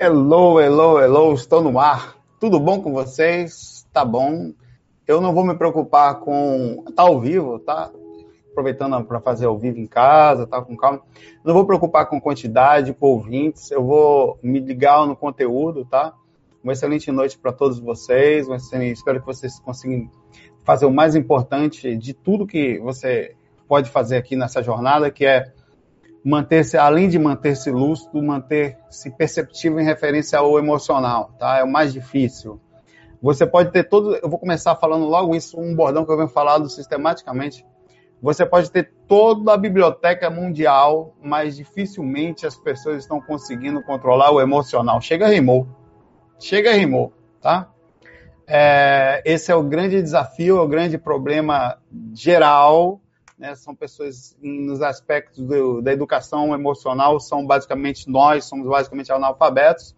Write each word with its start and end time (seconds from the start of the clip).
Hello, 0.00 0.60
hello, 0.60 1.00
hello, 1.00 1.34
estou 1.34 1.60
no 1.60 1.76
ar. 1.76 2.16
Tudo 2.38 2.60
bom 2.60 2.80
com 2.80 2.92
vocês? 2.92 3.84
Tá 3.92 4.04
bom. 4.04 4.52
Eu 5.04 5.20
não 5.20 5.34
vou 5.34 5.44
me 5.44 5.56
preocupar 5.56 6.20
com. 6.20 6.84
Tá 6.94 7.02
ao 7.02 7.18
vivo, 7.18 7.58
tá? 7.58 7.90
Aproveitando 8.52 9.04
para 9.04 9.18
fazer 9.18 9.46
ao 9.46 9.58
vivo 9.58 9.80
em 9.80 9.88
casa, 9.88 10.46
tá 10.46 10.62
com 10.62 10.76
calma. 10.76 11.02
Não 11.44 11.52
vou 11.52 11.66
preocupar 11.66 12.06
com 12.06 12.20
quantidade, 12.20 12.94
com 12.94 13.08
ouvintes. 13.08 13.72
Eu 13.72 13.84
vou 13.84 14.38
me 14.40 14.60
ligar 14.60 15.04
no 15.04 15.16
conteúdo, 15.16 15.84
tá? 15.84 16.14
Uma 16.62 16.74
excelente 16.74 17.10
noite 17.10 17.36
para 17.36 17.50
todos 17.50 17.80
vocês. 17.80 18.46
Espero 18.48 19.18
que 19.18 19.26
vocês 19.26 19.58
consigam 19.58 20.08
fazer 20.62 20.86
o 20.86 20.92
mais 20.92 21.16
importante 21.16 21.96
de 21.96 22.14
tudo 22.14 22.46
que 22.46 22.78
você 22.78 23.34
pode 23.66 23.90
fazer 23.90 24.16
aqui 24.16 24.36
nessa 24.36 24.62
jornada, 24.62 25.10
que 25.10 25.26
é 25.26 25.52
manter-se, 26.24 26.76
além 26.76 27.08
de 27.08 27.18
manter-se 27.18 27.70
lúcido, 27.70 28.22
manter-se 28.22 29.10
perceptível 29.10 29.80
em 29.80 29.84
referência 29.84 30.38
ao 30.38 30.58
emocional, 30.58 31.32
tá? 31.38 31.58
É 31.58 31.64
o 31.64 31.70
mais 31.70 31.92
difícil. 31.92 32.60
Você 33.20 33.46
pode 33.46 33.72
ter 33.72 33.84
todo, 33.84 34.16
eu 34.16 34.28
vou 34.28 34.38
começar 34.38 34.76
falando 34.76 35.04
logo 35.04 35.34
isso, 35.34 35.58
um 35.58 35.74
bordão 35.74 36.04
que 36.04 36.12
eu 36.12 36.16
venho 36.16 36.28
falando 36.28 36.68
sistematicamente. 36.68 37.66
Você 38.20 38.44
pode 38.44 38.70
ter 38.70 38.92
toda 39.06 39.54
a 39.54 39.56
biblioteca 39.56 40.28
mundial, 40.28 41.14
mas 41.22 41.56
dificilmente 41.56 42.46
as 42.46 42.56
pessoas 42.56 42.98
estão 42.98 43.20
conseguindo 43.20 43.82
controlar 43.82 44.30
o 44.32 44.40
emocional. 44.40 45.00
Chega 45.00 45.28
rimou. 45.28 45.68
Chega 46.38 46.72
rimou, 46.72 47.12
tá? 47.40 47.68
É, 48.46 49.22
esse 49.24 49.52
é 49.52 49.54
o 49.54 49.62
grande 49.62 50.00
desafio, 50.00 50.58
é 50.58 50.60
o 50.60 50.68
grande 50.68 50.96
problema 50.96 51.78
geral 52.14 53.00
né, 53.38 53.54
são 53.54 53.74
pessoas 53.74 54.36
nos 54.42 54.82
aspectos 54.82 55.46
do, 55.46 55.80
da 55.80 55.92
educação 55.92 56.52
emocional, 56.52 57.20
são 57.20 57.46
basicamente 57.46 58.10
nós, 58.10 58.44
somos 58.44 58.66
basicamente 58.66 59.12
analfabetos. 59.12 59.94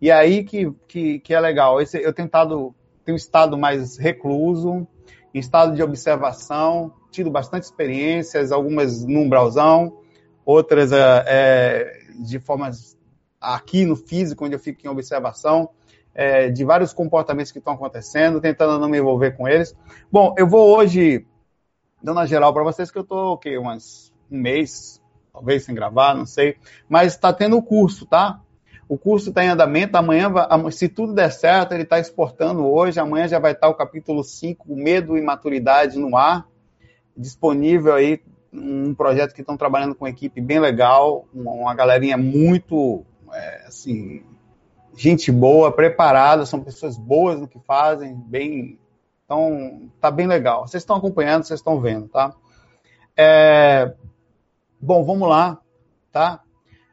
E 0.00 0.10
aí 0.10 0.42
que, 0.42 0.70
que, 0.88 1.20
que 1.20 1.32
é 1.32 1.40
legal. 1.40 1.80
Esse, 1.80 2.02
eu 2.02 2.12
tenho, 2.12 2.28
tenho 3.04 3.16
estado 3.16 3.56
mais 3.56 3.96
recluso, 3.96 4.86
em 5.32 5.38
estado 5.38 5.74
de 5.74 5.82
observação, 5.82 6.92
tido 7.10 7.30
bastante 7.30 7.62
experiências, 7.62 8.50
algumas 8.50 9.04
no 9.04 9.20
umbralzão, 9.20 9.98
outras 10.44 10.90
é, 10.92 11.24
é, 11.26 12.00
de 12.18 12.40
formas 12.40 12.98
aqui 13.40 13.84
no 13.84 13.94
físico, 13.94 14.44
onde 14.44 14.54
eu 14.54 14.58
fico 14.58 14.84
em 14.84 14.90
observação, 14.90 15.70
é, 16.12 16.48
de 16.48 16.64
vários 16.64 16.92
comportamentos 16.92 17.52
que 17.52 17.58
estão 17.58 17.74
acontecendo, 17.74 18.40
tentando 18.40 18.78
não 18.78 18.88
me 18.88 18.98
envolver 18.98 19.36
com 19.36 19.46
eles. 19.46 19.76
Bom, 20.10 20.34
eu 20.36 20.46
vou 20.46 20.76
hoje 20.76 21.24
dando 22.04 22.20
a 22.20 22.26
geral 22.26 22.52
para 22.52 22.62
vocês 22.62 22.90
que 22.90 22.98
eu 22.98 23.02
tô, 23.02 23.32
o 23.32 23.38
quê? 23.38 23.56
Umas, 23.56 24.12
um 24.30 24.38
mês, 24.38 25.02
talvez 25.32 25.64
sem 25.64 25.74
gravar, 25.74 26.14
não 26.14 26.26
sei. 26.26 26.56
Mas 26.86 27.14
está 27.14 27.32
tendo 27.32 27.56
o 27.56 27.62
curso, 27.62 28.04
tá? 28.04 28.40
O 28.86 28.98
curso 28.98 29.30
está 29.30 29.42
em 29.42 29.48
andamento, 29.48 29.96
amanhã, 29.96 30.30
se 30.70 30.86
tudo 30.86 31.14
der 31.14 31.32
certo, 31.32 31.72
ele 31.72 31.84
está 31.84 31.98
exportando 31.98 32.66
hoje, 32.66 33.00
amanhã 33.00 33.26
já 33.26 33.38
vai 33.38 33.52
estar 33.52 33.68
tá 33.68 33.72
o 33.72 33.74
capítulo 33.74 34.22
5, 34.22 34.76
Medo 34.76 35.16
e 35.16 35.22
Maturidade 35.22 35.98
no 35.98 36.14
ar, 36.14 36.46
disponível 37.16 37.94
aí, 37.94 38.20
um 38.52 38.94
projeto 38.94 39.32
que 39.32 39.40
estão 39.40 39.56
trabalhando 39.56 39.94
com 39.94 40.04
uma 40.04 40.10
equipe 40.10 40.42
bem 40.42 40.60
legal, 40.60 41.26
uma 41.32 41.74
galerinha 41.74 42.18
muito, 42.18 43.02
é, 43.32 43.64
assim, 43.66 44.22
gente 44.94 45.32
boa, 45.32 45.72
preparada, 45.72 46.44
são 46.44 46.60
pessoas 46.60 46.98
boas 46.98 47.40
no 47.40 47.48
que 47.48 47.58
fazem, 47.60 48.14
bem 48.14 48.78
então, 49.24 49.90
tá 50.00 50.10
bem 50.10 50.26
legal. 50.26 50.66
Vocês 50.66 50.82
estão 50.82 50.96
acompanhando, 50.96 51.44
vocês 51.44 51.60
estão 51.60 51.80
vendo, 51.80 52.08
tá? 52.08 52.34
É... 53.16 53.92
Bom, 54.80 55.02
vamos 55.04 55.28
lá, 55.28 55.58
tá? 56.12 56.40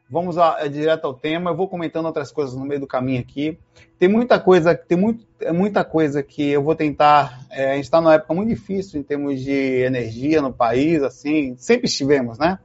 Vamos 0.10 0.36
lá, 0.36 0.58
é, 0.60 0.68
direto 0.68 1.06
ao 1.06 1.14
tema. 1.14 1.52
Eu 1.52 1.56
vou 1.56 1.70
comentando 1.70 2.06
outras 2.06 2.32
coisas 2.34 2.54
no 2.54 2.66
meio 2.66 2.82
do 2.82 2.88
caminho 2.88 3.22
aqui. 3.22 3.58
Tem 3.98 4.10
muita 4.10 4.40
coisa, 4.40 4.76
tem 4.76 4.98
muito, 4.98 5.26
é 5.40 5.54
muita 5.54 5.86
coisa 5.86 6.22
que 6.22 6.50
eu 6.50 6.62
vou 6.62 6.76
tentar. 6.76 7.46
É, 7.50 7.72
a 7.72 7.76
gente 7.76 7.86
está 7.86 8.02
numa 8.02 8.16
época 8.16 8.34
muito 8.34 8.50
difícil 8.50 9.00
em 9.00 9.04
termos 9.04 9.40
de 9.42 9.84
energia 9.84 10.42
no 10.42 10.52
país, 10.52 11.02
assim, 11.02 11.56
sempre 11.58 11.88
estivemos, 11.88 12.38
né? 12.38 12.60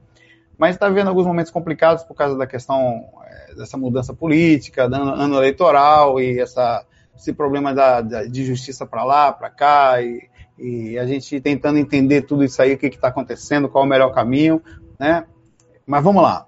Mas 0.57 0.75
está 0.75 0.89
vendo 0.89 1.07
alguns 1.07 1.25
momentos 1.25 1.51
complicados 1.51 2.03
por 2.03 2.15
causa 2.15 2.37
da 2.37 2.45
questão 2.45 3.05
é, 3.23 3.55
dessa 3.55 3.77
mudança 3.77 4.13
política, 4.13 4.83
ano, 4.83 5.13
ano 5.13 5.35
eleitoral 5.37 6.19
e 6.19 6.39
essa 6.39 6.85
esse 7.17 7.33
problema 7.33 7.73
da, 7.73 8.01
da 8.01 8.23
de 8.25 8.45
justiça 8.45 8.85
para 8.85 9.03
lá, 9.03 9.31
para 9.31 9.49
cá, 9.49 10.01
e, 10.01 10.29
e, 10.57 10.97
a 10.97 11.05
gente 11.05 11.41
tentando 11.41 11.79
entender 11.79 12.21
tudo 12.21 12.43
isso 12.43 12.61
aí, 12.61 12.73
o 12.73 12.77
que 12.77 12.87
está 12.87 13.07
acontecendo, 13.07 13.67
qual 13.67 13.83
é 13.83 13.87
o 13.87 13.89
melhor 13.89 14.13
caminho, 14.13 14.61
né? 14.99 15.25
Mas 15.85 16.03
vamos 16.03 16.21
lá. 16.21 16.45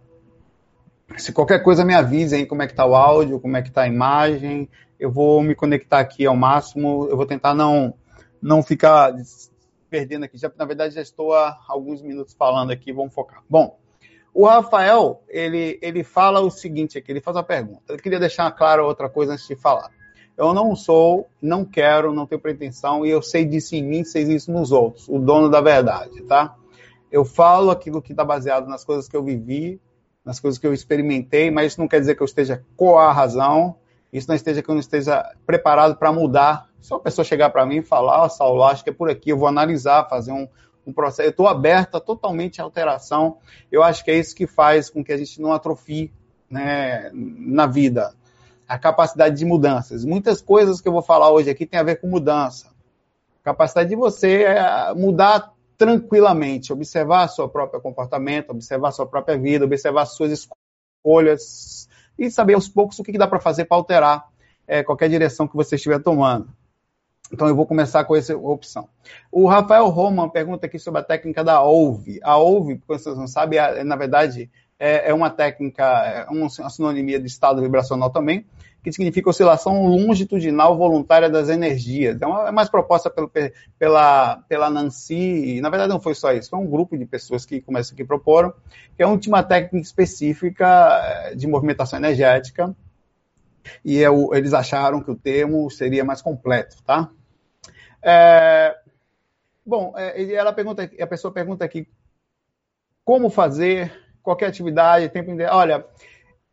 Se 1.18 1.32
qualquer 1.34 1.64
coisa 1.64 1.84
me 1.84 1.96
avise 1.96 2.36
aí 2.36 2.46
como 2.46 2.62
é 2.62 2.68
que 2.68 2.74
está 2.74 2.86
o 2.86 2.96
áudio, 2.96 3.40
como 3.40 3.58
é 3.58 3.62
que 3.62 3.70
está 3.70 3.82
a 3.82 3.88
imagem, 3.88 4.70
eu 5.00 5.12
vou 5.12 5.42
me 5.42 5.56
conectar 5.56 6.00
aqui 6.00 6.26
ao 6.26 6.36
máximo, 6.36 7.08
eu 7.10 7.18
vou 7.18 7.26
tentar 7.26 7.56
não, 7.56 7.94
não 8.42 8.62
ficar 8.62 9.14
perdendo 9.90 10.26
aqui, 10.26 10.38
já, 10.38 10.52
na 10.56 10.66
verdade 10.66 10.94
já 10.94 11.02
estou 11.02 11.34
há 11.34 11.58
alguns 11.68 12.02
minutos 12.02 12.36
falando 12.36 12.72
aqui, 12.72 12.94
vamos 12.94 13.14
focar. 13.14 13.42
Bom, 13.50 13.80
o 14.34 14.46
Rafael, 14.46 15.24
ele, 15.28 15.80
ele 15.82 16.04
fala 16.04 16.40
o 16.40 16.52
seguinte 16.52 16.98
aqui, 16.98 17.12
ele 17.12 17.22
faz 17.22 17.36
uma 17.36 17.44
pergunta. 17.44 17.94
Eu 17.94 17.98
queria 17.98 18.20
deixar 18.20 18.52
claro 18.52 18.86
outra 18.86 19.10
coisa 19.10 19.34
antes 19.34 19.48
de 19.48 19.56
falar. 19.56 19.90
Eu 20.40 20.54
não 20.54 20.74
sou, 20.74 21.28
não 21.42 21.66
quero, 21.66 22.14
não 22.14 22.26
tenho 22.26 22.40
pretensão, 22.40 23.06
e 23.06 23.10
eu 23.10 23.22
sei 23.22 23.44
disso 23.44 23.76
em 23.76 23.84
mim, 23.84 24.06
sei 24.06 24.24
isso 24.24 24.50
nos 24.50 24.72
outros, 24.72 25.06
o 25.10 25.20
dono 25.20 25.50
da 25.50 25.60
verdade, 25.60 26.22
tá? 26.22 26.56
Eu 27.12 27.26
falo 27.26 27.70
aquilo 27.70 28.02
que 28.02 28.14
está 28.14 28.24
baseado 28.24 28.66
nas 28.66 28.86
coisas 28.86 29.10
que 29.10 29.18
eu 29.18 29.22
vivi, 29.22 29.82
nas 30.24 30.40
coisas 30.40 30.58
que 30.58 30.66
eu 30.66 30.74
experimentei, 30.74 31.52
mas 31.52 31.74
isso 31.74 31.82
não 31.82 31.90
quer 31.90 32.00
dizer 32.00 32.16
que 32.16 32.22
eu 32.22 32.26
esteja 32.26 32.64
com 32.78 32.98
a 32.98 33.12
razão, 33.12 33.76
isso 34.14 34.30
não 34.30 34.36
esteja 34.36 34.64
que 34.64 34.70
eu 34.70 34.76
não 34.76 34.80
esteja 34.80 35.30
preparado 35.46 35.98
para 35.98 36.10
mudar. 36.10 36.70
Se 36.80 36.94
uma 36.94 37.02
pessoa 37.02 37.26
chegar 37.26 37.50
para 37.50 37.66
mim 37.66 37.80
e 37.80 37.84
falar, 37.84 38.24
oh, 38.24 38.30
Saulo, 38.30 38.64
acho 38.64 38.82
que 38.82 38.92
é 38.92 38.94
por 38.94 39.10
aqui, 39.10 39.32
eu 39.32 39.38
vou 39.38 39.48
analisar, 39.50 40.08
fazer 40.08 40.32
um, 40.32 40.48
um 40.88 40.94
processo. 40.94 41.28
Eu 41.28 41.32
estou 41.32 41.50
aberta 41.50 42.00
totalmente 42.00 42.62
à 42.62 42.64
alteração. 42.64 43.40
Eu 43.70 43.84
acho 43.84 44.06
que 44.06 44.12
é 44.12 44.18
isso 44.18 44.34
que 44.34 44.48
faz 44.48 44.90
com 44.90 45.04
que 45.04 45.12
a 45.12 45.18
gente 45.18 45.42
não 45.42 45.52
atrofie 45.52 46.14
né, 46.50 47.12
na 47.14 47.68
vida 47.68 48.14
a 48.70 48.78
capacidade 48.78 49.36
de 49.36 49.46
mudanças. 49.46 50.06
Muitas 50.06 50.44
coisas 50.44 50.80
que 50.80 50.88
eu 50.88 50.92
vou 50.92 51.02
falar 51.02 51.32
hoje 51.32 51.50
aqui 51.50 51.66
tem 51.66 51.80
a 51.80 51.84
ver 51.84 51.96
com 51.96 52.08
mudança. 52.08 52.70
Capacidade 53.44 53.90
de 53.90 53.96
você 53.96 54.44
é, 54.44 54.94
mudar 54.94 55.52
tranquilamente, 55.76 56.72
observar 56.72 57.28
seu 57.30 57.50
próprio 57.50 57.82
comportamento, 57.82 58.52
observar 58.52 58.92
sua 58.92 59.08
própria 59.08 59.36
vida, 59.40 59.66
observar 59.66 60.06
suas 60.06 60.32
escolhas 60.32 61.90
e 62.16 62.30
saber 62.30 62.54
aos 62.54 62.70
poucos 62.70 63.00
o 63.00 63.04
que 63.04 63.18
dá 63.18 63.28
para 63.28 63.40
fazer 63.40 63.66
para 63.66 63.78
alterar 63.78 64.28
é, 64.68 64.84
qualquer 64.84 65.10
direção 65.10 65.48
que 65.48 65.56
você 65.56 65.76
estiver 65.76 66.00
tomando. 66.04 66.48
Então 67.34 67.48
eu 67.48 67.56
vou 67.56 67.66
começar 67.66 68.04
com 68.04 68.16
essa 68.16 68.38
opção. 68.38 68.88
O 69.32 69.48
Rafael 69.48 69.88
Roman 69.88 70.30
pergunta 70.30 70.68
aqui 70.68 70.78
sobre 70.78 71.02
a 71.02 71.04
técnica 71.04 71.44
da 71.44 71.64
OUVE. 71.64 72.20
A 72.22 72.38
OUVE, 72.38 72.84
vocês 72.88 73.18
não 73.18 73.28
sabem, 73.28 73.58
é, 73.58 73.84
na 73.84 73.96
verdade 73.96 74.48
é, 74.80 75.10
é 75.10 75.14
uma 75.14 75.30
técnica, 75.30 75.84
é 75.84 76.26
uma 76.30 76.50
sinonimia 76.50 77.20
de 77.20 77.28
estado 77.28 77.62
vibracional 77.62 78.10
também, 78.10 78.46
que 78.82 78.94
significa 78.94 79.30
oscilação 79.30 79.86
longitudinal 79.88 80.78
voluntária 80.78 81.30
das 81.30 81.50
energias. 81.50 82.18
É, 82.22 82.48
é 82.48 82.52
mais 82.52 82.70
proposta 82.70 83.10
pelo, 83.10 83.30
pela, 83.78 84.38
pela 84.48 84.70
Nancy, 84.70 85.58
e 85.58 85.62
na 85.62 85.70
verdade 85.70 85.90
não 85.90 86.00
foi 86.00 86.16
só 86.16 86.32
isso, 86.32 86.50
foi 86.50 86.60
um 86.60 86.70
grupo 86.70 86.98
de 86.98 87.06
pessoas 87.06 87.46
que 87.46 87.60
começam 87.60 87.96
que 87.96 88.06
proporam, 88.06 88.54
que 88.96 89.04
é 89.04 89.06
uma 89.06 89.44
técnica 89.44 89.86
específica 89.86 90.66
é, 91.04 91.36
de 91.36 91.46
movimentação 91.46 92.00
energética, 92.00 92.74
e 93.84 94.02
é 94.02 94.10
o, 94.10 94.34
eles 94.34 94.54
acharam 94.54 95.04
que 95.04 95.12
o 95.12 95.16
termo 95.16 95.70
seria 95.70 96.06
mais 96.06 96.22
completo, 96.22 96.82
tá? 96.84 97.10
É, 98.02 98.78
bom, 99.66 99.94
é, 99.98 100.34
ela 100.34 100.54
pergunta, 100.54 100.90
a 101.00 101.08
pessoa 101.08 101.34
pergunta 101.34 101.66
aqui 101.66 101.86
como 103.04 103.30
fazer 103.30 103.92
qualquer 104.30 104.48
atividade, 104.48 105.10
tempo 105.10 105.36
de... 105.36 105.44
Olha, 105.46 105.84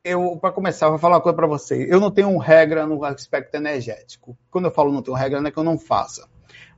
eu 0.03 0.39
para 0.41 0.51
começar, 0.51 0.89
vou 0.89 0.99
falar 0.99 1.17
uma 1.17 1.21
coisa 1.21 1.37
para 1.37 1.47
você. 1.47 1.87
Eu 1.91 2.01
não 2.01 2.11
tenho 2.11 2.35
regra 2.39 2.87
no 2.87 3.05
aspecto 3.05 3.55
energético. 3.55 4.37
Quando 4.51 4.65
eu 4.65 4.71
falo 4.71 4.91
não 4.91 5.03
tenho 5.03 5.17
regra, 5.17 5.41
não 5.41 5.49
é 5.49 5.51
que 5.51 5.59
eu 5.59 5.65
não 5.65 5.79
faça, 5.79 6.27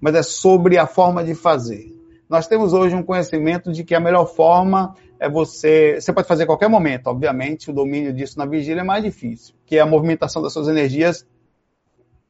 mas 0.00 0.14
é 0.16 0.22
sobre 0.22 0.76
a 0.76 0.86
forma 0.86 1.22
de 1.22 1.34
fazer. 1.34 1.94
Nós 2.28 2.48
temos 2.48 2.72
hoje 2.72 2.96
um 2.96 3.02
conhecimento 3.02 3.70
de 3.72 3.84
que 3.84 3.94
a 3.94 4.00
melhor 4.00 4.26
forma 4.26 4.94
é 5.20 5.28
você. 5.28 6.00
Você 6.00 6.12
pode 6.12 6.26
fazer 6.26 6.42
a 6.42 6.46
qualquer 6.46 6.68
momento, 6.68 7.06
obviamente, 7.06 7.70
o 7.70 7.72
domínio 7.72 8.12
disso 8.12 8.36
na 8.36 8.44
vigília 8.44 8.80
é 8.80 8.84
mais 8.84 9.04
difícil, 9.04 9.54
que 9.64 9.76
é 9.76 9.80
a 9.80 9.86
movimentação 9.86 10.42
das 10.42 10.52
suas 10.52 10.66
energias 10.66 11.24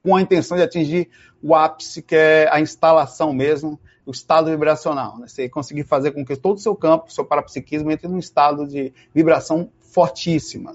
com 0.03 0.15
a 0.15 0.21
intenção 0.21 0.57
de 0.57 0.63
atingir 0.63 1.09
o 1.43 1.55
ápice, 1.55 2.03
que 2.03 2.15
é 2.15 2.49
a 2.53 2.61
instalação 2.61 3.33
mesmo 3.33 3.81
o 4.09 4.11
estado 4.11 4.51
vibracional. 4.51 5.19
Né? 5.19 5.27
Você 5.27 5.51
conseguir 5.51 5.85
fazer 5.85 6.13
com 6.13 6.25
que 6.25 6.35
todo 6.35 6.57
o 6.57 6.61
seu 6.61 6.75
campo, 6.75 7.13
seu 7.13 7.27
parapsiquismo, 7.27 7.91
entre 7.91 8.09
num 8.09 8.19
estado 8.19 8.67
de 8.67 8.91
vibração 9.15 9.71
fortíssima. 9.81 10.75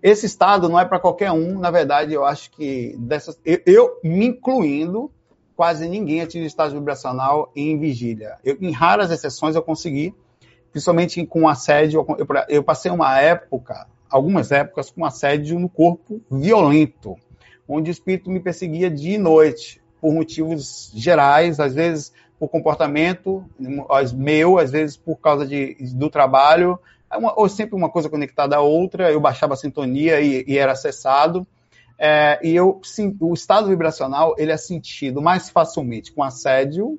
Esse 0.00 0.26
estado 0.26 0.68
não 0.68 0.78
é 0.78 0.84
para 0.84 1.00
qualquer 1.00 1.32
um, 1.32 1.58
na 1.58 1.72
verdade, 1.72 2.14
eu 2.14 2.24
acho 2.24 2.52
que 2.52 2.94
dessas, 2.96 3.40
eu, 3.44 3.58
eu 3.66 4.00
me 4.04 4.26
incluindo, 4.26 5.10
quase 5.56 5.88
ninguém 5.88 6.20
atinge 6.20 6.46
estado 6.46 6.74
vibracional 6.74 7.50
em 7.56 7.76
vigília. 7.76 8.36
Eu, 8.44 8.56
em 8.60 8.70
raras 8.70 9.10
exceções 9.10 9.56
eu 9.56 9.62
consegui, 9.62 10.14
principalmente 10.70 11.26
com 11.26 11.48
assédio. 11.48 12.06
Eu, 12.16 12.26
eu 12.48 12.62
passei 12.62 12.88
uma 12.88 13.18
época, 13.18 13.88
algumas 14.08 14.52
épocas 14.52 14.92
com 14.92 15.04
assédio 15.04 15.58
no 15.58 15.68
corpo 15.68 16.20
violento, 16.30 17.16
onde 17.66 17.90
o 17.90 17.92
espírito 17.92 18.30
me 18.30 18.38
perseguia 18.38 18.88
dia 18.88 19.16
e 19.16 19.18
noite, 19.18 19.82
por 20.04 20.12
motivos 20.12 20.92
gerais, 20.94 21.58
às 21.58 21.74
vezes 21.74 22.12
por 22.38 22.48
comportamento 22.48 23.44
meu, 24.14 24.58
às 24.58 24.70
vezes 24.70 24.96
por 24.96 25.16
causa 25.16 25.46
de, 25.46 25.76
do 25.94 26.10
trabalho, 26.10 26.78
é 27.10 27.16
ou 27.36 27.48
sempre 27.48 27.76
uma 27.76 27.88
coisa 27.88 28.08
conectada 28.08 28.56
à 28.56 28.60
outra, 28.60 29.10
eu 29.10 29.20
baixava 29.20 29.54
a 29.54 29.56
sintonia 29.56 30.20
e, 30.20 30.44
e 30.46 30.58
era 30.58 30.72
acessado. 30.72 31.46
É, 31.96 32.40
e 32.42 32.54
eu, 32.54 32.80
sim, 32.82 33.16
o 33.20 33.32
estado 33.32 33.68
vibracional 33.68 34.34
ele 34.36 34.50
é 34.50 34.56
sentido 34.56 35.22
mais 35.22 35.48
facilmente 35.48 36.12
com 36.12 36.24
assédio, 36.24 36.98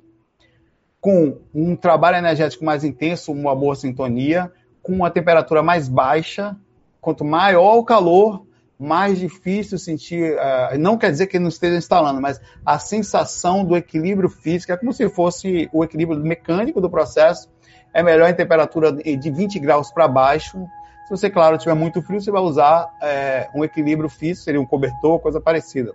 com 1.00 1.38
um 1.54 1.76
trabalho 1.76 2.16
energético 2.16 2.64
mais 2.64 2.82
intenso, 2.82 3.30
uma 3.30 3.54
boa 3.54 3.74
sintonia, 3.74 4.50
com 4.82 4.92
uma 4.92 5.10
temperatura 5.10 5.62
mais 5.62 5.88
baixa. 5.88 6.56
Quanto 7.00 7.24
maior 7.24 7.76
o 7.76 7.84
calor, 7.84 8.46
mais 8.78 9.18
difícil 9.18 9.78
sentir. 9.78 10.34
Uh, 10.34 10.78
não 10.78 10.98
quer 10.98 11.10
dizer 11.10 11.26
que 11.26 11.38
não 11.38 11.48
esteja 11.48 11.76
instalando, 11.76 12.20
mas 12.20 12.40
a 12.64 12.78
sensação 12.78 13.64
do 13.64 13.76
equilíbrio 13.76 14.28
físico 14.28 14.72
é 14.72 14.76
como 14.76 14.92
se 14.92 15.08
fosse 15.08 15.68
o 15.72 15.82
equilíbrio 15.82 16.18
mecânico 16.18 16.80
do 16.80 16.90
processo. 16.90 17.48
É 17.92 18.02
melhor 18.02 18.28
em 18.28 18.34
temperatura 18.34 18.92
de 18.92 19.30
20 19.30 19.58
graus 19.58 19.90
para 19.90 20.06
baixo. 20.06 20.58
Se 21.06 21.10
você, 21.10 21.30
claro, 21.30 21.56
tiver 21.56 21.74
muito 21.74 22.02
frio, 22.02 22.20
você 22.20 22.30
vai 22.30 22.42
usar 22.42 22.90
é, 23.00 23.48
um 23.54 23.64
equilíbrio 23.64 24.08
físico, 24.08 24.44
seria 24.44 24.60
um 24.60 24.66
cobertor, 24.66 25.18
coisa 25.20 25.40
parecida. 25.40 25.94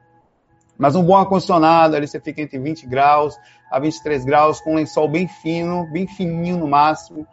Mas 0.78 0.96
um 0.96 1.04
bom 1.04 1.16
ar-condicionado, 1.16 1.96
ali 1.96 2.08
você 2.08 2.20
fica 2.20 2.42
entre 2.42 2.58
20 2.58 2.88
graus 2.88 3.38
a 3.70 3.78
23 3.78 4.26
graus, 4.26 4.60
com 4.60 4.72
um 4.72 4.76
lençol 4.76 5.08
bem 5.08 5.28
fino, 5.28 5.86
bem 5.92 6.08
fininho 6.08 6.58
no 6.58 6.68
máximo, 6.68 7.28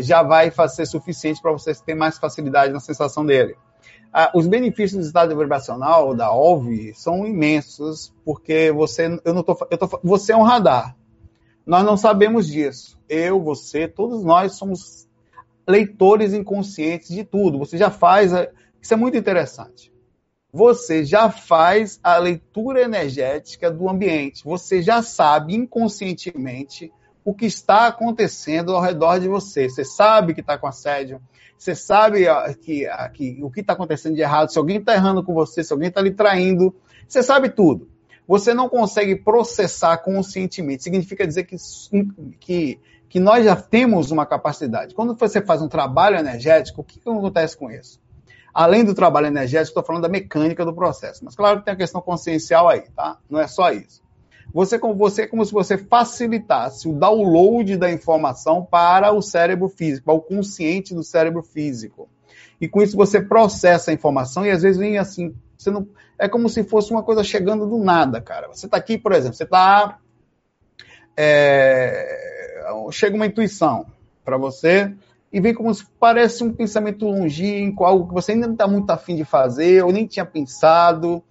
já 0.00 0.22
vai 0.22 0.50
ser 0.68 0.86
suficiente 0.86 1.42
para 1.42 1.52
você 1.52 1.74
ter 1.74 1.94
mais 1.94 2.16
facilidade 2.16 2.72
na 2.72 2.80
sensação 2.80 3.26
dele. 3.26 3.54
Ah, 4.12 4.32
os 4.34 4.46
benefícios 4.46 5.00
do 5.00 5.06
estado 5.06 5.36
vibracional 5.36 6.14
da 6.14 6.32
OLV 6.32 6.92
são 6.94 7.26
imensos, 7.26 8.12
porque 8.24 8.72
você, 8.72 9.20
eu 9.24 9.32
não 9.32 9.42
tô, 9.42 9.56
eu 9.70 9.78
tô, 9.78 10.00
você 10.02 10.32
é 10.32 10.36
um 10.36 10.42
radar. 10.42 10.96
Nós 11.64 11.84
não 11.84 11.96
sabemos 11.96 12.46
disso. 12.46 12.98
Eu, 13.08 13.40
você, 13.40 13.86
todos 13.86 14.24
nós 14.24 14.54
somos 14.54 15.08
leitores 15.68 16.34
inconscientes 16.34 17.08
de 17.08 17.22
tudo. 17.22 17.58
Você 17.58 17.78
já 17.78 17.90
faz. 17.90 18.32
Isso 18.80 18.94
é 18.94 18.96
muito 18.96 19.16
interessante 19.16 19.90
você 20.52 21.04
já 21.04 21.30
faz 21.30 22.00
a 22.02 22.16
leitura 22.16 22.82
energética 22.82 23.70
do 23.70 23.88
ambiente. 23.88 24.44
Você 24.44 24.82
já 24.82 25.02
sabe 25.02 25.54
inconscientemente 25.54 26.92
o 27.24 27.34
que 27.34 27.46
está 27.46 27.86
acontecendo 27.86 28.74
ao 28.74 28.82
redor 28.82 29.18
de 29.18 29.28
você. 29.28 29.68
Você 29.68 29.84
sabe 29.84 30.34
que 30.34 30.40
está 30.40 30.56
com 30.58 30.66
assédio. 30.66 31.20
Você 31.56 31.74
sabe 31.74 32.24
que, 32.62 32.86
que 33.14 33.38
o 33.42 33.50
que 33.50 33.60
está 33.60 33.74
acontecendo 33.74 34.14
de 34.14 34.22
errado. 34.22 34.50
Se 34.50 34.58
alguém 34.58 34.78
está 34.78 34.94
errando 34.94 35.22
com 35.22 35.34
você, 35.34 35.62
se 35.62 35.72
alguém 35.72 35.88
está 35.88 36.00
lhe 36.00 36.10
traindo. 36.10 36.74
Você 37.06 37.22
sabe 37.22 37.50
tudo. 37.50 37.88
Você 38.26 38.54
não 38.54 38.68
consegue 38.68 39.16
processar 39.16 39.98
conscientemente. 39.98 40.82
Significa 40.82 41.26
dizer 41.26 41.44
que, 41.44 41.56
que, 42.38 42.80
que 43.08 43.20
nós 43.20 43.44
já 43.44 43.56
temos 43.56 44.10
uma 44.10 44.24
capacidade. 44.24 44.94
Quando 44.94 45.14
você 45.14 45.40
faz 45.40 45.60
um 45.60 45.68
trabalho 45.68 46.16
energético, 46.16 46.80
o 46.80 46.84
que, 46.84 47.00
que 47.00 47.08
acontece 47.08 47.56
com 47.56 47.70
isso? 47.70 48.00
além 48.52 48.84
do 48.84 48.94
trabalho 48.94 49.26
energético, 49.26 49.70
estou 49.70 49.82
falando 49.82 50.02
da 50.02 50.08
mecânica 50.08 50.64
do 50.64 50.74
processo. 50.74 51.24
Mas 51.24 51.34
claro 51.34 51.60
que 51.60 51.64
tem 51.64 51.74
a 51.74 51.76
questão 51.76 52.00
consciencial 52.00 52.68
aí, 52.68 52.82
tá? 52.94 53.18
Não 53.28 53.40
é 53.40 53.46
só 53.46 53.70
isso. 53.70 54.02
Você, 54.52 54.78
você, 54.78 55.22
é 55.22 55.26
como 55.26 55.44
se 55.44 55.52
você 55.52 55.78
facilitasse 55.78 56.88
o 56.88 56.92
download 56.92 57.76
da 57.76 57.90
informação 57.90 58.64
para 58.64 59.12
o 59.12 59.22
cérebro 59.22 59.68
físico, 59.68 60.06
para 60.06 60.14
o 60.14 60.20
consciente 60.20 60.94
do 60.94 61.02
cérebro 61.02 61.42
físico. 61.42 62.08
E 62.60 62.68
com 62.68 62.82
isso 62.82 62.96
você 62.96 63.20
processa 63.20 63.90
a 63.90 63.94
informação 63.94 64.44
e 64.44 64.50
às 64.50 64.62
vezes 64.62 64.78
vem 64.78 64.98
assim, 64.98 65.34
você 65.56 65.70
não, 65.70 65.86
é 66.18 66.28
como 66.28 66.48
se 66.48 66.64
fosse 66.64 66.90
uma 66.90 67.02
coisa 67.02 67.22
chegando 67.22 67.66
do 67.66 67.78
nada, 67.78 68.20
cara. 68.20 68.48
Você 68.48 68.66
está 68.66 68.76
aqui, 68.76 68.98
por 68.98 69.12
exemplo, 69.12 69.36
você 69.36 69.44
está 69.44 69.98
é, 71.16 72.66
chega 72.90 73.16
uma 73.16 73.26
intuição 73.26 73.86
para 74.24 74.36
você, 74.36 74.94
e 75.32 75.40
vem 75.40 75.54
como 75.54 75.72
se 75.72 75.86
parece 75.98 76.42
um 76.42 76.52
pensamento 76.52 77.06
longínquo, 77.06 77.84
algo 77.84 78.08
que 78.08 78.14
você 78.14 78.32
ainda 78.32 78.46
não 78.46 78.54
está 78.54 78.66
muito 78.66 78.90
afim 78.90 79.14
de 79.14 79.24
fazer, 79.24 79.84
ou 79.84 79.92
nem 79.92 80.06
tinha 80.06 80.24
pensado, 80.24 81.22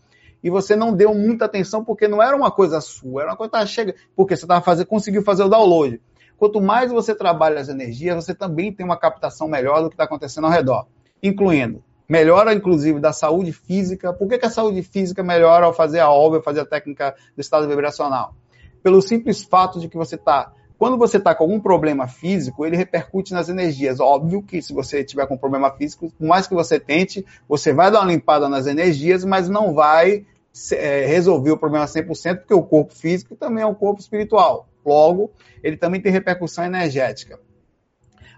e 0.44 0.50
você 0.50 0.76
não 0.76 0.94
deu 0.94 1.14
muita 1.14 1.46
atenção 1.46 1.84
porque 1.84 2.08
não 2.08 2.22
era 2.22 2.36
uma 2.36 2.52
coisa 2.52 2.80
sua, 2.82 3.24
era 3.24 3.32
uma 3.32 3.38
coisa 3.38 3.52
que 3.60 3.68
chega, 3.68 3.96
porque 4.16 4.36
você 4.36 4.46
estava 4.46 4.62
fazendo, 4.62 4.88
conseguiu 4.88 5.22
fazer 5.24 5.44
o 5.44 5.50
download. 5.50 6.02
Quanto 6.38 6.62
mais 6.62 6.92
você 6.92 7.14
trabalha 7.14 7.60
as 7.60 7.68
energias, 7.68 8.16
você 8.16 8.34
também 8.34 8.72
tem 8.74 8.86
uma 8.86 8.98
captação 8.98 9.48
melhor 9.48 9.82
do 9.82 9.90
que 9.90 9.96
está 9.96 10.06
acontecendo 10.06 10.46
ao 10.46 10.52
redor, 10.52 10.88
incluindo 11.22 11.84
melhora, 12.10 12.52
inclusive, 12.54 13.00
da 13.00 13.14
saúde 13.14 13.54
física. 13.54 14.12
Por 14.12 14.28
que, 14.28 14.40
que 14.40 14.46
a 14.48 14.50
saúde 14.50 14.82
física 14.82 15.22
melhora 15.22 15.68
ao 15.68 15.74
fazer 15.74 16.00
a 16.00 16.10
obra, 16.10 16.42
fazer 16.42 16.62
a 16.62 16.66
técnica 16.66 17.16
do 17.36 17.40
estado 17.40 17.68
vibracional? 17.68 18.34
Pelo 18.82 19.00
simples 19.00 19.44
fato 19.44 19.80
de 19.80 19.88
que 19.88 19.96
você 19.96 20.16
está 20.16 20.52
quando 20.80 20.98
você 20.98 21.18
está 21.18 21.36
com 21.36 21.44
algum 21.44 21.60
problema 21.60 22.08
físico, 22.08 22.66
ele 22.66 22.78
repercute 22.78 23.34
nas 23.34 23.50
energias. 23.50 24.00
Óbvio 24.00 24.42
que 24.42 24.62
se 24.62 24.72
você 24.72 25.04
tiver 25.04 25.28
com 25.28 25.38
problema 25.38 25.70
físico, 25.72 26.10
por 26.18 26.26
mais 26.26 26.48
que 26.48 26.54
você 26.54 26.80
tente, 26.80 27.26
você 27.50 27.74
vai 27.74 27.92
dar 27.92 28.00
uma 28.00 28.10
limpada 28.10 28.48
nas 28.48 28.66
energias, 28.66 29.26
mas 29.26 29.50
não 29.50 29.74
vai 29.74 30.26
é, 30.72 31.06
resolver 31.06 31.52
o 31.52 31.58
problema 31.58 31.84
100%, 31.84 32.38
porque 32.38 32.54
o 32.54 32.64
corpo 32.64 32.96
físico 32.96 33.36
também 33.36 33.62
é 33.62 33.68
um 33.68 33.76
corpo 33.76 34.00
espiritual. 34.00 34.70
Logo, 34.86 35.32
ele 35.62 35.76
também 35.76 36.00
tem 36.00 36.14
repercussão 36.14 36.64
energética. 36.64 37.38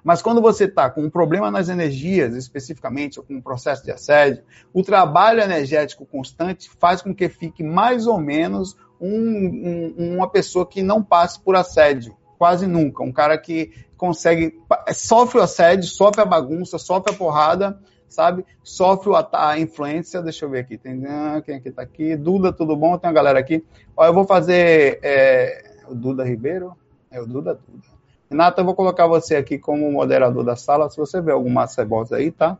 Mas 0.03 0.23
quando 0.23 0.41
você 0.41 0.63
está 0.63 0.89
com 0.89 1.03
um 1.03 1.11
problema 1.11 1.51
nas 1.51 1.69
energias, 1.69 2.35
especificamente, 2.35 3.19
ou 3.19 3.25
com 3.25 3.35
um 3.35 3.41
processo 3.41 3.83
de 3.83 3.91
assédio, 3.91 4.43
o 4.73 4.81
trabalho 4.81 5.41
energético 5.41 6.07
constante 6.07 6.71
faz 6.79 7.03
com 7.03 7.13
que 7.13 7.29
fique 7.29 7.63
mais 7.63 8.07
ou 8.07 8.19
menos 8.19 8.75
um, 8.99 9.93
um, 9.95 10.15
uma 10.15 10.27
pessoa 10.27 10.65
que 10.65 10.81
não 10.81 11.03
passe 11.03 11.39
por 11.39 11.55
assédio 11.55 12.19
quase 12.41 12.65
nunca. 12.65 13.03
Um 13.03 13.11
cara 13.11 13.37
que 13.37 13.71
consegue. 13.95 14.59
Sofre 14.95 15.37
o 15.37 15.43
assédio, 15.43 15.87
sofre 15.87 16.21
a 16.21 16.25
bagunça, 16.25 16.79
sofre 16.79 17.13
a 17.13 17.15
porrada, 17.15 17.79
sabe? 18.09 18.43
Sofre 18.63 19.11
a, 19.31 19.59
influência. 19.59 20.23
Deixa 20.23 20.45
eu 20.45 20.49
ver 20.49 20.61
aqui. 20.61 20.75
Tem, 20.75 21.05
ah, 21.05 21.39
quem 21.45 21.57
aqui 21.57 21.69
tá 21.69 21.83
aqui? 21.83 22.15
Duda, 22.15 22.51
tudo 22.51 22.75
bom? 22.75 22.97
Tem 22.97 23.07
uma 23.07 23.13
galera 23.13 23.37
aqui. 23.37 23.63
Ó, 23.95 24.03
eu 24.03 24.11
vou 24.11 24.25
fazer. 24.25 24.99
É, 25.03 25.83
o 25.87 25.93
Duda 25.93 26.23
Ribeiro? 26.23 26.75
É 27.11 27.21
o 27.21 27.27
Duda 27.27 27.53
Duda. 27.53 27.87
Renata, 28.27 28.61
eu 28.61 28.65
vou 28.65 28.73
colocar 28.73 29.05
você 29.05 29.35
aqui 29.35 29.59
como 29.59 29.91
moderador 29.91 30.43
da 30.43 30.55
sala. 30.55 30.89
Se 30.89 30.97
você 30.97 31.21
ver 31.21 31.33
alguma 31.33 31.67
cebosa 31.67 32.15
aí, 32.15 32.31
tá? 32.31 32.57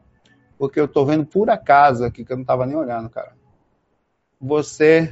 Porque 0.59 0.79
eu 0.79 0.87
tô 0.87 1.03
vendo 1.03 1.25
por 1.25 1.49
acaso 1.49 2.05
aqui, 2.05 2.23
que 2.23 2.31
eu 2.31 2.37
não 2.37 2.45
tava 2.45 2.67
nem 2.67 2.75
olhando, 2.75 3.09
cara. 3.09 3.31
Você 4.39 5.11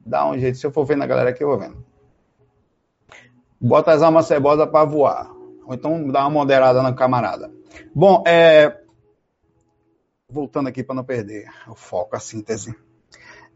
dá 0.00 0.26
um 0.26 0.38
jeito. 0.38 0.56
Se 0.56 0.66
eu 0.66 0.72
for 0.72 0.86
vendo 0.86 1.02
a 1.02 1.06
galera 1.06 1.28
aqui, 1.28 1.44
eu 1.44 1.48
vou 1.48 1.58
vendo 1.58 1.84
bota 3.60 3.92
as 3.92 4.02
almas 4.02 4.26
cebosas 4.26 4.68
para 4.68 4.84
voar. 4.84 5.30
Ou 5.66 5.74
então 5.74 6.10
dá 6.10 6.20
uma 6.22 6.30
moderada 6.30 6.82
na 6.82 6.94
camarada. 6.94 7.50
Bom, 7.94 8.22
é... 8.26 8.80
voltando 10.30 10.68
aqui 10.68 10.82
para 10.82 10.94
não 10.94 11.04
perder 11.04 11.48
o 11.68 11.74
foco, 11.74 12.16
a 12.16 12.20
síntese. 12.20 12.74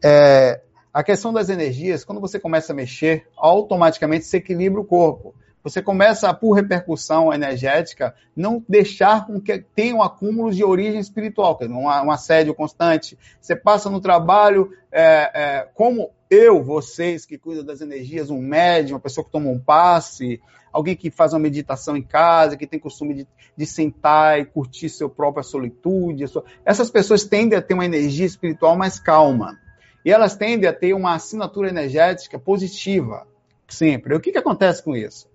É... 0.03 0.61
A 0.93 1.03
questão 1.03 1.31
das 1.31 1.49
energias, 1.49 2.03
quando 2.03 2.19
você 2.19 2.37
começa 2.37 2.73
a 2.73 2.75
mexer, 2.75 3.25
automaticamente 3.37 4.25
se 4.25 4.35
equilibra 4.37 4.81
o 4.81 4.85
corpo. 4.85 5.33
Você 5.63 5.81
começa, 5.81 6.33
por 6.33 6.53
repercussão 6.53 7.31
energética, 7.31 8.15
não 8.35 8.63
deixar 8.67 9.27
com 9.27 9.39
que 9.39 9.59
tenha 9.75 9.95
um 9.95 10.01
acúmulo 10.01 10.51
de 10.51 10.63
origem 10.63 10.99
espiritual, 10.99 11.57
um, 11.61 11.85
um 11.85 12.11
assédio 12.11 12.55
constante. 12.55 13.17
Você 13.39 13.55
passa 13.55 13.89
no 13.89 14.01
trabalho, 14.01 14.71
é, 14.91 15.31
é, 15.33 15.67
como 15.75 16.09
eu, 16.29 16.63
vocês 16.63 17.25
que 17.25 17.37
cuidam 17.37 17.63
das 17.63 17.81
energias, 17.81 18.29
um 18.29 18.41
médium, 18.41 18.95
uma 18.95 19.01
pessoa 19.01 19.23
que 19.23 19.31
toma 19.31 19.49
um 19.49 19.59
passe, 19.59 20.41
alguém 20.71 20.95
que 20.95 21.11
faz 21.11 21.33
uma 21.33 21.39
meditação 21.39 21.95
em 21.95 22.01
casa, 22.01 22.57
que 22.57 22.65
tem 22.65 22.79
costume 22.79 23.13
de, 23.13 23.27
de 23.55 23.65
sentar 23.65 24.39
e 24.39 24.45
curtir 24.45 24.89
sua 24.89 25.09
própria 25.09 25.43
solitude. 25.43 26.27
Sua... 26.27 26.43
Essas 26.65 26.89
pessoas 26.89 27.23
tendem 27.23 27.59
a 27.59 27.61
ter 27.61 27.73
uma 27.73 27.85
energia 27.85 28.25
espiritual 28.25 28.75
mais 28.75 28.99
calma. 28.99 29.59
E 30.03 30.11
elas 30.11 30.35
tendem 30.35 30.67
a 30.67 30.73
ter 30.73 30.93
uma 30.93 31.13
assinatura 31.13 31.69
energética 31.69 32.39
positiva, 32.39 33.27
sempre. 33.67 34.13
E 34.13 34.17
o 34.17 34.19
que, 34.19 34.31
que 34.31 34.37
acontece 34.37 34.81
com 34.81 34.95
isso? 34.95 35.30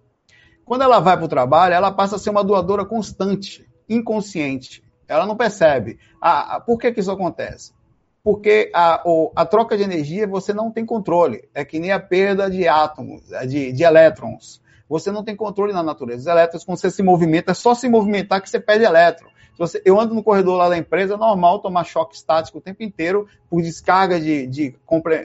Quando 0.67 0.83
ela 0.83 1.01
vai 1.01 1.17
para 1.17 1.25
o 1.25 1.29
trabalho, 1.29 1.73
ela 1.73 1.91
passa 1.91 2.17
a 2.17 2.19
ser 2.19 2.29
uma 2.29 2.45
doadora 2.45 2.85
constante, 2.85 3.67
inconsciente. 3.89 4.85
Ela 5.09 5.25
não 5.25 5.37
percebe. 5.37 5.99
Ah, 6.21 6.61
por 6.61 6.79
que, 6.79 6.93
que 6.93 7.01
isso 7.01 7.11
acontece? 7.11 7.73
porque 8.27 8.73
a, 8.75 9.05
a, 9.37 9.47
troca 9.47 9.77
de 9.77 9.85
energia 9.85 10.27
você 10.27 10.53
não 10.53 10.69
tem 10.69 10.85
controle. 10.85 11.49
É 11.55 11.65
que 11.65 11.79
nem 11.79 11.93
a 11.93 12.01
perda 12.01 12.51
de 12.51 12.67
átomos, 12.67 13.31
é, 13.31 13.47
de, 13.47 13.71
de 13.71 13.85
elétrons. 13.85 14.61
Você 14.89 15.13
não 15.13 15.23
tem 15.23 15.37
controle 15.37 15.73
na 15.73 15.81
natureza. 15.81 16.23
Os 16.23 16.27
elétrons, 16.27 16.65
quando 16.65 16.79
você 16.79 16.91
se 16.91 17.05
movimenta, 17.05 17.53
é 17.53 17.55
só 17.55 17.73
se 17.73 17.89
movimentar 17.89 18.43
que 18.43 18.51
você 18.51 18.59
perde 18.59 18.85
elétron. 18.85 19.29
Você, 19.59 19.81
eu 19.85 19.99
ando 19.99 20.15
no 20.15 20.23
corredor 20.23 20.57
lá 20.57 20.69
da 20.69 20.77
empresa, 20.77 21.15
é 21.15 21.17
normal 21.17 21.61
tomar 21.61 21.85
choque 21.85 22.15
estático 22.15 22.59
o 22.59 22.61
tempo 22.61 22.83
inteiro 22.83 23.27
por 23.49 23.63
descarga 23.63 24.21
de, 24.21 24.47
de, 24.47 24.75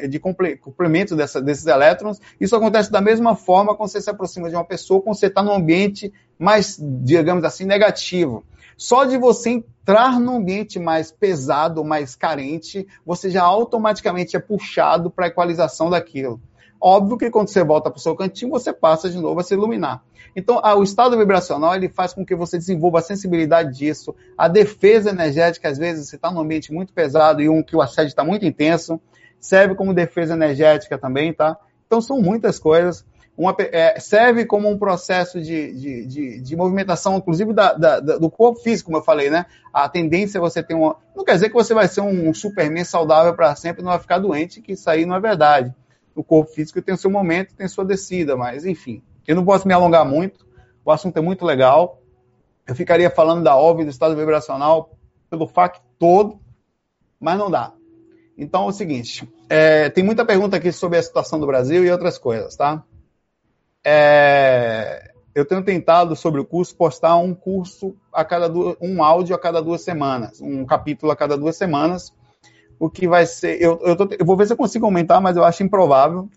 de 0.10 0.20
complemento 0.20 1.16
dessa, 1.16 1.42
desses 1.42 1.66
elétrons. 1.66 2.20
Isso 2.40 2.56
acontece 2.56 2.92
da 2.92 3.02
mesma 3.02 3.36
forma 3.36 3.76
quando 3.76 3.90
você 3.90 4.02
se 4.02 4.10
aproxima 4.10 4.50
de 4.50 4.56
uma 4.56 4.64
pessoa, 4.64 5.02
quando 5.02 5.16
você 5.16 5.28
está 5.28 5.44
num 5.44 5.54
ambiente 5.54 6.14
mais, 6.40 6.78
digamos 6.80 7.44
assim, 7.44 7.66
negativo. 7.66 8.44
Só 8.78 9.06
de 9.06 9.18
você 9.18 9.50
entrar 9.52 10.20
num 10.20 10.38
ambiente 10.38 10.80
mais 10.80 11.12
pesado, 11.12 11.84
mais 11.84 12.16
carente, 12.16 12.88
você 13.06 13.30
já 13.30 13.44
automaticamente 13.44 14.36
é 14.36 14.40
puxado 14.40 15.12
para 15.12 15.26
a 15.26 15.28
equalização 15.28 15.90
daquilo. 15.90 16.42
Óbvio 16.82 17.18
que 17.18 17.30
quando 17.30 17.50
você 17.50 17.64
volta 17.64 17.92
para 17.92 18.00
o 18.00 18.02
seu 18.02 18.16
cantinho, 18.16 18.50
você 18.50 18.74
passa 18.74 19.08
de 19.08 19.20
novo 19.20 19.40
a 19.40 19.44
se 19.44 19.54
iluminar. 19.54 20.04
Então, 20.36 20.60
o 20.78 20.82
estado 20.82 21.16
vibracional 21.16 21.76
ele 21.76 21.88
faz 21.88 22.14
com 22.14 22.26
que 22.26 22.36
você 22.36 22.58
desenvolva 22.58 23.00
a 23.00 23.02
sensibilidade 23.02 23.78
disso, 23.78 24.16
a 24.38 24.48
defesa 24.48 25.10
energética, 25.10 25.70
às 25.70 25.78
vezes 25.78 26.08
você 26.08 26.16
está 26.16 26.32
num 26.32 26.40
ambiente 26.40 26.74
muito 26.74 26.92
pesado 26.92 27.42
e 27.42 27.50
um 27.50 27.62
que 27.62 27.76
o 27.76 27.82
assédio 27.82 28.10
está 28.10 28.24
muito 28.24 28.46
intenso, 28.46 29.00
serve 29.40 29.76
como 29.76 29.94
defesa 29.94 30.34
energética 30.34 30.98
também, 30.98 31.34
tá? 31.34 31.58
Então, 31.86 32.02
são 32.02 32.20
muitas 32.20 32.58
coisas. 32.58 33.06
Uma, 33.38 33.56
é, 33.60 34.00
serve 34.00 34.46
como 34.46 34.70
um 34.70 34.78
processo 34.78 35.42
de, 35.42 35.74
de, 35.74 36.06
de, 36.06 36.42
de 36.42 36.56
movimentação, 36.56 37.18
inclusive 37.18 37.54
da, 37.54 37.74
da, 37.74 38.00
do 38.00 38.30
corpo 38.30 38.60
físico, 38.60 38.88
como 38.88 38.98
eu 38.98 39.04
falei, 39.04 39.30
né? 39.30 39.46
A 39.74 39.88
tendência 39.88 40.38
é 40.38 40.42
você 40.42 40.62
ter 40.62 40.74
uma. 40.74 40.98
Não 41.16 41.24
quer 41.24 41.34
dizer 41.34 41.50
que 41.50 41.56
você 41.56 41.74
vai 41.74 41.88
ser 41.88 42.02
um 42.02 42.34
Superman 42.34 42.84
saudável 42.84 43.34
para 43.34 43.56
sempre, 43.56 43.84
não 43.84 43.92
vai 43.92 44.00
ficar 44.00 44.20
doente, 44.20 44.62
que 44.62 44.74
isso 44.74 44.90
aí 44.90 45.06
não 45.06 45.16
é 45.16 45.20
verdade. 45.20 45.74
O 46.16 46.24
corpo 46.24 46.52
físico 46.52 46.82
tem 46.82 46.96
o 46.96 46.98
seu 46.98 47.10
momento, 47.10 47.56
tem 47.56 47.68
sua 47.68 47.86
descida, 47.86 48.36
mas 48.36 48.66
enfim. 48.66 49.02
Eu 49.28 49.36
não 49.36 49.46
posso 49.46 49.68
me 49.68 49.74
alongar 49.74 50.06
muito, 50.06 50.46
o 50.84 50.92
assunto 50.92 51.18
é 51.18 51.22
muito 51.22 51.46
legal. 51.46 52.02
Eu 52.68 52.76
ficaria 52.76 53.10
falando 53.10 53.44
da 53.44 53.56
OV 53.56 53.84
do 53.84 53.90
estado 53.90 54.16
vibracional 54.16 54.98
pelo 55.30 55.48
facto 55.48 55.82
todo, 55.98 56.40
mas 57.20 57.38
não 57.38 57.50
dá. 57.50 57.74
Então 58.38 58.64
é 58.64 58.68
o 58.68 58.72
seguinte: 58.72 59.28
é, 59.50 59.90
tem 59.90 60.04
muita 60.04 60.26
pergunta 60.26 60.58
aqui 60.58 60.72
sobre 60.72 60.98
a 60.98 61.04
situação 61.04 61.40
do 61.40 61.48
Brasil 61.48 61.86
e 61.86 61.92
outras 61.92 62.18
coisas, 62.18 62.56
tá? 62.56 62.84
É, 63.84 65.12
eu 65.34 65.46
tenho 65.46 65.64
tentado 65.64 66.16
sobre 66.16 66.42
o 66.42 66.46
curso 66.46 66.76
postar 66.76 67.16
um 67.16 67.34
curso 67.34 67.96
a 68.14 68.24
cada 68.26 68.48
duas, 68.50 68.76
um 68.82 69.04
áudio 69.04 69.36
a 69.36 69.40
cada 69.40 69.62
duas 69.62 69.82
semanas, 69.82 70.42
um 70.42 70.66
capítulo 70.66 71.12
a 71.12 71.16
cada 71.16 71.38
duas 71.38 71.56
semanas. 71.56 72.14
O 72.82 72.90
que 72.90 73.08
vai 73.08 73.28
ser. 73.28 73.62
Eu, 73.62 73.80
eu, 73.84 73.96
tô, 73.96 74.08
eu 74.18 74.26
vou 74.26 74.36
ver 74.36 74.48
se 74.48 74.54
eu 74.54 74.58
consigo 74.58 74.88
aumentar, 74.88 75.22
mas 75.22 75.38
eu 75.38 75.44
acho 75.44 75.62
improvável. 75.62 76.28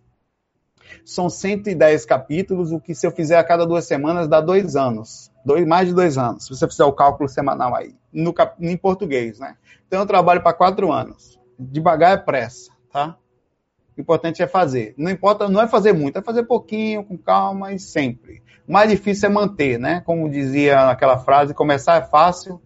São 1.02 1.30
110 1.30 2.04
capítulos, 2.04 2.70
o 2.70 2.78
que 2.78 2.94
se 2.94 3.06
eu 3.06 3.10
fizer 3.10 3.38
a 3.38 3.44
cada 3.44 3.66
duas 3.66 3.86
semanas 3.86 4.28
dá 4.28 4.42
dois 4.42 4.76
anos. 4.76 5.32
Dois, 5.42 5.66
mais 5.66 5.88
de 5.88 5.94
dois 5.94 6.18
anos, 6.18 6.44
se 6.44 6.50
você 6.50 6.68
fizer 6.68 6.84
o 6.84 6.92
cálculo 6.92 7.30
semanal 7.30 7.74
aí, 7.74 7.94
no, 8.12 8.34
em 8.60 8.76
português, 8.76 9.38
né? 9.38 9.56
Então 9.86 10.00
eu 10.00 10.06
trabalho 10.06 10.42
para 10.42 10.52
quatro 10.52 10.92
anos. 10.92 11.40
Devagar 11.58 12.12
é 12.12 12.16
pressa, 12.18 12.70
tá? 12.92 13.16
O 13.96 14.00
importante 14.02 14.42
é 14.42 14.46
fazer. 14.46 14.94
Não 14.98 15.10
importa, 15.10 15.48
não 15.48 15.62
é 15.62 15.66
fazer 15.66 15.94
muito, 15.94 16.18
é 16.18 16.22
fazer 16.22 16.42
pouquinho, 16.42 17.04
com 17.04 17.16
calma 17.16 17.72
e 17.72 17.78
sempre. 17.78 18.42
O 18.68 18.72
mais 18.72 18.90
difícil 18.90 19.30
é 19.30 19.32
manter, 19.32 19.78
né? 19.78 20.02
Como 20.02 20.28
dizia 20.28 20.84
naquela 20.84 21.16
frase, 21.16 21.54
começar 21.54 21.96
é 21.96 22.02
fácil, 22.02 22.60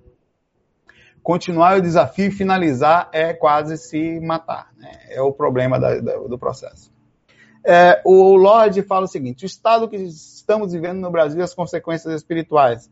continuar 1.29 1.77
o 1.77 1.83
desafio 1.83 2.29
e 2.29 2.31
finalizar 2.31 3.11
é 3.13 3.35
quase 3.35 3.77
se 3.77 4.19
matar. 4.19 4.71
Né? 4.79 4.91
É 5.11 5.21
o 5.21 5.31
problema 5.31 5.79
da, 5.79 6.01
da, 6.01 6.17
do 6.17 6.39
processo. 6.39 6.91
É, 7.63 8.01
o 8.03 8.35
Lorde 8.35 8.81
fala 8.81 9.05
o 9.05 9.09
seguinte: 9.09 9.45
o 9.45 9.47
estado 9.47 9.87
que 9.91 9.97
estamos 9.97 10.73
vivendo 10.73 11.01
no 11.01 11.11
Brasil 11.11 11.39
e 11.41 11.43
as 11.43 11.53
consequências 11.53 12.15
espirituais. 12.15 12.91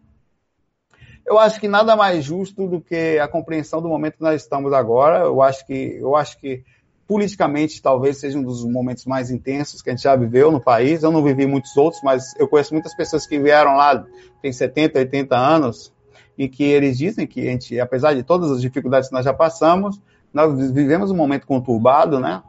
Eu 1.24 1.38
acho 1.38 1.58
que 1.58 1.66
nada 1.66 1.96
mais 1.96 2.22
justo 2.26 2.68
do 2.68 2.78
que 2.78 3.18
a 3.18 3.26
compreensão 3.26 3.80
do 3.80 3.88
momento 3.88 4.18
que 4.18 4.22
nós 4.22 4.42
estamos 4.42 4.70
agora. 4.74 5.20
Eu 5.20 5.40
acho 5.40 5.66
que, 5.66 5.96
eu 5.98 6.14
acho 6.14 6.38
que 6.38 6.62
politicamente 7.08 7.80
talvez 7.80 8.18
seja 8.18 8.38
um 8.38 8.42
dos 8.42 8.62
momentos 8.66 9.06
mais 9.06 9.30
intensos 9.30 9.80
que 9.80 9.88
a 9.88 9.94
gente 9.94 10.02
já 10.02 10.14
viveu 10.14 10.52
no 10.52 10.60
país. 10.60 11.02
Eu 11.02 11.10
não 11.10 11.22
vivi 11.22 11.46
muitos 11.46 11.74
outros, 11.74 12.02
mas 12.02 12.38
eu 12.38 12.46
conheço 12.46 12.74
muitas 12.74 12.94
pessoas 12.94 13.26
que 13.26 13.38
vieram 13.38 13.76
lá, 13.76 14.04
tem 14.42 14.52
70, 14.52 14.98
80 14.98 15.34
anos, 15.34 15.95
e 16.36 16.48
que 16.48 16.64
eles 16.64 16.98
dizem 16.98 17.26
que 17.26 17.40
a 17.40 17.50
gente, 17.50 17.80
apesar 17.80 18.14
de 18.14 18.22
todas 18.22 18.50
as 18.50 18.60
dificuldades 18.60 19.08
que 19.08 19.14
nós 19.14 19.24
já 19.24 19.32
passamos, 19.32 20.00
nós 20.32 20.72
vivemos 20.72 21.10
um 21.10 21.16
momento 21.16 21.46
conturbado, 21.46 22.20
né? 22.20 22.42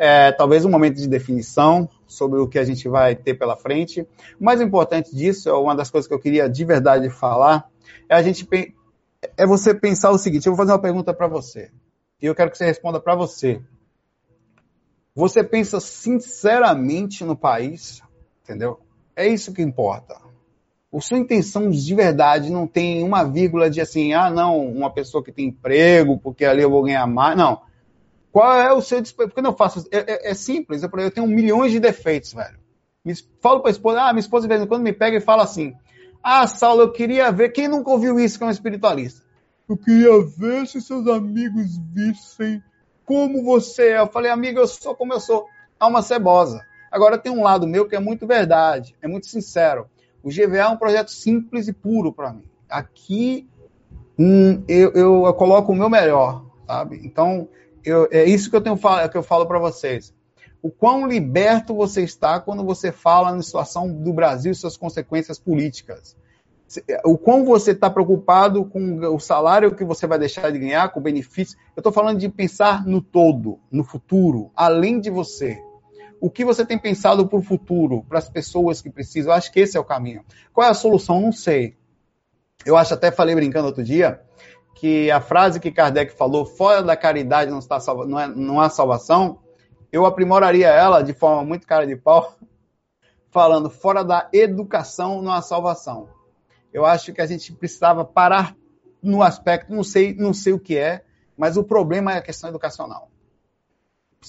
é, 0.00 0.32
talvez 0.32 0.64
um 0.64 0.70
momento 0.70 0.96
de 0.96 1.06
definição 1.06 1.86
sobre 2.06 2.40
o 2.40 2.48
que 2.48 2.58
a 2.58 2.64
gente 2.64 2.88
vai 2.88 3.14
ter 3.14 3.34
pela 3.34 3.54
frente. 3.54 4.08
O 4.40 4.42
mais 4.42 4.58
importante 4.58 5.14
disso, 5.14 5.50
é 5.50 5.52
uma 5.52 5.76
das 5.76 5.90
coisas 5.90 6.08
que 6.08 6.14
eu 6.14 6.18
queria 6.18 6.48
de 6.48 6.64
verdade 6.64 7.10
falar, 7.10 7.68
é 8.08 8.14
a 8.14 8.22
gente 8.22 8.48
é 9.36 9.44
você 9.44 9.74
pensar 9.74 10.10
o 10.10 10.16
seguinte: 10.16 10.46
eu 10.46 10.52
vou 10.52 10.56
fazer 10.56 10.72
uma 10.72 10.80
pergunta 10.80 11.12
para 11.12 11.26
você 11.26 11.70
e 12.20 12.24
eu 12.24 12.34
quero 12.34 12.50
que 12.50 12.56
você 12.56 12.64
responda 12.64 12.98
para 12.98 13.14
você. 13.14 13.60
Você 15.14 15.44
pensa 15.44 15.80
sinceramente 15.80 17.22
no 17.22 17.36
país, 17.36 18.00
entendeu? 18.42 18.80
É 19.14 19.28
isso 19.28 19.52
que 19.52 19.60
importa. 19.60 20.16
A 20.92 21.00
sua 21.00 21.18
intenção 21.18 21.70
de 21.70 21.94
verdade 21.94 22.50
não 22.50 22.66
tem 22.66 23.02
uma 23.04 23.22
vírgula 23.22 23.70
de 23.70 23.80
assim, 23.80 24.12
ah, 24.12 24.28
não, 24.28 24.66
uma 24.66 24.92
pessoa 24.92 25.22
que 25.22 25.30
tem 25.30 25.46
emprego, 25.46 26.18
porque 26.18 26.44
ali 26.44 26.62
eu 26.62 26.70
vou 26.70 26.82
ganhar 26.82 27.06
mais. 27.06 27.36
Não. 27.36 27.62
Qual 28.32 28.52
é 28.54 28.72
o 28.72 28.80
seu 28.80 29.02
Por 29.14 29.30
que 29.30 29.42
não 29.42 29.56
faço? 29.56 29.86
É, 29.90 29.98
é, 29.98 30.30
é 30.30 30.34
simples. 30.34 30.82
Eu, 30.82 30.90
eu, 30.98 31.10
tenho 31.10 31.26
milhões 31.26 31.72
de 31.72 31.80
defeitos, 31.80 32.32
velho. 32.32 32.58
Me, 33.04 33.14
falo 33.40 33.60
pra 33.60 33.70
esposa, 33.70 34.02
ah, 34.02 34.12
minha 34.12 34.20
esposa 34.20 34.46
de 34.46 34.48
vez 34.48 34.62
em 34.62 34.66
quando 34.66 34.82
me 34.82 34.92
pega 34.92 35.16
e 35.16 35.20
fala 35.20 35.44
assim: 35.44 35.74
Ah, 36.22 36.46
Saulo, 36.46 36.82
eu 36.82 36.92
queria 36.92 37.30
ver. 37.30 37.50
Quem 37.50 37.68
nunca 37.68 37.90
ouviu 37.90 38.18
isso 38.18 38.38
que 38.38 38.44
é 38.44 38.46
um 38.46 38.50
espiritualista? 38.50 39.22
Eu 39.68 39.76
queria 39.76 40.20
ver 40.24 40.66
se 40.66 40.80
seus 40.80 41.06
amigos 41.06 41.78
vissem 41.92 42.62
como 43.04 43.42
você 43.42 43.90
é. 43.90 43.98
Eu 43.98 44.08
falei, 44.08 44.30
amigo, 44.30 44.58
eu 44.58 44.66
sou 44.66 44.94
como 44.94 45.12
eu 45.12 45.20
sou. 45.20 45.46
Alma 45.78 46.02
cebosa. 46.02 46.64
Agora 46.90 47.16
tem 47.16 47.32
um 47.32 47.42
lado 47.42 47.66
meu 47.66 47.86
que 47.88 47.96
é 47.96 48.00
muito 48.00 48.26
verdade, 48.26 48.96
é 49.00 49.08
muito 49.08 49.26
sincero. 49.26 49.88
O 50.22 50.28
GVA 50.28 50.58
é 50.58 50.68
um 50.68 50.76
projeto 50.76 51.10
simples 51.10 51.68
e 51.68 51.72
puro 51.72 52.12
para 52.12 52.32
mim. 52.32 52.44
Aqui 52.68 53.48
hum, 54.18 54.62
eu, 54.68 54.92
eu, 54.92 55.26
eu, 55.26 55.34
coloco 55.34 55.72
o 55.72 55.74
meu 55.74 55.88
melhor, 55.88 56.44
sabe? 56.66 57.00
Então, 57.04 57.48
eu, 57.84 58.06
é 58.10 58.24
isso 58.24 58.50
que 58.50 58.56
eu 58.56 58.60
tenho 58.60 58.78
que 59.10 59.16
eu 59.16 59.22
falo 59.22 59.46
para 59.46 59.58
vocês. 59.58 60.14
O 60.62 60.70
quão 60.70 61.06
liberto 61.06 61.74
você 61.74 62.02
está 62.02 62.38
quando 62.38 62.62
você 62.62 62.92
fala 62.92 63.34
na 63.34 63.42
situação 63.42 63.90
do 63.90 64.12
Brasil 64.12 64.52
e 64.52 64.54
suas 64.54 64.76
consequências 64.76 65.38
políticas. 65.38 66.16
O 67.04 67.16
quão 67.16 67.44
você 67.44 67.72
está 67.72 67.88
preocupado 67.90 68.64
com 68.64 68.98
o 69.12 69.18
salário 69.18 69.74
que 69.74 69.84
você 69.84 70.06
vai 70.06 70.18
deixar 70.18 70.52
de 70.52 70.58
ganhar, 70.58 70.90
com 70.90 71.00
o 71.00 71.02
benefício. 71.02 71.58
Eu 71.74 71.80
estou 71.80 71.92
falando 71.92 72.18
de 72.18 72.28
pensar 72.28 72.86
no 72.86 73.00
todo, 73.00 73.58
no 73.72 73.82
futuro, 73.82 74.52
além 74.54 75.00
de 75.00 75.10
você. 75.10 75.60
O 76.20 76.30
que 76.30 76.44
você 76.44 76.66
tem 76.66 76.78
pensado 76.78 77.26
para 77.26 77.38
o 77.38 77.42
futuro, 77.42 78.04
para 78.08 78.18
as 78.18 78.28
pessoas 78.28 78.82
que 78.82 78.90
precisam? 78.90 79.32
Eu 79.32 79.36
acho 79.36 79.50
que 79.50 79.60
esse 79.60 79.76
é 79.76 79.80
o 79.80 79.84
caminho. 79.84 80.22
Qual 80.52 80.66
é 80.66 80.70
a 80.70 80.74
solução? 80.74 81.20
Não 81.20 81.32
sei. 81.32 81.76
Eu 82.64 82.76
acho, 82.76 82.92
até 82.92 83.10
falei 83.10 83.34
brincando 83.34 83.66
outro 83.66 83.82
dia, 83.82 84.20
que 84.74 85.10
a 85.10 85.20
frase 85.20 85.58
que 85.58 85.70
Kardec 85.70 86.12
falou, 86.12 86.44
fora 86.44 86.82
da 86.82 86.96
caridade 86.96 87.50
não, 87.50 87.58
está 87.58 87.80
salva, 87.80 88.06
não, 88.06 88.20
é, 88.20 88.28
não 88.28 88.60
há 88.60 88.68
salvação, 88.68 89.38
eu 89.90 90.04
aprimoraria 90.04 90.68
ela 90.68 91.02
de 91.02 91.12
forma 91.12 91.44
muito 91.44 91.66
cara 91.66 91.86
de 91.86 91.96
pau, 91.96 92.36
falando 93.30 93.70
fora 93.70 94.04
da 94.04 94.28
educação 94.32 95.22
não 95.22 95.32
há 95.32 95.40
salvação. 95.40 96.08
Eu 96.72 96.84
acho 96.84 97.12
que 97.12 97.20
a 97.20 97.26
gente 97.26 97.52
precisava 97.52 98.04
parar 98.04 98.54
no 99.02 99.22
aspecto, 99.22 99.72
não 99.72 99.82
sei, 99.82 100.14
não 100.14 100.32
sei 100.32 100.52
o 100.52 100.58
que 100.58 100.76
é, 100.76 101.02
mas 101.36 101.56
o 101.56 101.64
problema 101.64 102.12
é 102.12 102.18
a 102.18 102.22
questão 102.22 102.50
educacional. 102.50 103.09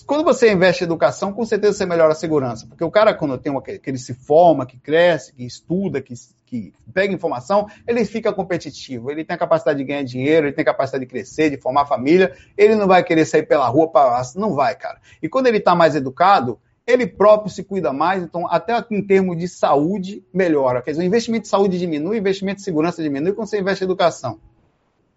Quando 0.06 0.24
você 0.24 0.50
investe 0.50 0.84
em 0.84 0.86
educação, 0.86 1.34
com 1.34 1.44
certeza 1.44 1.74
você 1.74 1.86
melhora 1.86 2.14
a 2.14 2.16
segurança. 2.16 2.66
Porque 2.66 2.84
o 2.84 2.90
cara, 2.90 3.14
quando 3.14 3.38
tem 3.38 3.52
uma, 3.52 3.62
que 3.62 3.82
ele 3.86 3.98
se 3.98 4.14
forma, 4.14 4.66
que 4.66 4.78
cresce, 4.78 5.34
que 5.34 5.44
estuda, 5.46 6.02
que, 6.02 6.14
que 6.46 6.74
pega 6.94 7.14
informação, 7.14 7.68
ele 7.86 8.06
fica 8.06 8.32
competitivo. 8.32 9.12
Ele 9.12 9.26
tem 9.26 9.36
a 9.36 9.38
capacidade 9.38 9.78
de 9.78 9.84
ganhar 9.84 10.04
dinheiro, 10.04 10.48
ele 10.48 10.54
tem 10.54 10.64
a 10.64 10.66
capacidade 10.66 11.04
de 11.04 11.10
crescer, 11.10 11.50
de 11.50 11.58
formar 11.58 11.86
família. 11.88 12.34
Ele 12.58 12.74
não 12.74 12.88
vai 12.88 13.04
querer 13.04 13.26
sair 13.26 13.44
pela 13.44 13.68
rua 13.68 13.90
para. 13.90 14.22
Não 14.36 14.56
vai, 14.56 14.76
cara. 14.76 14.98
E 15.22 15.28
quando 15.28 15.48
ele 15.48 15.58
está 15.58 15.76
mais 15.76 15.94
educado, 15.94 16.58
ele 16.88 17.06
próprio 17.06 17.52
se 17.52 17.62
cuida 17.62 17.92
mais, 17.92 18.24
então 18.24 18.48
até 18.48 18.74
em 18.92 19.06
termos 19.06 19.38
de 19.38 19.50
saúde 19.50 20.24
melhora. 20.34 20.82
Quer 20.82 20.92
dizer, 20.92 21.04
o 21.04 21.06
investimento 21.06 21.44
de 21.44 21.50
saúde 21.50 21.78
diminui, 21.78 22.16
o 22.16 22.20
investimento 22.20 22.58
de 22.58 22.64
segurança 22.64 23.04
diminui 23.04 23.34
quando 23.34 23.50
você 23.50 23.60
investe 23.60 23.84
em 23.84 23.88
educação. 23.88 24.40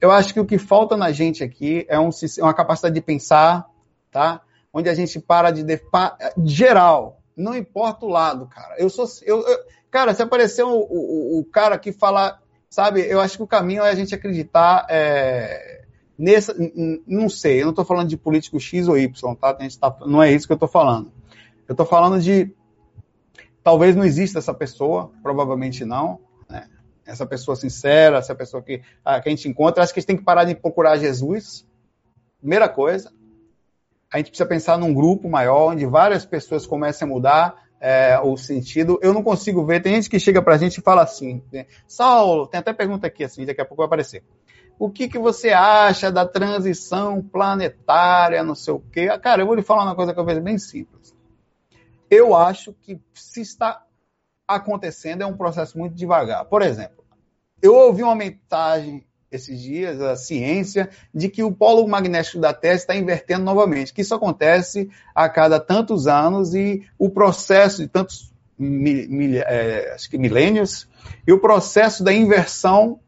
Eu 0.00 0.10
acho 0.10 0.34
que 0.34 0.40
o 0.40 0.44
que 0.44 0.58
falta 0.58 0.96
na 0.96 1.12
gente 1.12 1.44
aqui 1.44 1.86
é 1.88 1.98
um, 1.98 2.10
uma 2.40 2.52
capacidade 2.52 2.94
de 2.94 3.00
pensar, 3.00 3.66
tá? 4.10 4.42
Onde 4.74 4.88
a 4.88 4.94
gente 4.94 5.20
para 5.20 5.52
de, 5.52 5.62
de 5.62 5.80
geral, 6.44 7.20
não 7.36 7.56
importa 7.56 8.04
o 8.04 8.08
lado, 8.08 8.46
cara. 8.46 8.74
Eu 8.76 8.90
sou, 8.90 9.06
eu, 9.22 9.40
eu 9.46 9.58
cara, 9.90 10.12
se 10.12 10.22
aparecer 10.22 10.64
o, 10.64 10.72
o, 10.72 11.38
o, 11.38 11.44
cara 11.44 11.78
que 11.78 11.92
fala, 11.92 12.40
sabe, 12.68 13.00
eu 13.00 13.20
acho 13.20 13.36
que 13.36 13.42
o 13.44 13.46
caminho 13.46 13.84
é 13.84 13.90
a 13.90 13.94
gente 13.94 14.12
acreditar 14.12 14.84
é, 14.90 15.84
nessa, 16.18 16.52
não 17.06 17.28
sei, 17.28 17.60
eu 17.60 17.66
não 17.66 17.70
estou 17.70 17.84
falando 17.84 18.08
de 18.08 18.16
político 18.16 18.58
X 18.58 18.88
ou 18.88 18.98
Y, 18.98 19.34
tá? 19.36 19.54
tá? 19.54 19.96
Não 20.04 20.20
é 20.20 20.32
isso 20.32 20.48
que 20.48 20.52
eu 20.52 20.56
estou 20.56 20.68
falando. 20.68 21.12
Eu 21.68 21.72
estou 21.72 21.86
falando 21.86 22.20
de 22.20 22.52
talvez 23.62 23.94
não 23.94 24.04
exista 24.04 24.40
essa 24.40 24.52
pessoa, 24.52 25.12
provavelmente 25.22 25.84
não, 25.84 26.20
né? 26.50 26.68
Essa 27.06 27.24
pessoa 27.24 27.54
sincera, 27.54 28.18
essa 28.18 28.34
pessoa 28.34 28.62
que, 28.62 28.82
a, 29.04 29.20
que 29.20 29.28
a 29.28 29.30
gente 29.30 29.48
encontra, 29.48 29.82
acho 29.82 29.92
que 29.94 30.00
a 30.00 30.02
gente 30.02 30.08
tem 30.08 30.16
que 30.16 30.24
parar 30.24 30.44
de 30.44 30.54
procurar 30.54 30.96
Jesus. 30.96 31.66
Primeira 32.40 32.68
coisa, 32.68 33.12
a 34.14 34.18
gente 34.18 34.28
precisa 34.28 34.48
pensar 34.48 34.78
num 34.78 34.94
grupo 34.94 35.28
maior, 35.28 35.72
onde 35.72 35.84
várias 35.86 36.24
pessoas 36.24 36.64
comecem 36.64 37.04
a 37.04 37.10
mudar 37.10 37.64
é, 37.80 38.16
o 38.22 38.36
sentido. 38.36 38.96
Eu 39.02 39.12
não 39.12 39.24
consigo 39.24 39.66
ver, 39.66 39.82
tem 39.82 39.96
gente 39.96 40.08
que 40.08 40.20
chega 40.20 40.40
para 40.40 40.54
a 40.54 40.56
gente 40.56 40.78
e 40.78 40.80
fala 40.80 41.02
assim, 41.02 41.42
né? 41.52 41.66
Saulo, 41.84 42.46
tem 42.46 42.60
até 42.60 42.72
pergunta 42.72 43.08
aqui 43.08 43.24
assim, 43.24 43.44
daqui 43.44 43.60
a 43.60 43.64
pouco 43.64 43.78
vai 43.78 43.86
aparecer. 43.86 44.22
o 44.78 44.88
que, 44.88 45.08
que 45.08 45.18
você 45.18 45.48
acha 45.48 46.12
da 46.12 46.24
transição 46.24 47.20
planetária, 47.20 48.44
não 48.44 48.54
sei 48.54 48.74
o 48.74 48.78
quê. 48.78 49.08
Cara, 49.18 49.42
eu 49.42 49.46
vou 49.46 49.56
lhe 49.56 49.62
falar 49.62 49.82
uma 49.82 49.96
coisa 49.96 50.14
que 50.14 50.20
eu 50.20 50.24
vejo 50.24 50.40
bem 50.40 50.58
simples. 50.58 51.12
Eu 52.08 52.36
acho 52.36 52.72
que 52.72 53.00
se 53.12 53.40
está 53.40 53.84
acontecendo 54.46 55.22
é 55.22 55.26
um 55.26 55.36
processo 55.36 55.76
muito 55.76 55.96
devagar. 55.96 56.44
Por 56.44 56.62
exemplo, 56.62 57.04
eu 57.60 57.74
ouvi 57.74 58.04
uma 58.04 58.14
mensagem 58.14 59.04
esses 59.34 59.60
dias, 59.60 60.00
a 60.00 60.16
ciência, 60.16 60.88
de 61.12 61.28
que 61.28 61.42
o 61.42 61.52
polo 61.52 61.86
magnético 61.88 62.38
da 62.38 62.54
Terra 62.54 62.76
está 62.76 62.94
invertendo 62.94 63.44
novamente, 63.44 63.92
que 63.92 64.00
isso 64.00 64.14
acontece 64.14 64.88
a 65.14 65.28
cada 65.28 65.58
tantos 65.58 66.06
anos 66.06 66.54
e 66.54 66.82
o 66.98 67.10
processo 67.10 67.82
de 67.82 67.88
tantos 67.88 68.32
mil, 68.56 69.08
mil, 69.08 69.42
é, 69.42 69.92
acho 69.94 70.08
que 70.08 70.16
milênios, 70.16 70.88
e 71.26 71.32
o 71.32 71.40
processo 71.40 72.04
da 72.04 72.12
inversão 72.12 73.00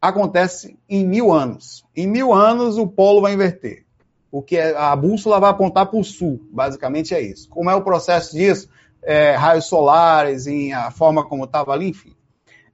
acontece 0.00 0.76
em 0.88 1.06
mil 1.06 1.32
anos. 1.32 1.84
Em 1.94 2.06
mil 2.06 2.32
anos 2.32 2.76
o 2.76 2.86
polo 2.86 3.20
vai 3.20 3.34
inverter. 3.34 3.84
O 4.30 4.42
que 4.42 4.56
é, 4.56 4.76
a 4.76 4.96
bússola 4.96 5.38
vai 5.38 5.50
apontar 5.50 5.86
para 5.86 5.98
o 5.98 6.02
sul, 6.02 6.40
basicamente 6.50 7.14
é 7.14 7.20
isso. 7.20 7.48
Como 7.48 7.70
é 7.70 7.74
o 7.74 7.82
processo 7.82 8.34
disso? 8.34 8.68
É, 9.00 9.32
raios 9.32 9.66
solares, 9.66 10.46
em 10.46 10.72
a 10.72 10.90
forma 10.90 11.24
como 11.24 11.44
estava 11.44 11.72
ali, 11.72 11.88
enfim. 11.88 12.14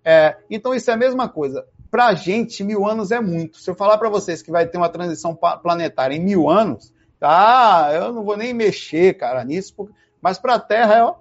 É, 0.04 0.36
então 0.48 0.74
isso 0.74 0.90
é 0.90 0.94
a 0.94 0.96
mesma 0.96 1.28
coisa. 1.28 1.66
Para 1.90 2.06
a 2.06 2.14
gente, 2.14 2.62
mil 2.62 2.86
anos 2.86 3.10
é 3.10 3.20
muito. 3.20 3.58
Se 3.58 3.70
eu 3.70 3.74
falar 3.74 3.96
para 3.98 4.10
vocês 4.10 4.42
que 4.42 4.50
vai 4.50 4.66
ter 4.66 4.76
uma 4.76 4.90
transição 4.90 5.34
planetária 5.34 6.14
em 6.14 6.22
mil 6.22 6.48
anos, 6.48 6.92
ah, 7.20 7.90
eu 7.92 8.12
não 8.12 8.24
vou 8.24 8.36
nem 8.36 8.52
mexer, 8.52 9.14
cara, 9.14 9.44
nisso, 9.44 9.74
porque... 9.74 9.94
mas 10.20 10.38
para 10.38 10.54
a 10.54 10.60
Terra 10.60 10.94
é, 10.94 11.02
ó, 11.02 11.14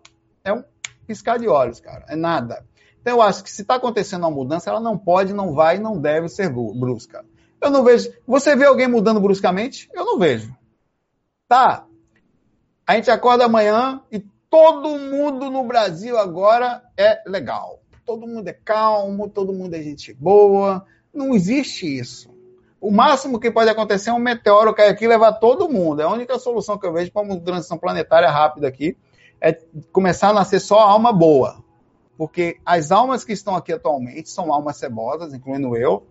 é 0.43 0.53
um 0.53 0.63
piscar 1.07 1.39
de 1.39 1.47
olhos, 1.47 1.79
cara, 1.79 2.05
é 2.09 2.15
nada. 2.15 2.65
Então 3.01 3.15
eu 3.15 3.21
acho 3.21 3.43
que 3.43 3.51
se 3.51 3.62
está 3.62 3.75
acontecendo 3.75 4.24
uma 4.24 4.31
mudança, 4.31 4.69
ela 4.69 4.81
não 4.81 4.97
pode, 4.97 5.33
não 5.33 5.53
vai, 5.53 5.79
não 5.79 6.00
deve 6.00 6.27
ser 6.27 6.50
brusca. 6.50 7.25
Eu 7.62 7.71
não 7.71 7.83
vejo. 7.83 8.12
Você 8.27 8.55
vê 8.55 8.65
alguém 8.65 8.88
mudando 8.88 9.21
bruscamente? 9.21 9.89
Eu 9.93 10.05
não 10.05 10.19
vejo. 10.19 10.53
Tá. 11.47 11.86
A 12.86 12.95
gente 12.95 13.09
acorda 13.09 13.45
amanhã 13.45 14.01
e 14.12 14.19
todo 14.50 15.00
mundo 15.00 15.50
no 15.50 15.63
Brasil 15.63 16.17
agora 16.17 16.83
é 16.97 17.24
legal 17.25 17.79
todo 18.08 18.26
mundo 18.26 18.48
é 18.48 18.54
calmo, 18.54 19.28
todo 19.28 19.52
mundo 19.52 19.76
é 19.76 19.82
gente 19.84 20.14
boa. 20.14 20.86
Não 21.14 21.36
existe 21.36 21.86
isso. 21.86 22.30
O 22.80 22.90
máximo 22.90 23.38
que 23.38 23.52
pode 23.52 23.70
acontecer 23.70 24.12
é 24.12 24.14
um 24.14 24.20
meteoro 24.20 24.74
cair 24.74 24.90
aqui 24.90 25.04
e 25.04 25.08
levar 25.10 25.34
todo 25.34 25.68
mundo. 25.68 26.02
É 26.02 26.06
a 26.06 26.10
única 26.10 26.40
solução 26.40 26.78
que 26.78 26.88
eu 26.88 26.94
vejo 26.94 27.12
para 27.12 27.22
uma 27.22 27.38
transição 27.38 27.78
planetária 27.78 28.30
rápida 28.30 28.68
aqui 28.68 28.96
é 29.42 29.52
começar 29.92 30.30
a 30.30 30.34
nascer 30.34 30.62
só 30.62 30.80
alma 30.80 31.12
boa. 31.12 31.62
Porque 32.18 32.58
as 32.66 32.92
almas 32.92 33.26
que 33.26 33.34
estão 33.34 33.56
aqui 33.56 33.74
atualmente 33.74 34.30
são 34.30 34.54
almas 34.54 34.78
cebosas, 34.78 35.34
incluindo 35.34 35.76
eu. 35.76 36.08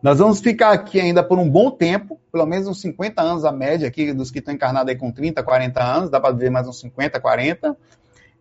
Nós 0.00 0.18
vamos 0.18 0.40
ficar 0.40 0.70
aqui 0.70 1.00
ainda 1.00 1.22
por 1.22 1.38
um 1.38 1.48
bom 1.48 1.70
tempo, 1.70 2.20
pelo 2.30 2.46
menos 2.46 2.68
uns 2.68 2.80
50 2.80 3.20
anos 3.20 3.44
a 3.44 3.50
média 3.50 3.88
aqui 3.88 4.12
dos 4.12 4.30
que 4.30 4.38
estão 4.38 4.54
encarnados 4.54 4.90
aí 4.90 4.98
com 4.98 5.10
30, 5.10 5.42
40 5.42 5.82
anos, 5.82 6.10
dá 6.10 6.20
para 6.20 6.34
ver 6.34 6.50
mais 6.50 6.68
uns 6.68 6.78
50, 6.80 7.20
40. 7.20 7.76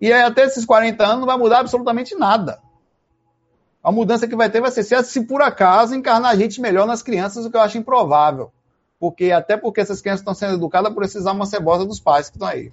E 0.01 0.12
aí, 0.12 0.24
até 0.24 0.43
esses 0.46 0.65
40 0.65 1.03
anos 1.05 1.20
não 1.20 1.27
vai 1.27 1.38
mudar 1.38 1.60
absolutamente 1.60 2.15
nada. 2.15 2.60
A 3.84 3.91
mudança 3.91 4.27
que 4.27 4.36
vai 4.36 4.50
ter 4.50 4.60
vai 4.60 4.72
ser 4.72 4.84
se, 4.84 5.01
se 5.03 5.22
por 5.25 5.41
acaso 5.41 5.96
encarnar 5.96 6.31
a 6.31 6.36
gente 6.36 6.60
melhor 6.60 6.88
nas 6.88 7.03
crianças, 7.03 7.46
o 7.46 7.51
que 7.51 7.55
eu 7.55 7.62
acho 7.62 7.77
improvável. 7.77 8.51
Porque, 9.00 9.31
até 9.31 9.55
porque 9.55 9.79
essas 9.79 10.01
crianças 10.01 10.22
estão 10.22 10.34
sendo 10.34 10.55
educadas 10.55 10.93
por 10.93 11.03
esses 11.03 11.25
almas 11.25 11.50
cebosas 11.50 11.88
dos 11.88 12.00
pais 12.00 12.29
que 12.29 12.36
estão 12.36 12.48
aí. 12.48 12.72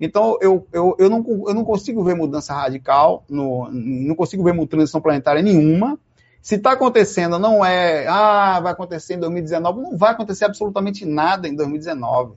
Então, 0.00 0.36
eu, 0.40 0.66
eu, 0.72 0.96
eu, 0.98 1.08
não, 1.08 1.24
eu 1.46 1.54
não 1.54 1.64
consigo 1.64 2.02
ver 2.02 2.14
mudança 2.14 2.52
radical, 2.52 3.24
no, 3.28 3.68
não 3.70 4.14
consigo 4.14 4.42
ver 4.42 4.66
transição 4.66 5.00
planetária 5.00 5.42
nenhuma. 5.42 5.98
Se 6.42 6.56
está 6.56 6.72
acontecendo, 6.72 7.38
não 7.38 7.64
é, 7.64 8.06
ah, 8.06 8.60
vai 8.60 8.72
acontecer 8.72 9.14
em 9.14 9.20
2019, 9.20 9.80
não 9.80 9.96
vai 9.96 10.12
acontecer 10.12 10.44
absolutamente 10.44 11.06
nada 11.06 11.48
em 11.48 11.54
2019. 11.54 12.34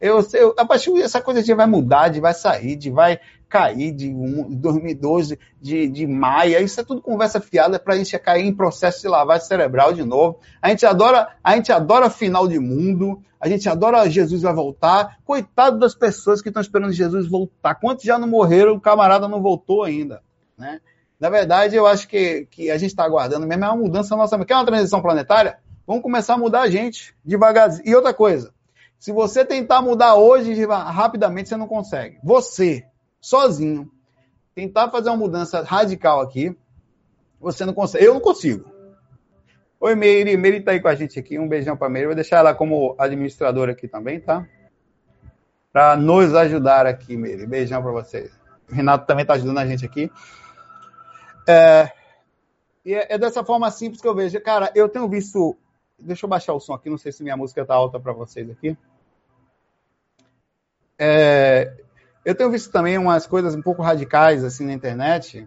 Eu, 0.00 0.24
eu, 0.34 0.54
a 0.56 0.64
partir 0.64 0.94
essa 1.00 1.20
coisa 1.20 1.42
de 1.42 1.52
vai 1.54 1.66
mudar, 1.66 2.08
de 2.08 2.20
vai 2.20 2.32
sair, 2.32 2.76
de 2.76 2.88
vai 2.88 3.18
cair 3.48 3.92
de 3.92 4.08
um, 4.08 4.54
2012, 4.54 5.38
de, 5.60 5.88
de 5.88 6.08
isso 6.62 6.80
é 6.80 6.84
tudo 6.84 7.00
conversa 7.00 7.40
fiada 7.40 7.78
para 7.78 7.94
a 7.94 7.96
gente 7.96 8.16
cair 8.18 8.46
em 8.46 8.54
processo 8.54 9.02
de 9.02 9.08
lavagem 9.08 9.46
cerebral 9.46 9.92
de 9.92 10.04
novo. 10.04 10.38
A 10.60 10.68
gente 10.68 10.84
adora, 10.84 11.36
a 11.42 11.56
gente 11.56 11.72
adora 11.72 12.10
final 12.10 12.46
de 12.46 12.58
mundo, 12.58 13.22
a 13.40 13.48
gente 13.48 13.68
adora 13.68 14.08
Jesus 14.10 14.42
vai 14.42 14.52
voltar. 14.52 15.18
Coitado 15.24 15.78
das 15.78 15.94
pessoas 15.94 16.42
que 16.42 16.48
estão 16.48 16.60
esperando 16.60 16.92
Jesus 16.92 17.28
voltar. 17.28 17.74
Quantos 17.76 18.04
já 18.04 18.18
não 18.18 18.28
morreram, 18.28 18.74
o 18.74 18.80
camarada 18.80 19.28
não 19.28 19.40
voltou 19.40 19.82
ainda, 19.82 20.22
né? 20.56 20.80
Na 21.18 21.28
verdade, 21.28 21.74
eu 21.74 21.84
acho 21.86 22.06
que, 22.06 22.46
que 22.48 22.70
a 22.70 22.78
gente 22.78 22.90
está 22.90 23.04
aguardando 23.04 23.46
mesmo 23.46 23.64
é 23.64 23.68
uma 23.68 23.76
mudança 23.76 24.14
nossa. 24.14 24.38
Quer 24.44 24.54
uma 24.54 24.66
transição 24.66 25.02
planetária? 25.02 25.58
Vamos 25.84 26.02
começar 26.02 26.34
a 26.34 26.38
mudar 26.38 26.60
a 26.60 26.70
gente, 26.70 27.14
devagarzinho. 27.24 27.88
E 27.88 27.94
outra 27.94 28.14
coisa, 28.14 28.52
se 28.98 29.12
você 29.12 29.44
tentar 29.44 29.80
mudar 29.80 30.14
hoje 30.16 30.54
rapidamente, 30.66 31.48
você 31.48 31.56
não 31.56 31.66
consegue. 31.66 32.18
Você, 32.22 32.84
sozinho, 33.28 33.90
tentar 34.54 34.90
fazer 34.90 35.10
uma 35.10 35.18
mudança 35.18 35.62
radical 35.62 36.20
aqui, 36.20 36.56
você 37.38 37.66
não 37.66 37.74
consegue. 37.74 38.06
Eu 38.06 38.14
não 38.14 38.20
consigo. 38.22 38.64
Oi, 39.78 39.94
Meire. 39.94 40.34
Meire 40.38 40.62
tá 40.62 40.70
aí 40.70 40.80
com 40.80 40.88
a 40.88 40.94
gente 40.94 41.18
aqui. 41.18 41.38
Um 41.38 41.46
beijão 41.46 41.76
para 41.76 41.90
Meire. 41.90 42.06
Vou 42.06 42.14
deixar 42.14 42.38
ela 42.38 42.54
como 42.54 42.96
administradora 42.98 43.72
aqui 43.72 43.86
também, 43.86 44.18
tá? 44.18 44.48
Para 45.70 45.94
nos 45.94 46.34
ajudar 46.34 46.86
aqui, 46.86 47.18
Meire. 47.18 47.46
Beijão 47.46 47.82
para 47.82 47.92
vocês. 47.92 48.32
O 48.70 48.74
Renato 48.74 49.06
também 49.06 49.26
tá 49.26 49.34
ajudando 49.34 49.58
a 49.58 49.66
gente 49.66 49.84
aqui. 49.84 50.10
É, 51.46 51.92
e 52.82 52.94
é, 52.94 53.12
é 53.12 53.18
dessa 53.18 53.44
forma 53.44 53.70
simples 53.70 54.00
que 54.00 54.08
eu 54.08 54.14
vejo. 54.14 54.40
Cara, 54.40 54.72
eu 54.74 54.88
tenho 54.88 55.06
visto. 55.06 55.54
Deixa 55.98 56.24
eu 56.24 56.30
baixar 56.30 56.54
o 56.54 56.60
som 56.60 56.72
aqui. 56.72 56.88
Não 56.88 56.96
sei 56.96 57.12
se 57.12 57.22
minha 57.22 57.36
música 57.36 57.62
tá 57.62 57.74
alta 57.74 58.00
para 58.00 58.14
vocês 58.14 58.48
aqui. 58.48 58.74
É, 60.98 61.84
eu 62.24 62.34
tenho 62.34 62.50
visto 62.50 62.70
também 62.70 62.98
umas 62.98 63.26
coisas 63.26 63.54
um 63.54 63.62
pouco 63.62 63.82
radicais 63.82 64.44
assim 64.44 64.66
na 64.66 64.72
internet. 64.72 65.46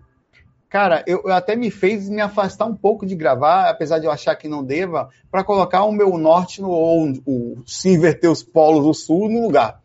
Cara, 0.70 1.04
eu, 1.06 1.22
eu, 1.26 1.34
até 1.34 1.56
me 1.56 1.70
fez 1.70 2.10
me 2.10 2.22
afastar 2.22 2.66
um 2.66 2.76
pouco 2.76 3.06
de 3.06 3.14
gravar, 3.14 3.70
apesar 3.70 4.00
de 4.00 4.06
eu 4.06 4.12
achar 4.12 4.36
que 4.38 4.48
não 4.48 4.64
deva, 4.64 5.10
para 5.30 5.44
colocar 5.44 5.84
o 5.84 5.92
meu 5.92 6.18
norte 6.18 6.62
no 6.62 6.70
ou 6.70 7.12
o, 7.26 7.62
se 7.66 7.90
inverter 7.90 8.32
os 8.32 8.42
polos 8.42 8.86
do 8.86 8.94
sul 8.94 9.30
no 9.30 9.42
lugar. 9.42 9.82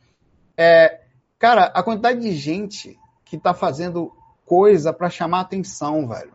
É, 0.57 1.01
cara, 1.39 1.65
a 1.75 1.83
quantidade 1.83 2.21
de 2.21 2.33
gente 2.33 2.97
que 3.25 3.35
está 3.35 3.53
fazendo 3.53 4.13
coisa 4.45 4.93
para 4.93 5.11
chamar 5.11 5.41
atenção, 5.41 6.07
velho. 6.07 6.33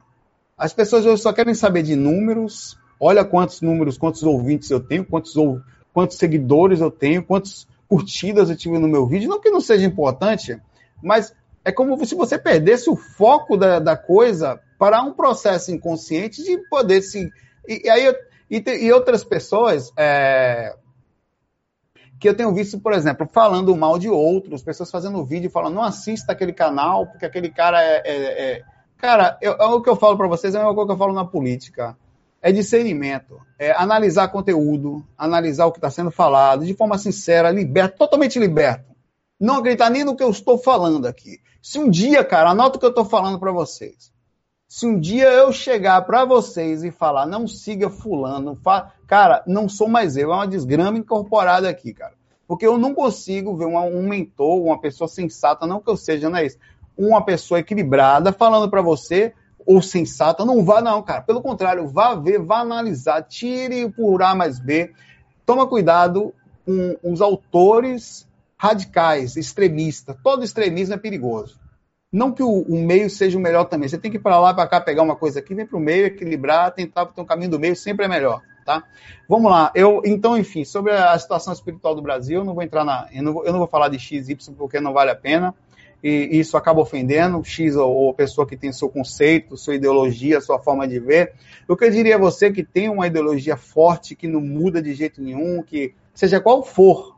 As 0.57 0.73
pessoas 0.73 1.05
hoje 1.05 1.21
só 1.21 1.31
querem 1.31 1.55
saber 1.55 1.81
de 1.81 1.95
números. 1.95 2.77
Olha 2.99 3.23
quantos 3.23 3.61
números, 3.61 3.97
quantos 3.97 4.21
ouvintes 4.21 4.69
eu 4.69 4.79
tenho, 4.79 5.05
quantos, 5.05 5.33
quantos 5.93 6.17
seguidores 6.17 6.81
eu 6.81 6.91
tenho, 6.91 7.23
quantos 7.23 7.67
curtidas 7.91 8.49
eu 8.49 8.55
tive 8.55 8.79
no 8.79 8.87
meu 8.87 9.05
vídeo, 9.05 9.29
não 9.29 9.41
que 9.41 9.49
não 9.49 9.59
seja 9.59 9.85
importante, 9.85 10.57
mas 11.03 11.35
é 11.65 11.73
como 11.73 12.05
se 12.05 12.15
você 12.15 12.37
perdesse 12.37 12.89
o 12.89 12.95
foco 12.95 13.57
da, 13.57 13.79
da 13.79 13.97
coisa 13.97 14.61
para 14.79 15.03
um 15.03 15.11
processo 15.11 15.73
inconsciente 15.73 16.41
de 16.41 16.57
poder 16.69 17.01
se. 17.01 17.29
E, 17.67 17.85
e 17.85 17.89
aí, 17.89 18.15
e, 18.49 18.63
e, 18.85 18.93
outras 18.93 19.25
pessoas 19.25 19.91
é, 19.97 20.73
que 22.17 22.29
eu 22.29 22.33
tenho 22.33 22.53
visto, 22.53 22.79
por 22.79 22.93
exemplo, 22.93 23.27
falando 23.27 23.75
mal 23.75 23.99
de 23.99 24.07
outros, 24.07 24.63
pessoas 24.63 24.89
fazendo 24.89 25.25
vídeo 25.25 25.51
falando, 25.51 25.75
não 25.75 25.83
assista 25.83 26.31
aquele 26.31 26.53
canal, 26.53 27.07
porque 27.07 27.25
aquele 27.25 27.49
cara 27.49 27.83
é. 27.83 28.01
é, 28.05 28.51
é... 28.53 28.63
Cara, 28.95 29.37
eu, 29.41 29.51
é 29.53 29.65
o 29.65 29.81
que 29.81 29.89
eu 29.89 29.97
falo 29.97 30.15
para 30.15 30.27
vocês, 30.27 30.55
é 30.55 30.63
coisa 30.63 30.85
que 30.85 30.91
eu 30.93 30.97
falo 30.97 31.11
na 31.11 31.25
política 31.25 31.97
é 32.41 32.51
discernimento, 32.51 33.39
é 33.59 33.71
analisar 33.71 34.29
conteúdo, 34.29 35.05
analisar 35.17 35.67
o 35.67 35.71
que 35.71 35.77
está 35.77 35.91
sendo 35.91 36.09
falado 36.09 36.65
de 36.65 36.73
forma 36.73 36.97
sincera, 36.97 37.51
liberta, 37.51 37.97
totalmente 37.97 38.39
liberto. 38.39 38.91
Não 39.39 39.57
acreditar 39.57 39.89
nem 39.89 40.03
no 40.03 40.15
que 40.15 40.23
eu 40.23 40.29
estou 40.29 40.57
falando 40.57 41.05
aqui. 41.05 41.39
Se 41.61 41.77
um 41.77 41.89
dia, 41.89 42.23
cara, 42.23 42.49
anota 42.49 42.77
o 42.77 42.79
que 42.79 42.85
eu 42.85 42.89
estou 42.89 43.05
falando 43.05 43.39
para 43.39 43.51
vocês. 43.51 44.11
Se 44.67 44.87
um 44.87 44.99
dia 44.99 45.29
eu 45.31 45.51
chegar 45.51 46.01
para 46.03 46.25
vocês 46.25 46.83
e 46.83 46.91
falar, 46.91 47.25
não 47.25 47.47
siga 47.47 47.89
fulano, 47.89 48.55
fa... 48.55 48.93
cara, 49.05 49.43
não 49.45 49.67
sou 49.67 49.87
mais 49.87 50.15
eu, 50.15 50.31
é 50.31 50.35
uma 50.35 50.47
desgrama 50.47 50.97
incorporada 50.97 51.69
aqui, 51.69 51.93
cara. 51.93 52.13
Porque 52.47 52.65
eu 52.65 52.77
não 52.77 52.93
consigo 52.93 53.55
ver 53.55 53.65
uma, 53.65 53.81
um 53.81 54.07
mentor, 54.07 54.61
uma 54.61 54.79
pessoa 54.79 55.07
sensata, 55.07 55.67
não 55.67 55.79
que 55.79 55.89
eu 55.89 55.97
seja, 55.97 56.29
não 56.29 56.37
é 56.37 56.45
isso. 56.45 56.57
Uma 56.97 57.23
pessoa 57.23 57.59
equilibrada 57.59 58.31
falando 58.31 58.69
para 58.69 58.81
você 58.81 59.33
ou 59.65 59.81
sensata. 59.81 60.45
Não 60.45 60.63
vá, 60.63 60.81
não, 60.81 61.01
cara. 61.01 61.21
Pelo 61.21 61.41
contrário, 61.41 61.87
vá 61.87 62.15
ver, 62.15 62.39
vá 62.39 62.59
analisar, 62.59 63.23
tire 63.23 63.89
por 63.91 64.21
A 64.21 64.35
mais 64.35 64.59
B. 64.59 64.91
Toma 65.45 65.67
cuidado 65.67 66.33
com 66.65 66.97
os 67.03 67.21
autores 67.21 68.27
radicais, 68.57 69.35
extremistas. 69.35 70.15
Todo 70.23 70.43
extremismo 70.43 70.93
é 70.93 70.97
perigoso. 70.97 71.59
Não 72.11 72.31
que 72.31 72.43
o, 72.43 72.61
o 72.63 72.85
meio 72.85 73.09
seja 73.09 73.37
o 73.37 73.41
melhor 73.41 73.65
também. 73.65 73.87
Você 73.87 73.97
tem 73.97 74.11
que 74.11 74.17
ir 74.17 74.21
para 74.21 74.39
lá, 74.39 74.53
para 74.53 74.67
cá, 74.67 74.81
pegar 74.81 75.01
uma 75.01 75.15
coisa 75.15 75.39
aqui, 75.39 75.55
vem 75.55 75.65
para 75.65 75.77
o 75.77 75.81
meio, 75.81 76.05
equilibrar, 76.05 76.71
tentar 76.71 77.05
ter 77.05 77.21
um 77.21 77.25
caminho 77.25 77.51
do 77.51 77.59
meio, 77.59 77.75
sempre 77.75 78.05
é 78.05 78.07
melhor. 78.07 78.41
Tá? 78.65 78.83
Vamos 79.27 79.49
lá. 79.49 79.71
Eu, 79.73 80.01
então, 80.05 80.37
enfim, 80.37 80.63
sobre 80.63 80.91
a 80.91 81.17
situação 81.17 81.53
espiritual 81.53 81.95
do 81.95 82.01
Brasil, 82.01 82.39
eu 82.39 82.45
não 82.45 82.53
vou 82.53 82.63
entrar 82.63 82.83
na. 82.83 83.07
Eu 83.11 83.23
não 83.23 83.33
vou, 83.33 83.45
eu 83.45 83.51
não 83.51 83.59
vou 83.59 83.67
falar 83.67 83.87
de 83.87 83.97
XY 83.97 84.37
porque 84.57 84.79
não 84.79 84.93
vale 84.93 85.09
a 85.09 85.15
pena. 85.15 85.55
E 86.03 86.39
isso 86.39 86.57
acaba 86.57 86.81
ofendendo 86.81 87.43
X 87.43 87.75
ou, 87.75 87.93
ou 87.93 88.13
pessoa 88.13 88.47
que 88.47 88.57
tem 88.57 88.71
seu 88.71 88.89
conceito, 88.89 89.55
sua 89.55 89.75
ideologia, 89.75 90.41
sua 90.41 90.59
forma 90.59 90.87
de 90.87 90.99
ver. 90.99 91.33
O 91.67 91.77
que 91.77 91.85
eu 91.85 91.91
diria 91.91 92.15
a 92.15 92.19
você 92.19 92.51
que 92.51 92.63
tem 92.63 92.89
uma 92.89 93.07
ideologia 93.07 93.55
forte, 93.55 94.15
que 94.15 94.27
não 94.27 94.41
muda 94.41 94.81
de 94.81 94.93
jeito 94.93 95.21
nenhum, 95.21 95.61
que 95.61 95.93
seja 96.13 96.39
qual 96.39 96.63
for, 96.63 97.17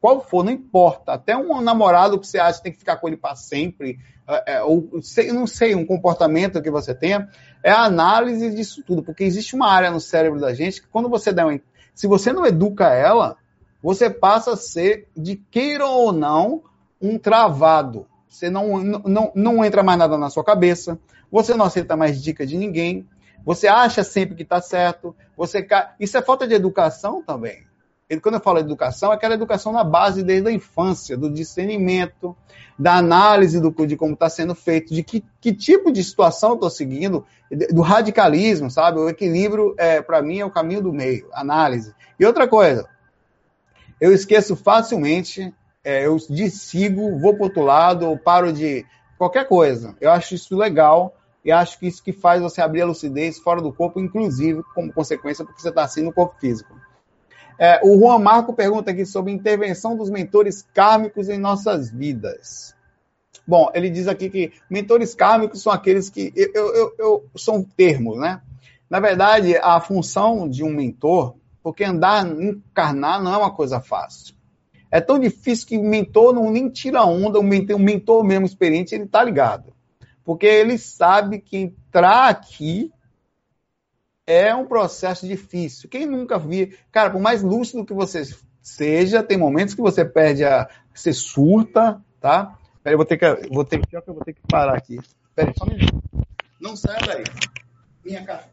qual 0.00 0.20
for, 0.20 0.44
não 0.44 0.52
importa. 0.52 1.12
Até 1.12 1.36
um 1.36 1.60
namorado 1.60 2.18
que 2.18 2.26
você 2.26 2.38
acha 2.38 2.58
que 2.58 2.64
tem 2.64 2.72
que 2.72 2.78
ficar 2.78 2.96
com 2.96 3.06
ele 3.06 3.16
para 3.16 3.36
sempre, 3.36 3.98
é, 4.26 4.54
é 4.54 4.62
ou 4.62 5.00
sei, 5.00 5.32
não 5.32 5.46
sei, 5.46 5.74
um 5.74 5.86
comportamento 5.86 6.60
que 6.60 6.70
você 6.70 6.94
tenha, 6.94 7.28
é 7.62 7.70
a 7.70 7.84
análise 7.84 8.50
disso 8.50 8.82
tudo, 8.84 9.02
porque 9.02 9.24
existe 9.24 9.54
uma 9.54 9.70
área 9.70 9.90
no 9.90 10.00
cérebro 10.00 10.40
da 10.40 10.52
gente 10.52 10.82
que 10.82 10.88
quando 10.88 11.08
você 11.08 11.32
dá 11.32 11.46
uma, 11.46 11.60
se 11.94 12.06
você 12.06 12.32
não 12.32 12.46
educa 12.46 12.92
ela, 12.92 13.36
você 13.82 14.10
passa 14.10 14.52
a 14.52 14.56
ser, 14.56 15.08
de 15.16 15.36
queira 15.36 15.86
ou 15.86 16.12
não, 16.12 16.62
um 17.00 17.18
travado. 17.18 18.06
Você 18.28 18.50
não, 18.50 18.78
não, 18.78 19.32
não 19.34 19.64
entra 19.64 19.82
mais 19.82 19.98
nada 19.98 20.18
na 20.18 20.30
sua 20.30 20.44
cabeça, 20.44 20.98
você 21.30 21.54
não 21.54 21.66
aceita 21.66 21.96
mais 21.96 22.22
dica 22.22 22.46
de 22.46 22.56
ninguém, 22.56 23.06
você 23.44 23.66
acha 23.66 24.04
sempre 24.04 24.34
que 24.34 24.42
está 24.42 24.60
certo, 24.60 25.14
você 25.36 25.66
isso 25.98 26.16
é 26.16 26.22
falta 26.22 26.46
de 26.46 26.54
educação 26.54 27.22
também. 27.22 27.66
Quando 28.22 28.36
eu 28.36 28.40
falo 28.40 28.58
educação, 28.58 29.12
é 29.12 29.14
aquela 29.14 29.34
educação 29.34 29.70
na 29.70 29.84
base 29.84 30.22
desde 30.22 30.48
a 30.48 30.52
infância, 30.52 31.14
do 31.14 31.28
discernimento, 31.30 32.34
da 32.78 32.94
análise 32.94 33.60
do, 33.60 33.70
de 33.86 33.96
como 33.96 34.14
está 34.14 34.30
sendo 34.30 34.54
feito, 34.54 34.94
de 34.94 35.02
que, 35.02 35.22
que, 35.40 35.52
tipo 35.52 35.92
de 35.92 36.02
situação 36.02 36.50
eu 36.50 36.54
estou 36.54 36.70
seguindo, 36.70 37.26
do 37.70 37.82
radicalismo, 37.82 38.70
sabe? 38.70 38.98
O 38.98 39.10
equilíbrio, 39.10 39.74
é, 39.76 40.00
para 40.00 40.22
mim, 40.22 40.38
é 40.38 40.44
o 40.44 40.50
caminho 40.50 40.82
do 40.82 40.92
meio, 40.92 41.28
análise. 41.34 41.94
E 42.18 42.24
outra 42.24 42.48
coisa, 42.48 42.88
eu 44.00 44.10
esqueço 44.10 44.56
facilmente, 44.56 45.52
é, 45.84 46.06
eu 46.06 46.16
desigo, 46.28 47.18
vou 47.18 47.34
para 47.34 47.44
outro 47.44 47.62
lado, 47.62 48.06
ou 48.06 48.18
paro 48.18 48.52
de 48.52 48.84
qualquer 49.16 49.46
coisa. 49.46 49.96
Eu 50.00 50.10
acho 50.10 50.34
isso 50.34 50.56
legal 50.56 51.14
e 51.44 51.52
acho 51.52 51.78
que 51.78 51.86
isso 51.86 52.02
que 52.02 52.12
faz 52.12 52.42
você 52.42 52.60
abrir 52.60 52.82
a 52.82 52.86
lucidez 52.86 53.38
fora 53.38 53.60
do 53.60 53.72
corpo, 53.72 54.00
inclusive 54.00 54.62
como 54.74 54.92
consequência, 54.92 55.44
porque 55.44 55.60
você 55.60 55.70
está 55.70 55.82
assim 55.82 56.02
no 56.02 56.12
corpo 56.12 56.38
físico. 56.38 56.74
É, 57.58 57.80
o 57.82 57.98
Juan 57.98 58.18
Marco 58.18 58.52
pergunta 58.52 58.90
aqui 58.90 59.04
sobre 59.04 59.32
intervenção 59.32 59.96
dos 59.96 60.10
mentores 60.10 60.62
kármicos 60.74 61.28
em 61.28 61.38
nossas 61.38 61.90
vidas. 61.90 62.74
Bom, 63.46 63.70
ele 63.74 63.90
diz 63.90 64.06
aqui 64.06 64.28
que 64.30 64.52
mentores 64.70 65.14
kármicos 65.14 65.62
são 65.62 65.72
aqueles 65.72 66.10
que. 66.10 66.32
Eu, 66.36 66.74
eu, 66.74 66.94
eu, 66.98 67.24
são 67.34 67.64
termos, 67.64 68.18
né? 68.18 68.42
Na 68.88 69.00
verdade, 69.00 69.56
a 69.56 69.80
função 69.80 70.48
de 70.48 70.62
um 70.62 70.70
mentor, 70.70 71.34
porque 71.62 71.82
andar, 71.82 72.26
encarnar 72.26 73.22
não 73.22 73.32
é 73.32 73.36
uma 73.38 73.50
coisa 73.50 73.80
fácil. 73.80 74.34
É 74.90 75.00
tão 75.00 75.18
difícil 75.18 75.66
que 75.66 75.78
o 75.78 75.84
mentor 75.84 76.32
não 76.32 76.50
nem 76.50 76.68
tira 76.68 77.04
onda, 77.04 77.38
o 77.38 77.42
mentor, 77.42 77.76
o 77.76 77.78
mentor 77.78 78.24
mesmo 78.24 78.46
experiente, 78.46 78.94
ele 78.94 79.06
tá 79.06 79.22
ligado. 79.22 79.72
Porque 80.24 80.46
ele 80.46 80.78
sabe 80.78 81.38
que 81.40 81.56
entrar 81.56 82.28
aqui 82.28 82.92
é 84.26 84.54
um 84.54 84.66
processo 84.66 85.26
difícil. 85.26 85.88
Quem 85.88 86.06
nunca 86.06 86.38
viu, 86.38 86.70
cara, 86.92 87.10
por 87.10 87.20
mais 87.20 87.42
lúcido 87.42 87.84
que 87.84 87.94
você 87.94 88.22
seja, 88.62 89.22
tem 89.22 89.38
momentos 89.38 89.74
que 89.74 89.80
você 89.80 90.04
perde 90.04 90.44
a. 90.44 90.68
Você 90.94 91.12
surta, 91.12 92.02
tá? 92.20 92.58
Peraí, 92.82 92.94
eu 92.94 92.98
vou 92.98 93.06
ter 93.06 93.16
que. 93.16 93.48
Vou 93.48 93.64
ter, 93.64 93.86
que 93.86 93.96
eu 93.96 94.02
vou 94.06 94.24
ter 94.24 94.34
que 94.34 94.42
parar 94.48 94.76
aqui. 94.76 94.98
Peraí, 95.34 95.54
só 95.56 95.64
um 95.64 95.68
minuto. 95.68 96.02
Não 96.60 96.76
saia 96.76 96.98
daí. 97.06 97.24
Minha 98.04 98.24
cara. 98.24 98.44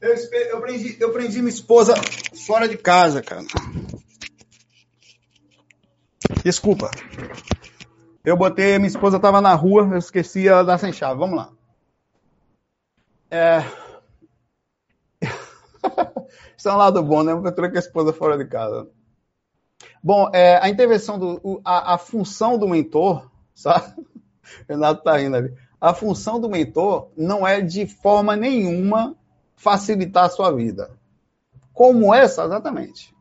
Eu, 0.00 0.14
eu, 0.14 0.60
prendi, 0.62 0.96
eu 0.98 1.12
prendi 1.12 1.38
minha 1.40 1.50
esposa 1.50 1.94
fora 2.46 2.66
de 2.66 2.78
casa, 2.78 3.20
cara. 3.20 3.42
Desculpa. 6.42 6.90
Eu 8.24 8.34
botei, 8.34 8.78
minha 8.78 8.88
esposa 8.88 9.18
estava 9.18 9.42
na 9.42 9.54
rua, 9.54 9.88
eu 9.92 9.98
esqueci 9.98 10.48
ela 10.48 10.64
dar 10.64 10.78
sem 10.78 10.90
chave. 10.92 11.18
Vamos 11.18 11.36
lá. 11.36 11.52
É... 13.30 13.60
Isso 16.56 16.68
é 16.68 16.72
um 16.72 16.76
lado 16.76 17.02
bom, 17.02 17.22
né? 17.22 17.32
Eu 17.32 17.54
troquei 17.54 17.76
a 17.76 17.80
esposa 17.80 18.12
fora 18.12 18.38
de 18.38 18.46
casa. 18.46 18.88
Bom, 20.02 20.30
é, 20.32 20.56
a 20.62 20.68
intervenção 20.70 21.18
do. 21.18 21.60
A, 21.62 21.94
a, 21.94 21.98
função 21.98 22.56
do 22.56 22.66
mentor, 22.66 23.30
sabe? 23.54 23.94
Renato 24.66 25.02
tá 25.02 25.20
indo 25.20 25.36
ali. 25.36 25.54
A 25.78 25.92
função 25.92 26.40
do 26.40 26.48
mentor 26.48 27.10
não 27.16 27.46
é 27.46 27.60
de 27.60 27.86
forma 27.86 28.34
nenhuma 28.34 29.16
facilitar 29.60 30.24
a 30.24 30.30
sua 30.30 30.50
vida. 30.50 30.90
Como 31.72 32.14
essa, 32.14 32.44
exatamente. 32.44 33.14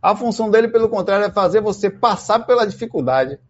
A 0.00 0.14
função 0.14 0.48
dele, 0.50 0.68
pelo 0.68 0.88
contrário, 0.88 1.26
é 1.26 1.30
fazer 1.30 1.60
você 1.60 1.90
passar 1.90 2.46
pela 2.46 2.64
dificuldade 2.64 3.40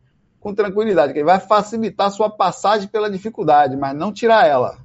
com 0.41 0.55
tranquilidade, 0.55 1.13
que 1.13 1.19
ele 1.19 1.27
vai 1.27 1.39
facilitar 1.39 2.07
a 2.07 2.11
sua 2.11 2.31
passagem 2.31 2.89
pela 2.89 3.11
dificuldade, 3.11 3.77
mas 3.77 3.95
não 3.95 4.11
tirar 4.11 4.47
ela. 4.47 4.79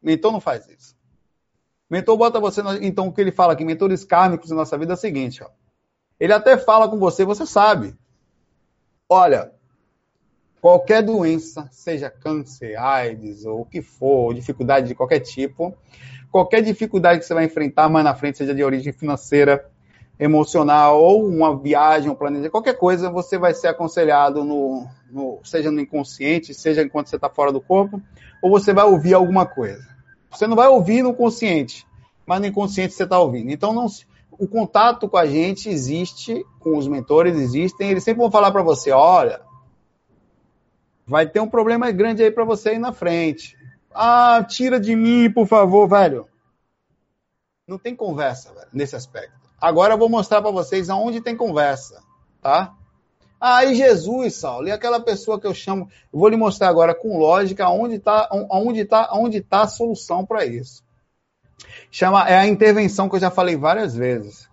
Mentor 0.00 0.30
não 0.30 0.40
faz 0.40 0.68
isso. 0.68 0.94
Mentor 1.90 2.16
bota 2.16 2.38
você. 2.38 2.62
Então, 2.80 3.08
o 3.08 3.12
que 3.12 3.20
ele 3.20 3.32
fala 3.32 3.54
aqui, 3.54 3.64
mentores 3.64 4.04
kármicos 4.04 4.50
na 4.50 4.56
nossa 4.56 4.78
vida 4.78 4.92
é 4.92 4.94
o 4.94 4.98
seguinte: 4.98 5.42
ó. 5.42 5.48
ele 6.20 6.32
até 6.32 6.56
fala 6.56 6.88
com 6.88 6.98
você, 6.98 7.24
você 7.24 7.44
sabe. 7.44 7.96
Olha, 9.08 9.50
qualquer 10.60 11.02
doença, 11.02 11.68
seja 11.72 12.08
câncer, 12.08 12.76
AIDS 12.76 13.44
ou 13.44 13.62
o 13.62 13.66
que 13.66 13.82
for, 13.82 14.32
dificuldade 14.32 14.86
de 14.86 14.94
qualquer 14.94 15.20
tipo, 15.20 15.76
qualquer 16.30 16.62
dificuldade 16.62 17.20
que 17.20 17.26
você 17.26 17.34
vai 17.34 17.44
enfrentar 17.44 17.88
mais 17.88 18.04
na 18.04 18.14
frente, 18.14 18.38
seja 18.38 18.54
de 18.54 18.62
origem 18.62 18.92
financeira, 18.92 19.64
emocional, 20.18 21.00
ou 21.00 21.26
uma 21.26 21.56
viagem, 21.56 22.10
um 22.10 22.14
planejamento, 22.14 22.50
qualquer 22.50 22.74
coisa, 22.74 23.10
você 23.10 23.38
vai 23.38 23.54
ser 23.54 23.68
aconselhado, 23.68 24.44
no, 24.44 24.86
no 25.10 25.38
seja 25.44 25.70
no 25.70 25.80
inconsciente, 25.80 26.52
seja 26.52 26.82
enquanto 26.82 27.08
você 27.08 27.16
está 27.16 27.28
fora 27.28 27.52
do 27.52 27.60
corpo, 27.60 28.02
ou 28.42 28.50
você 28.50 28.72
vai 28.72 28.84
ouvir 28.84 29.14
alguma 29.14 29.46
coisa. 29.46 29.86
Você 30.30 30.46
não 30.46 30.56
vai 30.56 30.68
ouvir 30.68 31.02
no 31.02 31.14
consciente, 31.14 31.86
mas 32.26 32.40
no 32.40 32.46
inconsciente 32.46 32.94
você 32.94 33.04
está 33.04 33.18
ouvindo. 33.18 33.50
Então, 33.50 33.72
não, 33.72 33.86
o 34.32 34.46
contato 34.46 35.08
com 35.08 35.16
a 35.16 35.26
gente 35.26 35.68
existe, 35.68 36.44
com 36.60 36.76
os 36.76 36.86
mentores 36.86 37.36
existem, 37.36 37.90
eles 37.90 38.04
sempre 38.04 38.20
vão 38.20 38.30
falar 38.30 38.50
para 38.50 38.62
você, 38.62 38.90
olha, 38.90 39.40
vai 41.06 41.26
ter 41.26 41.40
um 41.40 41.48
problema 41.48 41.90
grande 41.90 42.22
aí 42.22 42.30
para 42.30 42.44
você 42.44 42.70
aí 42.70 42.78
na 42.78 42.92
frente. 42.92 43.57
Ah, 44.00 44.44
tira 44.44 44.78
de 44.78 44.94
mim, 44.94 45.28
por 45.28 45.48
favor, 45.48 45.88
velho. 45.88 46.28
Não 47.66 47.76
tem 47.76 47.96
conversa, 47.96 48.54
velho, 48.54 48.68
nesse 48.72 48.94
aspecto. 48.94 49.32
Agora 49.60 49.94
eu 49.94 49.98
vou 49.98 50.08
mostrar 50.08 50.40
para 50.40 50.52
vocês 50.52 50.88
aonde 50.88 51.20
tem 51.20 51.36
conversa, 51.36 52.00
tá? 52.40 52.76
Ah, 53.40 53.64
e 53.64 53.74
Jesus, 53.74 54.36
Saulo, 54.36 54.68
e 54.68 54.70
aquela 54.70 55.00
pessoa 55.00 55.40
que 55.40 55.48
eu 55.48 55.52
chamo, 55.52 55.90
eu 56.12 56.20
vou 56.20 56.28
lhe 56.28 56.36
mostrar 56.36 56.68
agora 56.68 56.94
com 56.94 57.18
lógica 57.18 57.64
aonde 57.64 57.96
está 57.96 58.28
aonde 58.30 58.84
tá, 58.84 59.08
aonde 59.10 59.40
tá 59.40 59.62
a 59.62 59.66
solução 59.66 60.24
para 60.24 60.46
isso. 60.46 60.84
Chama, 61.90 62.28
é 62.28 62.38
a 62.38 62.46
intervenção 62.46 63.08
que 63.08 63.16
eu 63.16 63.20
já 63.20 63.32
falei 63.32 63.56
várias 63.56 63.96
vezes. 63.96 64.48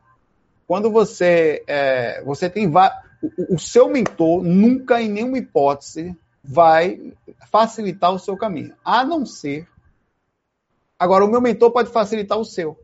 Quando 0.66 0.90
você, 0.90 1.64
é, 1.68 2.24
você 2.24 2.50
tem 2.50 2.68
o, 2.68 3.54
o 3.54 3.60
seu 3.60 3.90
mentor 3.90 4.44
nunca 4.44 5.00
em 5.00 5.08
nenhuma 5.08 5.38
hipótese 5.38 6.18
vai 6.48 7.14
facilitar 7.52 8.14
o 8.14 8.20
seu 8.20 8.38
caminho. 8.38 8.76
A 8.84 9.04
não 9.04 9.26
ser. 9.26 9.68
Agora, 10.98 11.26
o 11.26 11.30
meu 11.30 11.42
mentor 11.42 11.72
pode 11.72 11.90
facilitar 11.90 12.38
o 12.38 12.46
seu. 12.46 12.80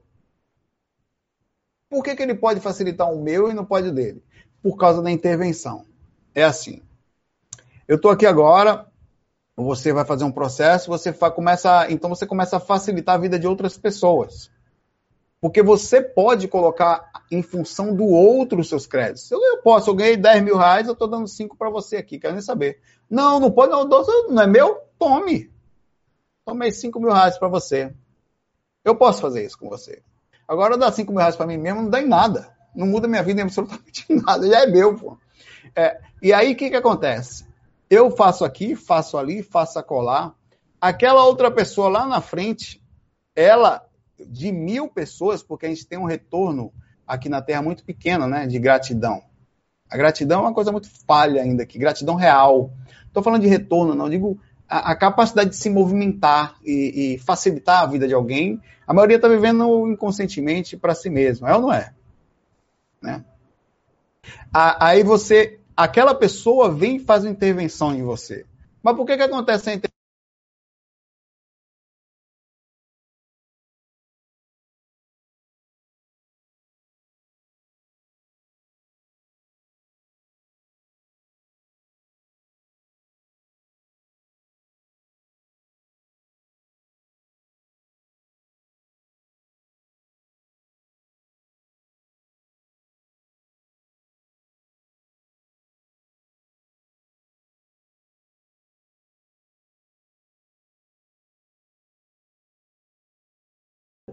Por 1.89 2.03
que, 2.03 2.15
que 2.15 2.23
ele 2.23 2.35
pode 2.35 2.59
facilitar 2.59 3.11
o 3.11 3.21
meu 3.21 3.49
e 3.49 3.53
não 3.53 3.65
pode 3.65 3.89
o 3.89 3.91
dele? 3.93 4.23
Por 4.61 4.77
causa 4.77 5.01
da 5.01 5.11
intervenção. 5.11 5.85
É 6.33 6.43
assim. 6.43 6.81
Eu 7.87 7.97
estou 7.97 8.09
aqui 8.09 8.25
agora, 8.25 8.87
você 9.55 9.91
vai 9.91 10.05
fazer 10.05 10.23
um 10.23 10.31
processo, 10.31 10.87
você 10.87 11.11
começa, 11.11 11.91
então 11.91 12.09
você 12.09 12.25
começa 12.25 12.57
a 12.57 12.59
facilitar 12.59 13.15
a 13.15 13.17
vida 13.17 13.37
de 13.37 13.47
outras 13.47 13.77
pessoas. 13.77 14.49
Porque 15.41 15.63
você 15.63 15.99
pode 15.99 16.47
colocar 16.47 17.11
em 17.31 17.41
função 17.41 17.95
do 17.95 18.05
outro 18.05 18.61
os 18.61 18.69
seus 18.69 18.85
créditos. 18.85 19.29
Eu, 19.31 19.41
eu 19.43 19.57
posso, 19.63 19.89
eu 19.89 19.95
ganhei 19.95 20.15
10 20.15 20.43
mil 20.43 20.55
reais, 20.55 20.85
eu 20.85 20.93
estou 20.93 21.07
dando 21.07 21.27
5 21.27 21.57
para 21.57 21.71
você 21.71 21.97
aqui, 21.97 22.19
quero 22.19 22.33
nem 22.33 22.43
saber. 22.43 22.79
Não, 23.09 23.39
não 23.39 23.51
pode, 23.51 23.71
não, 23.71 23.85
não 24.29 24.43
é 24.43 24.45
meu? 24.45 24.79
Tome. 24.99 25.51
Tomei 26.45 26.71
5 26.71 26.99
mil 26.99 27.11
reais 27.11 27.39
para 27.39 27.47
você. 27.47 27.91
Eu 28.85 28.95
posso 28.95 29.19
fazer 29.19 29.43
isso 29.43 29.57
com 29.57 29.67
você. 29.67 30.03
Agora 30.47 30.77
dar 30.77 30.91
5 30.91 31.11
mil 31.11 31.19
reais 31.19 31.35
para 31.35 31.47
mim 31.47 31.57
mesmo 31.57 31.81
não 31.81 31.89
dá 31.89 31.99
em 31.99 32.07
nada. 32.07 32.55
Não 32.75 32.85
muda 32.85 33.07
minha 33.07 33.23
vida 33.23 33.41
em 33.41 33.43
absolutamente 33.43 34.05
nada. 34.13 34.47
Já 34.47 34.61
é 34.61 34.67
meu, 34.67 34.95
pô. 34.95 35.17
É, 35.75 35.99
e 36.21 36.31
aí 36.31 36.53
o 36.53 36.55
que, 36.55 36.69
que 36.69 36.75
acontece? 36.75 37.47
Eu 37.89 38.11
faço 38.11 38.45
aqui, 38.45 38.75
faço 38.75 39.17
ali, 39.17 39.41
faço 39.41 39.79
acolá. 39.79 40.35
Aquela 40.79 41.23
outra 41.23 41.49
pessoa 41.49 41.89
lá 41.89 42.05
na 42.05 42.21
frente, 42.21 42.81
ela 43.35 43.85
de 44.27 44.51
mil 44.51 44.87
pessoas, 44.87 45.43
porque 45.43 45.65
a 45.65 45.69
gente 45.69 45.85
tem 45.85 45.97
um 45.97 46.05
retorno 46.05 46.71
aqui 47.05 47.29
na 47.29 47.41
Terra 47.41 47.61
muito 47.61 47.83
pequeno, 47.83 48.27
né, 48.27 48.47
de 48.47 48.57
gratidão. 48.59 49.21
A 49.89 49.97
gratidão 49.97 50.39
é 50.39 50.43
uma 50.43 50.53
coisa 50.53 50.71
muito 50.71 50.89
falha 51.05 51.41
ainda 51.41 51.63
aqui, 51.63 51.77
gratidão 51.77 52.15
real. 52.15 52.71
Estou 53.05 53.21
falando 53.21 53.41
de 53.41 53.47
retorno, 53.47 53.93
não 53.93 54.09
digo 54.09 54.39
a, 54.67 54.91
a 54.91 54.95
capacidade 54.95 55.49
de 55.49 55.57
se 55.57 55.69
movimentar 55.69 56.55
e, 56.63 57.15
e, 57.15 57.19
facilitar 57.19 57.83
a 57.83 57.85
vida 57.85 58.07
de 58.07 58.13
alguém. 58.13 58.61
A 58.87 58.93
maioria 58.93 59.17
está 59.17 59.27
vivendo 59.27 59.89
inconscientemente 59.89 60.77
para 60.77 60.95
si 60.95 61.09
mesmo, 61.09 61.45
é 61.45 61.53
ou 61.53 61.61
não 61.61 61.73
é? 61.73 61.93
Né? 63.01 63.25
Aí 64.53 65.03
você, 65.03 65.59
aquela 65.75 66.15
pessoa 66.15 66.71
vem 66.71 66.95
e 66.95 66.99
faz 66.99 67.23
uma 67.23 67.31
intervenção 67.31 67.93
em 67.93 68.03
você. 68.03 68.45
Mas 68.81 68.95
por 68.95 69.05
que, 69.05 69.17
que 69.17 69.23
acontece 69.23 69.69
a 69.69 69.73
intervenção? 69.73 70.00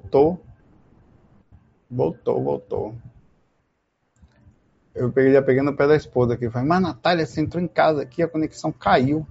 Voltou. 0.08 0.40
Voltou, 1.90 2.42
voltou. 2.42 2.94
Eu 4.94 5.12
peguei, 5.12 5.32
já 5.34 5.42
peguei 5.42 5.62
no 5.62 5.76
pé 5.76 5.86
da 5.86 5.96
esposa 5.96 6.34
aqui. 6.34 6.48
Falei, 6.48 6.66
mas 6.66 6.80
Natália, 6.80 7.26
você 7.26 7.40
entrou 7.42 7.62
em 7.62 7.68
casa 7.68 8.02
aqui, 8.02 8.22
a 8.22 8.28
conexão 8.28 8.72
caiu. 8.72 9.26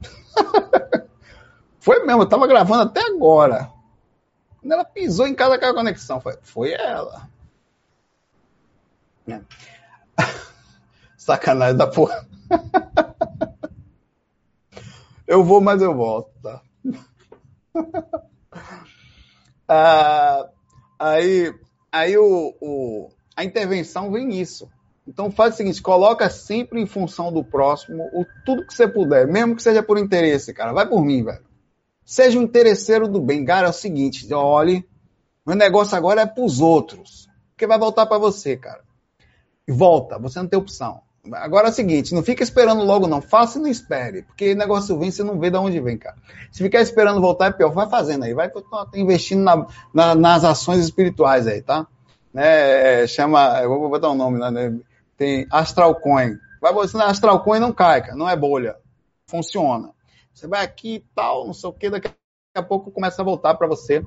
foi 1.78 2.02
mesmo, 2.04 2.22
eu 2.22 2.28
tava 2.28 2.46
gravando 2.46 2.82
até 2.82 3.02
agora. 3.02 3.70
Quando 4.60 4.72
ela 4.72 4.84
pisou 4.84 5.26
em 5.26 5.34
casa, 5.34 5.58
caiu 5.58 5.72
a 5.72 5.76
conexão. 5.76 6.18
Foi, 6.18 6.38
foi 6.42 6.72
ela. 6.72 7.28
É. 9.28 9.40
Sacanagem 11.16 11.76
da 11.76 11.86
porra. 11.86 12.26
eu 15.26 15.44
vou, 15.44 15.60
mas 15.60 15.82
eu 15.82 15.94
volto, 15.94 16.32
tá? 16.42 16.62
Ah, 19.68 20.48
aí 20.98 21.52
aí 21.94 22.18
o, 22.18 22.54
o, 22.60 23.08
a 23.36 23.44
intervenção 23.44 24.10
vem 24.10 24.26
nisso. 24.26 24.68
Então 25.06 25.30
faz 25.30 25.54
o 25.54 25.56
seguinte, 25.56 25.82
coloca 25.82 26.28
sempre 26.30 26.80
em 26.80 26.86
função 26.86 27.32
do 27.32 27.44
próximo 27.44 28.04
o 28.12 28.24
tudo 28.44 28.66
que 28.66 28.74
você 28.74 28.88
puder, 28.88 29.28
mesmo 29.28 29.54
que 29.54 29.62
seja 29.62 29.82
por 29.82 29.98
interesse, 29.98 30.52
cara. 30.52 30.72
Vai 30.72 30.88
por 30.88 31.04
mim, 31.04 31.22
velho. 31.22 31.44
Seja 32.04 32.38
um 32.38 32.42
interesseiro 32.42 33.06
do 33.06 33.20
bem. 33.20 33.44
Cara, 33.44 33.66
é 33.68 33.70
o 33.70 33.72
seguinte, 33.72 34.32
olhe, 34.32 34.86
meu 35.46 35.54
negócio 35.54 35.96
agora 35.96 36.22
é 36.22 36.26
pros 36.26 36.60
outros. 36.60 37.28
Porque 37.50 37.66
vai 37.66 37.78
voltar 37.78 38.06
para 38.06 38.18
você, 38.18 38.56
cara. 38.56 38.82
E 39.68 39.72
volta, 39.72 40.18
você 40.18 40.38
não 40.38 40.48
tem 40.48 40.58
opção. 40.58 41.02
Agora 41.32 41.68
é 41.68 41.70
o 41.70 41.74
seguinte, 41.74 42.14
não 42.14 42.22
fica 42.22 42.42
esperando 42.42 42.84
logo 42.84 43.06
não, 43.06 43.22
faça 43.22 43.58
e 43.58 43.62
não 43.62 43.68
espere, 43.68 44.22
porque 44.22 44.54
negócio 44.54 44.98
vem, 44.98 45.10
você 45.10 45.22
não 45.22 45.38
vê 45.38 45.50
de 45.50 45.56
onde 45.56 45.80
vem, 45.80 45.96
cara. 45.96 46.16
Se 46.52 46.62
ficar 46.62 46.82
esperando 46.82 47.20
voltar 47.20 47.46
é 47.46 47.52
pior, 47.52 47.70
vai 47.70 47.88
fazendo 47.88 48.24
aí, 48.24 48.34
vai 48.34 48.50
investindo 48.94 49.42
na, 49.42 49.66
na, 49.92 50.14
nas 50.14 50.44
ações 50.44 50.80
espirituais 50.80 51.46
aí, 51.46 51.62
tá? 51.62 51.86
Né, 52.32 53.06
chama, 53.06 53.60
eu 53.62 53.68
vou 53.68 53.88
botar 53.88 54.10
um 54.10 54.14
nome, 54.14 54.38
né? 54.38 54.78
Tem 55.16 55.46
Astral 55.50 55.94
Coin. 55.94 56.36
Vai 56.60 56.72
você 56.74 56.96
Astral 56.98 57.42
Coin 57.42 57.60
não 57.60 57.72
cai, 57.72 58.02
cara, 58.02 58.16
não 58.16 58.28
é 58.28 58.36
bolha. 58.36 58.76
Funciona. 59.26 59.90
Você 60.32 60.46
vai 60.46 60.62
aqui 60.62 60.96
e 60.96 61.04
tal, 61.14 61.46
não 61.46 61.54
sei 61.54 61.70
o 61.70 61.72
que, 61.72 61.88
daqui 61.88 62.10
a 62.54 62.62
pouco 62.62 62.90
começa 62.90 63.22
a 63.22 63.24
voltar 63.24 63.54
para 63.54 63.66
você. 63.66 64.04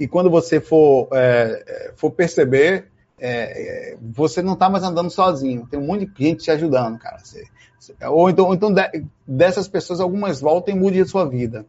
E 0.00 0.08
quando 0.08 0.30
você 0.30 0.60
for, 0.60 1.08
é, 1.12 1.64
é 1.66 1.92
for 1.96 2.10
perceber, 2.10 2.90
é, 3.20 3.92
é, 3.92 3.96
você 4.00 4.42
não 4.42 4.54
está 4.54 4.68
mais 4.68 4.84
andando 4.84 5.10
sozinho. 5.10 5.66
Tem 5.66 5.78
um 5.78 5.86
monte 5.86 6.06
de 6.06 6.24
gente 6.24 6.44
te 6.44 6.50
ajudando, 6.50 6.98
cara. 6.98 7.18
Você, 7.18 7.44
ou 8.08 8.28
então, 8.30 8.46
ou 8.46 8.54
então 8.54 8.72
de, 8.72 9.04
dessas 9.26 9.68
pessoas, 9.68 10.00
algumas 10.00 10.40
voltam 10.40 10.74
e 10.74 10.78
mudem 10.78 11.00
a 11.00 11.06
sua 11.06 11.28
vida. 11.28 11.66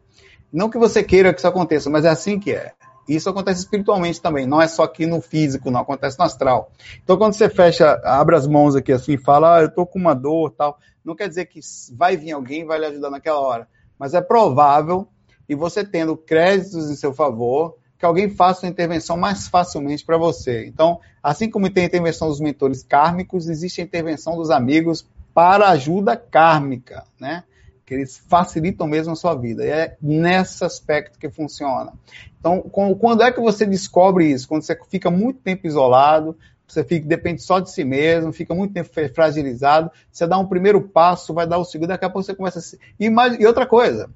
Não 0.52 0.70
que 0.70 0.78
você 0.78 1.04
queira 1.04 1.34
que 1.34 1.40
isso 1.40 1.48
aconteça, 1.48 1.90
mas 1.90 2.06
é 2.06 2.10
assim 2.10 2.40
que 2.40 2.52
é. 2.52 2.74
Isso 3.08 3.28
acontece 3.28 3.62
espiritualmente 3.62 4.22
também, 4.22 4.46
não 4.46 4.62
é 4.62 4.68
só 4.68 4.84
aqui 4.84 5.08
no 5.08 5.20
físico, 5.20 5.72
não 5.72 5.80
acontece 5.80 6.18
no 6.20 6.26
astral. 6.26 6.72
Então, 7.04 7.18
quando 7.18 7.34
você 7.34 7.50
fecha, 7.50 8.00
abre 8.04 8.36
as 8.36 8.46
mãos 8.46 8.76
aqui 8.76 8.92
assim 8.92 9.14
e 9.14 9.18
fala, 9.18 9.58
ah, 9.58 9.62
eu 9.64 9.74
tô 9.74 9.84
com 9.84 9.98
uma 9.98 10.14
dor 10.14 10.52
tal, 10.52 10.78
não 11.04 11.16
quer 11.16 11.28
dizer 11.28 11.46
que 11.46 11.60
vai 11.92 12.16
vir 12.16 12.34
alguém 12.34 12.62
e 12.62 12.66
vai 12.66 12.78
lhe 12.78 12.86
ajudar 12.86 13.10
naquela 13.10 13.40
hora. 13.40 13.68
Mas 13.98 14.14
é 14.14 14.22
provável, 14.22 15.08
e 15.48 15.56
você 15.56 15.84
tendo 15.84 16.16
créditos 16.16 16.92
em 16.92 16.96
seu 16.96 17.12
favor, 17.12 17.78
que 18.00 18.06
alguém 18.06 18.30
faça 18.30 18.66
uma 18.66 18.72
intervenção 18.72 19.18
mais 19.18 19.50
facilmente 19.50 20.06
para 20.06 20.18
você. 20.18 20.66
Então, 20.66 21.02
assim 21.22 21.50
como 21.50 21.70
tem 21.70 21.84
a 21.84 21.88
intervenção 21.88 22.30
dos 22.30 22.40
mentores 22.40 22.82
kármicos, 22.82 23.50
existe 23.50 23.82
a 23.82 23.84
intervenção 23.84 24.38
dos 24.38 24.50
amigos 24.50 25.06
para 25.34 25.70
ajuda 25.70 26.16
kármica, 26.16 27.04
né? 27.20 27.44
Que 27.86 27.94
eles 27.96 28.18
facilitam 28.18 28.88
mesmo 28.88 29.12
a 29.12 29.18
sua 29.18 29.36
vida. 29.36 29.66
E 29.66 29.70
é 29.70 29.98
nesse 30.02 30.64
aspecto 30.64 31.20
que 31.20 31.30
funciona. 31.30 31.92
Então, 32.40 32.62
quando 32.62 33.22
é 33.22 33.32
que 33.34 33.42
você 33.42 33.66
descobre 33.66 34.32
isso? 34.32 34.48
Quando 34.48 34.62
você 34.62 34.80
fica 34.90 35.12
muito 35.12 35.42
tempo 35.42 35.68
isolado, 35.68 36.38
você 36.66 36.86
fica, 36.86 37.06
depende 37.06 37.42
só 37.42 37.60
de 37.60 37.70
si 37.70 37.84
mesmo, 37.84 38.32
fica 38.32 38.56
muito 38.56 38.74
tempo 38.74 38.90
fragilizado, 39.14 39.92
você 40.10 40.26
dá 40.26 40.38
um 40.38 40.46
primeiro 40.46 40.82
passo, 40.82 41.34
vai 41.34 41.46
dar 41.46 41.58
o 41.58 41.66
segundo, 41.66 41.90
daqui 41.90 42.06
a 42.06 42.10
pouco 42.10 42.24
você 42.24 42.36
começa 42.36 42.60
a 42.60 42.62
se... 42.62 42.80
E, 42.98 43.10
mais, 43.10 43.38
e 43.40 43.46
outra 43.46 43.66
coisa, 43.66 44.10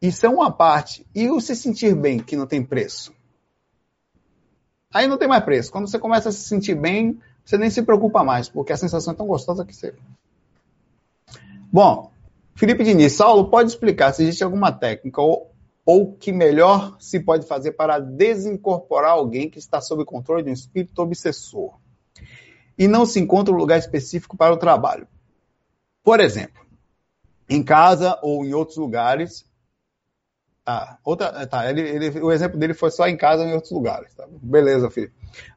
isso 0.00 0.24
é 0.24 0.28
uma 0.28 0.50
parte. 0.50 1.06
E 1.14 1.28
o 1.30 1.40
se 1.40 1.54
sentir 1.54 1.94
bem, 1.94 2.18
que 2.18 2.36
não 2.36 2.46
tem 2.46 2.64
preço? 2.64 3.12
Aí 4.92 5.06
não 5.06 5.18
tem 5.18 5.28
mais 5.28 5.44
preço. 5.44 5.70
Quando 5.70 5.88
você 5.88 5.98
começa 5.98 6.30
a 6.30 6.32
se 6.32 6.40
sentir 6.40 6.74
bem, 6.74 7.20
você 7.44 7.56
nem 7.58 7.70
se 7.70 7.82
preocupa 7.82 8.24
mais, 8.24 8.48
porque 8.48 8.72
a 8.72 8.76
sensação 8.76 9.12
é 9.12 9.16
tão 9.16 9.26
gostosa 9.26 9.64
que 9.64 9.74
você. 9.74 9.94
Bom, 11.72 12.10
Felipe 12.56 12.82
Diniz, 12.82 13.12
Saulo, 13.12 13.48
pode 13.48 13.70
explicar 13.70 14.12
se 14.12 14.22
existe 14.22 14.42
alguma 14.42 14.72
técnica 14.72 15.20
ou, 15.20 15.52
ou 15.84 16.12
que 16.14 16.32
melhor 16.32 16.96
se 16.98 17.20
pode 17.20 17.46
fazer 17.46 17.72
para 17.72 17.98
desincorporar 17.98 19.12
alguém 19.12 19.48
que 19.48 19.58
está 19.58 19.80
sob 19.80 20.04
controle 20.04 20.42
de 20.42 20.50
um 20.50 20.52
espírito 20.52 21.00
obsessor 21.00 21.78
e 22.76 22.88
não 22.88 23.04
se 23.04 23.20
encontra 23.20 23.54
um 23.54 23.58
lugar 23.58 23.78
específico 23.78 24.36
para 24.36 24.54
o 24.54 24.56
trabalho. 24.56 25.06
Por 26.02 26.18
exemplo, 26.18 26.64
em 27.48 27.62
casa 27.62 28.18
ou 28.22 28.44
em 28.44 28.54
outros 28.54 28.78
lugares, 28.78 29.44
Tá, 30.70 30.98
outra, 31.04 31.46
tá 31.48 31.68
ele, 31.68 31.80
ele, 31.80 32.20
o 32.20 32.30
exemplo 32.30 32.56
dele 32.56 32.74
foi 32.74 32.92
só 32.92 33.08
em 33.08 33.16
casa 33.16 33.42
ou 33.42 33.48
em 33.48 33.54
outros 33.54 33.72
lugares. 33.72 34.14
Tá? 34.14 34.24
Beleza, 34.40 34.88
filho. 34.88 35.10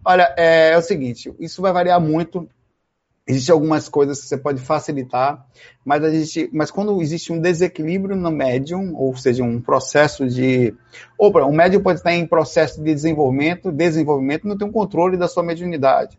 Olha, 0.04 0.34
é, 0.36 0.71
é, 0.71 0.78
o 0.78 0.82
seguinte, 0.82 1.32
isso 1.39 1.62
vai 1.62 1.71
variar 1.71 2.02
muito. 2.02 2.49
Existem 3.28 3.54
algumas 3.54 3.88
coisas 3.88 4.19
que 4.19 4.28
você 4.28 4.38
pode 4.38 4.60
facilitar, 4.60 5.45
mas, 5.86 6.04
a 6.04 6.10
gente, 6.10 6.49
mas 6.52 6.71
quando 6.71 6.99
existe 6.99 7.32
um 7.32 7.39
desequilíbrio 7.39 8.15
no 8.15 8.32
médium, 8.32 8.95
ou 8.95 9.15
seja, 9.15 9.43
um 9.43 9.62
processo 9.62 10.28
de. 10.28 10.76
Ou 11.15 11.32
o 11.32 11.45
um 11.45 11.56
médium 11.56 11.84
pode 11.84 11.99
estar 11.99 12.12
em 12.12 12.26
processo 12.26 12.84
de 12.84 12.91
desenvolvimento, 12.91 13.71
desenvolvimento 13.71 14.47
não 14.47 14.58
tem 14.58 14.67
um 14.67 14.71
controle 14.71 15.15
da 15.15 15.28
sua 15.28 15.43
mediunidade. 15.43 16.17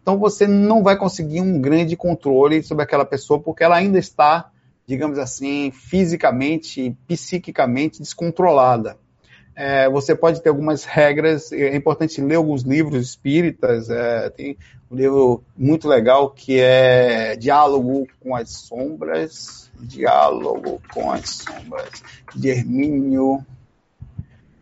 Então 0.00 0.18
você 0.18 0.46
não 0.46 0.84
vai 0.84 0.96
conseguir 0.96 1.40
um 1.40 1.60
grande 1.60 1.96
controle 1.96 2.62
sobre 2.62 2.84
aquela 2.84 3.04
pessoa, 3.04 3.40
porque 3.40 3.64
ela 3.64 3.76
ainda 3.76 3.98
está 3.98 4.50
digamos 4.86 5.18
assim, 5.18 5.70
fisicamente, 5.72 6.96
psiquicamente 7.06 8.00
descontrolada. 8.00 8.96
É, 9.54 9.88
você 9.88 10.14
pode 10.14 10.42
ter 10.42 10.50
algumas 10.50 10.84
regras, 10.84 11.50
é 11.50 11.74
importante 11.74 12.20
ler 12.20 12.34
alguns 12.34 12.62
livros 12.62 13.08
espíritas, 13.08 13.88
é, 13.88 14.28
tem 14.28 14.56
um 14.90 14.94
livro 14.94 15.42
muito 15.56 15.88
legal 15.88 16.30
que 16.30 16.60
é 16.60 17.34
Diálogo 17.36 18.06
com 18.20 18.36
as 18.36 18.50
Sombras, 18.50 19.70
Diálogo 19.80 20.80
com 20.92 21.10
as 21.10 21.30
Sombras, 21.30 22.02
de 22.34 22.48
Hermínio, 22.48 23.44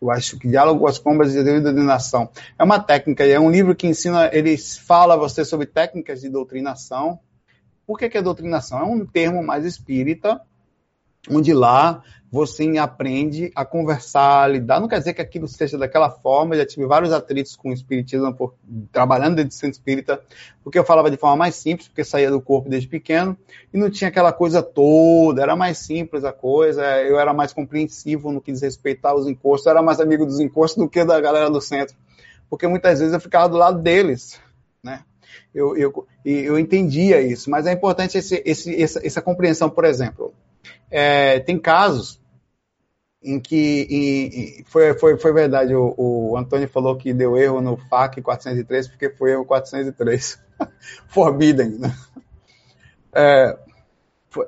eu 0.01 0.11
acho 0.11 0.39
que 0.39 0.47
Diálogo 0.47 0.81
com 0.81 0.87
as 0.87 0.97
Sombras 0.97 1.33
de 1.33 1.43
Doutrinação. 1.43 2.29
É 2.59 2.63
uma 2.63 2.79
técnica, 2.79 3.25
é 3.25 3.41
um 3.41 3.51
livro 3.51 3.75
que 3.75 3.89
ensina, 3.89 4.31
ele 4.33 4.57
fala 4.57 5.15
a 5.15 5.17
você 5.17 5.45
sobre 5.45 5.67
técnicas 5.67 6.21
de 6.21 6.29
doutrinação, 6.29 7.19
por 7.87 7.99
que, 7.99 8.09
que 8.09 8.19
é 8.19 8.23
doutrinação? 8.23 8.79
É 8.79 8.85
um 8.85 9.05
termo 9.05 9.43
mais 9.43 9.65
espírita, 9.65 10.41
onde 11.31 11.53
lá 11.53 12.03
você 12.35 12.77
aprende 12.79 13.53
a 13.55 13.65
conversar, 13.65 14.43
a 14.43 14.49
lidar. 14.49 14.81
Não 14.81 14.89
quer 14.89 14.99
dizer 14.99 15.15
que 15.15 15.23
aquilo 15.23 15.47
seja 15.47 15.79
daquela 15.79 16.11
forma. 16.11 16.55
Eu 16.55 16.59
já 16.59 16.67
tive 16.67 16.85
vários 16.85 17.13
atritos 17.13 17.55
com 17.55 17.71
o 17.71 17.73
espiritismo, 17.73 18.35
por, 18.35 18.55
trabalhando 18.91 19.37
dentro 19.37 19.51
do 19.51 19.55
centro 19.55 19.79
espírita, 19.79 20.21
porque 20.65 20.77
eu 20.77 20.85
falava 20.85 21.09
de 21.13 21.17
forma 21.17 21.37
mais 21.37 21.55
simples, 21.55 21.87
porque 21.87 22.03
saía 22.03 22.33
do 22.33 22.41
corpo 22.41 22.69
desde 22.69 22.89
pequeno, 22.89 23.39
e 23.73 23.79
não 23.79 23.89
tinha 23.89 24.09
aquela 24.09 24.33
coisa 24.33 24.65
toda, 24.65 25.43
era 25.43 25.55
mais 25.55 25.79
simples 25.79 26.25
a 26.25 26.33
coisa, 26.33 26.83
eu 27.03 27.21
era 27.21 27.33
mais 27.33 27.53
compreensivo 27.53 28.33
no 28.33 28.41
que 28.41 28.51
diz 28.51 28.63
respeito 28.63 29.05
aos 29.07 29.29
encostos, 29.29 29.67
eu 29.67 29.71
era 29.71 29.83
mais 29.83 30.01
amigo 30.01 30.27
dos 30.27 30.41
encostos 30.41 30.83
do 30.83 30.91
que 30.91 31.05
da 31.05 31.21
galera 31.21 31.49
do 31.49 31.61
centro, 31.61 31.95
porque 32.51 32.67
muitas 32.67 32.99
vezes 32.99 33.15
eu 33.15 33.21
ficava 33.21 33.49
do 33.49 33.57
lado 33.57 33.81
deles, 33.81 34.41
né? 34.83 35.05
Eu, 35.55 35.77
eu, 35.77 36.07
eu 36.25 36.59
entendia 36.59 37.21
isso, 37.21 37.51
mas 37.51 37.67
é 37.67 37.73
importante 37.73 38.19
esse, 38.19 38.43
esse, 38.45 38.83
essa, 38.83 39.07
essa 39.07 39.23
compreensão, 39.23 39.71
por 39.71 39.85
exemplo. 39.85 40.35
É, 40.91 41.41
tem 41.41 41.59
casos 41.59 42.21
em 43.23 43.41
que 43.41 44.63
foi, 44.67 44.95
foi, 44.95 45.17
foi 45.17 45.33
verdade, 45.33 45.75
o, 45.75 45.95
o 45.97 46.37
Antônio 46.37 46.69
falou 46.69 46.97
que 46.97 47.15
deu 47.15 47.37
erro 47.37 47.61
no 47.61 47.77
FAC 47.77 48.21
403 48.21 48.89
porque 48.89 49.11
foi 49.11 49.33
erro 49.33 49.47
403. 49.47 50.39
Forbidden, 51.09 51.79
né? 51.79 51.97
É, 53.15 53.57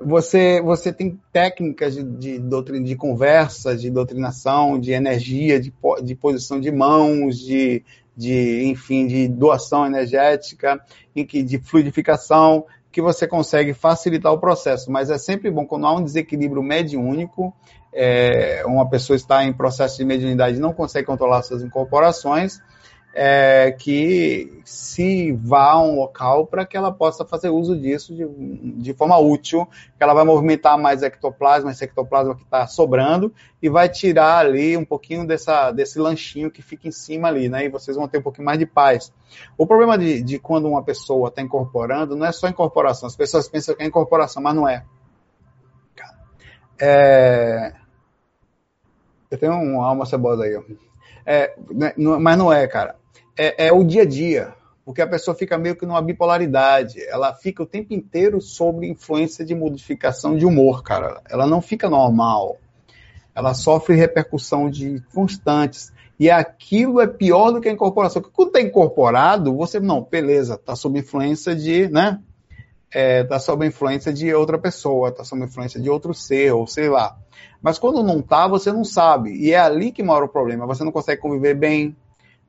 você, 0.05 0.61
você 0.61 0.93
tem 0.93 1.21
técnicas 1.33 1.95
de, 1.95 2.03
de, 2.03 2.39
doutrina, 2.39 2.85
de 2.85 2.97
conversa, 2.97 3.77
de 3.77 3.91
doutrinação, 3.91 4.79
de 4.79 4.93
energia, 4.93 5.61
de, 5.61 5.73
de 6.03 6.15
posição 6.15 6.61
de 6.61 6.73
mãos, 6.73 7.39
de, 7.39 7.85
de, 8.17 8.65
enfim, 8.65 9.07
de 9.07 9.29
doação 9.29 9.87
energética, 9.87 10.81
de 11.15 11.59
fluidificação, 11.59 12.65
que 12.91 13.03
você 13.03 13.27
consegue 13.27 13.75
facilitar 13.75 14.33
o 14.33 14.39
processo. 14.39 14.91
Mas 14.91 15.11
é 15.11 15.19
sempre 15.19 15.51
bom 15.51 15.67
quando 15.67 15.87
há 15.87 15.95
um 15.95 16.03
desequilíbrio 16.03 16.63
mediúnico, 16.63 17.55
é, 17.93 18.63
uma 18.65 18.89
pessoa 18.89 19.17
está 19.17 19.45
em 19.45 19.53
processo 19.53 19.99
de 19.99 20.05
mediunidade 20.05 20.57
e 20.57 20.61
não 20.61 20.73
consegue 20.73 21.07
controlar 21.07 21.43
suas 21.43 21.63
incorporações, 21.63 22.59
é, 23.19 23.73
que 23.73 24.61
se 24.63 25.33
vá 25.33 25.71
a 25.71 25.83
um 25.83 25.97
local 25.97 26.47
para 26.47 26.67
que 26.67 26.77
ela 26.77 26.93
possa 26.93 27.25
fazer 27.25 27.49
uso 27.49 27.75
disso 27.75 28.15
de, 28.15 28.29
de, 28.79 28.93
forma 28.93 29.17
útil, 29.17 29.67
que 29.97 30.03
ela 30.05 30.13
vai 30.13 30.23
movimentar 30.23 30.77
mais 30.77 31.03
ectoplasma, 31.03 31.71
esse 31.71 31.83
ectoplasma 31.83 32.35
que 32.37 32.43
está 32.43 32.67
sobrando, 32.67 33.33
e 33.63 33.71
vai 33.71 33.89
tirar 33.89 34.41
ali 34.41 34.77
um 34.77 34.85
pouquinho 34.85 35.27
dessa, 35.27 35.73
desse 35.73 35.99
lanchinho 35.99 36.51
que 36.51 36.61
fica 36.61 36.89
em 36.89 36.93
cima 36.93 37.29
ali, 37.29 37.49
né? 37.49 37.65
E 37.65 37.71
vocês 37.71 37.97
vão 37.97 38.07
ter 38.07 38.19
um 38.19 38.23
pouquinho 38.23 38.45
mais 38.45 38.59
de 38.59 38.67
paz. 38.67 39.11
O 39.57 39.67
problema 39.67 39.97
de, 39.97 40.21
de 40.21 40.39
quando 40.39 40.69
uma 40.69 40.83
pessoa 40.83 41.31
está 41.31 41.41
incorporando 41.41 42.15
não 42.15 42.27
é 42.27 42.33
só 42.33 42.49
incorporação. 42.49 43.07
As 43.07 43.17
pessoas 43.17 43.49
pensam 43.49 43.75
que 43.75 43.83
é 43.83 43.87
incorporação, 43.87 44.43
mas 44.43 44.55
não 44.55 44.69
é. 44.69 44.85
é... 46.79 47.73
Eu 49.31 49.39
tenho 49.39 49.55
uma 49.55 49.87
alma 49.87 50.05
cebosa 50.05 50.45
aí, 50.45 50.55
ó. 50.55 50.63
É, 51.25 51.57
né, 51.71 51.95
mas 51.97 52.37
não 52.39 52.53
é, 52.53 52.69
cara 52.69 52.95
é, 53.37 53.67
é 53.67 53.73
o 53.73 53.85
dia 53.85 54.03
a 54.03 54.07
dia, 54.07 54.55
porque 54.85 55.03
a 55.03 55.07
pessoa 55.07 55.37
fica 55.37 55.59
meio 55.59 55.77
que 55.77 55.85
numa 55.85 56.01
bipolaridade. 56.01 57.03
Ela 57.09 57.35
fica 57.35 57.63
o 57.63 57.67
tempo 57.67 57.93
inteiro 57.93 58.41
sob 58.41 58.87
influência 58.87 59.45
de 59.45 59.55
modificação 59.55 60.37
de 60.37 60.47
humor, 60.47 60.83
cara. 60.83 61.21
Ela 61.29 61.47
não 61.47 61.61
fica 61.61 61.91
normal. 61.91 62.59
Ela 63.35 63.53
sofre 63.53 63.97
repercussão 63.97 64.71
de 64.71 65.03
constantes. 65.13 65.93
E 66.19 66.31
aquilo 66.31 67.01
é 67.01 67.07
pior 67.07 67.51
do 67.51 67.61
que 67.61 67.69
a 67.69 67.73
incorporação. 67.73 68.23
Porque 68.23 68.35
quando 68.35 68.49
está 68.49 68.61
incorporado, 68.61 69.55
você, 69.55 69.79
não, 69.79 70.03
beleza, 70.03 70.55
está 70.55 70.75
sob 70.75 70.99
influência 70.99 71.55
de, 71.55 71.89
né? 71.89 72.21
Está 72.89 73.35
é, 73.35 73.39
sob 73.39 73.67
influência 73.67 74.13
de 74.13 74.33
outra 74.33 74.57
pessoa, 74.57 75.11
está 75.11 75.25
sob 75.25 75.45
influência 75.45 75.79
de 75.79 75.91
outro 75.91 76.15
ser, 76.15 76.55
ou 76.55 76.67
sei 76.67 76.89
lá. 76.89 77.19
Mas 77.61 77.79
quando 77.79 78.03
não 78.03 78.21
está, 78.21 78.49
você 78.49 78.73
não 78.73 78.85
sabe. 78.85 79.37
E 79.37 79.53
é 79.53 79.59
ali 79.59 79.93
que 79.93 80.03
mora 80.03 80.25
o 80.25 80.29
problema. 80.29 80.67
Você 80.67 80.85
não 80.85 80.93
consegue 80.93 81.21
conviver 81.21 81.55
bem, 81.55 81.95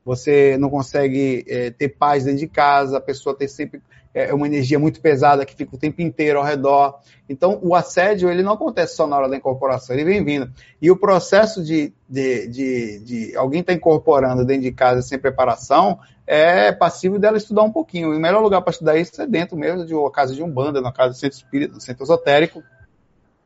você 0.07 0.55
não 0.57 0.69
consegue 0.69 1.43
é, 1.49 1.69
ter 1.69 1.89
paz 1.89 2.23
dentro 2.23 2.39
de 2.39 2.47
casa, 2.47 2.97
a 2.97 3.01
pessoa 3.01 3.35
tem 3.35 3.45
sempre 3.45 3.81
é, 4.13 4.33
uma 4.33 4.47
energia 4.47 4.79
muito 4.79 5.01
pesada 5.01 5.45
que 5.45 5.53
fica 5.53 5.75
o 5.75 5.77
tempo 5.77 6.01
inteiro 6.01 6.39
ao 6.39 6.45
redor. 6.45 7.01
Então, 7.27 7.59
o 7.61 7.75
assédio 7.75 8.29
ele 8.29 8.41
não 8.41 8.53
acontece 8.53 8.95
só 8.95 9.05
na 9.05 9.17
hora 9.17 9.27
da 9.27 9.35
incorporação, 9.35 9.93
ele 9.93 10.05
vem 10.05 10.23
vindo. 10.23 10.49
E 10.81 10.89
o 10.89 10.95
processo 10.95 11.61
de, 11.61 11.93
de, 12.07 12.47
de, 12.47 12.99
de 12.99 13.35
alguém 13.35 13.59
estar 13.59 13.73
tá 13.73 13.77
incorporando 13.77 14.45
dentro 14.45 14.63
de 14.63 14.71
casa 14.71 15.01
sem 15.01 15.19
preparação 15.19 15.99
é 16.25 16.71
passivo 16.71 17.19
dela 17.19 17.35
estudar 17.35 17.63
um 17.63 17.71
pouquinho. 17.71 18.13
E 18.13 18.15
o 18.15 18.19
melhor 18.21 18.41
lugar 18.41 18.61
para 18.61 18.71
estudar 18.71 18.97
isso 18.97 19.21
é 19.21 19.27
dentro 19.27 19.57
mesmo 19.57 19.85
de 19.85 19.93
uma 19.93 20.09
casa 20.09 20.33
de 20.33 20.41
umbanda, 20.41 20.79
na 20.79 20.93
casa 20.93 21.09
do 21.09 21.17
centro 21.17 21.37
espírita, 21.37 21.81
centro 21.81 22.05
esotérico, 22.05 22.63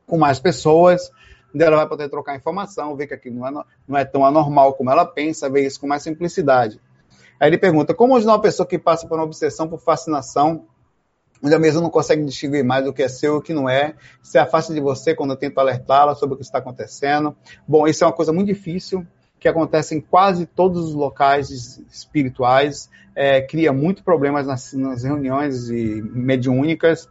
com 0.06 0.16
mais 0.16 0.38
pessoas, 0.38 1.10
ela 1.54 1.76
vai 1.76 1.88
poder 1.88 2.08
trocar 2.08 2.36
informação, 2.36 2.96
ver 2.96 3.06
que 3.06 3.14
aquilo 3.14 3.36
não 3.36 3.46
é, 3.46 3.64
não 3.86 3.98
é 3.98 4.04
tão 4.04 4.24
anormal 4.24 4.74
como 4.74 4.90
ela 4.90 5.04
pensa, 5.04 5.50
ver 5.50 5.66
isso 5.66 5.80
com 5.80 5.86
mais 5.86 6.02
simplicidade. 6.02 6.80
Aí 7.38 7.48
ele 7.48 7.58
pergunta, 7.58 7.92
como 7.92 8.16
ajudar 8.16 8.32
uma 8.32 8.40
pessoa 8.40 8.66
que 8.66 8.78
passa 8.78 9.06
por 9.06 9.18
uma 9.18 9.24
obsessão, 9.24 9.68
por 9.68 9.80
fascinação, 9.80 10.66
onde 11.42 11.54
a 11.54 11.58
mesma 11.58 11.80
não 11.80 11.90
consegue 11.90 12.24
distinguir 12.24 12.64
mais 12.64 12.86
o 12.86 12.92
que 12.92 13.02
é 13.02 13.08
seu 13.08 13.34
e 13.34 13.38
o 13.38 13.42
que 13.42 13.52
não 13.52 13.68
é, 13.68 13.96
se 14.22 14.38
afasta 14.38 14.72
de 14.72 14.80
você 14.80 15.14
quando 15.14 15.30
eu 15.30 15.36
tento 15.36 15.58
alertá-la 15.58 16.14
sobre 16.14 16.34
o 16.34 16.36
que 16.36 16.44
está 16.44 16.58
acontecendo. 16.58 17.36
Bom, 17.66 17.86
isso 17.86 18.04
é 18.04 18.06
uma 18.06 18.12
coisa 18.12 18.32
muito 18.32 18.46
difícil, 18.46 19.04
que 19.40 19.48
acontece 19.48 19.96
em 19.96 20.00
quase 20.00 20.46
todos 20.46 20.84
os 20.84 20.94
locais 20.94 21.50
espirituais, 21.90 22.88
é, 23.12 23.42
cria 23.42 23.72
muito 23.72 24.04
problemas 24.04 24.46
nas, 24.46 24.72
nas 24.72 25.02
reuniões 25.02 25.68
mediúnicas, 25.68 27.08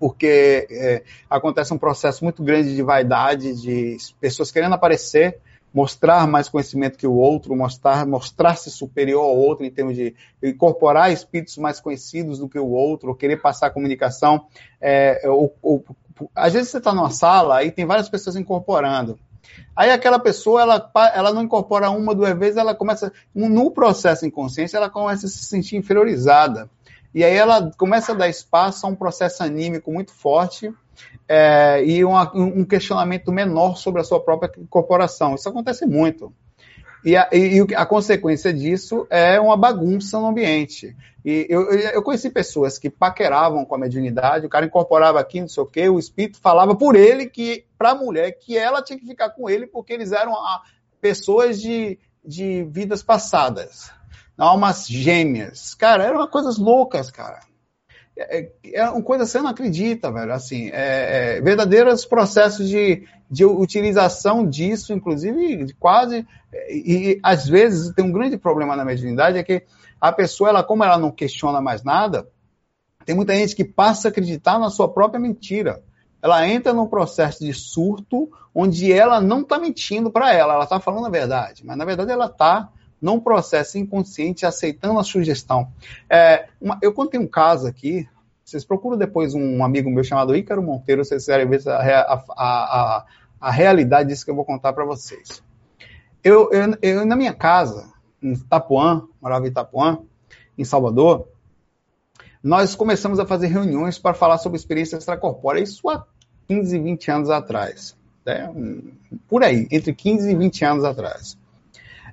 porque 0.00 0.66
é, 0.70 1.02
acontece 1.28 1.74
um 1.74 1.78
processo 1.78 2.24
muito 2.24 2.42
grande 2.42 2.74
de 2.74 2.82
vaidade, 2.82 3.54
de 3.60 3.98
pessoas 4.18 4.50
querendo 4.50 4.72
aparecer, 4.74 5.38
mostrar 5.74 6.26
mais 6.26 6.48
conhecimento 6.48 6.96
que 6.96 7.06
o 7.06 7.12
outro, 7.12 7.54
mostrar 7.54 8.06
mostrar-se 8.06 8.70
superior 8.70 9.22
ao 9.22 9.36
outro 9.36 9.64
em 9.64 9.70
termos 9.70 9.94
de 9.94 10.16
incorporar 10.42 11.12
espíritos 11.12 11.58
mais 11.58 11.78
conhecidos 11.78 12.38
do 12.38 12.48
que 12.48 12.58
o 12.58 12.70
outro, 12.70 13.14
querer 13.14 13.36
passar 13.36 13.66
a 13.66 13.70
comunicação. 13.70 14.46
É, 14.80 15.20
ou, 15.28 15.54
ou, 15.60 15.84
às 16.34 16.54
vezes 16.54 16.70
você 16.70 16.78
está 16.78 16.94
numa 16.94 17.10
sala 17.10 17.62
e 17.62 17.70
tem 17.70 17.84
várias 17.84 18.08
pessoas 18.08 18.36
incorporando. 18.36 19.18
Aí 19.76 19.90
aquela 19.90 20.18
pessoa, 20.18 20.62
ela, 20.62 20.90
ela 21.14 21.32
não 21.32 21.42
incorpora 21.42 21.90
uma, 21.90 22.14
duas 22.14 22.36
vezes, 22.38 22.56
ela 22.56 22.74
começa, 22.74 23.12
no 23.34 23.70
processo 23.70 24.24
inconsciente, 24.24 24.74
ela 24.74 24.88
começa 24.88 25.26
a 25.26 25.28
se 25.28 25.44
sentir 25.44 25.76
inferiorizada. 25.76 26.70
E 27.14 27.24
aí 27.24 27.34
ela 27.34 27.70
começa 27.76 28.12
a 28.12 28.14
dar 28.14 28.28
espaço 28.28 28.86
a 28.86 28.88
um 28.88 28.94
processo 28.94 29.42
anímico 29.42 29.92
muito 29.92 30.12
forte 30.12 30.72
é, 31.28 31.84
e 31.84 32.04
uma, 32.04 32.30
um 32.34 32.64
questionamento 32.64 33.32
menor 33.32 33.76
sobre 33.76 34.00
a 34.00 34.04
sua 34.04 34.20
própria 34.20 34.52
corporação. 34.68 35.34
Isso 35.34 35.48
acontece 35.48 35.86
muito. 35.86 36.32
E 37.04 37.16
a, 37.16 37.28
e 37.32 37.66
a, 37.74 37.86
consequência 37.86 38.52
disso 38.52 39.06
é 39.08 39.40
uma 39.40 39.56
bagunça 39.56 40.20
no 40.20 40.26
ambiente. 40.26 40.94
E 41.24 41.46
eu, 41.48 41.70
eu, 41.70 42.02
conheci 42.02 42.30
pessoas 42.30 42.78
que 42.78 42.90
paqueravam 42.90 43.64
com 43.64 43.74
a 43.74 43.78
mediunidade, 43.78 44.46
o 44.46 44.50
cara 44.50 44.66
incorporava 44.66 45.18
aqui, 45.18 45.40
não 45.40 45.48
sei 45.48 45.62
o 45.62 45.66
quê, 45.66 45.88
o 45.88 45.98
espírito 45.98 46.38
falava 46.38 46.74
por 46.76 46.94
ele 46.94 47.26
que, 47.26 47.64
para 47.78 47.90
a 47.90 47.94
mulher, 47.94 48.32
que 48.32 48.56
ela 48.56 48.82
tinha 48.82 48.98
que 48.98 49.06
ficar 49.06 49.30
com 49.30 49.48
ele 49.48 49.66
porque 49.66 49.94
eles 49.94 50.12
eram 50.12 50.34
a, 50.34 50.62
pessoas 51.00 51.60
de, 51.60 51.98
de 52.24 52.64
vidas 52.64 53.02
passadas 53.02 53.90
almas 54.40 54.86
gêmeas. 54.86 55.74
Cara, 55.74 56.04
eram 56.04 56.26
coisas 56.26 56.56
loucas, 56.56 57.10
cara. 57.10 57.40
É, 58.16 58.38
é, 58.38 58.52
é 58.74 58.90
uma 58.90 59.02
coisa 59.02 59.24
que 59.24 59.30
você 59.30 59.40
não 59.40 59.50
acredita, 59.50 60.10
velho. 60.10 60.32
Assim, 60.32 60.70
é, 60.72 61.36
é, 61.36 61.40
verdadeiros 61.40 62.04
processos 62.04 62.68
de, 62.68 63.06
de 63.30 63.44
utilização 63.44 64.46
disso, 64.46 64.92
inclusive, 64.92 65.74
quase. 65.78 66.26
E, 66.68 67.12
e, 67.12 67.20
às 67.22 67.46
vezes 67.46 67.94
tem 67.94 68.04
um 68.04 68.12
grande 68.12 68.36
problema 68.38 68.74
na 68.74 68.84
mediunidade 68.84 69.38
é 69.38 69.42
que 69.42 69.62
a 70.00 70.10
pessoa, 70.10 70.48
ela, 70.48 70.64
como 70.64 70.82
ela 70.82 70.98
não 70.98 71.10
questiona 71.10 71.60
mais 71.60 71.84
nada, 71.84 72.26
tem 73.04 73.14
muita 73.14 73.34
gente 73.34 73.54
que 73.54 73.64
passa 73.64 74.08
a 74.08 74.10
acreditar 74.10 74.58
na 74.58 74.70
sua 74.70 74.88
própria 74.88 75.20
mentira. 75.20 75.82
Ela 76.22 76.46
entra 76.48 76.72
num 76.72 76.86
processo 76.86 77.44
de 77.44 77.52
surto 77.52 78.30
onde 78.54 78.92
ela 78.92 79.20
não 79.20 79.40
está 79.40 79.58
mentindo 79.58 80.10
para 80.10 80.34
ela, 80.34 80.54
ela 80.54 80.64
está 80.64 80.80
falando 80.80 81.06
a 81.06 81.10
verdade, 81.10 81.64
mas 81.64 81.76
na 81.76 81.84
verdade 81.84 82.10
ela 82.10 82.26
está 82.26 82.70
num 83.00 83.18
processo 83.18 83.78
inconsciente, 83.78 84.44
aceitando 84.44 84.98
a 84.98 85.04
sugestão. 85.04 85.72
É, 86.08 86.48
uma, 86.60 86.78
eu 86.82 86.92
contei 86.92 87.18
um 87.18 87.26
caso 87.26 87.66
aqui, 87.66 88.08
vocês 88.44 88.64
procuram 88.64 88.98
depois 88.98 89.34
um 89.34 89.64
amigo 89.64 89.90
meu 89.90 90.04
chamado 90.04 90.36
Ícaro 90.36 90.62
Monteiro, 90.62 91.04
vocês 91.04 91.24
querem 91.24 91.48
ver 91.48 91.66
a, 91.68 91.76
a, 91.76 92.24
a, 92.36 93.06
a 93.40 93.50
realidade 93.50 94.08
disso 94.08 94.24
que 94.24 94.30
eu 94.30 94.36
vou 94.36 94.44
contar 94.44 94.72
para 94.72 94.84
vocês. 94.84 95.42
Eu, 96.22 96.50
eu, 96.52 96.76
eu, 96.82 97.06
na 97.06 97.16
minha 97.16 97.32
casa, 97.32 97.90
em 98.22 98.32
Itapuã, 98.32 99.06
morava 99.20 99.46
em 99.46 99.50
Itapuã, 99.50 100.00
em 100.58 100.64
Salvador, 100.64 101.28
nós 102.42 102.74
começamos 102.74 103.18
a 103.18 103.26
fazer 103.26 103.46
reuniões 103.48 103.98
para 103.98 104.14
falar 104.14 104.38
sobre 104.38 104.58
experiência 104.58 104.96
extracorpórea, 104.96 105.60
isso 105.60 105.88
há 105.88 106.04
15, 106.48 106.78
20 106.78 107.10
anos 107.10 107.30
atrás. 107.30 107.96
Né? 108.24 108.52
Por 109.28 109.42
aí, 109.42 109.66
entre 109.70 109.94
15 109.94 110.30
e 110.30 110.34
20 110.34 110.64
anos 110.64 110.84
atrás. 110.84 111.38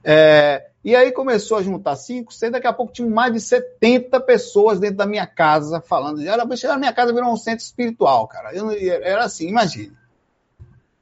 É, 0.09 0.69
e 0.85 0.95
aí 0.95 1.11
começou 1.11 1.57
a 1.57 1.61
juntar 1.61 1.97
cinco, 1.97 2.33
seis, 2.33 2.49
daqui 2.49 2.65
a 2.65 2.71
pouco 2.71 2.93
tinha 2.93 3.09
mais 3.09 3.33
de 3.33 3.41
70 3.41 4.21
pessoas 4.21 4.79
dentro 4.79 4.95
da 4.95 5.05
minha 5.05 5.27
casa 5.27 5.81
falando. 5.81 6.21
Era, 6.25 6.43
a 6.43 6.77
minha 6.77 6.93
casa 6.93 7.11
virou 7.11 7.29
um 7.29 7.35
centro 7.35 7.65
espiritual, 7.65 8.25
cara. 8.25 8.53
Eu, 8.53 8.71
era 8.71 9.25
assim, 9.25 9.49
imagine. 9.49 9.91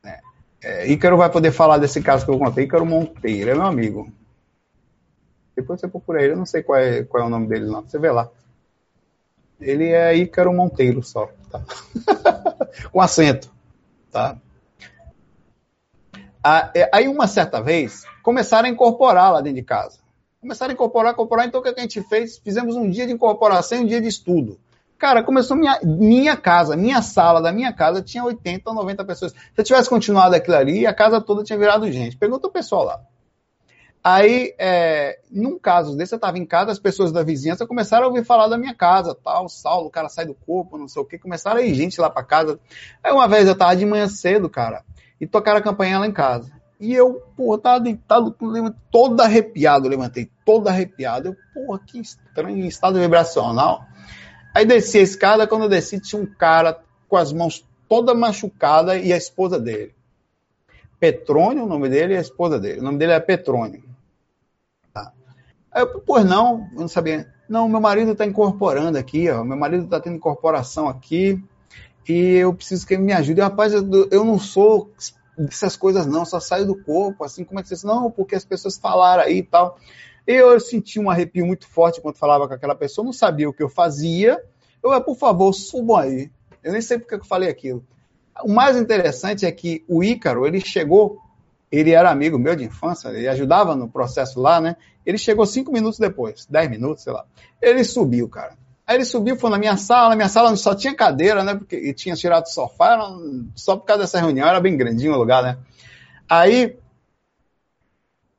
É, 0.03 0.19
é, 0.63 0.87
Ícaro 0.91 1.17
vai 1.17 1.29
poder 1.29 1.51
falar 1.51 1.77
desse 1.77 2.01
caso 2.01 2.25
que 2.25 2.31
eu 2.31 2.39
contei. 2.39 2.63
Ícaro 2.63 2.83
Monteiro, 2.83 3.51
é 3.51 3.53
meu 3.53 3.67
amigo. 3.67 4.11
Depois 5.55 5.79
você 5.79 5.87
procura 5.87 6.23
ele, 6.23 6.33
eu 6.33 6.37
não 6.37 6.47
sei 6.47 6.63
qual 6.63 6.79
é, 6.79 7.03
qual 7.03 7.21
é 7.21 7.27
o 7.27 7.29
nome 7.29 7.47
dele, 7.47 7.67
não. 7.67 7.83
Você 7.83 7.99
vê 7.99 8.09
lá. 8.09 8.27
Ele 9.61 9.89
é 9.89 10.15
Ícaro 10.15 10.51
Monteiro 10.51 11.03
só, 11.03 11.29
tá? 11.51 11.61
Com 12.91 12.99
acento, 12.99 13.51
tá? 14.11 14.35
Ah, 16.43 16.71
é, 16.73 16.89
aí 16.91 17.07
uma 17.07 17.27
certa 17.27 17.61
vez, 17.61 18.03
começaram 18.25 18.67
a 18.67 18.71
incorporar 18.71 19.31
lá 19.31 19.39
dentro 19.39 19.57
de 19.57 19.63
casa. 19.63 19.99
Começaram 20.41 20.71
a 20.71 20.73
incorporar, 20.73 21.13
incorporar. 21.13 21.45
Então, 21.45 21.61
o 21.61 21.63
que 21.63 21.69
a 21.69 21.79
gente 21.79 22.01
fez? 22.01 22.39
Fizemos 22.39 22.75
um 22.75 22.89
dia 22.89 23.05
de 23.05 23.13
incorporação 23.13 23.77
e 23.77 23.81
um 23.81 23.85
dia 23.85 24.01
de 24.01 24.07
estudo. 24.07 24.59
Cara, 24.97 25.21
começou 25.21 25.55
minha, 25.55 25.79
minha 25.83 26.35
casa, 26.35 26.75
minha 26.75 27.03
sala 27.03 27.39
da 27.39 27.51
minha 27.51 27.71
casa 27.71 28.01
tinha 28.01 28.23
80 28.23 28.67
ou 28.67 28.75
90 28.75 29.05
pessoas. 29.05 29.31
Se 29.31 29.37
eu 29.55 29.63
tivesse 29.63 29.87
continuado 29.87 30.35
aquilo 30.35 30.57
ali, 30.57 30.87
a 30.87 30.93
casa 30.93 31.21
toda 31.21 31.43
tinha 31.43 31.59
virado 31.59 31.91
gente. 31.91 32.17
Pergunta 32.17 32.47
o 32.47 32.51
pessoal 32.51 32.85
lá. 32.85 33.01
Aí, 34.03 34.55
é, 34.57 35.19
num 35.29 35.59
caso 35.59 35.95
desse, 35.95 36.15
eu 36.15 36.17
estava 36.17 36.39
em 36.39 36.45
casa, 36.47 36.71
as 36.71 36.79
pessoas 36.79 37.11
da 37.11 37.21
vizinhança 37.21 37.67
começaram 37.67 38.05
a 38.05 38.07
ouvir 38.07 38.25
falar 38.25 38.47
da 38.47 38.57
minha 38.57 38.73
casa, 38.73 39.15
tal, 39.15 39.47
Saulo, 39.49 39.87
o 39.87 39.91
cara 39.91 40.09
sai 40.09 40.25
do 40.25 40.33
corpo, 40.33 40.79
não 40.79 40.87
sei 40.87 41.01
o 41.01 41.05
que, 41.05 41.19
começaram 41.19 41.57
a 41.57 41.63
ir 41.63 41.75
gente 41.75 42.01
lá 42.01 42.09
para 42.09 42.23
casa. 42.23 42.59
Aí 43.03 43.11
uma 43.11 43.27
vez 43.27 43.45
eu 43.45 43.53
estava 43.53 43.75
de 43.75 43.85
manhã 43.85 44.07
cedo, 44.07 44.49
cara, 44.49 44.83
e 45.21 45.27
tocaram 45.27 45.59
a 45.59 45.63
campanha 45.63 45.99
lá 45.99 46.07
em 46.07 46.11
casa. 46.11 46.54
E 46.79 46.93
eu, 46.93 47.23
pô, 47.35 47.57
tava 47.57 47.79
deitado, 47.79 48.35
todo 48.91 49.21
arrepiado, 49.21 49.87
levantei, 49.87 50.29
todo 50.45 50.67
arrepiado. 50.67 51.29
Eu, 51.29 51.35
pô, 51.53 51.77
que 51.79 51.99
estranho, 51.99 52.65
estado 52.65 52.99
vibracional. 52.99 53.85
Aí 54.53 54.65
desci 54.65 54.99
a 54.99 55.01
escada, 55.01 55.47
quando 55.47 55.63
eu 55.63 55.69
desci, 55.69 55.99
tinha 55.99 56.21
um 56.21 56.25
cara 56.25 56.79
com 57.07 57.17
as 57.17 57.31
mãos 57.31 57.65
toda 57.87 58.13
machucada 58.13 58.97
e 58.97 59.13
a 59.13 59.17
esposa 59.17 59.59
dele. 59.59 59.93
Petrônio, 60.99 61.63
o 61.63 61.67
nome 61.67 61.89
dele, 61.89 62.13
e 62.13 62.17
a 62.17 62.21
esposa 62.21 62.59
dele. 62.59 62.79
O 62.79 62.83
nome 62.83 62.97
dele 62.97 63.13
é 63.13 63.19
Petrônio. 63.19 63.83
Aí 65.75 65.81
eu, 65.81 65.99
pois 65.99 66.25
não, 66.25 66.69
eu 66.73 66.81
não 66.81 66.87
sabia. 66.87 67.27
Não, 67.49 67.67
meu 67.67 67.81
marido 67.81 68.13
está 68.13 68.25
incorporando 68.25 68.97
aqui, 68.97 69.29
ó. 69.29 69.43
Meu 69.43 69.57
marido 69.57 69.83
está 69.83 69.99
tendo 69.99 70.15
incorporação 70.15 70.87
aqui 70.87 71.43
e 72.07 72.35
eu 72.35 72.53
preciso 72.53 72.87
que 72.87 72.93
ele 72.93 73.03
me 73.03 73.11
ajude. 73.11 73.41
Rapaz, 73.41 73.73
eu, 73.73 74.07
eu 74.09 74.23
não 74.23 74.39
sou 74.39 74.89
dessas 75.37 75.75
coisas 75.75 76.05
não, 76.05 76.25
só 76.25 76.39
saio 76.39 76.65
do 76.65 76.81
corpo, 76.83 77.23
assim, 77.23 77.43
como 77.43 77.59
é 77.59 77.63
que 77.63 77.69
você... 77.69 77.85
Não, 77.85 78.09
porque 78.09 78.35
as 78.35 78.45
pessoas 78.45 78.77
falaram 78.77 79.23
aí 79.23 79.39
e 79.39 79.43
tal. 79.43 79.77
Eu, 80.25 80.59
senti 80.59 80.99
um 80.99 81.09
arrepio 81.09 81.45
muito 81.45 81.67
forte 81.67 82.01
quando 82.01 82.17
falava 82.17 82.47
com 82.47 82.53
aquela 82.53 82.75
pessoa, 82.75 83.05
não 83.05 83.13
sabia 83.13 83.47
o 83.47 83.53
que 83.53 83.61
eu 83.61 83.69
fazia. 83.69 84.41
Eu, 84.83 84.99
por 85.01 85.15
favor, 85.15 85.53
subam 85.53 85.97
aí. 85.97 86.31
Eu 86.63 86.71
nem 86.71 86.81
sei 86.81 86.97
porque 86.97 87.15
eu 87.15 87.23
falei 87.23 87.49
aquilo. 87.49 87.85
O 88.43 88.51
mais 88.51 88.75
interessante 88.75 89.45
é 89.45 89.51
que 89.51 89.85
o 89.87 90.03
Ícaro, 90.03 90.45
ele 90.45 90.59
chegou 90.59 91.19
ele 91.71 91.91
era 91.91 92.09
amigo 92.09 92.37
meu 92.37 92.55
de 92.55 92.63
infância, 92.63 93.09
ele 93.09 93.27
ajudava 93.27 93.75
no 93.75 93.89
processo 93.89 94.39
lá, 94.39 94.61
né? 94.61 94.77
Ele 95.05 95.17
chegou 95.17 95.45
cinco 95.45 95.71
minutos 95.71 95.99
depois, 95.99 96.45
dez 96.49 96.69
minutos, 96.69 97.03
sei 97.03 97.13
lá. 97.13 97.25
Ele 97.61 97.83
subiu, 97.83 98.29
cara. 98.29 98.57
Aí 98.87 98.97
ele 98.97 99.05
subiu, 99.05 99.35
foi 99.35 99.49
na 99.49 99.57
minha 99.57 99.77
sala, 99.77 100.15
minha 100.15 100.29
sala 100.29 100.55
só 100.55 100.75
tinha 100.75 100.95
cadeira, 100.95 101.43
né? 101.43 101.55
Porque 101.55 101.75
ele 101.75 101.93
tinha 101.93 102.15
tirado 102.15 102.45
o 102.45 102.49
sofá, 102.49 102.99
só 103.55 103.75
por 103.75 103.85
causa 103.85 104.03
dessa 104.03 104.19
reunião, 104.19 104.47
era 104.47 104.59
bem 104.59 104.77
grandinho 104.77 105.13
o 105.13 105.17
lugar, 105.17 105.41
né? 105.41 105.57
Aí 106.29 106.77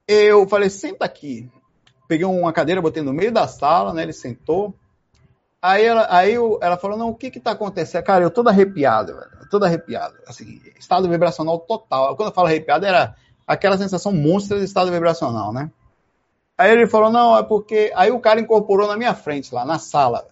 eu 0.07 0.47
falei, 0.49 0.71
senta 0.71 1.05
aqui. 1.05 1.51
Peguei 2.07 2.25
uma 2.25 2.53
cadeira, 2.53 2.81
botei 2.81 3.03
no 3.03 3.13
meio 3.13 3.33
da 3.33 3.49
sala, 3.49 3.93
né? 3.93 4.03
Ele 4.05 4.13
sentou. 4.13 4.73
Aí 5.61 5.85
ela, 5.85 6.07
aí 6.11 6.35
eu, 6.35 6.61
ela 6.63 6.77
falou, 6.77 6.97
não, 6.97 7.09
o 7.09 7.15
que 7.15 7.29
que 7.29 7.41
tá 7.41 7.51
acontecendo? 7.51 8.05
Cara, 8.05 8.23
eu 8.23 8.31
todo 8.31 8.49
arrepiado, 8.49 9.17
velho, 9.17 9.49
todo 9.51 9.65
arrepiado. 9.65 10.15
Assim, 10.29 10.61
estado 10.79 11.09
vibracional 11.09 11.59
total. 11.59 12.15
Quando 12.15 12.29
eu 12.29 12.35
falo 12.35 12.47
arrepiado, 12.47 12.87
era 12.87 13.17
aquela 13.45 13.77
sensação 13.77 14.13
monstra 14.13 14.59
de 14.59 14.65
estado 14.65 14.93
vibracional, 14.93 15.53
né? 15.53 15.73
Aí 16.57 16.71
ele 16.71 16.87
falou, 16.87 17.11
não, 17.11 17.37
é 17.37 17.43
porque... 17.43 17.93
Aí 17.97 18.13
o 18.13 18.21
cara 18.21 18.41
incorporou 18.41 18.87
na 18.87 18.97
minha 18.97 19.13
frente, 19.13 19.53
lá 19.53 19.65
na 19.65 19.79
sala. 19.81 20.29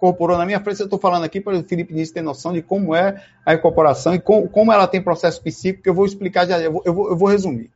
Incorporou 0.00 0.38
na 0.38 0.46
minha 0.46 0.58
frente, 0.60 0.80
eu 0.80 0.84
estou 0.84 0.98
falando 0.98 1.24
aqui 1.24 1.42
para 1.42 1.58
o 1.58 1.62
Felipe 1.62 1.92
Diniz 1.92 2.10
ter 2.10 2.22
noção 2.22 2.54
de 2.54 2.62
como 2.62 2.94
é 2.94 3.22
a 3.44 3.52
incorporação 3.52 4.14
e 4.14 4.18
com, 4.18 4.48
como 4.48 4.72
ela 4.72 4.86
tem 4.86 5.02
processo 5.02 5.42
psíquico, 5.42 5.82
que 5.82 5.90
eu 5.90 5.94
vou 5.94 6.06
explicar 6.06 6.46
já, 6.46 6.58
eu 6.58 6.72
vou, 6.72 6.82
eu 6.86 6.94
vou, 6.94 7.10
eu 7.10 7.16
vou 7.18 7.28
resumir. 7.28 7.70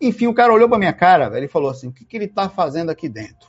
Enfim, 0.00 0.26
o 0.26 0.32
cara 0.32 0.54
olhou 0.54 0.70
para 0.70 0.78
minha 0.78 0.94
cara, 0.94 1.28
velho, 1.28 1.44
e 1.44 1.48
falou 1.48 1.68
assim, 1.68 1.88
o 1.88 1.92
que, 1.92 2.06
que 2.06 2.16
ele 2.16 2.24
está 2.24 2.48
fazendo 2.48 2.88
aqui 2.88 3.10
dentro? 3.10 3.46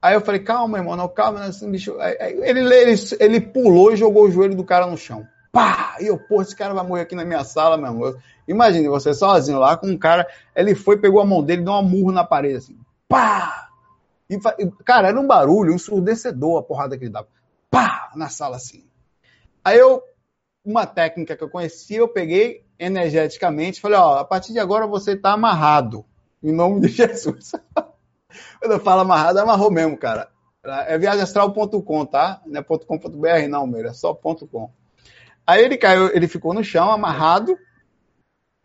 Aí 0.00 0.14
eu 0.14 0.22
falei, 0.22 0.40
calma, 0.40 0.78
irmão, 0.78 0.96
não, 0.96 1.08
calma, 1.08 1.44
assim, 1.44 1.70
bicho. 1.70 1.94
Ele, 2.00 2.74
ele, 2.74 2.94
ele 3.20 3.40
pulou 3.40 3.92
e 3.92 3.96
jogou 3.96 4.24
o 4.24 4.30
joelho 4.30 4.54
do 4.54 4.64
cara 4.64 4.86
no 4.86 4.96
chão. 4.96 5.26
Pá! 5.52 5.96
E 6.00 6.06
eu, 6.06 6.18
pô, 6.18 6.40
esse 6.40 6.56
cara 6.56 6.72
vai 6.72 6.86
morrer 6.86 7.02
aqui 7.02 7.14
na 7.14 7.24
minha 7.24 7.44
sala, 7.44 7.76
meu 7.76 7.88
amor. 7.88 8.18
Imagine 8.48 8.88
você 8.88 9.12
sozinho 9.12 9.58
lá 9.58 9.76
com 9.76 9.88
um 9.88 9.98
cara, 9.98 10.26
ele 10.54 10.74
foi, 10.74 10.96
pegou 10.96 11.20
a 11.20 11.26
mão 11.26 11.42
dele, 11.42 11.62
deu 11.62 11.74
uma 11.74 11.82
murro 11.82 12.12
na 12.12 12.24
parede, 12.24 12.56
assim. 12.56 12.78
Pá! 13.06 13.65
E, 14.28 14.38
cara, 14.84 15.08
era 15.08 15.20
um 15.20 15.26
barulho, 15.26 15.74
um 15.74 15.78
surdecedor 15.78 16.58
a 16.58 16.62
porrada 16.62 16.96
que 16.96 17.04
ele 17.04 17.12
dava. 17.12 17.28
Pá! 17.70 18.10
Na 18.14 18.28
sala, 18.28 18.56
assim. 18.56 18.84
Aí 19.64 19.78
eu, 19.78 20.02
uma 20.64 20.86
técnica 20.86 21.36
que 21.36 21.44
eu 21.44 21.50
conhecia, 21.50 21.98
eu 21.98 22.08
peguei 22.08 22.64
energeticamente, 22.78 23.80
falei, 23.80 23.98
ó, 23.98 24.18
a 24.18 24.24
partir 24.24 24.52
de 24.52 24.58
agora 24.58 24.86
você 24.86 25.16
tá 25.16 25.32
amarrado. 25.32 26.04
Em 26.42 26.52
nome 26.52 26.80
de 26.80 26.88
Jesus. 26.94 27.52
Quando 28.60 28.72
eu 28.72 28.80
falo 28.80 29.00
amarrado, 29.02 29.38
amarrou 29.38 29.70
mesmo, 29.70 29.96
cara. 29.96 30.30
É 30.64 30.98
viagemastral.com, 30.98 32.06
tá? 32.06 32.42
Não 32.44 32.60
é 32.60 32.62
.com.br 32.62 33.48
não, 33.48 33.66
meu, 33.66 33.86
é 33.86 33.92
só 33.92 34.14
.com. 34.14 34.70
Aí 35.46 35.64
ele 35.64 35.76
caiu, 35.76 36.14
ele 36.14 36.26
ficou 36.26 36.52
no 36.52 36.64
chão, 36.64 36.90
amarrado 36.90 37.56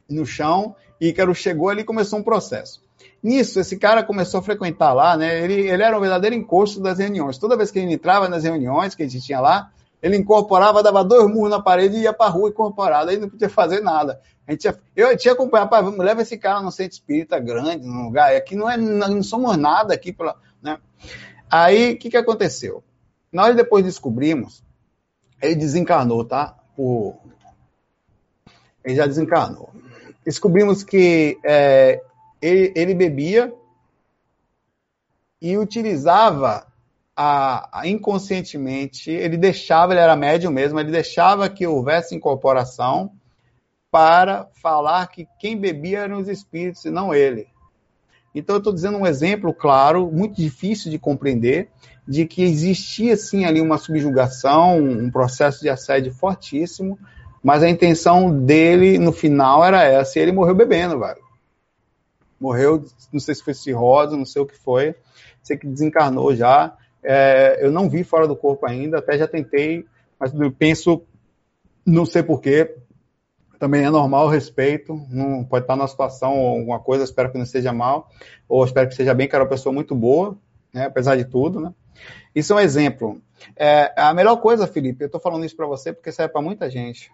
no 0.09 0.25
chão, 0.25 0.75
e 0.99 1.09
Ícaro 1.09 1.33
chegou 1.33 1.69
ali 1.69 1.81
e 1.81 1.85
começou 1.85 2.19
um 2.19 2.23
processo. 2.23 2.83
Nisso, 3.23 3.59
esse 3.59 3.77
cara 3.77 4.03
começou 4.03 4.39
a 4.39 4.43
frequentar 4.43 4.93
lá, 4.93 5.15
né? 5.15 5.43
Ele, 5.43 5.69
ele 5.69 5.83
era 5.83 5.95
um 5.95 6.01
verdadeiro 6.01 6.35
encosto 6.35 6.79
das 6.79 6.97
reuniões. 6.97 7.37
Toda 7.37 7.55
vez 7.55 7.69
que 7.69 7.77
ele 7.77 7.93
entrava 7.93 8.27
nas 8.27 8.43
reuniões 8.43 8.95
que 8.95 9.03
a 9.03 9.07
gente 9.07 9.23
tinha 9.23 9.39
lá, 9.39 9.71
ele 10.01 10.17
incorporava, 10.17 10.81
dava 10.81 11.03
dois 11.03 11.27
murros 11.27 11.51
na 11.51 11.61
parede 11.61 11.97
e 11.97 12.01
ia 12.01 12.13
para 12.13 12.31
rua 12.31 12.49
incorporado. 12.49 13.11
Aí 13.11 13.17
não 13.17 13.29
podia 13.29 13.49
fazer 13.49 13.81
nada. 13.81 14.19
A 14.47 14.51
gente 14.51 14.67
eu 14.95 15.15
tinha 15.15 15.33
acompanhado, 15.33 15.69
pai, 15.69 15.83
leva 15.83 16.23
esse 16.23 16.37
cara 16.37 16.61
no 16.61 16.71
centro 16.71 16.93
espírita 16.93 17.39
grande, 17.39 17.85
num 17.85 18.05
lugar. 18.05 18.35
Aqui 18.35 18.55
não, 18.55 18.67
é, 18.67 18.75
não 18.75 19.21
somos 19.21 19.55
nada 19.55 19.93
aqui. 19.93 20.11
Pra, 20.11 20.35
né? 20.61 20.79
Aí, 21.49 21.93
o 21.93 21.97
que, 21.99 22.09
que 22.09 22.17
aconteceu? 22.17 22.83
Nós 23.31 23.55
depois 23.55 23.85
descobrimos, 23.85 24.63
ele 25.39 25.55
desencarnou, 25.55 26.25
tá? 26.25 26.57
Por, 26.75 27.17
ele 28.83 28.95
já 28.95 29.05
desencarnou. 29.05 29.69
Descobrimos 30.25 30.83
que 30.83 31.37
é, 31.45 32.01
ele, 32.41 32.73
ele 32.75 32.93
bebia 32.93 33.53
e 35.41 35.57
utilizava 35.57 36.67
a, 37.15 37.81
a, 37.81 37.87
inconscientemente, 37.87 39.11
ele 39.11 39.37
deixava, 39.37 39.93
ele 39.93 40.01
era 40.01 40.15
médium 40.15 40.51
mesmo, 40.51 40.79
ele 40.79 40.91
deixava 40.91 41.49
que 41.49 41.67
houvesse 41.67 42.15
incorporação 42.15 43.11
para 43.89 44.47
falar 44.61 45.07
que 45.07 45.27
quem 45.37 45.57
bebia 45.57 45.99
eram 45.99 46.19
os 46.19 46.27
espíritos 46.27 46.85
e 46.85 46.89
não 46.89 47.13
ele. 47.13 47.47
Então 48.33 48.55
eu 48.55 48.59
estou 48.59 48.73
dizendo 48.73 48.97
um 48.97 49.05
exemplo 49.05 49.53
claro, 49.53 50.09
muito 50.09 50.35
difícil 50.35 50.89
de 50.89 50.97
compreender, 50.97 51.69
de 52.07 52.25
que 52.25 52.43
existia 52.43 53.17
sim 53.17 53.45
ali 53.45 53.59
uma 53.59 53.77
subjugação, 53.77 54.79
um 54.79 55.11
processo 55.11 55.61
de 55.61 55.69
assédio 55.69 56.13
fortíssimo, 56.13 56.97
mas 57.43 57.61
a 57.61 57.69
intenção 57.69 58.45
dele 58.45 58.97
no 58.97 59.11
final 59.11 59.63
era 59.65 59.83
essa, 59.83 60.17
e 60.17 60.21
ele 60.21 60.31
morreu 60.31 60.55
bebendo, 60.55 60.99
velho. 60.99 61.30
Morreu, 62.41 62.83
não 63.13 63.19
sei 63.19 63.35
se 63.35 63.43
foi 63.43 63.53
cirrose, 63.53 64.17
não 64.17 64.25
sei 64.25 64.41
o 64.41 64.45
que 64.45 64.57
foi, 64.57 64.95
sei 65.43 65.57
que 65.57 65.67
desencarnou 65.67 66.35
já. 66.35 66.75
É, 67.03 67.59
eu 67.61 67.71
não 67.71 67.89
vi 67.89 68.03
fora 68.03 68.27
do 68.27 68.35
corpo 68.35 68.65
ainda, 68.65 68.97
até 68.97 69.17
já 69.17 69.27
tentei, 69.27 69.85
mas 70.19 70.31
penso, 70.57 71.03
não 71.85 72.05
sei 72.05 72.23
porquê, 72.23 72.75
também 73.59 73.85
é 73.85 73.89
normal, 73.91 74.27
respeito, 74.27 74.99
não 75.09 75.43
pode 75.43 75.65
estar 75.65 75.75
numa 75.75 75.87
situação 75.87 76.35
ou 76.35 76.59
alguma 76.59 76.79
coisa, 76.79 77.03
espero 77.03 77.31
que 77.31 77.37
não 77.37 77.45
esteja 77.45 77.71
mal, 77.71 78.09
ou 78.49 78.65
espero 78.65 78.89
que 78.89 78.95
seja 78.95 79.13
bem, 79.13 79.27
que 79.27 79.35
era 79.35 79.43
uma 79.43 79.49
pessoa 79.49 79.71
muito 79.71 79.95
boa, 79.95 80.35
né, 80.73 80.85
apesar 80.85 81.15
de 81.15 81.25
tudo, 81.25 81.59
né. 81.59 81.71
Isso 82.33 82.53
é 82.53 82.55
um 82.55 82.59
exemplo. 82.59 83.21
É, 83.55 83.93
a 83.95 84.13
melhor 84.13 84.37
coisa, 84.37 84.65
Felipe, 84.65 85.03
eu 85.03 85.07
estou 85.07 85.21
falando 85.21 85.45
isso 85.45 85.55
para 85.55 85.67
você 85.67 85.93
porque 85.93 86.11
serve 86.11 86.33
para 86.33 86.41
muita 86.41 86.69
gente. 86.69 87.11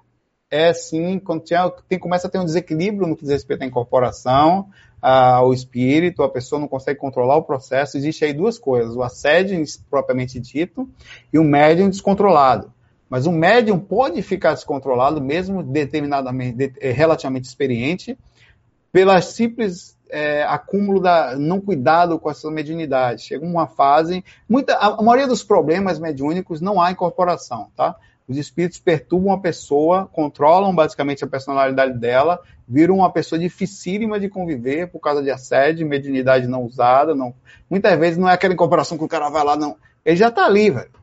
É 0.49 0.71
sim, 0.73 1.19
quando 1.19 1.43
tem, 1.89 1.99
começa 1.99 2.27
a 2.27 2.29
ter 2.31 2.39
um 2.39 2.45
desequilíbrio 2.45 3.07
no 3.07 3.15
que 3.15 3.23
diz 3.23 3.31
respeito 3.31 3.63
à 3.63 3.65
incorporação, 3.65 4.69
ao 5.01 5.53
espírito, 5.53 6.23
a 6.23 6.29
pessoa 6.29 6.59
não 6.59 6.67
consegue 6.67 6.99
controlar 6.99 7.35
o 7.35 7.43
processo. 7.43 7.97
Existe 7.97 8.25
aí 8.25 8.33
duas 8.33 8.57
coisas: 8.57 8.95
o 8.95 9.03
assédio 9.03 9.61
propriamente 9.89 10.39
dito 10.39 10.89
e 11.31 11.37
o 11.37 11.43
médium 11.43 11.89
descontrolado. 11.89 12.73
Mas 13.09 13.25
um 13.25 13.31
médium 13.31 13.79
pode 13.79 14.21
ficar 14.21 14.53
descontrolado, 14.53 15.21
mesmo 15.21 15.63
determinadamente, 15.63 16.73
eh, 16.79 16.91
relativamente 16.91 17.45
experiente, 17.45 18.17
pela 18.91 19.21
simples 19.21 19.97
é, 20.09 20.43
acúmulo 20.43 20.99
da 20.99 21.35
não 21.37 21.61
cuidado 21.61 22.19
com 22.19 22.29
essa 22.29 22.49
mediunidade. 22.51 23.21
Chega 23.21 23.45
uma 23.45 23.67
fase, 23.67 24.23
muita, 24.47 24.75
a 24.75 25.01
maioria 25.01 25.27
dos 25.27 25.43
problemas 25.43 25.99
mediúnicos 25.99 26.59
não 26.59 26.81
há 26.81 26.91
incorporação, 26.91 27.69
tá? 27.75 27.95
Os 28.27 28.37
espíritos 28.37 28.79
perturbam 28.79 29.31
a 29.33 29.39
pessoa, 29.39 30.05
controlam 30.11 30.75
basicamente 30.75 31.23
a 31.23 31.27
personalidade 31.27 31.97
dela, 31.97 32.41
viram 32.67 32.97
uma 32.97 33.11
pessoa 33.11 33.39
dificílima 33.39 34.19
de 34.19 34.27
conviver 34.27 34.87
por 34.87 34.99
causa 34.99 35.23
de 35.23 35.31
assédio, 35.31 35.87
mediunidade 35.87 36.47
não 36.47 36.63
usada, 36.63 37.15
não. 37.15 37.33
Muitas 37.69 37.97
vezes 37.97 38.17
não 38.17 38.27
é 38.27 38.33
aquela 38.33 38.53
incorporação 38.53 38.97
que 38.97 39.03
o 39.03 39.07
cara 39.07 39.29
vai 39.29 39.43
lá, 39.43 39.55
não. 39.55 39.77
Ele 40.03 40.17
já 40.17 40.27
está 40.27 40.45
ali, 40.45 40.69
velho 40.69 40.97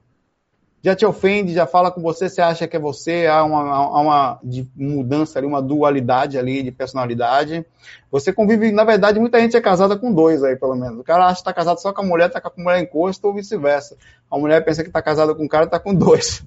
já 0.85 0.95
te 0.95 1.07
ofende, 1.07 1.55
já 1.55 1.67
fala 1.67 1.91
com 1.91 2.03
você, 2.03 2.29
você 2.29 2.43
acha 2.43 2.69
que 2.69 2.77
é 2.77 2.79
você, 2.79 3.27
há 3.27 3.43
uma, 3.43 3.75
há 3.75 4.01
uma 4.03 4.41
mudança 4.77 5.39
ali, 5.39 5.47
uma 5.47 5.63
dualidade 5.63 6.37
ali 6.37 6.63
de 6.63 6.71
personalidade. 6.71 7.65
Você 8.11 8.35
convive, 8.35 8.71
na 8.71 8.85
verdade, 8.85 9.19
muita 9.19 9.41
gente 9.41 9.57
é 9.57 9.63
casada 9.63 9.97
com 9.97 10.13
dois 10.13 10.45
aí, 10.45 10.57
pelo 10.57 10.75
menos. 10.75 10.99
O 10.99 11.03
cara 11.03 11.25
acha 11.25 11.37
que 11.37 11.41
está 11.41 11.55
casado 11.55 11.81
só 11.81 11.91
com 11.91 12.03
a 12.03 12.05
mulher, 12.05 12.27
está 12.27 12.39
com 12.39 12.61
a 12.61 12.63
mulher 12.63 12.83
encosto 12.83 13.27
ou 13.27 13.33
vice-versa. 13.33 13.97
A 14.31 14.37
mulher 14.37 14.63
pensa 14.63 14.83
que 14.83 14.91
está 14.91 15.01
casada 15.01 15.35
com 15.35 15.47
o 15.47 15.49
cara, 15.49 15.65
está 15.65 15.81
com 15.81 15.95
dois. 15.95 16.45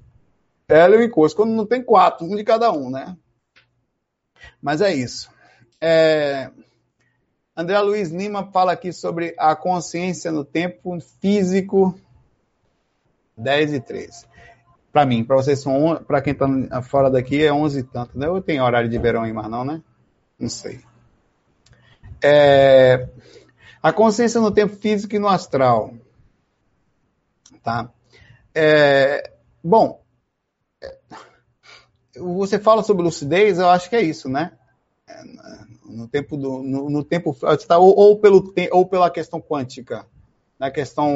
Ela 0.67 0.95
e 0.95 0.99
o 0.99 1.03
encosto. 1.03 1.37
Quando 1.37 1.53
não 1.53 1.65
tem 1.65 1.81
quatro, 1.81 2.25
um 2.25 2.35
de 2.35 2.43
cada 2.43 2.71
um, 2.71 2.89
né? 2.89 3.15
Mas 4.61 4.81
é 4.81 4.93
isso. 4.93 5.29
É... 5.79 6.49
André 7.55 7.79
Luiz 7.79 8.09
Lima 8.09 8.51
fala 8.51 8.73
aqui 8.73 8.91
sobre 8.91 9.33
a 9.37 9.55
consciência 9.55 10.31
no 10.31 10.45
tempo 10.45 10.99
físico 11.19 11.99
10 13.37 13.73
e 13.73 13.79
13. 13.79 14.25
Para 14.91 15.05
mim, 15.05 15.23
para 15.23 15.35
vocês 15.35 15.59
são 15.59 16.03
para 16.05 16.21
quem 16.21 16.33
está 16.33 16.81
fora 16.81 17.09
daqui 17.09 17.43
é 17.43 17.53
11 17.53 17.79
e 17.79 17.83
tanto, 17.83 18.17
né? 18.17 18.27
Eu 18.27 18.41
tenho 18.41 18.63
horário 18.63 18.89
de 18.89 18.97
verão 18.97 19.23
aí, 19.23 19.33
mas 19.33 19.49
não, 19.49 19.63
né? 19.63 19.81
Não 20.39 20.49
sei. 20.49 20.81
É, 22.21 23.07
a 23.81 23.93
consciência 23.93 24.41
no 24.41 24.51
tempo 24.51 24.75
físico 24.75 25.15
e 25.15 25.19
no 25.19 25.27
astral. 25.27 25.93
Tá? 27.63 27.91
É, 28.55 29.31
bom, 29.63 30.01
você 32.19 32.59
fala 32.59 32.83
sobre 32.83 33.03
lucidez, 33.03 33.59
eu 33.59 33.69
acho 33.69 33.89
que 33.89 33.95
é 33.95 34.01
isso, 34.01 34.29
né? 34.29 34.51
No 35.85 36.07
tempo 36.07 36.35
do, 36.35 36.61
no, 36.61 36.89
no 36.89 37.03
tempo, 37.03 37.35
ou, 37.41 37.97
ou, 37.97 38.19
pelo, 38.19 38.53
ou 38.71 38.85
pela 38.85 39.09
questão 39.09 39.41
quântica, 39.41 40.05
na 40.59 40.69
questão 40.69 41.15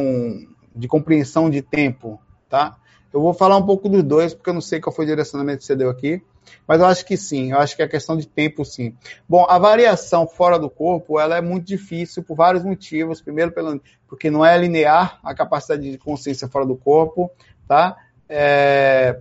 de 0.75 0.87
compreensão 0.87 1.49
de 1.49 1.61
tempo, 1.61 2.19
tá? 2.49 2.77
Eu 3.13 3.19
vou 3.19 3.33
falar 3.33 3.57
um 3.57 3.65
pouco 3.65 3.89
dos 3.89 4.03
dois, 4.03 4.33
porque 4.33 4.49
eu 4.49 4.53
não 4.53 4.61
sei 4.61 4.79
qual 4.79 4.95
foi 4.95 5.03
o 5.03 5.07
direcionamento 5.07 5.59
que 5.59 5.65
você 5.65 5.75
deu 5.75 5.89
aqui, 5.89 6.23
mas 6.65 6.79
eu 6.79 6.85
acho 6.85 7.05
que 7.05 7.17
sim, 7.17 7.51
eu 7.51 7.59
acho 7.59 7.75
que 7.75 7.81
é 7.81 7.87
questão 7.87 8.15
de 8.15 8.25
tempo, 8.25 8.63
sim. 8.63 8.95
Bom, 9.27 9.45
a 9.49 9.59
variação 9.59 10.25
fora 10.25 10.57
do 10.57 10.69
corpo, 10.69 11.19
ela 11.19 11.37
é 11.37 11.41
muito 11.41 11.65
difícil 11.65 12.23
por 12.23 12.35
vários 12.35 12.63
motivos. 12.63 13.21
Primeiro, 13.21 13.51
pelo, 13.51 13.81
porque 14.07 14.31
não 14.31 14.45
é 14.45 14.57
linear 14.57 15.19
a 15.23 15.35
capacidade 15.35 15.91
de 15.91 15.97
consciência 15.97 16.47
fora 16.47 16.65
do 16.65 16.75
corpo, 16.75 17.29
tá? 17.67 17.97
É, 18.29 19.19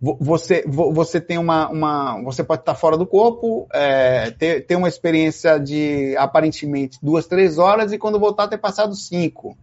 você, 0.00 0.64
você 0.66 1.20
tem 1.20 1.38
uma, 1.38 1.68
uma, 1.68 2.22
você 2.22 2.44
pode 2.44 2.60
estar 2.60 2.74
fora 2.74 2.96
do 2.96 3.06
corpo, 3.06 3.66
é, 3.72 4.30
ter, 4.30 4.66
ter 4.66 4.76
uma 4.76 4.88
experiência 4.88 5.58
de 5.58 6.14
aparentemente 6.18 6.98
duas, 7.02 7.26
três 7.26 7.58
horas 7.58 7.92
e 7.92 7.98
quando 7.98 8.18
voltar 8.18 8.48
ter 8.48 8.58
passado 8.58 8.94
cinco 8.94 9.56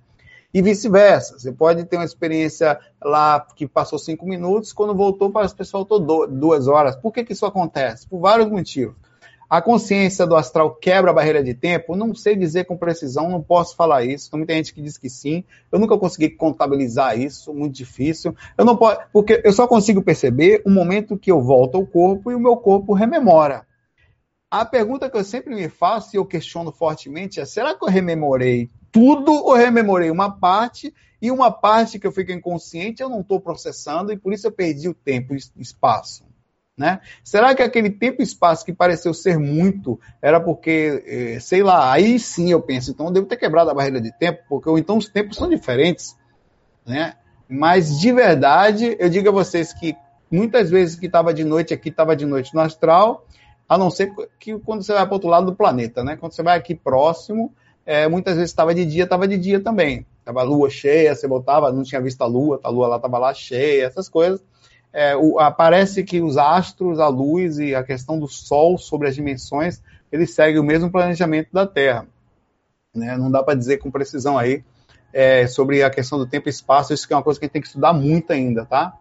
e 0.54 0.62
vice-versa. 0.62 1.38
Você 1.38 1.52
pode 1.52 1.86
ter 1.86 1.98
uma 1.98 2.06
experiência 2.06 2.80
lá 3.04 3.46
que 3.56 3.68
passou 3.68 4.00
cinco 4.00 4.26
minutos, 4.26 4.74
quando 4.74 4.96
voltou, 4.96 5.32
parece 5.32 5.56
que 5.56 5.64
voltou 5.72 6.00
duas 6.28 6.68
horas. 6.68 6.96
Por 6.96 7.12
que, 7.12 7.24
que 7.24 7.34
isso 7.34 7.46
acontece? 7.46 8.08
Por 8.08 8.20
vários 8.20 8.50
motivos. 8.50 8.96
A 9.54 9.62
consciência 9.62 10.26
do 10.26 10.36
astral 10.36 10.74
quebra 10.74 11.12
a 11.12 11.14
barreira 11.14 11.44
de 11.44 11.54
tempo? 11.54 11.96
Não 11.96 12.16
sei 12.16 12.36
dizer 12.36 12.64
com 12.64 12.76
precisão, 12.76 13.30
não 13.30 13.40
posso 13.40 13.76
falar 13.76 14.04
isso. 14.04 14.32
Tem 14.32 14.40
muita 14.40 14.56
gente 14.56 14.74
que 14.74 14.82
diz 14.82 14.98
que 14.98 15.08
sim. 15.08 15.44
Eu 15.72 15.78
nunca 15.78 15.96
consegui 15.96 16.32
contabilizar 16.32 17.20
isso, 17.20 17.54
muito 17.54 17.76
difícil. 17.76 18.36
Eu 18.58 18.66
não 18.66 18.76
posso, 18.76 19.02
porque 19.14 19.44
eu 19.46 19.54
só 19.54 19.68
consigo 19.68 20.02
perceber 20.02 20.64
o 20.66 20.72
momento 20.72 21.20
que 21.20 21.32
eu 21.32 21.40
volto 21.40 21.76
ao 21.76 21.86
corpo 21.86 22.32
e 22.32 22.36
o 22.36 22.40
meu 22.40 22.58
corpo 22.58 22.96
rememora. 22.96 23.68
A 24.50 24.66
pergunta 24.66 25.08
que 25.08 25.18
eu 25.18 25.24
sempre 25.24 25.54
me 25.54 25.70
faço 25.70 26.16
e 26.16 26.18
eu 26.18 26.26
questiono 26.26 26.72
fortemente 26.72 27.40
é: 27.40 27.46
será 27.46 27.76
que 27.76 27.86
eu 27.86 27.90
rememorei 27.90 28.72
tudo 28.92 29.32
ou 29.34 29.54
rememorei 29.54 30.10
uma 30.10 30.32
parte 30.32 30.92
e 31.22 31.30
uma 31.30 31.52
parte 31.52 32.00
que 32.00 32.08
eu 32.08 32.12
fico 32.12 32.32
inconsciente 32.32 33.04
eu 33.04 33.10
não 33.10 33.22
estou 33.22 33.40
processando 33.40 34.12
e 34.12 34.18
por 34.18 34.34
isso 34.34 34.48
eu 34.48 34.52
perdi 34.52 34.90
o 34.90 34.96
tempo 34.96 35.36
e 35.36 35.38
espaço. 35.62 36.33
Né? 36.76 37.02
Será 37.24 37.54
que 37.54 37.62
aquele 37.62 37.90
tempo 37.92 38.22
e 38.22 38.24
espaço 38.24 38.66
que 38.66 38.74
pareceu 38.74 39.14
ser 39.14 39.38
muito 39.38 40.00
era 40.20 40.40
porque, 40.40 41.04
eh, 41.06 41.40
sei 41.40 41.62
lá, 41.62 41.92
aí 41.92 42.18
sim 42.20 42.52
eu 42.52 42.60
penso, 42.60 42.90
então 42.90 43.06
eu 43.06 43.12
devo 43.12 43.28
ter 43.28 43.38
quebrado 43.38 43.70
a 43.70 43.76
barreira 43.76 44.02
de 44.02 44.12
tempo, 44.12 44.42
porque 44.50 44.68
ou 44.68 44.78
então 44.80 44.98
os 44.98 45.08
tempos 45.08 45.38
são 45.38 45.48
diferentes. 45.48 46.18
Né? 46.84 47.14
Mas 47.48 48.00
de 48.00 48.12
verdade, 48.12 48.96
eu 49.00 49.08
digo 49.08 49.30
a 49.30 49.32
vocês 49.32 49.72
que 49.72 49.96
muitas 50.32 50.72
vezes 50.72 50.96
que 50.96 51.06
estava 51.06 51.32
de 51.32 51.44
noite 51.44 51.76
aqui, 51.76 51.90
estava 51.90 52.16
de 52.16 52.26
noite 52.26 52.56
no 52.56 52.62
astral, 52.62 53.28
a 53.70 53.78
não 53.78 53.92
ser 53.92 54.12
que 54.40 54.58
quando 54.60 54.84
você 54.84 54.94
vai 54.94 55.04
para 55.04 55.12
o 55.12 55.16
outro 55.16 55.30
lado 55.30 55.46
do 55.46 55.56
planeta, 55.56 56.04
né? 56.04 56.18
Quando 56.18 56.34
você 56.34 56.42
vai 56.42 56.58
aqui 56.58 56.74
próximo, 56.74 57.54
é, 57.86 58.08
muitas 58.08 58.36
vezes 58.36 58.50
estava 58.50 58.74
de 58.74 58.84
dia, 58.84 59.04
estava 59.04 59.28
de 59.28 59.38
dia 59.38 59.60
também. 59.60 60.06
Estava 60.20 60.42
a 60.42 60.44
lua 60.44 60.70
cheia, 60.70 61.14
você 61.14 61.28
botava, 61.28 61.72
não 61.72 61.84
tinha 61.84 62.02
visto 62.02 62.22
a 62.22 62.26
lua, 62.26 62.60
a 62.64 62.70
lua 62.70 62.88
lá 62.88 62.96
estava 62.96 63.18
lá 63.20 63.34
cheia, 63.34 63.86
essas 63.86 64.10
coisas. 64.10 64.44
É, 64.94 65.18
o, 65.18 65.40
aparece 65.40 66.04
que 66.04 66.22
os 66.22 66.38
astros, 66.38 67.00
a 67.00 67.08
luz 67.08 67.58
e 67.58 67.74
a 67.74 67.84
questão 67.84 68.20
do 68.20 68.28
Sol 68.28 68.78
sobre 68.78 69.08
as 69.08 69.16
dimensões, 69.16 69.82
eles 70.12 70.36
seguem 70.36 70.60
o 70.60 70.64
mesmo 70.64 70.92
planejamento 70.92 71.50
da 71.52 71.66
Terra. 71.66 72.06
Né? 72.94 73.18
Não 73.18 73.32
dá 73.32 73.42
para 73.42 73.58
dizer 73.58 73.78
com 73.78 73.90
precisão 73.90 74.38
aí 74.38 74.64
é, 75.12 75.48
sobre 75.48 75.82
a 75.82 75.90
questão 75.90 76.20
do 76.20 76.28
tempo 76.28 76.48
e 76.48 76.52
espaço, 76.52 76.94
isso 76.94 77.08
que 77.08 77.14
é 77.14 77.18
uma 77.18 77.24
coisa 77.24 77.40
que 77.40 77.46
a 77.46 77.48
gente 77.48 77.54
tem 77.54 77.62
que 77.62 77.68
estudar 77.68 77.94
muito 77.94 78.32
ainda, 78.32 78.66
tá? 78.66 78.98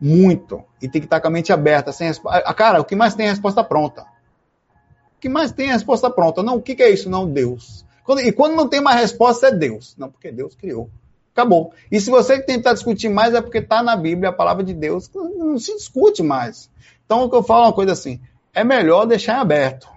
Muito. 0.00 0.62
E 0.80 0.88
tem 0.88 1.00
que 1.00 1.06
estar 1.06 1.20
com 1.20 1.28
a 1.28 1.30
mente 1.30 1.52
aberta. 1.52 1.92
Sem 1.92 2.08
resp... 2.08 2.24
Cara, 2.56 2.80
o 2.80 2.84
que 2.84 2.94
mais 2.94 3.14
tem 3.14 3.26
é 3.26 3.28
a 3.30 3.32
resposta 3.32 3.64
pronta. 3.64 4.02
O 4.02 5.20
que 5.20 5.28
mais 5.28 5.50
tem 5.52 5.68
é 5.68 5.70
a 5.70 5.74
resposta 5.74 6.10
pronta. 6.10 6.42
Não, 6.42 6.56
o 6.56 6.62
que, 6.62 6.74
que 6.74 6.82
é 6.82 6.90
isso? 6.90 7.08
Não, 7.08 7.28
Deus. 7.28 7.84
Quando, 8.04 8.20
e 8.20 8.30
quando 8.32 8.54
não 8.54 8.68
tem 8.68 8.80
uma 8.80 8.92
resposta, 8.92 9.46
é 9.48 9.50
Deus. 9.50 9.96
Não, 9.96 10.10
porque 10.10 10.30
Deus 10.30 10.54
criou. 10.54 10.90
Acabou. 11.34 11.74
E 11.90 12.00
se 12.00 12.10
você 12.10 12.40
tentar 12.40 12.74
discutir 12.74 13.08
mais, 13.08 13.34
é 13.34 13.42
porque 13.42 13.58
está 13.58 13.82
na 13.82 13.96
Bíblia, 13.96 14.28
a 14.30 14.32
palavra 14.32 14.62
de 14.62 14.72
Deus, 14.72 15.10
não 15.12 15.58
se 15.58 15.74
discute 15.74 16.22
mais. 16.22 16.70
Então, 17.04 17.24
o 17.24 17.28
que 17.28 17.34
eu 17.34 17.42
falo 17.42 17.64
é 17.64 17.66
uma 17.66 17.74
coisa 17.74 17.92
assim: 17.92 18.20
é 18.54 18.62
melhor 18.62 19.04
deixar 19.04 19.40
aberto. 19.40 19.88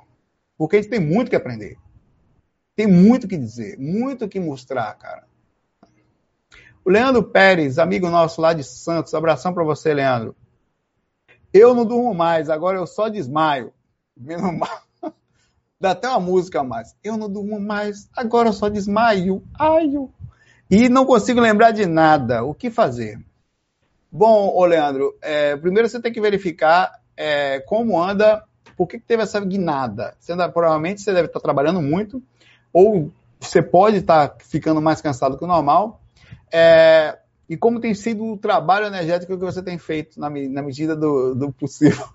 Porque 0.57 0.77
a 0.77 0.81
gente 0.81 0.89
tem 0.89 0.99
muito 0.99 1.29
que 1.29 1.35
aprender. 1.35 1.77
Tem 2.75 2.87
muito 2.87 3.27
que 3.27 3.37
dizer, 3.37 3.77
muito 3.77 4.27
que 4.27 4.39
mostrar, 4.39 4.91
cara. 4.95 5.27
O 6.83 6.89
Leandro 6.89 7.21
Pérez, 7.21 7.77
amigo 7.77 8.09
nosso 8.09 8.41
lá 8.41 8.53
de 8.53 8.63
Santos, 8.63 9.13
abração 9.13 9.53
para 9.53 9.63
você, 9.63 9.93
Leandro. 9.93 10.35
Eu 11.53 11.75
não 11.75 11.85
durmo 11.85 12.13
mais, 12.15 12.49
agora 12.49 12.77
eu 12.77 12.87
só 12.87 13.09
desmaio. 13.09 13.71
Menos 14.15 14.57
mal. 14.57 14.81
Dá 15.79 15.91
até 15.91 16.07
uma 16.09 16.19
música 16.19 16.61
a 16.61 16.63
mais. 16.63 16.95
Eu 17.03 17.15
não 17.17 17.29
durmo 17.29 17.59
mais, 17.59 18.09
agora 18.15 18.49
eu 18.49 18.53
só 18.53 18.69
desmaio. 18.69 19.43
Ai, 19.59 19.91
E 20.69 20.89
não 20.89 21.05
consigo 21.05 21.39
lembrar 21.39 21.71
de 21.71 21.85
nada. 21.85 22.43
O 22.43 22.53
que 22.53 22.69
fazer? 22.69 23.19
Bom, 24.11 24.53
ô 24.53 24.65
Leandro, 24.65 25.15
é, 25.21 25.55
primeiro 25.55 25.87
você 25.87 26.01
tem 26.01 26.11
que 26.11 26.21
verificar 26.21 26.91
é, 27.15 27.59
como 27.61 28.01
anda, 28.01 28.43
por 28.75 28.87
que, 28.87 28.99
que 28.99 29.05
teve 29.05 29.23
essa 29.23 29.39
guinada. 29.39 30.15
Você 30.19 30.33
anda, 30.33 30.49
provavelmente 30.49 31.01
você 31.01 31.13
deve 31.13 31.27
estar 31.27 31.39
trabalhando 31.39 31.81
muito, 31.81 32.21
ou 32.71 33.11
você 33.39 33.61
pode 33.61 33.97
estar 33.97 34.35
ficando 34.39 34.81
mais 34.81 35.01
cansado 35.01 35.37
que 35.37 35.43
o 35.43 35.47
normal. 35.47 36.01
É, 36.51 37.17
e 37.49 37.55
como 37.55 37.79
tem 37.79 37.93
sido 37.93 38.25
o 38.25 38.37
trabalho 38.37 38.87
energético 38.87 39.37
que 39.37 39.45
você 39.45 39.61
tem 39.61 39.77
feito 39.77 40.19
na, 40.19 40.29
na 40.29 40.61
medida 40.61 40.95
do, 40.95 41.33
do 41.33 41.51
possível. 41.51 42.05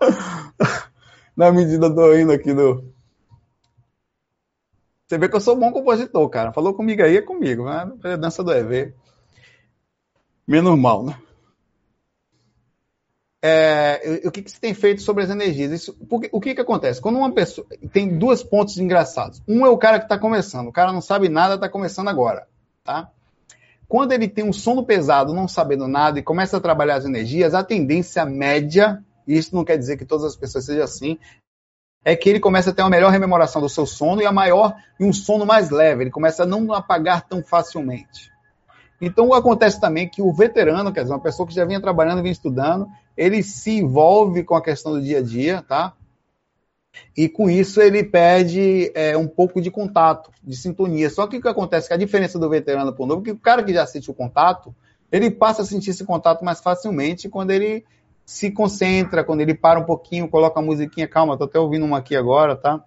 na 1.36 1.50
medida 1.52 1.88
do 1.88 2.18
indo 2.18 2.32
aqui 2.32 2.52
do. 2.52 2.84
Você 5.06 5.18
vê 5.18 5.28
que 5.28 5.36
eu 5.36 5.40
sou 5.40 5.56
bom 5.56 5.70
compositor, 5.72 6.28
cara. 6.28 6.52
Falou 6.52 6.74
comigo 6.74 7.02
aí, 7.02 7.16
é 7.16 7.22
comigo. 7.22 7.64
Né? 7.64 7.92
É 8.04 8.16
dança 8.16 8.42
do 8.42 8.52
EV. 8.52 8.92
Menos 10.46 10.78
mal, 10.78 11.04
né? 11.04 11.16
É, 13.42 14.22
o 14.24 14.32
que, 14.32 14.42
que 14.42 14.50
você 14.50 14.58
tem 14.58 14.74
feito 14.74 15.02
sobre 15.02 15.22
as 15.22 15.30
energias? 15.30 15.70
Isso, 15.70 15.94
porque, 16.08 16.28
o 16.32 16.40
que, 16.40 16.54
que 16.54 16.60
acontece? 16.60 17.00
Quando 17.00 17.18
uma 17.18 17.32
pessoa. 17.32 17.66
Tem 17.92 18.18
dois 18.18 18.42
pontos 18.42 18.76
engraçados. 18.78 19.40
Um 19.46 19.64
é 19.64 19.68
o 19.68 19.78
cara 19.78 19.98
que 19.98 20.06
está 20.06 20.18
começando. 20.18 20.68
O 20.68 20.72
cara 20.72 20.92
não 20.92 21.00
sabe 21.00 21.28
nada, 21.28 21.54
está 21.54 21.68
começando 21.68 22.08
agora. 22.08 22.48
Tá? 22.82 23.10
Quando 23.88 24.12
ele 24.12 24.26
tem 24.26 24.44
um 24.44 24.52
sono 24.52 24.84
pesado, 24.84 25.32
não 25.32 25.46
sabendo 25.46 25.86
nada, 25.86 26.18
e 26.18 26.22
começa 26.22 26.56
a 26.56 26.60
trabalhar 26.60 26.96
as 26.96 27.04
energias, 27.04 27.54
a 27.54 27.62
tendência 27.62 28.24
média 28.24 29.04
e 29.26 29.36
isso 29.36 29.54
não 29.54 29.64
quer 29.64 29.76
dizer 29.76 29.96
que 29.96 30.04
todas 30.04 30.24
as 30.24 30.36
pessoas 30.36 30.64
sejam 30.64 30.84
assim, 30.84 31.18
é 32.06 32.14
que 32.14 32.30
ele 32.30 32.38
começa 32.38 32.70
a 32.70 32.72
ter 32.72 32.82
uma 32.82 32.88
melhor 32.88 33.10
rememoração 33.10 33.60
do 33.60 33.68
seu 33.68 33.84
sono 33.84 34.22
e 34.22 34.26
a 34.26 34.30
maior 34.30 34.76
e 34.98 35.04
um 35.04 35.12
sono 35.12 35.44
mais 35.44 35.70
leve, 35.70 36.04
ele 36.04 36.10
começa 36.10 36.44
a 36.44 36.46
não 36.46 36.72
apagar 36.72 37.26
tão 37.26 37.42
facilmente. 37.42 38.30
Então 39.00 39.34
acontece 39.34 39.80
também 39.80 40.08
que 40.08 40.22
o 40.22 40.32
veterano, 40.32 40.92
quer 40.92 41.02
dizer, 41.02 41.12
uma 41.12 41.20
pessoa 41.20 41.48
que 41.48 41.52
já 41.52 41.64
vinha 41.64 41.80
trabalhando, 41.80 42.22
vinha 42.22 42.30
estudando, 42.30 42.86
ele 43.16 43.42
se 43.42 43.72
envolve 43.72 44.44
com 44.44 44.54
a 44.54 44.62
questão 44.62 44.92
do 44.92 45.02
dia 45.02 45.18
a 45.18 45.22
dia, 45.22 45.64
tá? 45.66 45.94
E 47.16 47.28
com 47.28 47.50
isso 47.50 47.82
ele 47.82 48.04
perde 48.04 48.92
é, 48.94 49.16
um 49.16 49.26
pouco 49.26 49.60
de 49.60 49.68
contato, 49.68 50.30
de 50.44 50.56
sintonia. 50.56 51.10
Só 51.10 51.26
que 51.26 51.38
o 51.38 51.42
que 51.42 51.48
acontece? 51.48 51.88
Que 51.88 51.94
a 51.94 51.98
diferença 51.98 52.38
do 52.38 52.48
veterano 52.48 52.92
para 52.92 53.02
o 53.02 53.06
novo, 53.06 53.22
é 53.22 53.24
que 53.24 53.32
o 53.32 53.36
cara 53.36 53.64
que 53.64 53.74
já 53.74 53.84
sente 53.84 54.08
o 54.08 54.14
contato, 54.14 54.72
ele 55.10 55.28
passa 55.28 55.62
a 55.62 55.64
sentir 55.64 55.90
esse 55.90 56.04
contato 56.04 56.44
mais 56.44 56.60
facilmente 56.60 57.28
quando 57.28 57.50
ele 57.50 57.84
se 58.26 58.50
concentra, 58.50 59.22
quando 59.22 59.40
ele 59.40 59.54
para 59.54 59.78
um 59.78 59.84
pouquinho, 59.84 60.28
coloca 60.28 60.58
a 60.58 60.62
musiquinha, 60.62 61.06
calma, 61.06 61.38
tô 61.38 61.44
até 61.44 61.60
ouvindo 61.60 61.86
uma 61.86 61.98
aqui 61.98 62.16
agora, 62.16 62.56
tá? 62.56 62.84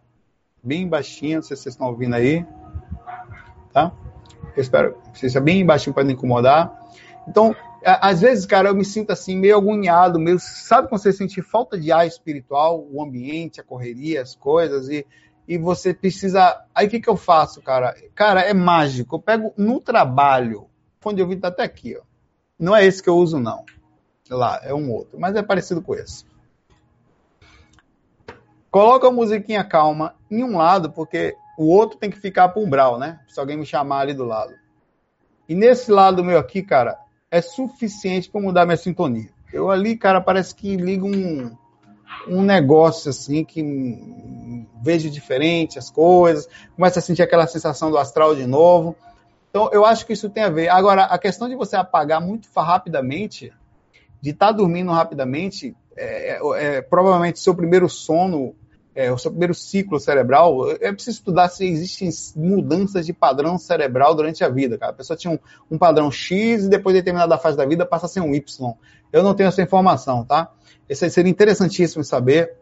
Bem 0.61 0.85
baixinho, 0.85 1.37
não 1.37 1.41
sei 1.41 1.55
se 1.55 1.63
vocês 1.63 1.75
estão 1.75 1.87
ouvindo 1.87 2.13
aí, 2.13 2.45
tá? 3.71 3.93
Eu 4.53 4.61
espero 4.61 4.97
que 5.13 5.17
seja 5.17 5.39
bem 5.39 5.65
baixinho 5.65 5.93
para 5.93 6.03
não 6.03 6.11
incomodar. 6.11 6.77
Então, 7.25 7.55
às 7.85 8.19
vezes, 8.19 8.45
cara, 8.45 8.67
eu 8.67 8.75
me 8.75 8.83
sinto 8.83 9.11
assim, 9.11 9.37
meio 9.37 9.55
agoniado, 9.55 10.19
meio. 10.19 10.37
Sabe 10.39 10.89
quando 10.89 11.01
você 11.01 11.13
sente 11.13 11.41
falta 11.41 11.79
de 11.79 11.89
ar 11.89 12.05
espiritual, 12.05 12.85
o 12.91 13.01
ambiente, 13.01 13.61
a 13.61 13.63
correria, 13.63 14.21
as 14.21 14.35
coisas, 14.35 14.89
e, 14.89 15.07
e 15.47 15.57
você 15.57 15.93
precisa. 15.93 16.61
Aí 16.75 16.87
o 16.87 16.89
que, 16.89 16.99
que 16.99 17.09
eu 17.09 17.15
faço, 17.15 17.61
cara? 17.61 17.95
Cara, 18.13 18.41
é 18.41 18.53
mágico. 18.53 19.15
Eu 19.15 19.21
pego 19.21 19.53
no 19.55 19.79
trabalho, 19.79 20.63
o 20.63 20.67
fone 20.99 21.15
de 21.15 21.21
ouvido 21.21 21.41
tá 21.41 21.47
até 21.47 21.63
aqui, 21.63 21.95
ó. 21.97 22.01
Não 22.59 22.75
é 22.75 22.85
esse 22.85 23.01
que 23.01 23.09
eu 23.09 23.15
uso, 23.15 23.39
não. 23.39 23.63
Lá, 24.29 24.59
é 24.63 24.73
um 24.73 24.91
outro, 24.91 25.19
mas 25.19 25.35
é 25.35 25.41
parecido 25.41 25.81
com 25.81 25.95
esse. 25.95 26.23
Coloca 28.69 29.07
a 29.07 29.11
musiquinha 29.11 29.63
calma 29.63 30.15
em 30.29 30.43
um 30.43 30.57
lado, 30.57 30.91
porque 30.91 31.35
o 31.57 31.65
outro 31.67 31.97
tem 31.97 32.11
que 32.11 32.19
ficar 32.19 32.49
para 32.49 32.61
umbral, 32.61 32.99
né? 32.99 33.19
Se 33.27 33.39
alguém 33.39 33.57
me 33.57 33.65
chamar 33.65 34.01
ali 34.01 34.13
do 34.13 34.23
lado. 34.23 34.53
E 35.47 35.55
nesse 35.55 35.91
lado 35.91 36.23
meu 36.23 36.37
aqui, 36.37 36.61
cara, 36.61 36.99
é 37.31 37.41
suficiente 37.41 38.29
para 38.29 38.39
mudar 38.39 38.65
minha 38.65 38.77
sintonia. 38.77 39.29
Eu 39.51 39.71
ali, 39.71 39.97
cara, 39.97 40.21
parece 40.21 40.53
que 40.53 40.75
liga 40.75 41.05
um, 41.05 41.57
um 42.27 42.43
negócio 42.43 43.09
assim 43.09 43.43
que 43.43 44.67
vejo 44.81 45.09
diferente 45.09 45.79
as 45.79 45.89
coisas, 45.89 46.47
começa 46.75 46.99
a 46.99 47.01
sentir 47.01 47.23
aquela 47.23 47.47
sensação 47.47 47.89
do 47.89 47.97
astral 47.97 48.35
de 48.35 48.45
novo. 48.45 48.95
Então, 49.49 49.69
eu 49.73 49.83
acho 49.83 50.05
que 50.05 50.13
isso 50.13 50.29
tem 50.29 50.43
a 50.43 50.49
ver. 50.49 50.69
Agora, 50.69 51.05
a 51.05 51.17
questão 51.17 51.49
de 51.49 51.55
você 51.55 51.75
apagar 51.75 52.21
muito 52.21 52.47
rapidamente, 52.55 53.51
de 54.21 54.31
estar 54.31 54.47
tá 54.47 54.51
dormindo 54.51 54.91
rapidamente, 54.91 55.75
é, 55.95 56.37
é, 56.37 56.77
é, 56.77 56.81
provavelmente 56.81 57.39
seu 57.39 57.53
primeiro 57.55 57.89
sono, 57.89 58.55
é, 58.95 59.11
o 59.11 59.17
seu 59.17 59.31
primeiro 59.31 59.53
ciclo 59.53 59.99
cerebral, 59.99 60.71
é 60.71 60.91
preciso 60.91 61.17
estudar 61.17 61.49
se 61.49 61.65
existem 61.65 62.09
mudanças 62.35 63.05
de 63.05 63.13
padrão 63.13 63.57
cerebral 63.57 64.15
durante 64.15 64.43
a 64.43 64.49
vida. 64.49 64.77
Cara. 64.77 64.91
A 64.91 64.95
pessoa 64.95 65.15
tinha 65.15 65.33
um, 65.33 65.39
um 65.71 65.77
padrão 65.77 66.11
X 66.11 66.65
e 66.65 66.69
depois 66.69 66.95
de 66.95 67.01
determinada 67.01 67.37
fase 67.37 67.55
da 67.55 67.65
vida 67.65 67.85
passa 67.85 68.07
a 68.07 68.09
ser 68.09 68.21
um 68.21 68.33
Y. 68.33 68.73
Eu 69.11 69.23
não 69.23 69.33
tenho 69.33 69.47
essa 69.47 69.61
informação, 69.61 70.23
tá? 70.25 70.51
Isso 70.89 71.07
seria 71.09 71.31
interessantíssimo 71.31 72.03
saber. 72.03 72.57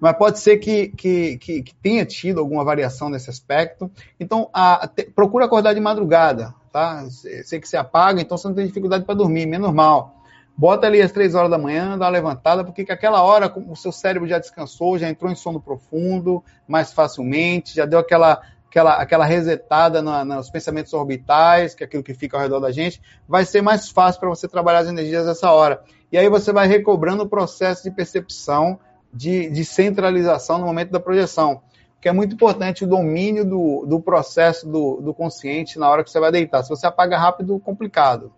Mas 0.00 0.16
pode 0.16 0.38
ser 0.38 0.58
que, 0.58 0.88
que, 0.88 1.38
que, 1.38 1.62
que 1.62 1.74
tenha 1.76 2.04
tido 2.04 2.40
alguma 2.40 2.64
variação 2.64 3.08
nesse 3.08 3.30
aspecto. 3.30 3.90
Então, 4.20 4.48
a, 4.52 4.86
te, 4.86 5.04
procura 5.04 5.46
acordar 5.46 5.74
de 5.74 5.80
madrugada, 5.80 6.54
tá? 6.72 7.04
Sei 7.44 7.60
que 7.60 7.68
se 7.68 7.76
apaga, 7.76 8.20
então 8.20 8.36
você 8.36 8.48
não 8.48 8.54
tem 8.54 8.66
dificuldade 8.66 9.04
para 9.04 9.14
dormir, 9.14 9.52
é 9.52 9.58
normal. 9.58 10.23
Bota 10.56 10.86
ali 10.86 11.02
às 11.02 11.10
três 11.10 11.34
horas 11.34 11.50
da 11.50 11.58
manhã, 11.58 11.98
dá 11.98 12.04
uma 12.04 12.10
levantada, 12.10 12.64
porque 12.64 12.82
aquela 12.82 13.22
hora 13.22 13.52
o 13.68 13.74
seu 13.74 13.90
cérebro 13.90 14.28
já 14.28 14.38
descansou, 14.38 14.96
já 14.96 15.08
entrou 15.08 15.30
em 15.30 15.34
sono 15.34 15.60
profundo 15.60 16.44
mais 16.66 16.92
facilmente, 16.92 17.74
já 17.74 17.84
deu 17.84 17.98
aquela, 17.98 18.40
aquela, 18.68 18.94
aquela 18.94 19.24
resetada 19.24 20.00
na, 20.00 20.24
nos 20.24 20.50
pensamentos 20.50 20.92
orbitais, 20.92 21.74
que 21.74 21.82
é 21.82 21.86
aquilo 21.86 22.04
que 22.04 22.14
fica 22.14 22.36
ao 22.36 22.42
redor 22.42 22.60
da 22.60 22.70
gente, 22.70 23.02
vai 23.26 23.44
ser 23.44 23.62
mais 23.62 23.88
fácil 23.88 24.20
para 24.20 24.28
você 24.28 24.46
trabalhar 24.46 24.80
as 24.80 24.88
energias 24.88 25.26
nessa 25.26 25.50
hora. 25.50 25.82
E 26.12 26.16
aí 26.16 26.28
você 26.28 26.52
vai 26.52 26.68
recobrando 26.68 27.24
o 27.24 27.28
processo 27.28 27.82
de 27.82 27.90
percepção 27.90 28.78
de, 29.12 29.50
de 29.50 29.64
centralização 29.64 30.58
no 30.58 30.66
momento 30.66 30.90
da 30.90 31.00
projeção. 31.00 31.62
Que 32.00 32.08
é 32.08 32.12
muito 32.12 32.34
importante 32.34 32.84
o 32.84 32.86
domínio 32.86 33.44
do, 33.44 33.86
do 33.86 34.00
processo 34.00 34.68
do, 34.68 35.00
do 35.00 35.12
consciente 35.12 35.78
na 35.78 35.88
hora 35.88 36.04
que 36.04 36.10
você 36.10 36.20
vai 36.20 36.30
deitar. 36.30 36.62
Se 36.62 36.68
você 36.68 36.86
apaga 36.86 37.18
rápido, 37.18 37.58
complicado. 37.58 38.32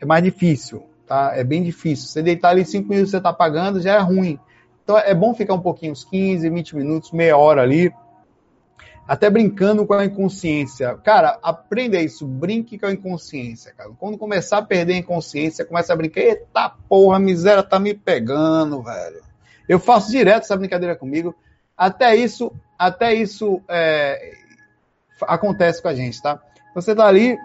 É 0.00 0.06
mais 0.06 0.22
difícil, 0.22 0.87
tá? 1.08 1.32
É 1.34 1.42
bem 1.42 1.62
difícil. 1.62 2.06
Você 2.06 2.22
deitar 2.22 2.50
ali 2.50 2.64
5 2.64 2.88
minutos 2.88 3.10
você 3.10 3.16
está 3.16 3.30
apagando, 3.30 3.80
já 3.80 3.94
é 3.94 3.98
ruim. 3.98 4.38
Então 4.84 4.96
é 4.96 5.14
bom 5.14 5.34
ficar 5.34 5.54
um 5.54 5.60
pouquinho, 5.60 5.92
uns 5.92 6.04
15, 6.04 6.48
20 6.48 6.76
minutos, 6.76 7.12
meia 7.12 7.36
hora 7.36 7.62
ali, 7.62 7.92
até 9.06 9.28
brincando 9.28 9.86
com 9.86 9.94
a 9.94 10.04
inconsciência. 10.04 10.94
Cara, 10.98 11.38
aprenda 11.42 12.00
isso, 12.00 12.26
brinque 12.26 12.78
com 12.78 12.86
a 12.86 12.92
inconsciência, 12.92 13.72
cara. 13.72 13.90
Quando 13.98 14.18
começar 14.18 14.58
a 14.58 14.62
perder 14.62 14.94
a 14.94 14.98
inconsciência, 14.98 15.64
começa 15.64 15.92
a 15.92 15.96
brincar, 15.96 16.20
eita 16.20 16.70
porra, 16.88 17.16
a 17.16 17.20
miséria 17.20 17.62
tá 17.62 17.78
me 17.78 17.94
pegando, 17.94 18.82
velho. 18.82 19.22
Eu 19.68 19.78
faço 19.78 20.10
direto 20.10 20.44
essa 20.44 20.56
brincadeira 20.56 20.94
comigo. 20.94 21.34
Até 21.76 22.16
isso, 22.16 22.52
até 22.78 23.14
isso 23.14 23.62
é, 23.68 24.32
acontece 25.22 25.80
com 25.82 25.88
a 25.88 25.94
gente, 25.94 26.20
tá? 26.20 26.40
Você 26.74 26.94
tá 26.94 27.06
ali, 27.06 27.36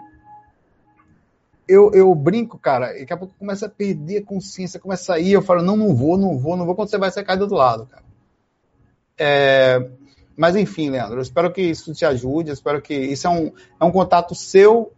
eu, 1.68 1.92
eu 1.92 2.14
brinco, 2.14 2.58
cara, 2.58 2.96
e 2.96 3.00
daqui 3.00 3.12
a 3.12 3.16
pouco 3.16 3.34
começa 3.38 3.66
a 3.66 3.68
perder 3.68 4.18
a 4.18 4.24
consciência, 4.24 4.80
começa 4.80 5.14
a 5.14 5.18
ir, 5.18 5.32
eu 5.32 5.42
falo, 5.42 5.62
não, 5.62 5.76
não 5.76 5.94
vou, 5.94 6.16
não 6.16 6.38
vou, 6.38 6.56
não 6.56 6.66
vou, 6.66 6.74
quando 6.74 6.90
você 6.90 6.98
vai, 6.98 7.10
você 7.10 7.22
cai 7.22 7.36
do 7.36 7.42
outro 7.42 7.56
lado, 7.56 7.86
cara. 7.86 8.04
É, 9.16 9.90
mas 10.36 10.56
enfim, 10.56 10.90
Leandro, 10.90 11.16
eu 11.16 11.22
espero 11.22 11.52
que 11.52 11.62
isso 11.62 11.92
te 11.92 12.04
ajude, 12.04 12.50
eu 12.50 12.54
espero 12.54 12.82
que 12.82 12.94
isso 12.94 13.26
é 13.26 13.30
um, 13.30 13.52
é 13.80 13.84
um 13.84 13.92
contato 13.92 14.34
seu, 14.34 14.92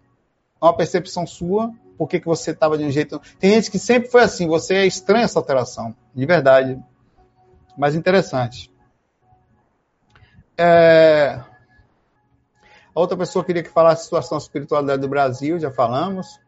uma 0.60 0.74
percepção 0.74 1.26
sua, 1.26 1.72
por 1.96 2.08
que, 2.08 2.20
você 2.20 2.50
estava 2.50 2.76
de 2.76 2.84
um 2.84 2.90
jeito. 2.90 3.20
Tem 3.38 3.52
gente 3.52 3.70
que 3.70 3.78
sempre 3.78 4.10
foi 4.10 4.22
assim, 4.22 4.46
você 4.46 4.74
é 4.74 4.86
estranha 4.86 5.24
essa 5.24 5.38
alteração, 5.38 5.94
de 6.14 6.26
verdade 6.26 6.78
mais 7.76 7.94
interessante. 7.94 8.72
É... 10.56 11.40
A 12.94 13.00
outra 13.00 13.16
pessoa 13.16 13.44
queria 13.44 13.62
que 13.62 13.68
falasse 13.68 14.02
a 14.02 14.04
situação 14.04 14.38
espiritualidade 14.38 15.02
do 15.02 15.08
Brasil, 15.08 15.58
já 15.58 15.70
falamos. 15.70 16.40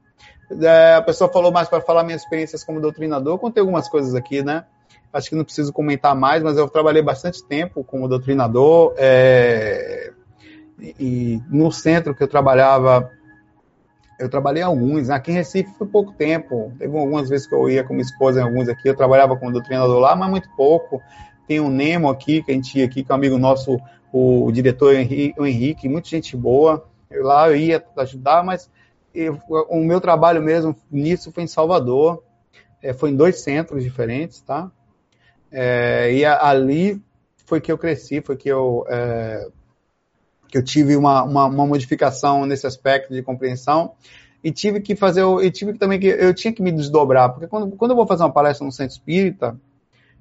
É, 0.50 0.94
a 0.94 1.02
pessoa 1.02 1.30
falou 1.30 1.52
mais 1.52 1.68
para 1.68 1.80
falar 1.80 2.04
minhas 2.04 2.22
experiências 2.22 2.64
como 2.64 2.80
doutrinador. 2.80 3.34
Eu 3.34 3.38
contei 3.38 3.60
algumas 3.60 3.88
coisas 3.88 4.14
aqui, 4.14 4.42
né? 4.42 4.64
Acho 5.12 5.30
que 5.30 5.36
não 5.36 5.44
preciso 5.44 5.72
comentar 5.72 6.14
mais, 6.14 6.42
mas 6.42 6.56
eu 6.56 6.68
trabalhei 6.68 7.02
bastante 7.02 7.44
tempo 7.44 7.82
como 7.84 8.08
doutrinador. 8.08 8.94
É... 8.96 10.12
E, 10.80 11.40
no 11.50 11.72
centro 11.72 12.14
que 12.14 12.22
eu 12.22 12.28
trabalhava, 12.28 13.10
eu 14.18 14.28
trabalhei 14.28 14.62
alguns. 14.62 15.10
Aqui 15.10 15.30
em 15.30 15.34
Recife 15.34 15.72
foi 15.76 15.86
pouco 15.86 16.12
tempo. 16.12 16.72
Teve 16.78 16.96
algumas 16.96 17.28
vezes 17.28 17.46
que 17.46 17.54
eu 17.54 17.68
ia 17.68 17.84
com 17.84 17.94
minha 17.94 18.04
esposa 18.04 18.40
em 18.40 18.42
alguns 18.42 18.68
aqui. 18.68 18.88
Eu 18.88 18.96
trabalhava 18.96 19.36
como 19.36 19.52
doutrinador 19.52 19.98
lá, 19.98 20.14
mas 20.16 20.30
muito 20.30 20.48
pouco. 20.56 21.02
Tem 21.46 21.60
o 21.60 21.70
Nemo 21.70 22.10
aqui, 22.10 22.42
que 22.42 22.50
a 22.50 22.54
gente 22.54 22.78
ia 22.78 22.84
aqui, 22.84 23.02
que 23.02 23.10
é 23.10 23.14
um 23.14 23.16
amigo 23.16 23.38
nosso, 23.38 23.78
o, 24.12 24.44
o 24.44 24.52
diretor 24.52 24.94
Henrique, 24.94 25.40
o 25.40 25.46
Henrique, 25.46 25.88
muita 25.88 26.08
gente 26.08 26.36
boa. 26.36 26.86
Eu, 27.10 27.24
lá 27.24 27.48
eu 27.48 27.56
ia 27.56 27.84
ajudar, 27.96 28.44
mas 28.44 28.70
eu, 29.20 29.38
o 29.68 29.84
meu 29.84 30.00
trabalho 30.00 30.42
mesmo 30.42 30.76
nisso 30.90 31.32
foi 31.32 31.42
em 31.44 31.48
Salvador. 31.48 32.22
É, 32.82 32.92
foi 32.92 33.10
em 33.10 33.16
dois 33.16 33.40
centros 33.40 33.82
diferentes, 33.82 34.40
tá? 34.40 34.70
É, 35.50 36.12
e 36.12 36.24
a, 36.24 36.46
ali 36.48 37.02
foi 37.44 37.60
que 37.60 37.72
eu 37.72 37.78
cresci, 37.78 38.20
foi 38.20 38.36
que 38.36 38.48
eu 38.48 38.84
é, 38.88 39.48
que 40.48 40.56
eu 40.56 40.62
tive 40.62 40.96
uma, 40.96 41.22
uma, 41.24 41.46
uma, 41.46 41.66
modificação 41.66 42.46
nesse 42.46 42.66
aspecto 42.66 43.12
de 43.12 43.22
compreensão 43.22 43.92
e 44.42 44.50
tive 44.52 44.80
que 44.80 44.94
fazer, 44.94 45.22
eu 45.22 45.50
tive 45.50 45.72
que 45.72 45.78
também 45.78 45.98
que 45.98 46.06
eu 46.06 46.32
tinha 46.32 46.52
que 46.52 46.62
me 46.62 46.72
desdobrar, 46.72 47.30
porque 47.30 47.46
quando, 47.46 47.76
quando 47.76 47.90
eu 47.90 47.96
vou 47.96 48.06
fazer 48.06 48.22
uma 48.22 48.32
palestra 48.32 48.64
no 48.64 48.72
centro 48.72 48.94
espírita, 48.94 49.58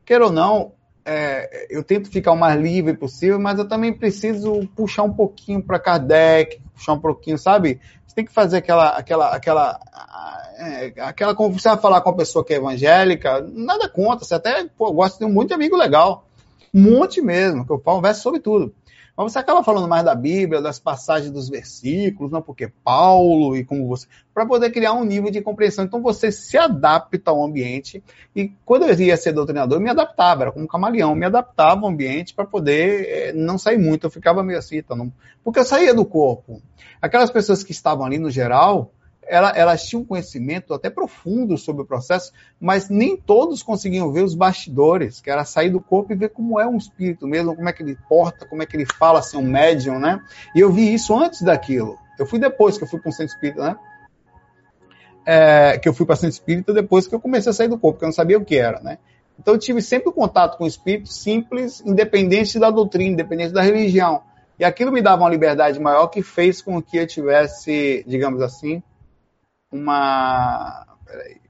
quer 0.04 0.22
ou 0.22 0.32
não, 0.32 0.74
é, 1.06 1.68
eu 1.70 1.82
tento 1.84 2.10
ficar 2.10 2.34
o 2.34 2.36
mais 2.36 2.60
livre 2.60 2.94
possível, 2.94 3.40
mas 3.40 3.58
eu 3.58 3.68
também 3.68 3.94
preciso 3.94 4.68
puxar 4.76 5.04
um 5.04 5.14
pouquinho 5.14 5.64
para 5.64 5.80
Kardec, 5.80 6.60
puxar 6.74 6.94
um 6.94 7.00
pouquinho, 7.00 7.38
sabe? 7.38 7.80
Tem 8.18 8.26
que 8.26 8.34
fazer 8.34 8.58
aquela, 8.58 8.90
aquela, 8.98 9.30
aquela, 9.30 9.80
é, 10.58 10.92
aquela, 11.02 11.36
você 11.36 11.70
vai 11.70 11.78
falar 11.78 12.02
com 12.02 12.10
uma 12.10 12.18
pessoa 12.18 12.44
que 12.44 12.52
é 12.52 12.58
evangélica, 12.58 13.48
nada 13.54 13.88
contra, 13.88 14.26
você 14.26 14.34
até 14.34 14.66
pô, 14.76 14.92
gosta 14.92 15.20
de 15.20 15.32
um 15.32 15.32
monte 15.32 15.50
de 15.50 15.54
amigo 15.54 15.78
legal, 15.78 16.26
um 16.74 16.82
monte 16.82 17.22
mesmo, 17.22 17.64
que 17.64 17.72
eu 17.72 17.78
converso 17.78 18.24
sobre 18.24 18.40
tudo. 18.40 18.74
Mas 19.18 19.32
você 19.32 19.40
acaba 19.40 19.64
falando 19.64 19.88
mais 19.88 20.06
da 20.06 20.14
Bíblia, 20.14 20.62
das 20.62 20.80
passagens 20.80 21.32
dos 21.32 21.50
versículos, 21.50 22.32
não 22.32 22.40
porque 22.40 22.72
Paulo 22.84 23.58
e 23.58 23.66
como 23.66 23.88
você, 23.88 24.06
para 24.32 24.46
poder 24.46 24.70
criar 24.70 24.94
um 24.94 25.04
nível 25.04 25.32
de 25.32 25.42
compreensão. 25.42 25.84
Então 25.84 26.04
você 26.04 26.32
se 26.32 26.56
adapta 26.56 27.32
ao 27.32 27.44
ambiente 27.44 28.04
e 28.36 28.52
quando 28.64 28.84
eu 28.84 28.94
ia 28.94 29.18
ser 29.18 29.34
doutrinador, 29.34 29.80
eu 29.80 29.82
me 29.82 29.90
adaptava, 29.90 30.44
era 30.44 30.52
como 30.52 30.66
um 30.66 30.68
camaleão, 30.68 31.16
me 31.16 31.26
adaptava 31.26 31.82
ao 31.82 31.88
ambiente 31.88 32.36
para 32.36 32.46
poder 32.46 33.08
é, 33.10 33.34
não 33.34 33.58
sair 33.58 33.80
muito. 33.80 34.06
Eu 34.06 34.12
ficava 34.12 34.44
meio 34.44 34.60
assim, 34.60 34.84
tá, 34.84 34.96
não... 34.96 35.12
porque 35.44 35.60
eu 35.60 35.66
saía 35.66 35.96
do 35.96 36.06
corpo. 36.06 36.62
Aquelas 37.02 37.32
pessoas 37.32 37.64
que 37.64 37.72
estavam 37.72 38.06
ali 38.06 38.20
no 38.20 38.30
geral, 38.30 38.92
ela, 39.30 39.50
elas 39.52 39.84
tinham 39.86 40.04
conhecimento 40.04 40.74
até 40.74 40.90
profundo 40.90 41.58
sobre 41.58 41.82
o 41.82 41.86
processo, 41.86 42.32
mas 42.60 42.90
nem 42.90 43.18
todos 43.18 43.62
conseguiam 43.62 44.12
ver 44.12 44.24
os 44.24 44.36
bastidores, 44.36 45.22
que 45.22 45.30
era 45.30 45.44
sair 45.46 45.70
do 45.70 45.82
corpo 45.82 46.14
e 46.14 46.16
ver 46.16 46.30
como 46.30 46.60
é 46.60 46.68
um 46.68 46.78
espírito 46.78 47.28
mesmo, 47.28 47.56
como 47.56 47.68
é 47.68 47.74
que 47.74 47.84
ele 47.84 47.98
porta, 48.08 48.46
como 48.46 48.64
é 48.64 48.66
que 48.66 48.76
ele 48.76 48.86
fala, 48.86 49.20
assim, 49.20 49.38
um 49.38 49.44
médium, 49.44 50.00
né? 50.00 50.22
E 50.56 50.60
eu 50.60 50.72
vi 50.72 50.94
isso 50.94 51.18
antes 51.18 51.42
daquilo. 51.42 51.98
Eu 52.18 52.26
fui 52.26 52.40
depois 52.40 52.78
que 52.78 52.84
eu 52.84 52.88
fui 52.88 53.00
para 53.00 53.10
um 53.10 53.12
centro 53.12 53.34
espírita, 53.34 53.64
né? 53.64 53.78
É, 55.26 55.78
que 55.78 55.90
eu 55.90 55.94
fui 55.94 56.06
para 56.06 56.16
centro 56.16 56.30
espírita 56.30 56.74
depois 56.74 57.06
que 57.06 57.14
eu 57.14 57.20
comecei 57.20 57.50
a 57.50 57.54
sair 57.54 57.68
do 57.68 57.78
corpo, 57.78 57.94
porque 57.94 58.06
eu 58.06 58.10
não 58.10 58.14
sabia 58.14 58.38
o 58.38 58.46
que 58.46 58.56
era, 58.56 58.80
né? 58.80 58.98
Então 59.40 59.54
eu 59.54 59.60
tive 59.60 59.82
sempre 59.82 60.12
contato 60.12 60.58
com 60.58 60.64
o 60.64 60.68
espírito 60.68 61.10
simples, 61.10 61.82
independente 61.86 62.58
da 62.58 62.72
doutrina, 62.72 63.14
independente 63.14 63.54
da 63.54 63.62
religião. 63.62 64.24
E 64.60 64.66
aquilo 64.66 64.92
me 64.92 65.02
dava 65.02 65.22
uma 65.24 65.30
liberdade 65.30 65.80
maior 65.80 66.08
que 66.08 66.24
fez 66.24 66.62
com 66.62 66.82
que 66.82 66.98
eu 66.98 67.06
tivesse, 67.06 68.04
digamos 68.08 68.42
assim, 68.42 68.82
uma. 69.72 70.86
Peraí. 71.06 71.42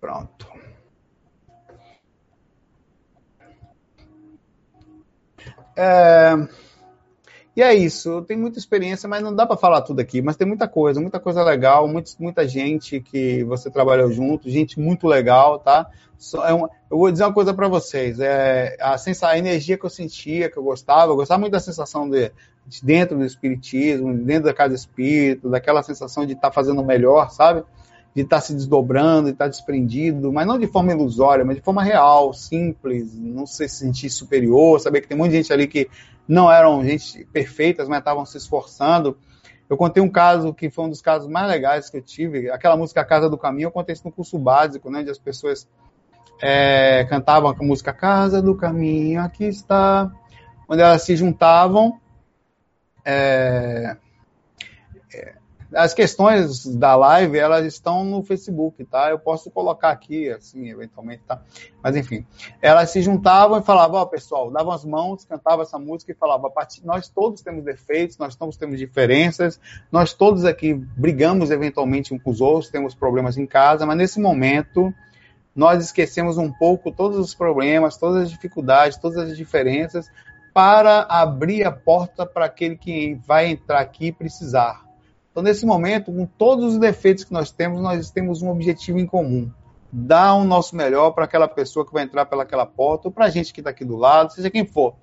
Pronto. 0.00 0.46
É... 5.76 6.32
E 7.56 7.62
é 7.62 7.74
isso. 7.74 8.10
Eu 8.10 8.22
tenho 8.22 8.40
muita 8.40 8.58
experiência, 8.58 9.08
mas 9.08 9.22
não 9.22 9.34
dá 9.34 9.46
para 9.46 9.56
falar 9.56 9.82
tudo 9.82 10.00
aqui. 10.00 10.20
Mas 10.20 10.36
tem 10.36 10.46
muita 10.46 10.68
coisa, 10.68 11.00
muita 11.00 11.18
coisa 11.18 11.42
legal, 11.42 11.88
muito, 11.88 12.12
muita 12.18 12.46
gente 12.46 13.00
que 13.00 13.42
você 13.44 13.70
trabalhou 13.70 14.10
junto, 14.12 14.50
gente 14.50 14.78
muito 14.78 15.06
legal, 15.06 15.58
tá? 15.58 15.90
É 16.44 16.52
uma, 16.52 16.70
eu 16.90 16.98
vou 16.98 17.10
dizer 17.10 17.24
uma 17.24 17.32
coisa 17.32 17.54
para 17.54 17.68
vocês. 17.68 18.20
É, 18.20 18.76
a, 18.80 18.98
sensação, 18.98 19.30
a 19.30 19.38
energia 19.38 19.78
que 19.78 19.84
eu 19.84 19.90
sentia, 19.90 20.50
que 20.50 20.58
eu 20.58 20.62
gostava, 20.62 21.12
eu 21.12 21.16
gostava 21.16 21.40
muito 21.40 21.52
da 21.52 21.60
sensação 21.60 22.08
de 22.08 22.30
dentro 22.82 23.16
do 23.16 23.24
espiritismo, 23.24 24.12
dentro 24.14 24.44
da 24.44 24.54
casa 24.54 24.74
espírita, 24.74 25.48
daquela 25.48 25.82
sensação 25.82 26.26
de 26.26 26.32
estar 26.32 26.48
tá 26.48 26.54
fazendo 26.54 26.80
o 26.80 26.84
melhor, 26.84 27.30
sabe? 27.30 27.62
De 28.14 28.22
estar 28.22 28.36
tá 28.36 28.42
se 28.42 28.54
desdobrando, 28.54 29.26
de 29.26 29.32
estar 29.32 29.44
tá 29.44 29.50
desprendido, 29.50 30.32
mas 30.32 30.46
não 30.46 30.58
de 30.58 30.66
forma 30.66 30.92
ilusória, 30.92 31.44
mas 31.44 31.56
de 31.56 31.62
forma 31.62 31.82
real, 31.82 32.32
simples, 32.32 33.16
não 33.16 33.46
se 33.46 33.68
sentir 33.68 34.10
superior, 34.10 34.80
saber 34.80 35.00
que 35.00 35.08
tem 35.08 35.16
muita 35.16 35.34
gente 35.34 35.52
ali 35.52 35.66
que 35.66 35.88
não 36.26 36.50
eram 36.50 36.84
gente 36.84 37.24
perfeitas, 37.32 37.88
mas 37.88 37.98
estavam 37.98 38.24
se 38.24 38.36
esforçando. 38.36 39.16
Eu 39.68 39.76
contei 39.76 40.02
um 40.02 40.08
caso 40.08 40.54
que 40.54 40.70
foi 40.70 40.84
um 40.84 40.90
dos 40.90 41.02
casos 41.02 41.28
mais 41.28 41.48
legais 41.48 41.90
que 41.90 41.96
eu 41.96 42.02
tive, 42.02 42.50
aquela 42.50 42.76
música 42.76 43.04
Casa 43.04 43.28
do 43.28 43.36
Caminho, 43.36 43.66
eu 43.66 43.72
contei 43.72 43.92
isso 43.92 44.04
no 44.04 44.12
curso 44.12 44.38
básico, 44.38 44.90
né, 44.90 45.00
onde 45.00 45.10
as 45.10 45.18
pessoas 45.18 45.68
é, 46.40 47.04
cantavam 47.04 47.50
a 47.50 47.54
música 47.64 47.92
Casa 47.92 48.40
do 48.40 48.54
Caminho, 48.54 49.20
aqui 49.20 49.44
está, 49.44 50.10
onde 50.68 50.82
elas 50.82 51.02
se 51.02 51.16
juntavam. 51.16 52.00
É, 53.06 53.96
as 55.74 55.92
questões 55.92 56.64
da 56.64 56.94
live, 56.94 57.38
elas 57.38 57.64
estão 57.66 58.04
no 58.04 58.22
Facebook, 58.22 58.84
tá? 58.84 59.10
Eu 59.10 59.18
posso 59.18 59.50
colocar 59.50 59.90
aqui, 59.90 60.30
assim, 60.30 60.70
eventualmente, 60.70 61.22
tá? 61.26 61.42
Mas, 61.82 61.96
enfim. 61.96 62.24
Elas 62.62 62.90
se 62.90 63.02
juntavam 63.02 63.58
e 63.58 63.62
falavam, 63.62 64.00
ó, 64.00 64.02
oh, 64.02 64.06
pessoal, 64.06 64.50
davam 64.50 64.72
as 64.72 64.84
mãos, 64.84 65.24
cantavam 65.24 65.62
essa 65.62 65.78
música 65.78 66.12
e 66.12 66.14
falavam, 66.14 66.52
nós 66.84 67.08
todos 67.08 67.42
temos 67.42 67.64
defeitos, 67.64 68.16
nós 68.16 68.36
todos 68.36 68.56
temos 68.56 68.78
diferenças, 68.78 69.60
nós 69.90 70.12
todos 70.12 70.44
aqui 70.44 70.74
brigamos 70.74 71.50
eventualmente 71.50 72.14
uns 72.14 72.22
com 72.22 72.30
os 72.30 72.40
outros, 72.40 72.70
temos 72.70 72.94
problemas 72.94 73.36
em 73.36 73.46
casa, 73.46 73.84
mas 73.84 73.96
nesse 73.96 74.20
momento 74.20 74.94
nós 75.54 75.82
esquecemos 75.82 76.38
um 76.38 76.52
pouco 76.52 76.92
todos 76.92 77.18
os 77.18 77.34
problemas, 77.34 77.96
todas 77.96 78.24
as 78.24 78.30
dificuldades, 78.30 78.98
todas 78.98 79.18
as 79.18 79.36
diferenças, 79.36 80.10
para 80.56 81.02
abrir 81.02 81.66
a 81.66 81.70
porta 81.70 82.24
para 82.24 82.46
aquele 82.46 82.78
que 82.78 83.14
vai 83.26 83.48
entrar 83.48 83.78
aqui 83.78 84.06
e 84.06 84.12
precisar. 84.12 84.86
Então, 85.30 85.42
nesse 85.42 85.66
momento, 85.66 86.10
com 86.10 86.24
todos 86.24 86.72
os 86.72 86.78
defeitos 86.78 87.24
que 87.24 87.32
nós 87.34 87.50
temos, 87.50 87.82
nós 87.82 88.10
temos 88.10 88.40
um 88.40 88.48
objetivo 88.48 88.98
em 88.98 89.04
comum. 89.04 89.50
Dar 89.92 90.32
o 90.32 90.44
nosso 90.44 90.74
melhor 90.74 91.10
para 91.10 91.26
aquela 91.26 91.46
pessoa 91.46 91.84
que 91.84 91.92
vai 91.92 92.04
entrar 92.04 92.24
pelaquela 92.24 92.64
porta, 92.64 93.08
ou 93.08 93.12
para 93.12 93.26
a 93.26 93.28
gente 93.28 93.52
que 93.52 93.60
está 93.60 93.68
aqui 93.68 93.84
do 93.84 93.96
lado, 93.96 94.32
seja 94.32 94.48
quem 94.48 94.64
for. 94.64 94.94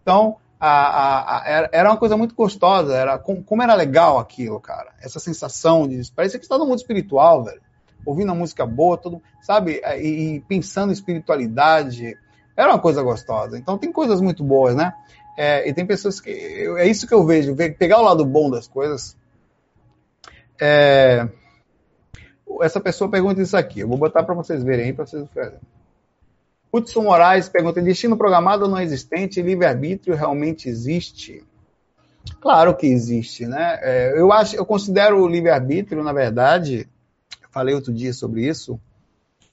Então, 0.00 0.36
a, 0.60 0.68
a, 0.68 1.38
a, 1.38 1.68
era 1.72 1.90
uma 1.90 1.96
coisa 1.96 2.16
muito 2.16 2.36
gostosa, 2.36 2.94
era 2.94 3.18
como, 3.18 3.42
como, 3.42 3.60
era 3.60 3.74
legal 3.74 4.20
aquilo, 4.20 4.60
cara. 4.60 4.92
Essa 5.00 5.18
sensação 5.18 5.88
de. 5.88 6.00
Parece 6.14 6.38
que 6.38 6.44
está 6.44 6.56
no 6.56 6.64
mundo 6.64 6.78
espiritual, 6.78 7.42
velho. 7.42 7.60
Ouvindo 8.06 8.30
a 8.30 8.36
música 8.36 8.64
boa, 8.64 8.96
todo, 8.96 9.20
sabe? 9.40 9.82
E, 10.00 10.36
e, 10.36 10.40
pensando 10.42 10.90
em 10.90 10.92
espiritualidade. 10.92 12.16
Era 12.56 12.72
uma 12.72 12.78
coisa 12.78 13.02
gostosa. 13.02 13.58
Então, 13.58 13.78
tem 13.78 13.92
coisas 13.92 14.20
muito 14.20 14.44
boas, 14.44 14.74
né? 14.74 14.92
É, 15.36 15.68
e 15.68 15.72
tem 15.72 15.86
pessoas 15.86 16.20
que. 16.20 16.30
É 16.30 16.86
isso 16.86 17.06
que 17.06 17.14
eu 17.14 17.24
vejo, 17.24 17.54
pegar 17.54 17.98
o 17.98 18.04
lado 18.04 18.24
bom 18.24 18.50
das 18.50 18.68
coisas 18.68 19.16
é, 20.64 21.28
essa 22.60 22.80
pessoa 22.80 23.10
pergunta 23.10 23.42
isso 23.42 23.56
aqui. 23.56 23.80
Eu 23.80 23.88
vou 23.88 23.98
botar 23.98 24.22
para 24.22 24.34
vocês 24.34 24.62
verem 24.62 24.86
aí, 24.86 24.92
para 24.92 25.04
vocês 25.04 25.26
verem. 25.34 25.58
Hudson 26.72 27.02
Moraes 27.02 27.48
pergunta: 27.48 27.82
destino 27.82 28.16
programado 28.16 28.64
ou 28.64 28.70
não 28.70 28.80
existente? 28.80 29.42
Livre-arbítrio 29.42 30.14
realmente 30.14 30.68
existe? 30.68 31.44
Claro 32.40 32.76
que 32.76 32.86
existe, 32.86 33.44
né? 33.44 33.80
É, 33.82 34.12
eu 34.16 34.32
acho, 34.32 34.54
eu 34.54 34.64
considero 34.64 35.20
o 35.20 35.26
livre-arbítrio, 35.26 36.04
na 36.04 36.12
verdade, 36.12 36.88
falei 37.50 37.74
outro 37.74 37.92
dia 37.92 38.12
sobre 38.12 38.46
isso, 38.46 38.80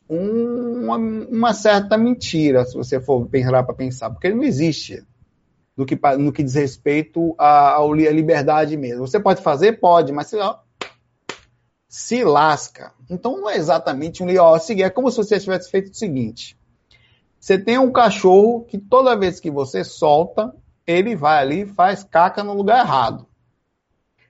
uma, 0.10 0.98
uma, 0.98 1.54
certa 1.54 1.96
mentira, 1.96 2.66
se 2.66 2.76
você 2.76 3.00
for 3.00 3.28
pensar 3.28 3.64
para 3.64 3.76
pensar, 3.76 4.10
porque 4.10 4.26
ele 4.26 4.36
não 4.36 4.44
existe 4.44 5.06
no 5.78 5.86
que, 5.86 5.98
no 6.18 6.34
que 6.34 6.42
diz 6.42 6.56
respeito 6.56 7.36
à, 7.38 7.76
à 7.76 7.88
liberdade 8.12 8.76
mesmo. 8.76 9.06
Você 9.06 9.20
pode 9.20 9.44
fazer? 9.44 9.80
Pode, 9.80 10.12
mas 10.12 10.34
ó, 10.34 10.64
se 11.88 12.24
lasca. 12.24 12.92
Então 13.10 13.40
não 13.40 13.50
é 13.50 13.58
exatamente 13.58 14.24
um 14.24 14.42
ó, 14.42 14.58
seguir, 14.58 14.84
é 14.84 14.90
como 14.90 15.12
se 15.12 15.18
você 15.18 15.40
tivesse 15.40 15.70
feito 15.70 15.92
o 15.92 15.96
seguinte: 15.96 16.58
você 17.40 17.58
tem 17.58 17.78
um 17.78 17.92
cachorro 17.92 18.66
que 18.66 18.80
toda 18.80 19.16
vez 19.16 19.40
que 19.40 19.52
você 19.52 19.84
solta, 19.84 20.54
ele 20.88 21.16
vai 21.16 21.40
ali 21.40 21.62
e 21.62 21.68
faz 21.68 22.04
caca 22.04 22.44
no 22.44 22.54
lugar 22.54 22.84
errado. 22.84 23.28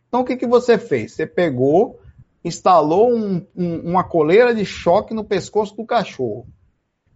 Então 0.10 0.22
o 0.22 0.26
que, 0.26 0.36
que 0.36 0.48
você 0.48 0.78
fez? 0.78 1.14
Você 1.14 1.26
pegou, 1.26 1.99
instalou 2.44 3.14
um, 3.14 3.46
um, 3.56 3.80
uma 3.90 4.04
coleira 4.04 4.54
de 4.54 4.66
choque 4.66 5.14
no 5.14 5.24
pescoço 5.24 5.76
do 5.76 5.86
cachorro. 5.86 6.48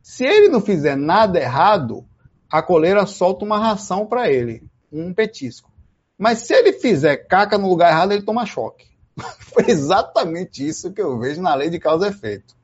Se 0.02 0.26
ele 0.26 0.50
não 0.50 0.60
fizer 0.60 0.98
nada 0.98 1.40
errado, 1.40 2.06
a 2.52 2.62
coleira 2.62 3.06
solta 3.06 3.46
uma 3.46 3.58
ração 3.58 4.06
para 4.06 4.30
ele, 4.30 4.64
um 4.92 5.14
petisco. 5.14 5.72
Mas 6.18 6.40
se 6.40 6.54
ele 6.54 6.74
fizer 6.74 7.18
caca 7.18 7.58
no 7.58 7.70
lugar 7.70 7.92
errado, 7.92 8.12
ele 8.12 8.22
toma 8.22 8.46
choque. 8.46 8.86
Foi 9.40 9.66
exatamente 9.68 10.66
isso 10.66 10.92
que 10.92 11.02
eu 11.02 11.18
vejo 11.18 11.42
na 11.42 11.56
lei 11.56 11.70
de 11.70 11.80
causa 11.80 12.08
e 12.08 12.10
efeito. 12.10 12.56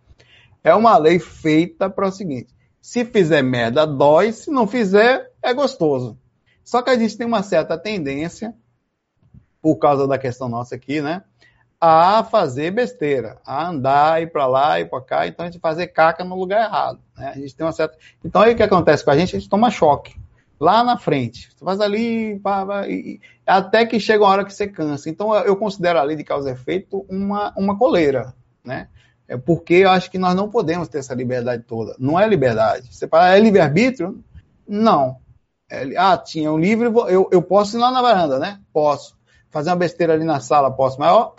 É 0.64 0.76
uma 0.76 0.98
lei 0.98 1.20
feita 1.20 1.90
para 1.90 2.08
o 2.08 2.12
seguinte: 2.12 2.54
se 2.82 3.06
fizer 3.06 3.42
merda, 3.42 3.86
dói, 3.88 4.32
se 4.32 4.52
não 4.52 4.68
fizer, 4.68 5.32
é 5.42 5.54
gostoso. 5.54 6.18
Só 6.64 6.82
que 6.82 6.90
a 6.90 6.98
gente 6.98 7.18
tem 7.18 7.26
uma 7.26 7.42
certa 7.42 7.78
tendência, 7.78 8.54
por 9.62 9.78
causa 9.78 10.08
da 10.08 10.18
questão 10.18 10.48
nossa 10.48 10.76
aqui, 10.76 11.02
né? 11.02 11.24
A 11.82 12.24
fazer 12.26 12.72
besteira, 12.72 13.38
a 13.46 13.70
andar, 13.70 14.22
ir 14.22 14.32
para 14.32 14.46
lá, 14.46 14.80
ir 14.80 14.90
para 14.90 15.02
cá, 15.02 15.28
então 15.28 15.46
a 15.46 15.50
gente 15.50 15.62
fazer 15.62 15.88
caca 15.88 16.24
no 16.26 16.36
lugar 16.36 16.66
errado. 16.66 17.00
Né? 17.18 17.32
A 17.34 17.40
gente 17.40 17.56
tem 17.56 17.66
uma 17.66 17.72
certa. 17.72 17.98
Então 18.24 18.42
aí 18.42 18.54
o 18.54 18.56
que 18.56 18.64
acontece 18.64 19.04
com 19.04 19.12
a 19.12 19.18
gente? 19.18 19.36
A 19.36 19.40
gente 19.40 19.50
toma 19.50 19.72
choque 19.72 20.20
lá 20.60 20.84
na 20.84 20.98
frente. 20.98 21.50
Você 21.56 21.64
faz 21.64 21.80
ali, 21.80 22.38
pá, 22.40 22.66
pá, 22.66 22.88
e, 22.88 23.22
até 23.48 23.86
que 23.86 24.00
chega 24.00 24.24
uma 24.24 24.30
hora 24.30 24.46
que 24.46 24.54
você 24.54 24.68
cansa. 24.68 25.10
Então, 25.10 25.34
eu 25.36 25.56
considero 25.56 25.98
a 25.98 26.04
lei 26.04 26.16
de 26.16 26.24
causa 26.24 26.50
e 26.50 26.54
efeito 26.54 27.06
uma, 27.10 27.54
uma 27.56 27.78
coleira, 27.78 28.34
né? 28.64 28.90
É 29.28 29.38
porque 29.38 29.76
eu 29.76 29.90
acho 29.92 30.10
que 30.10 30.18
nós 30.18 30.36
não 30.36 30.50
podemos 30.50 30.88
ter 30.88 30.98
essa 30.98 31.14
liberdade 31.14 31.64
toda. 31.64 31.96
Não 32.00 32.20
é 32.20 32.28
liberdade. 32.28 32.94
Você 32.94 33.08
fala, 33.08 33.36
é 33.36 33.40
livre-arbítrio? 33.40 34.24
Não. 34.68 35.18
É, 35.70 35.96
ah, 35.96 36.18
tinha 36.18 36.52
um 36.52 36.58
livre, 36.58 36.88
eu, 36.88 37.30
eu 37.32 37.42
posso 37.42 37.78
ir 37.78 37.80
lá 37.80 37.92
na 37.92 38.02
varanda, 38.02 38.40
né? 38.40 38.60
Posso. 38.74 39.16
Fazer 39.52 39.70
uma 39.70 39.76
besteira 39.76 40.14
ali 40.14 40.26
na 40.26 40.40
sala, 40.40 40.72
posso. 40.72 41.00
Mas, 41.00 41.12
ó, 41.12 41.36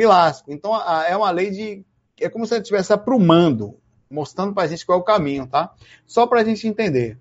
me 0.00 0.06
lasco. 0.06 0.50
Então, 0.50 0.74
a, 0.74 1.04
é 1.06 1.14
uma 1.14 1.30
lei 1.30 1.50
de... 1.50 1.84
É 2.18 2.28
como 2.28 2.46
se 2.46 2.54
ele 2.54 2.62
estivesse 2.62 2.92
aprumando, 2.92 3.78
mostrando 4.10 4.54
pra 4.54 4.66
gente 4.66 4.84
qual 4.84 4.98
é 4.98 5.02
o 5.02 5.04
caminho, 5.04 5.46
tá? 5.46 5.74
Só 6.06 6.26
pra 6.26 6.42
gente 6.42 6.66
entender. 6.66 7.18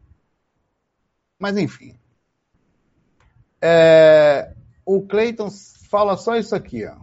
Mas 1.37 1.57
enfim. 1.57 1.97
É, 3.61 4.53
o 4.85 5.01
Clayton 5.01 5.49
fala 5.89 6.15
só 6.15 6.35
isso 6.37 6.55
aqui, 6.55 6.85
ó. 6.85 6.95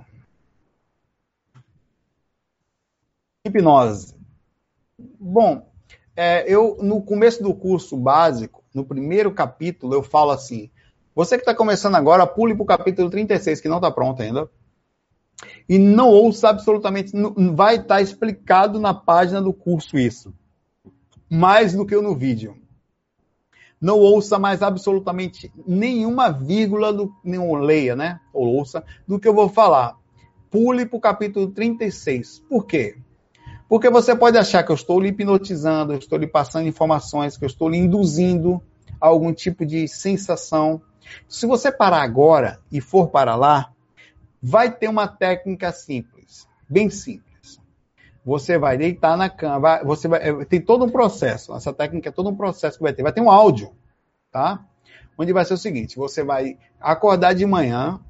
Hipnose. 3.46 4.14
Bom, 4.98 5.70
é, 6.14 6.44
eu 6.50 6.78
no 6.82 7.02
começo 7.02 7.42
do 7.42 7.54
curso 7.54 7.96
básico, 7.96 8.64
no 8.74 8.84
primeiro 8.84 9.32
capítulo, 9.32 9.94
eu 9.94 10.02
falo 10.02 10.30
assim: 10.30 10.70
você 11.14 11.36
que 11.36 11.42
está 11.42 11.54
começando 11.54 11.94
agora, 11.94 12.26
pule 12.26 12.54
para 12.54 12.62
o 12.62 12.66
capítulo 12.66 13.10
36, 13.10 13.60
que 13.60 13.68
não 13.68 13.76
está 13.76 13.90
pronto 13.90 14.22
ainda. 14.22 14.50
E 15.68 15.78
não 15.78 16.08
ouça 16.10 16.48
absolutamente. 16.48 17.12
Vai 17.54 17.76
estar 17.76 18.00
explicado 18.00 18.78
na 18.78 18.94
página 18.94 19.42
do 19.42 19.52
curso 19.52 19.98
isso. 19.98 20.32
Mais 21.28 21.74
do 21.74 21.84
que 21.84 21.96
no 21.96 22.14
vídeo 22.14 22.56
não 23.80 23.98
ouça 23.98 24.38
mais 24.38 24.62
absolutamente 24.62 25.52
nenhuma 25.66 26.30
vírgula, 26.30 26.92
do, 26.92 27.12
nenhum 27.22 27.54
leia, 27.56 27.94
né? 27.94 28.20
Ou 28.32 28.46
ouça, 28.46 28.82
do 29.06 29.18
que 29.18 29.28
eu 29.28 29.34
vou 29.34 29.48
falar. 29.48 29.96
Pule 30.50 30.86
para 30.86 30.96
o 30.96 31.00
capítulo 31.00 31.48
36. 31.48 32.42
Por 32.48 32.66
quê? 32.66 32.96
Porque 33.68 33.90
você 33.90 34.14
pode 34.14 34.38
achar 34.38 34.62
que 34.62 34.70
eu 34.70 34.76
estou 34.76 35.00
lhe 35.00 35.08
hipnotizando, 35.08 35.92
eu 35.92 35.98
estou 35.98 36.18
lhe 36.18 36.26
passando 36.26 36.68
informações, 36.68 37.36
que 37.36 37.44
eu 37.44 37.48
estou 37.48 37.68
lhe 37.68 37.76
induzindo 37.76 38.62
a 39.00 39.08
algum 39.08 39.32
tipo 39.32 39.66
de 39.66 39.86
sensação. 39.88 40.80
Se 41.28 41.46
você 41.46 41.70
parar 41.70 42.02
agora 42.02 42.60
e 42.70 42.80
for 42.80 43.08
para 43.08 43.34
lá, 43.34 43.72
vai 44.42 44.70
ter 44.70 44.88
uma 44.88 45.08
técnica 45.08 45.72
simples, 45.72 46.46
bem 46.68 46.90
simples. 46.90 47.60
Você 48.24 48.58
vai 48.58 48.76
deitar 48.76 49.16
na 49.16 49.30
cama, 49.30 49.60
vai, 49.60 49.84
você 49.84 50.08
vai, 50.08 50.28
é, 50.28 50.44
tem 50.44 50.60
todo 50.60 50.84
um 50.84 50.90
processo. 50.90 51.54
Essa 51.54 51.72
técnica 51.72 52.08
é 52.08 52.12
todo 52.12 52.28
um 52.28 52.36
processo 52.36 52.76
que 52.76 52.82
vai 52.82 52.92
ter. 52.92 53.02
Vai 53.02 53.12
ter 53.12 53.20
um 53.20 53.30
áudio, 53.30 53.72
tá? 54.32 54.64
Onde 55.16 55.32
vai 55.32 55.44
ser 55.44 55.54
o 55.54 55.58
seguinte: 55.58 55.96
você 55.96 56.24
vai 56.24 56.58
acordar 56.80 57.34
de 57.34 57.46
manhã, 57.46 58.00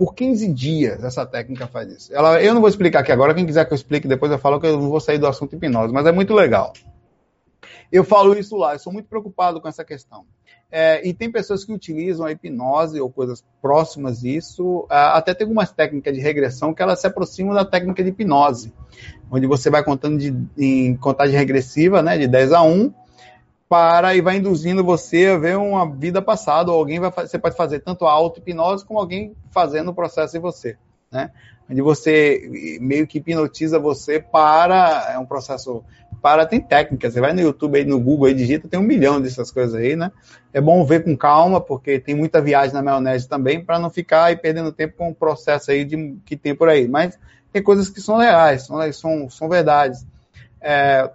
por 0.00 0.14
15 0.14 0.50
dias 0.54 1.04
essa 1.04 1.26
técnica 1.26 1.66
faz 1.66 1.92
isso. 1.92 2.14
Ela, 2.14 2.42
eu 2.42 2.54
não 2.54 2.62
vou 2.62 2.70
explicar 2.70 3.00
aqui 3.00 3.12
agora, 3.12 3.34
quem 3.34 3.44
quiser 3.44 3.66
que 3.66 3.72
eu 3.74 3.76
explique 3.76 4.08
depois 4.08 4.32
eu 4.32 4.38
falo 4.38 4.58
que 4.58 4.66
eu 4.66 4.80
vou 4.80 4.98
sair 4.98 5.18
do 5.18 5.26
assunto 5.26 5.54
hipnose, 5.54 5.92
mas 5.92 6.06
é 6.06 6.12
muito 6.12 6.32
legal. 6.32 6.72
Eu 7.92 8.02
falo 8.02 8.32
isso 8.32 8.56
lá, 8.56 8.74
eu 8.74 8.78
sou 8.78 8.90
muito 8.90 9.10
preocupado 9.10 9.60
com 9.60 9.68
essa 9.68 9.84
questão. 9.84 10.24
É, 10.72 11.06
e 11.06 11.12
tem 11.12 11.30
pessoas 11.30 11.64
que 11.64 11.72
utilizam 11.72 12.24
a 12.24 12.32
hipnose 12.32 13.00
ou 13.00 13.10
coisas 13.10 13.44
próximas 13.60 14.20
disso. 14.20 14.86
É, 14.90 14.96
até 14.96 15.34
tem 15.34 15.44
algumas 15.44 15.72
técnicas 15.72 16.14
de 16.14 16.20
regressão 16.20 16.72
que 16.72 16.82
elas 16.82 17.00
se 17.00 17.06
aproximam 17.06 17.54
da 17.54 17.64
técnica 17.64 18.02
de 18.02 18.10
hipnose, 18.10 18.72
onde 19.30 19.46
você 19.46 19.68
vai 19.68 19.82
contando 19.82 20.18
de, 20.18 20.34
em 20.56 20.96
contagem 20.96 21.36
regressiva, 21.36 22.02
né, 22.02 22.16
de 22.16 22.28
10 22.28 22.52
a 22.52 22.62
1, 22.62 22.92
para 23.68 24.14
e 24.16 24.20
vai 24.20 24.36
induzindo 24.36 24.84
você 24.84 25.26
a 25.26 25.38
ver 25.38 25.56
uma 25.56 25.88
vida 25.88 26.20
passada, 26.20 26.72
ou 26.72 26.78
alguém 26.78 26.98
vai 26.98 27.10
você 27.10 27.38
pode 27.38 27.56
fazer 27.56 27.80
tanto 27.80 28.04
a 28.04 28.12
auto-hipnose 28.12 28.84
como 28.84 28.98
alguém 28.98 29.34
fazendo 29.50 29.92
o 29.92 29.94
processo 29.94 30.36
em 30.36 30.40
você, 30.40 30.76
né? 31.10 31.30
Onde 31.70 31.80
você 31.80 32.78
meio 32.80 33.06
que 33.06 33.18
hipnotiza 33.18 33.78
você 33.78 34.18
para 34.18 35.12
é 35.12 35.18
um 35.18 35.24
processo 35.24 35.84
para, 36.20 36.46
tem 36.46 36.60
técnicas, 36.60 37.12
você 37.12 37.20
vai 37.20 37.32
no 37.32 37.40
YouTube 37.40 37.78
aí, 37.78 37.84
no 37.84 37.98
Google 37.98 38.26
aí, 38.26 38.34
digita, 38.34 38.68
tem 38.68 38.78
um 38.78 38.84
milhão 38.84 39.20
dessas 39.20 39.50
coisas 39.50 39.74
aí, 39.74 39.96
né? 39.96 40.12
É 40.52 40.60
bom 40.60 40.84
ver 40.84 41.04
com 41.04 41.16
calma, 41.16 41.60
porque 41.60 41.98
tem 41.98 42.14
muita 42.14 42.40
viagem 42.40 42.74
na 42.74 42.82
maionese 42.82 43.28
também, 43.28 43.64
para 43.64 43.78
não 43.78 43.90
ficar 43.90 44.24
aí 44.24 44.36
perdendo 44.36 44.72
tempo 44.72 44.96
com 44.96 45.10
o 45.10 45.14
processo 45.14 45.70
aí 45.70 45.84
de, 45.84 46.16
que 46.24 46.36
tem 46.36 46.54
por 46.54 46.68
aí. 46.68 46.86
Mas 46.86 47.18
tem 47.52 47.62
coisas 47.62 47.88
que 47.88 48.00
são 48.00 48.16
reais, 48.16 48.66
são, 48.66 48.92
são, 48.92 49.30
são 49.30 49.48
verdades. 49.48 50.06
É, 50.60 51.10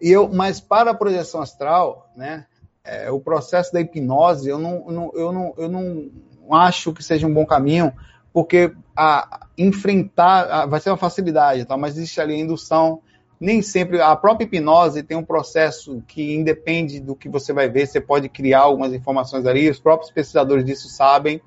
e 0.00 0.10
eu, 0.10 0.28
mas 0.28 0.60
para 0.60 0.90
a 0.90 0.94
projeção 0.94 1.40
astral, 1.40 2.10
né, 2.16 2.46
é, 2.84 3.10
o 3.10 3.18
processo 3.18 3.72
da 3.72 3.80
hipnose, 3.80 4.48
eu 4.48 4.58
não, 4.58 4.84
não, 4.90 5.12
eu, 5.14 5.32
não, 5.32 5.54
eu 5.56 5.68
não 5.68 6.10
acho 6.52 6.92
que 6.92 7.02
seja 7.02 7.26
um 7.26 7.34
bom 7.34 7.44
caminho, 7.44 7.92
porque 8.32 8.72
a, 8.94 9.46
enfrentar 9.56 10.42
a, 10.44 10.66
vai 10.66 10.78
ser 10.78 10.90
uma 10.90 10.96
facilidade, 10.96 11.64
tá? 11.64 11.76
mas 11.76 11.96
existe 11.96 12.20
ali 12.20 12.34
a 12.34 12.38
indução, 12.38 13.00
nem 13.40 13.60
sempre 13.62 14.00
a 14.00 14.14
própria 14.16 14.44
hipnose 14.44 15.02
tem 15.02 15.16
um 15.16 15.24
processo 15.24 16.02
que 16.06 16.34
independe 16.34 17.00
do 17.00 17.14
que 17.14 17.28
você 17.28 17.52
vai 17.52 17.68
ver, 17.68 17.86
você 17.86 18.00
pode 18.00 18.28
criar 18.28 18.60
algumas 18.60 18.92
informações 18.92 19.46
ali, 19.46 19.68
os 19.68 19.78
próprios 19.78 20.10
pesquisadores 20.10 20.64
disso 20.64 20.88
sabem, 20.88 21.40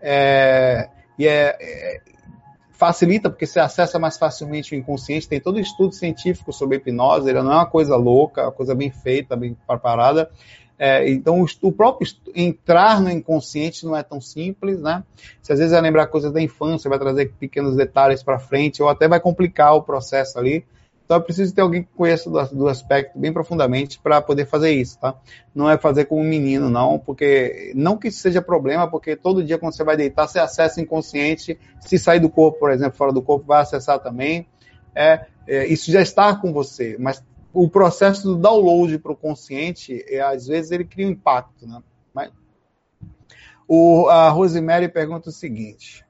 é, 0.00 0.88
e 1.18 1.26
é, 1.26 1.56
é, 1.60 2.00
facilita 2.70 3.28
porque 3.28 3.46
você 3.46 3.58
acessa 3.58 3.98
mais 3.98 4.16
facilmente 4.16 4.74
o 4.74 4.78
inconsciente, 4.78 5.28
tem 5.28 5.40
todo 5.40 5.58
estudo 5.58 5.94
científico 5.94 6.52
sobre 6.52 6.76
hipnose, 6.76 7.28
ele 7.28 7.42
não 7.42 7.52
é 7.52 7.56
uma 7.56 7.66
coisa 7.66 7.96
louca, 7.96 8.42
é 8.42 8.44
uma 8.44 8.52
coisa 8.52 8.74
bem 8.74 8.90
feita, 8.90 9.34
bem 9.34 9.56
preparada, 9.66 10.30
é, 10.78 11.08
então, 11.08 11.40
o, 11.40 11.46
o, 11.62 11.72
próprio 11.72 12.10
entrar 12.34 13.00
no 13.00 13.08
inconsciente 13.08 13.86
não 13.86 13.96
é 13.96 14.02
tão 14.02 14.20
simples, 14.20 14.80
né? 14.80 15.04
Se 15.40 15.52
às 15.52 15.58
vezes 15.58 15.72
vai 15.72 15.80
lembrar 15.80 16.08
coisas 16.08 16.32
da 16.32 16.40
infância, 16.40 16.90
vai 16.90 16.98
trazer 16.98 17.32
pequenos 17.38 17.76
detalhes 17.76 18.22
para 18.22 18.40
frente, 18.40 18.82
ou 18.82 18.88
até 18.88 19.06
vai 19.06 19.20
complicar 19.20 19.74
o 19.74 19.82
processo 19.82 20.38
ali. 20.38 20.64
Então 21.04 21.18
é 21.18 21.20
preciso 21.20 21.54
ter 21.54 21.60
alguém 21.60 21.82
que 21.82 21.90
conheça 21.94 22.30
do, 22.30 22.46
do 22.48 22.68
aspecto 22.68 23.18
bem 23.18 23.32
profundamente 23.32 23.98
para 23.98 24.22
poder 24.22 24.46
fazer 24.46 24.72
isso, 24.72 24.98
tá? 24.98 25.14
Não 25.54 25.68
é 25.68 25.76
fazer 25.76 26.06
com 26.06 26.20
um 26.20 26.24
menino, 26.24 26.70
não, 26.70 26.98
porque 26.98 27.72
não 27.74 27.98
que 27.98 28.08
isso 28.08 28.20
seja 28.20 28.40
problema, 28.40 28.88
porque 28.88 29.14
todo 29.14 29.44
dia 29.44 29.58
quando 29.58 29.74
você 29.74 29.84
vai 29.84 29.96
deitar, 29.96 30.26
você 30.26 30.38
acessa 30.38 30.80
inconsciente. 30.80 31.58
Se 31.80 31.98
sair 31.98 32.20
do 32.20 32.30
corpo, 32.30 32.58
por 32.58 32.70
exemplo, 32.70 32.96
fora 32.96 33.12
do 33.12 33.20
corpo, 33.20 33.44
vai 33.46 33.60
acessar 33.60 33.98
também. 33.98 34.46
É, 34.94 35.26
é 35.46 35.66
isso 35.66 35.92
já 35.92 36.00
está 36.00 36.34
com 36.34 36.52
você, 36.52 36.96
mas 36.98 37.22
o 37.52 37.68
processo 37.68 38.26
do 38.26 38.36
download 38.36 38.98
para 38.98 39.12
o 39.12 39.16
consciente, 39.16 40.04
é, 40.08 40.20
às 40.20 40.46
vezes 40.46 40.72
ele 40.72 40.84
cria 40.84 41.06
um 41.06 41.10
impacto, 41.10 41.66
né? 41.66 41.82
Mas, 42.12 42.32
o, 43.68 44.08
a 44.08 44.28
Rosemary 44.30 44.88
pergunta 44.88 45.28
o 45.28 45.32
seguinte: 45.32 46.04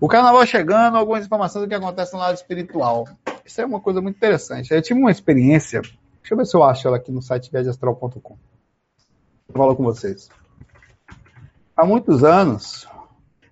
O 0.00 0.08
carnaval 0.08 0.46
chegando, 0.46 0.96
algumas 0.96 1.26
informações 1.26 1.64
do 1.64 1.68
que 1.68 1.74
acontece 1.74 2.12
no 2.12 2.18
lado 2.18 2.34
espiritual. 2.34 3.06
Isso 3.44 3.60
é 3.60 3.66
uma 3.66 3.80
coisa 3.80 4.00
muito 4.00 4.16
interessante. 4.16 4.72
Eu 4.72 4.80
tive 4.80 4.98
uma 4.98 5.10
experiência, 5.10 5.80
deixa 5.82 6.32
eu 6.32 6.36
ver 6.36 6.46
se 6.46 6.56
eu 6.56 6.62
acho 6.62 6.86
ela 6.86 6.96
aqui 6.96 7.12
no 7.12 7.20
site 7.20 7.50
viagemastral.com. 7.50 8.38
Vou 9.48 9.56
falar 9.56 9.74
com 9.74 9.84
vocês. 9.84 10.30
Há 11.76 11.84
muitos 11.84 12.24
anos, 12.24 12.88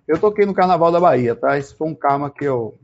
eu 0.07 0.19
toquei 0.19 0.45
no 0.45 0.53
Carnaval 0.53 0.91
da 0.91 0.99
Bahia, 0.99 1.35
tá? 1.35 1.57
Isso 1.57 1.75
foi 1.75 1.87
um 1.87 1.95
karma 1.95 2.31
que 2.31 2.45
eu, 2.45 2.79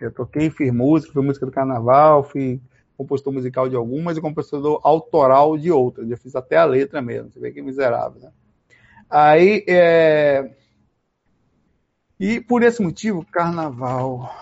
eu 0.00 0.10
toquei, 0.10 0.50
fiz 0.50 0.72
música, 0.72 1.12
fui 1.12 1.22
música 1.22 1.46
do 1.46 1.52
Carnaval, 1.52 2.24
fui 2.24 2.60
compositor 2.96 3.32
musical 3.32 3.68
de 3.68 3.76
algumas 3.76 4.16
e 4.16 4.20
compositor 4.20 4.80
autoral 4.82 5.56
de 5.56 5.70
outras. 5.70 6.10
Eu 6.10 6.16
fiz 6.16 6.34
até 6.34 6.56
a 6.56 6.64
letra 6.64 7.02
mesmo, 7.02 7.30
você 7.30 7.38
vê 7.38 7.52
que 7.52 7.62
miserável, 7.62 8.20
né? 8.20 8.32
Aí, 9.12 9.62
é... 9.68 10.54
E 12.18 12.40
por 12.40 12.62
esse 12.62 12.80
motivo, 12.80 13.26
carnaval. 13.30 14.34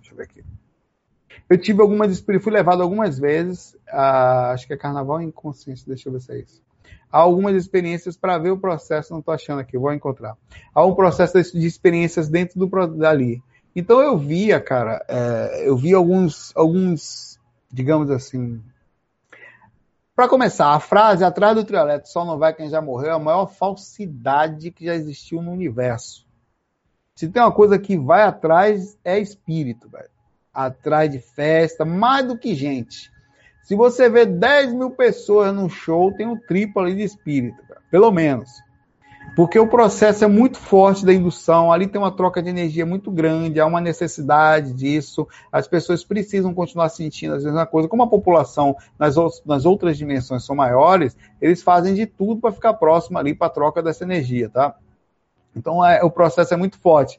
Deixa 0.00 0.12
eu 0.12 0.16
ver 0.16 0.24
aqui. 0.24 0.44
Eu 1.48 1.56
tive 1.56 1.80
algumas 1.80 2.18
fui 2.40 2.52
levado 2.52 2.82
algumas 2.82 3.20
vezes, 3.20 3.76
a... 3.88 4.50
acho 4.50 4.66
que 4.66 4.72
é 4.72 4.76
carnaval 4.76 5.22
inconsciente, 5.22 5.86
deixa 5.86 6.08
eu 6.08 6.12
ver 6.12 6.20
se 6.20 6.32
é 6.32 6.40
isso. 6.40 6.60
Há 7.08 7.18
algumas 7.18 7.54
experiências 7.54 8.16
para 8.16 8.36
ver 8.36 8.50
o 8.50 8.58
processo, 8.58 9.12
não 9.12 9.20
estou 9.20 9.32
achando 9.32 9.60
aqui, 9.60 9.78
vou 9.78 9.92
encontrar. 9.92 10.36
Há 10.74 10.84
um 10.84 10.96
processo 10.96 11.40
de 11.56 11.64
experiências 11.64 12.28
dentro 12.28 12.58
do 12.58 12.68
dali. 12.88 13.40
Então 13.76 14.00
eu 14.00 14.18
via, 14.18 14.60
cara, 14.60 15.04
é... 15.06 15.68
eu 15.68 15.76
vi 15.76 15.94
alguns, 15.94 16.50
alguns, 16.56 17.38
digamos 17.70 18.10
assim, 18.10 18.60
para 20.14 20.28
começar, 20.28 20.74
a 20.74 20.80
frase 20.80 21.24
atrás 21.24 21.56
do 21.56 21.64
trioleto 21.64 22.08
só 22.08 22.24
não 22.24 22.38
vai 22.38 22.52
quem 22.52 22.68
já 22.68 22.82
morreu 22.82 23.10
é 23.10 23.14
a 23.14 23.18
maior 23.18 23.46
falsidade 23.46 24.70
que 24.70 24.84
já 24.84 24.94
existiu 24.94 25.40
no 25.40 25.52
universo. 25.52 26.26
Se 27.14 27.28
tem 27.28 27.42
uma 27.42 27.52
coisa 27.52 27.78
que 27.78 27.96
vai 27.96 28.22
atrás, 28.22 28.98
é 29.04 29.18
espírito, 29.18 29.88
velho. 29.88 30.10
Atrás 30.52 31.10
de 31.10 31.18
festa, 31.18 31.84
mais 31.84 32.26
do 32.26 32.36
que 32.36 32.54
gente. 32.54 33.10
Se 33.62 33.74
você 33.74 34.08
vê 34.10 34.26
10 34.26 34.74
mil 34.74 34.90
pessoas 34.90 35.54
no 35.54 35.70
show, 35.70 36.12
tem 36.12 36.26
um 36.26 36.36
triplo 36.36 36.82
ali 36.82 36.96
de 36.96 37.02
espírito, 37.02 37.62
cara. 37.66 37.80
pelo 37.90 38.10
menos. 38.10 38.50
Porque 39.34 39.58
o 39.58 39.66
processo 39.66 40.24
é 40.24 40.26
muito 40.28 40.58
forte 40.58 41.06
da 41.06 41.12
indução, 41.12 41.72
ali 41.72 41.86
tem 41.86 41.98
uma 41.98 42.10
troca 42.10 42.42
de 42.42 42.50
energia 42.50 42.84
muito 42.84 43.10
grande, 43.10 43.60
há 43.60 43.66
uma 43.66 43.80
necessidade 43.80 44.74
disso, 44.74 45.26
as 45.50 45.66
pessoas 45.66 46.04
precisam 46.04 46.52
continuar 46.52 46.90
sentindo 46.90 47.32
vezes 47.32 47.46
uma 47.46 47.64
coisa. 47.64 47.88
Como 47.88 48.02
a 48.02 48.08
população 48.08 48.76
nas, 48.98 49.14
nas 49.46 49.64
outras 49.64 49.96
dimensões 49.96 50.44
são 50.44 50.54
maiores, 50.54 51.16
eles 51.40 51.62
fazem 51.62 51.94
de 51.94 52.04
tudo 52.04 52.40
para 52.42 52.52
ficar 52.52 52.74
próximo 52.74 53.18
ali 53.18 53.34
para 53.34 53.46
a 53.46 53.50
troca 53.50 53.82
dessa 53.82 54.04
energia, 54.04 54.50
tá? 54.50 54.74
Então 55.56 55.84
é, 55.84 56.02
o 56.02 56.10
processo 56.10 56.52
é 56.52 56.56
muito 56.56 56.78
forte. 56.78 57.18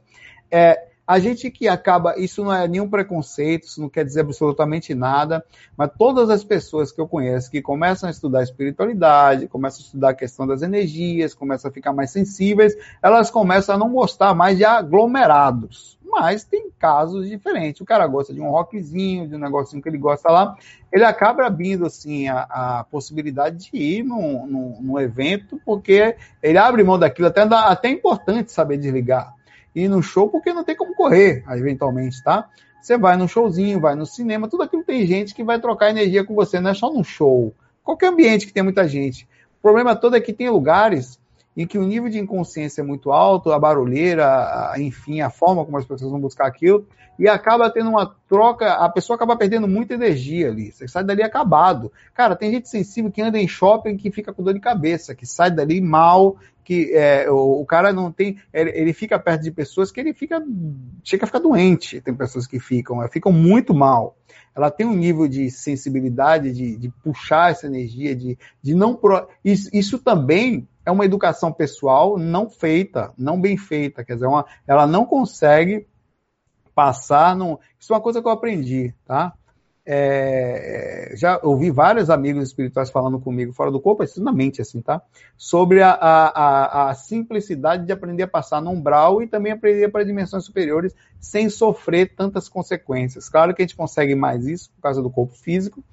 É, 0.52 0.93
a 1.06 1.20
gente 1.20 1.52
que 1.52 1.68
acaba, 1.68 2.18
isso 2.18 2.44
não 2.44 2.54
é 2.54 2.68
nenhum 2.68 2.90
preconceito, 2.90 3.66
isso 3.66 3.82
não 3.82 3.90
quer 3.90 4.06
dizer 4.06 4.22
absolutamente 4.22 4.96
nada, 4.96 5.44
mas 5.78 5.92
todas 5.98 6.30
as 6.30 6.44
pessoas 6.44 6.92
que 6.92 7.02
eu 7.02 7.08
conheço 7.08 7.52
que 7.52 7.62
começam 7.62 8.08
a 8.08 8.12
estudar 8.12 8.42
espiritualidade, 8.42 9.48
começam 9.48 9.82
a 9.82 9.86
estudar 9.86 10.10
a 10.10 10.14
questão 10.14 10.48
das 10.48 10.62
energias, 10.62 11.34
começam 11.34 11.70
a 11.70 11.74
ficar 11.74 11.92
mais 11.92 12.12
sensíveis, 12.12 12.74
elas 13.02 13.30
começam 13.30 13.76
a 13.76 13.78
não 13.78 13.92
gostar 13.92 14.34
mais 14.34 14.58
de 14.58 14.64
aglomerados. 14.64 16.00
Mas 16.06 16.44
tem 16.44 16.70
casos 16.78 17.28
diferentes. 17.28 17.82
O 17.82 17.86
cara 17.86 18.06
gosta 18.06 18.32
de 18.32 18.40
um 18.40 18.52
rockzinho, 18.52 19.28
de 19.28 19.36
um 19.36 19.40
negocinho 19.40 19.82
que 19.82 19.90
ele 19.90 19.98
gosta 19.98 20.32
lá, 20.32 20.56
ele 20.92 21.04
acaba 21.04 21.44
abrindo 21.44 21.88
assim 21.88 22.28
a, 22.28 22.42
a 22.42 22.84
possibilidade 22.84 23.72
de 23.72 23.78
ir 23.78 24.04
num, 24.04 24.46
num, 24.46 24.78
num, 24.80 25.00
evento, 25.00 25.60
porque 25.66 26.16
ele 26.42 26.60
abre 26.60 26.84
mão 26.84 27.00
daquilo, 27.00 27.30
até, 27.30 27.42
até 27.42 27.88
é 27.88 27.92
importante 27.92 28.52
saber 28.52 28.78
desligar 28.78 29.34
ir 29.76 29.88
no 29.88 30.02
show 30.02 30.30
porque 30.30 30.54
não 30.54 30.64
tem 30.64 30.76
como 30.76 30.96
correr, 30.96 31.44
eventualmente, 31.50 32.24
tá? 32.24 32.50
Você 32.82 32.98
vai 32.98 33.16
no 33.16 33.28
showzinho, 33.28 33.80
vai 33.80 33.96
no 33.96 34.06
cinema, 34.06 34.50
tudo 34.50 34.64
aquilo 34.64 34.84
tem 34.84 35.06
gente 35.06 35.34
que 35.34 35.44
vai 35.44 35.60
trocar 35.60 35.90
energia 35.90 36.24
com 36.26 36.36
você, 36.36 36.60
não 36.60 36.72
é 36.72 36.74
só 36.74 36.92
no 36.92 37.04
show. 37.04 37.54
Qualquer 37.84 38.08
ambiente 38.08 38.46
que 38.46 38.54
tem 38.54 38.64
muita 38.64 38.88
gente. 38.88 39.28
O 39.60 39.62
problema 39.62 39.96
todo 39.96 40.16
é 40.16 40.22
que 40.22 40.34
tem 40.34 40.50
lugares 40.50 41.18
em 41.56 41.68
que 41.68 41.78
o 41.78 41.84
nível 41.84 42.10
de 42.10 42.20
inconsciência 42.20 42.82
é 42.82 42.84
muito 42.84 43.12
alto, 43.12 43.52
a 43.52 43.60
barulheira, 43.60 44.26
a, 44.26 44.76
enfim, 44.80 45.22
a 45.22 45.30
forma 45.30 45.64
como 45.64 45.78
as 45.78 45.86
pessoas 45.86 46.12
vão 46.12 46.20
buscar 46.20 46.48
aquilo, 46.48 46.86
e 47.18 47.28
acaba 47.28 47.70
tendo 47.70 47.92
uma 47.92 48.16
troca, 48.28 48.74
a 48.74 48.90
pessoa 48.90 49.16
acaba 49.16 49.36
perdendo 49.36 49.68
muita 49.68 49.94
energia 49.94 50.50
ali. 50.50 50.72
Você 50.72 50.88
sai 50.88 51.04
dali 51.04 51.22
acabado. 51.22 51.92
Cara, 52.14 52.36
tem 52.36 52.52
gente 52.52 52.68
sensível 52.68 53.12
que 53.12 53.22
anda 53.22 53.38
em 53.38 53.48
shopping 53.48 53.98
que 53.98 54.12
fica 54.12 54.34
com 54.34 54.42
dor 54.42 54.54
de 54.54 54.60
cabeça, 54.60 55.14
que 55.14 55.26
sai 55.26 55.52
dali 55.52 55.80
mal, 55.80 56.38
que 56.64 56.94
é, 56.94 57.30
o, 57.30 57.62
o, 57.62 57.66
cara 57.66 57.92
não 57.92 58.12
tem. 58.12 58.38
Ele, 58.54 58.72
ele, 58.72 58.94
fica 58.94 59.20
perto 59.20 59.42
de 59.42 59.52
pessoas 59.52 59.92
que 59.92 60.00
ele 60.00 60.14
fica. 60.14 60.42
chega 61.04 61.26
a 61.26 61.28
ficar 61.28 61.40
doente. 61.40 62.02
Tem 62.02 62.14
pessoas 62.14 62.48
que 62.48 62.60
ficam, 62.60 63.06
ficam 63.10 63.32
muito 63.32 63.74
mal. 63.74 64.16
Ela 64.56 64.72
tem 64.72 64.86
um 64.86 64.96
nível 64.96 65.28
de 65.28 65.50
sensibilidade, 65.50 66.54
de, 66.54 66.78
de 66.78 66.90
puxar 67.04 67.52
essa 67.52 67.68
energia, 67.68 68.16
de, 68.16 68.38
de 68.62 68.74
não. 68.74 68.96
Pro, 68.96 69.28
isso, 69.44 69.70
isso 69.74 70.00
também 70.00 70.68
é 70.86 70.92
uma 70.92 71.06
educação 71.06 71.52
pessoal 71.52 72.18
não 72.18 72.50
feita, 72.50 73.14
não 73.18 73.40
bem 73.40 73.58
feita. 73.58 74.04
Quer 74.04 74.14
dizer, 74.14 74.28
uma, 74.28 74.46
ela 74.68 74.86
não 74.88 75.06
consegue 75.06 75.88
passar. 76.74 77.36
Num, 77.36 77.58
isso 77.80 77.94
é 77.94 77.96
uma 77.96 78.02
coisa 78.02 78.22
que 78.22 78.28
eu 78.28 78.32
aprendi, 78.32 78.94
tá? 79.06 79.34
É, 79.86 81.14
já 81.16 81.40
ouvi 81.44 81.70
vários 81.70 82.10
amigos 82.10 82.44
espirituais 82.44 82.90
falando 82.90 83.20
comigo 83.20 83.52
fora 83.52 83.70
do 83.70 83.82
corpo, 83.82 84.04
isso 84.04 84.24
na 84.24 84.32
mente, 84.32 84.62
assim, 84.62 84.82
tá? 84.82 85.02
Sobre 85.38 85.82
a, 85.82 85.92
a, 85.92 86.90
a, 86.90 86.94
simplicidade 86.94 87.86
de 87.86 87.92
aprender 87.92 88.24
a 88.24 88.28
passar 88.28 88.62
no 88.62 88.72
umbral 88.72 89.22
e 89.22 89.28
também 89.28 89.52
aprender 89.52 89.90
para 89.90 90.06
dimensões 90.06 90.46
superiores 90.46 90.96
sem 91.20 91.50
sofrer 91.50 92.16
tantas 92.16 92.48
consequências. 92.48 93.28
Claro 93.28 93.54
que 93.54 93.62
a 93.62 93.66
gente 93.66 93.76
consegue 93.76 94.16
mais 94.16 94.48
isso 94.48 94.72
por 94.72 94.84
causa 94.84 95.02
do 95.02 95.10
corpo 95.10 95.34
físico, 95.34 95.84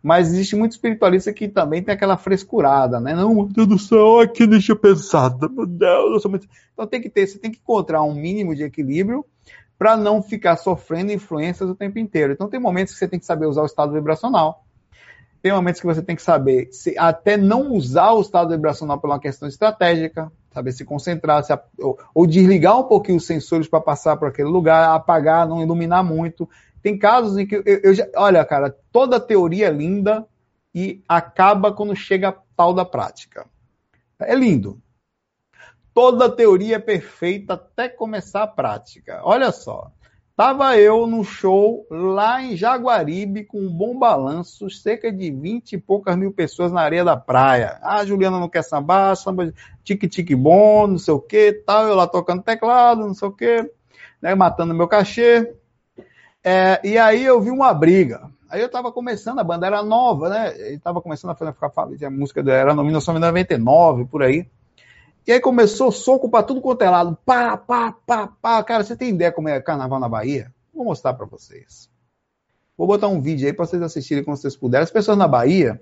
mas 0.00 0.28
existe 0.28 0.54
muito 0.54 0.72
espiritualista 0.72 1.32
que 1.32 1.48
também 1.48 1.82
tem 1.82 1.94
aquela 1.94 2.16
frescurada, 2.16 3.00
né? 3.00 3.14
Não, 3.16 3.34
meu 3.34 3.46
Deus 3.46 3.66
do 3.66 3.78
céu, 3.78 4.20
aqui 4.20 4.46
deixa 4.46 4.76
pesada, 4.76 5.48
meu 5.48 5.66
Deus, 5.66 6.12
eu 6.12 6.20
sou 6.20 6.30
muito... 6.30 6.46
Então 6.72 6.86
tem 6.86 7.00
que 7.00 7.10
ter, 7.10 7.26
você 7.26 7.38
tem 7.38 7.50
que 7.50 7.58
encontrar 7.58 8.02
um 8.02 8.14
mínimo 8.14 8.54
de 8.54 8.62
equilíbrio 8.62 9.24
para 9.80 9.96
não 9.96 10.22
ficar 10.22 10.58
sofrendo 10.58 11.10
influências 11.10 11.70
o 11.70 11.74
tempo 11.74 11.98
inteiro. 11.98 12.34
Então, 12.34 12.50
tem 12.50 12.60
momentos 12.60 12.92
que 12.92 12.98
você 12.98 13.08
tem 13.08 13.18
que 13.18 13.24
saber 13.24 13.46
usar 13.46 13.62
o 13.62 13.66
estado 13.66 13.94
vibracional. 13.94 14.62
Tem 15.40 15.52
momentos 15.52 15.80
que 15.80 15.86
você 15.86 16.02
tem 16.02 16.14
que 16.14 16.20
saber 16.20 16.68
se, 16.70 16.98
até 16.98 17.38
não 17.38 17.72
usar 17.72 18.12
o 18.12 18.20
estado 18.20 18.50
vibracional 18.50 19.00
por 19.00 19.08
uma 19.08 19.18
questão 19.18 19.48
estratégica, 19.48 20.30
saber 20.52 20.72
se 20.72 20.84
concentrar, 20.84 21.42
se, 21.44 21.58
ou, 21.78 21.98
ou, 22.14 22.26
desligar 22.26 22.78
um 22.78 22.82
pouquinho 22.82 23.16
os 23.16 23.24
sensores 23.24 23.68
para 23.68 23.80
passar 23.80 24.18
por 24.18 24.28
aquele 24.28 24.50
lugar, 24.50 24.94
apagar, 24.94 25.48
não 25.48 25.62
iluminar 25.62 26.04
muito. 26.04 26.46
Tem 26.82 26.98
casos 26.98 27.38
em 27.38 27.46
que 27.46 27.54
eu, 27.56 27.62
eu 27.64 27.94
já, 27.94 28.06
olha, 28.16 28.44
cara, 28.44 28.76
toda 28.92 29.18
teoria 29.18 29.68
é 29.68 29.72
linda 29.72 30.26
e 30.74 31.02
acaba 31.08 31.72
quando 31.72 31.96
chega 31.96 32.28
a 32.28 32.34
tal 32.54 32.74
da 32.74 32.84
prática. 32.84 33.46
É 34.18 34.34
lindo, 34.34 34.78
Toda 36.00 36.30
teoria 36.30 36.76
é 36.76 36.78
perfeita 36.78 37.52
até 37.52 37.86
começar 37.86 38.44
a 38.44 38.46
prática. 38.46 39.20
Olha 39.22 39.52
só. 39.52 39.90
Tava 40.34 40.78
eu 40.78 41.06
no 41.06 41.22
show 41.22 41.86
lá 41.90 42.42
em 42.42 42.56
Jaguaribe 42.56 43.44
com 43.44 43.58
um 43.60 43.70
bom 43.70 43.98
balanço, 43.98 44.70
cerca 44.70 45.12
de 45.12 45.30
20 45.30 45.74
e 45.74 45.78
poucas 45.78 46.16
mil 46.16 46.32
pessoas 46.32 46.72
na 46.72 46.80
areia 46.80 47.04
da 47.04 47.18
praia. 47.18 47.78
Ah, 47.82 48.02
Juliana 48.02 48.40
não 48.40 48.48
quer 48.48 48.62
sambar, 48.62 49.14
samba 49.14 49.52
tique-tique 49.84 50.34
bom, 50.34 50.86
não 50.86 50.96
sei 50.98 51.12
o 51.12 51.20
que, 51.20 51.52
tal. 51.66 51.86
Eu 51.86 51.94
lá 51.94 52.06
tocando 52.06 52.42
teclado, 52.42 53.06
não 53.06 53.12
sei 53.12 53.28
o 53.28 53.32
que, 53.32 53.70
né, 54.22 54.34
matando 54.34 54.72
meu 54.72 54.88
cachê. 54.88 55.54
É, 56.42 56.80
e 56.82 56.96
aí 56.96 57.22
eu 57.22 57.42
vi 57.42 57.50
uma 57.50 57.74
briga. 57.74 58.30
Aí 58.48 58.62
eu 58.62 58.70
tava 58.70 58.90
começando, 58.90 59.38
a 59.38 59.44
banda 59.44 59.66
era 59.66 59.82
nova, 59.82 60.30
né? 60.30 60.58
Ele 60.60 60.78
tava 60.78 61.02
começando 61.02 61.32
a 61.32 61.34
fazer 61.34 62.06
a 62.06 62.10
música, 62.10 62.40
era 62.50 62.74
no 62.74 62.82
1999, 62.84 64.06
por 64.06 64.22
aí. 64.22 64.48
E 65.26 65.32
aí 65.32 65.40
começou 65.40 65.92
soco 65.92 66.28
para 66.28 66.42
tudo 66.42 66.60
quanto 66.60 66.82
é 66.82 66.90
lado. 66.90 67.16
Pá, 67.24 67.56
pá, 67.56 67.92
pá, 68.06 68.26
pá. 68.26 68.62
Cara, 68.64 68.82
você 68.82 68.96
tem 68.96 69.10
ideia 69.10 69.30
como 69.30 69.48
é 69.48 69.60
carnaval 69.60 70.00
na 70.00 70.08
Bahia? 70.08 70.52
Vou 70.72 70.84
mostrar 70.84 71.14
para 71.14 71.26
vocês. 71.26 71.90
Vou 72.76 72.86
botar 72.86 73.08
um 73.08 73.20
vídeo 73.20 73.46
aí 73.46 73.52
para 73.52 73.66
vocês 73.66 73.82
assistirem 73.82 74.24
quando 74.24 74.38
vocês 74.38 74.56
puderem. 74.56 74.84
As 74.84 74.90
pessoas 74.90 75.18
na 75.18 75.28
Bahia, 75.28 75.80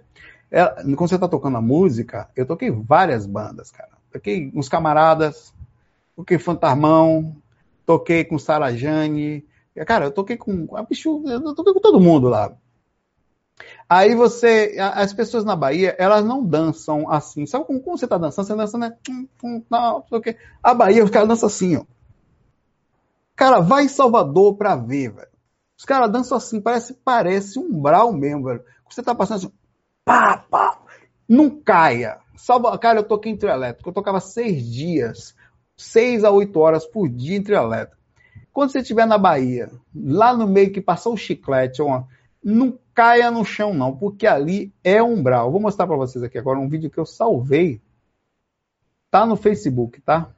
é, 0.50 0.64
quando 0.96 1.08
você 1.08 1.18
tá 1.18 1.28
tocando 1.28 1.56
a 1.56 1.62
música, 1.62 2.28
eu 2.34 2.44
toquei 2.44 2.70
várias 2.70 3.24
bandas, 3.24 3.70
cara. 3.70 3.90
Toquei 4.12 4.50
uns 4.54 4.68
camaradas, 4.68 5.54
toquei 6.16 6.38
Fantarmão, 6.38 7.36
toquei 7.86 8.24
com 8.24 8.38
Sarajane. 8.38 9.46
Cara, 9.86 10.06
eu 10.06 10.10
toquei 10.10 10.36
com. 10.36 10.66
Bicho, 10.88 11.22
eu 11.26 11.54
toquei 11.54 11.72
com 11.72 11.80
todo 11.80 12.00
mundo 12.00 12.28
lá. 12.28 12.52
Aí 13.88 14.14
você, 14.14 14.76
as 14.78 15.12
pessoas 15.12 15.44
na 15.44 15.56
Bahia, 15.56 15.96
elas 15.98 16.24
não 16.24 16.44
dançam 16.44 17.10
assim. 17.10 17.46
Sabe 17.46 17.64
como, 17.64 17.80
como 17.80 17.96
você 17.96 18.04
está 18.04 18.18
dançando? 18.18 18.46
Você 18.46 18.54
dança, 18.54 18.76
né? 18.78 18.96
Não. 19.70 20.04
A 20.62 20.74
Bahia, 20.74 21.04
os 21.04 21.10
caras 21.10 21.28
dançam 21.28 21.46
assim, 21.46 21.76
ó. 21.76 21.84
Cara, 23.34 23.60
vai 23.60 23.84
em 23.84 23.88
Salvador 23.88 24.56
pra 24.56 24.76
ver, 24.76 25.12
velho. 25.12 25.28
Os 25.78 25.84
caras 25.84 26.10
dançam 26.10 26.36
assim, 26.36 26.60
parece, 26.60 26.92
parece 26.92 27.58
um 27.58 27.72
brau 27.80 28.12
mesmo, 28.12 28.44
velho. 28.44 28.64
Você 28.90 29.02
tá 29.02 29.14
passando 29.14 29.36
assim, 29.36 29.52
pá, 30.04 30.44
pá. 30.50 30.80
Não 31.28 31.48
caia. 31.48 32.18
Salva, 32.36 32.76
cara, 32.78 33.00
eu 33.00 33.04
toquei 33.04 33.32
em 33.32 33.36
trio 33.36 33.52
elétrico. 33.52 33.88
Eu 33.88 33.94
tocava 33.94 34.20
seis 34.20 34.64
dias, 34.66 35.34
seis 35.76 36.24
a 36.24 36.30
oito 36.30 36.58
horas 36.58 36.84
por 36.84 37.08
dia 37.08 37.36
em 37.36 37.42
trio 37.42 37.58
elétrico. 37.58 38.02
Quando 38.52 38.72
você 38.72 38.80
estiver 38.80 39.06
na 39.06 39.16
Bahia, 39.16 39.70
lá 39.94 40.36
no 40.36 40.46
meio 40.46 40.72
que 40.72 40.80
passou 40.80 41.14
o 41.14 41.16
chiclete, 41.16 41.80
uma, 41.80 42.08
não 42.42 42.76
caia 42.98 43.30
no 43.30 43.44
chão 43.44 43.72
não, 43.72 43.94
porque 43.94 44.26
ali 44.26 44.72
é 44.82 45.00
umbral. 45.00 45.52
Vou 45.52 45.60
mostrar 45.60 45.86
para 45.86 45.94
vocês 45.94 46.24
aqui 46.24 46.36
agora 46.36 46.58
um 46.58 46.68
vídeo 46.68 46.90
que 46.90 46.98
eu 46.98 47.06
salvei. 47.06 47.80
Tá 49.08 49.24
no 49.24 49.36
Facebook, 49.36 50.00
tá? 50.00 50.30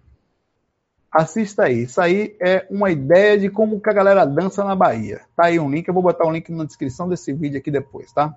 Assista 1.10 1.64
aí. 1.64 1.84
Isso 1.84 1.98
aí 1.98 2.36
é 2.38 2.66
uma 2.68 2.90
ideia 2.90 3.38
de 3.38 3.48
como 3.48 3.80
que 3.80 3.88
a 3.88 3.94
galera 3.94 4.26
dança 4.26 4.62
na 4.62 4.76
Bahia. 4.76 5.22
Tá 5.34 5.46
aí 5.46 5.58
um 5.58 5.70
link, 5.70 5.88
eu 5.88 5.94
vou 5.94 6.02
botar 6.02 6.26
um 6.26 6.32
link 6.32 6.52
na 6.52 6.64
descrição 6.64 7.08
desse 7.08 7.32
vídeo 7.32 7.56
aqui 7.56 7.70
depois, 7.70 8.12
tá? 8.12 8.36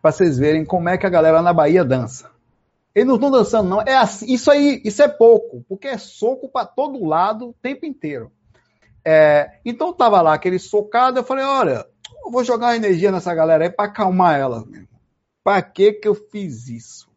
Para 0.00 0.12
vocês 0.12 0.38
verem 0.38 0.64
como 0.64 0.88
é 0.88 0.96
que 0.96 1.04
a 1.04 1.10
galera 1.10 1.42
na 1.42 1.52
Bahia 1.52 1.84
dança. 1.84 2.30
Eles 2.94 3.08
não 3.08 3.16
estão 3.16 3.30
dançando, 3.32 3.68
não. 3.68 3.82
É 3.82 3.96
assim, 3.96 4.32
isso 4.32 4.52
aí, 4.52 4.80
isso 4.84 5.02
é 5.02 5.08
pouco, 5.08 5.64
porque 5.68 5.88
é 5.88 5.98
soco 5.98 6.48
para 6.48 6.64
todo 6.64 7.04
lado 7.04 7.48
o 7.48 7.54
tempo 7.54 7.84
inteiro. 7.84 8.30
É, 9.04 9.58
então 9.64 9.92
tava 9.92 10.22
lá 10.22 10.32
aquele 10.32 10.60
socado, 10.60 11.18
eu 11.18 11.24
falei, 11.24 11.44
olha, 11.44 11.84
eu 12.30 12.32
vou 12.32 12.44
jogar 12.44 12.76
energia 12.76 13.10
nessa 13.10 13.34
galera 13.34 13.64
aí 13.64 13.70
para 13.70 13.86
acalmar 13.86 14.38
ela. 14.38 14.64
Para 15.42 15.60
que 15.60 15.94
que 15.94 16.06
eu 16.06 16.14
fiz 16.14 16.68
isso? 16.68 17.10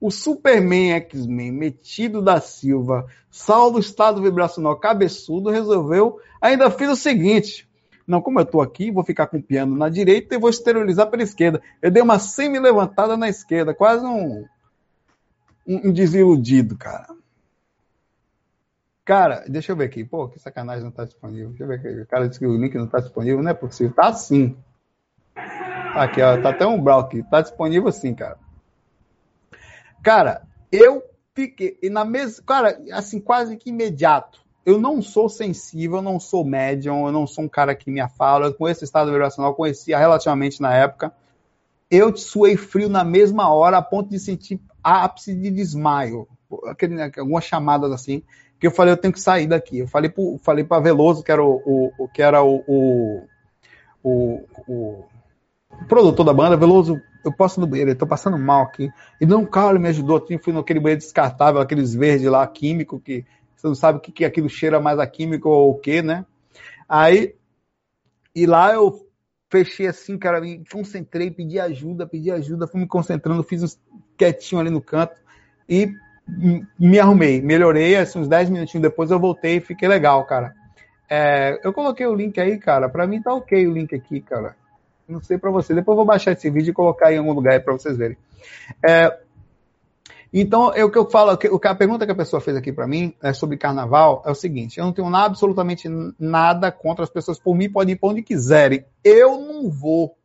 O 0.00 0.10
Superman 0.10 0.92
X-Men, 0.92 1.52
metido 1.52 2.22
da 2.22 2.40
Silva, 2.40 3.06
sal 3.30 3.70
do 3.70 3.78
estado 3.78 4.22
vibracional 4.22 4.78
cabeçudo, 4.78 5.50
resolveu. 5.50 6.18
Ainda 6.40 6.70
fiz 6.70 6.88
o 6.88 6.96
seguinte. 6.96 7.68
Não, 8.06 8.22
como 8.22 8.38
eu 8.38 8.44
estou 8.44 8.62
aqui, 8.62 8.90
vou 8.90 9.04
ficar 9.04 9.26
com 9.26 9.36
o 9.36 9.42
piano 9.42 9.76
na 9.76 9.88
direita 9.88 10.34
e 10.34 10.38
vou 10.38 10.48
esterilizar 10.48 11.10
pela 11.10 11.22
esquerda. 11.22 11.60
Eu 11.82 11.90
dei 11.90 12.02
uma 12.02 12.18
semi-levantada 12.18 13.16
na 13.16 13.28
esquerda, 13.28 13.74
quase 13.74 14.06
um, 14.06 14.44
um 15.66 15.92
desiludido, 15.92 16.76
cara. 16.76 17.08
Cara, 19.06 19.44
deixa 19.46 19.70
eu 19.70 19.76
ver 19.76 19.84
aqui. 19.84 20.04
Pô, 20.04 20.28
que 20.28 20.40
sacanagem 20.40 20.82
não 20.82 20.90
está 20.90 21.04
disponível. 21.04 21.50
Deixa 21.50 21.62
eu 21.62 21.68
ver 21.68 21.74
aqui. 21.76 22.00
O 22.00 22.06
cara 22.06 22.28
disse 22.28 22.40
que 22.40 22.46
o 22.46 22.56
link 22.56 22.74
não 22.74 22.86
está 22.86 22.98
disponível. 22.98 23.40
Não 23.40 23.52
é 23.52 23.54
possível. 23.54 23.94
Tá 23.94 24.12
sim. 24.12 24.56
Aqui, 25.94 26.20
ó. 26.20 26.42
Tá 26.42 26.50
até 26.50 26.66
um 26.66 26.82
brau 26.82 26.98
aqui. 26.98 27.22
Tá 27.22 27.40
disponível 27.40 27.92
sim, 27.92 28.12
cara. 28.12 28.36
Cara, 30.02 30.42
eu 30.72 31.04
fiquei. 31.36 31.78
E 31.80 31.88
na 31.88 32.04
mesma. 32.04 32.42
Cara, 32.44 32.82
assim, 32.92 33.20
quase 33.20 33.56
que 33.56 33.70
imediato. 33.70 34.44
Eu 34.64 34.80
não 34.80 35.00
sou 35.00 35.28
sensível, 35.28 35.98
eu 35.98 36.02
não 36.02 36.18
sou 36.18 36.44
médium, 36.44 37.06
eu 37.06 37.12
não 37.12 37.28
sou 37.28 37.44
um 37.44 37.48
cara 37.48 37.76
que 37.76 37.88
me 37.88 38.00
afala. 38.00 38.52
Com 38.52 38.68
esse 38.68 38.82
estado 38.82 39.12
vibracional, 39.12 39.52
eu 39.52 39.54
conhecia 39.54 39.96
relativamente 39.96 40.60
na 40.60 40.74
época. 40.74 41.12
Eu 41.88 42.16
suei 42.16 42.56
frio 42.56 42.88
na 42.88 43.04
mesma 43.04 43.54
hora, 43.54 43.78
a 43.78 43.82
ponto 43.82 44.10
de 44.10 44.18
sentir 44.18 44.60
ápice 44.82 45.32
de 45.32 45.48
desmaio. 45.48 46.26
Aquele, 46.66 46.96
né, 46.96 47.12
algumas 47.16 47.44
chamadas 47.44 47.92
assim 47.92 48.24
que 48.58 48.66
eu 48.66 48.70
falei, 48.70 48.92
eu 48.92 48.96
tenho 48.96 49.12
que 49.12 49.20
sair 49.20 49.46
daqui. 49.46 49.78
Eu 49.78 49.88
falei 49.88 50.10
para 50.10 50.38
falei 50.42 50.66
Veloso, 50.82 51.22
que 51.22 51.30
era 51.30 51.42
o, 51.42 51.62
o, 51.64 51.92
o 52.04 52.08
que 52.08 52.22
era 52.22 52.42
o, 52.42 52.62
o, 52.66 53.22
o, 54.02 54.44
o, 54.66 55.04
produtor 55.88 56.24
da 56.24 56.32
banda, 56.32 56.56
Veloso, 56.56 57.00
eu 57.24 57.32
posso 57.32 57.58
ir 57.58 57.62
no 57.62 57.66
banheiro, 57.66 57.90
eu 57.90 57.96
tô 57.96 58.06
passando 58.06 58.38
mal 58.38 58.62
aqui. 58.62 58.90
E 59.20 59.26
não, 59.26 59.44
cara, 59.44 59.70
ele 59.70 59.80
me 59.80 59.88
ajudou. 59.88 60.24
Eu 60.28 60.38
fui 60.38 60.52
naquele 60.52 60.80
banheiro 60.80 61.00
descartável, 61.00 61.60
aqueles 61.60 61.94
verdes 61.94 62.30
lá, 62.30 62.46
químico, 62.46 63.00
que 63.00 63.24
você 63.56 63.66
não 63.66 63.74
sabe 63.74 63.98
o 63.98 64.00
que, 64.00 64.12
que 64.12 64.24
aquilo 64.24 64.48
cheira 64.48 64.80
mais 64.80 64.98
a 64.98 65.06
químico 65.06 65.48
ou 65.48 65.72
o 65.72 65.78
que, 65.78 66.02
né? 66.02 66.24
Aí, 66.88 67.34
e 68.34 68.46
lá 68.46 68.72
eu 68.72 69.06
fechei 69.50 69.86
assim, 69.86 70.18
cara, 70.18 70.40
me 70.40 70.64
concentrei, 70.70 71.30
pedi 71.30 71.58
ajuda, 71.58 72.06
pedi 72.06 72.30
ajuda, 72.30 72.66
fui 72.66 72.80
me 72.80 72.86
concentrando, 72.86 73.42
fiz 73.42 73.62
uns 73.62 73.80
quietinho 74.16 74.60
ali 74.60 74.70
no 74.70 74.80
canto 74.80 75.16
e 75.68 75.92
me 76.26 76.98
arrumei, 76.98 77.40
melhorei, 77.40 77.96
assim, 77.96 78.18
uns 78.18 78.28
10 78.28 78.50
minutinhos 78.50 78.82
depois 78.82 79.10
eu 79.10 79.20
voltei 79.20 79.56
e 79.56 79.60
fiquei 79.60 79.88
legal, 79.88 80.24
cara. 80.24 80.54
É, 81.08 81.60
eu 81.62 81.72
coloquei 81.72 82.06
o 82.06 82.14
link 82.14 82.40
aí, 82.40 82.58
cara, 82.58 82.88
pra 82.88 83.06
mim 83.06 83.22
tá 83.22 83.32
ok 83.32 83.66
o 83.66 83.72
link 83.72 83.94
aqui, 83.94 84.20
cara. 84.20 84.56
Não 85.08 85.20
sei 85.20 85.38
pra 85.38 85.50
você, 85.50 85.72
depois 85.72 85.94
eu 85.94 85.98
vou 85.98 86.04
baixar 86.04 86.32
esse 86.32 86.50
vídeo 86.50 86.70
e 86.70 86.74
colocar 86.74 87.12
em 87.12 87.18
algum 87.18 87.32
lugar 87.32 87.52
aí 87.52 87.60
pra 87.60 87.72
vocês 87.72 87.96
verem. 87.96 88.16
É, 88.84 89.16
então, 90.32 90.72
é 90.74 90.84
o 90.84 90.90
que 90.90 90.98
eu 90.98 91.08
falo, 91.08 91.30
a 91.30 91.74
pergunta 91.74 92.04
que 92.04 92.12
a 92.12 92.16
pessoa 92.16 92.40
fez 92.40 92.56
aqui 92.56 92.72
para 92.72 92.86
mim 92.86 93.14
é 93.22 93.32
sobre 93.32 93.56
carnaval 93.56 94.22
é 94.26 94.30
o 94.30 94.34
seguinte: 94.34 94.78
eu 94.78 94.84
não 94.84 94.92
tenho 94.92 95.08
nada, 95.08 95.26
absolutamente 95.26 95.88
nada 96.18 96.72
contra 96.72 97.04
as 97.04 97.10
pessoas, 97.10 97.38
por 97.38 97.54
mim 97.54 97.70
podem 97.70 97.94
ir 97.94 97.98
pra 97.98 98.08
onde 98.10 98.22
quiserem. 98.22 98.84
Eu 99.04 99.40
não 99.40 99.70
vou. 99.70 100.16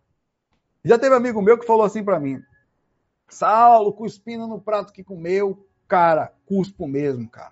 Já 0.83 0.97
teve 0.97 1.15
amigo 1.15 1.41
meu 1.41 1.57
que 1.57 1.65
falou 1.65 1.85
assim 1.85 2.03
para 2.03 2.19
mim: 2.19 2.41
Saulo, 3.29 3.93
cuspindo 3.93 4.47
no 4.47 4.59
prato 4.59 4.91
que 4.91 5.03
comeu, 5.03 5.65
cara, 5.91 6.31
cuspo 6.45 6.87
mesmo, 6.87 7.27
cara. 7.27 7.51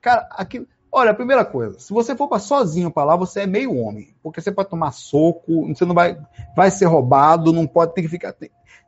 Cara, 0.00 0.28
aqui, 0.32 0.66
olha, 0.90 1.12
a 1.12 1.14
primeira 1.14 1.44
coisa, 1.44 1.78
se 1.78 1.92
você 1.92 2.16
for 2.16 2.26
para 2.26 2.40
sozinho 2.40 2.90
para 2.90 3.04
lá, 3.04 3.16
você 3.16 3.42
é 3.42 3.46
meio 3.46 3.72
homem, 3.76 4.16
porque 4.20 4.40
você 4.40 4.50
pode 4.50 4.68
tomar 4.68 4.90
soco, 4.90 5.68
você 5.68 5.84
não 5.84 5.94
vai, 5.94 6.20
vai 6.56 6.72
ser 6.72 6.86
roubado, 6.86 7.52
não 7.52 7.64
pode 7.64 7.94
ter 7.94 8.02
que 8.02 8.08
ficar. 8.08 8.34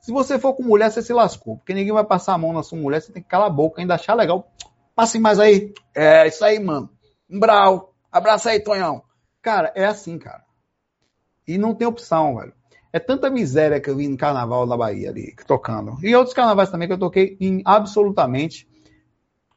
Se 0.00 0.10
você 0.10 0.40
for 0.40 0.54
com 0.54 0.64
mulher, 0.64 0.90
você 0.90 1.00
se 1.02 1.12
lascou, 1.12 1.56
porque 1.58 1.72
ninguém 1.72 1.92
vai 1.92 2.02
passar 2.02 2.34
a 2.34 2.38
mão 2.38 2.52
na 2.52 2.64
sua 2.64 2.76
mulher, 2.76 3.00
você 3.00 3.12
tem 3.12 3.22
que 3.22 3.28
calar 3.28 3.46
a 3.46 3.52
boca, 3.52 3.80
ainda 3.80 3.94
achar 3.94 4.14
legal. 4.14 4.50
Passe 4.92 5.20
mais 5.20 5.38
aí. 5.38 5.72
É, 5.94 6.26
isso 6.26 6.44
aí, 6.44 6.58
mano. 6.58 6.90
Um 7.30 7.38
brau. 7.38 7.94
Abraça 8.10 8.50
aí, 8.50 8.58
Tonhão. 8.58 9.04
Cara, 9.40 9.72
é 9.76 9.84
assim, 9.84 10.18
cara. 10.18 10.42
E 11.46 11.56
não 11.56 11.76
tem 11.76 11.86
opção, 11.86 12.38
velho. 12.38 12.52
É 12.92 12.98
tanta 12.98 13.30
miséria 13.30 13.80
que 13.80 13.90
eu 13.90 13.96
vi 13.96 14.08
no 14.08 14.16
carnaval 14.16 14.66
da 14.66 14.76
Bahia 14.76 15.10
ali, 15.10 15.34
tocando. 15.46 15.98
E 16.02 16.14
outros 16.14 16.34
carnavais 16.34 16.70
também 16.70 16.88
que 16.88 16.94
eu 16.94 16.98
toquei 16.98 17.36
em 17.40 17.60
absolutamente 17.64 18.66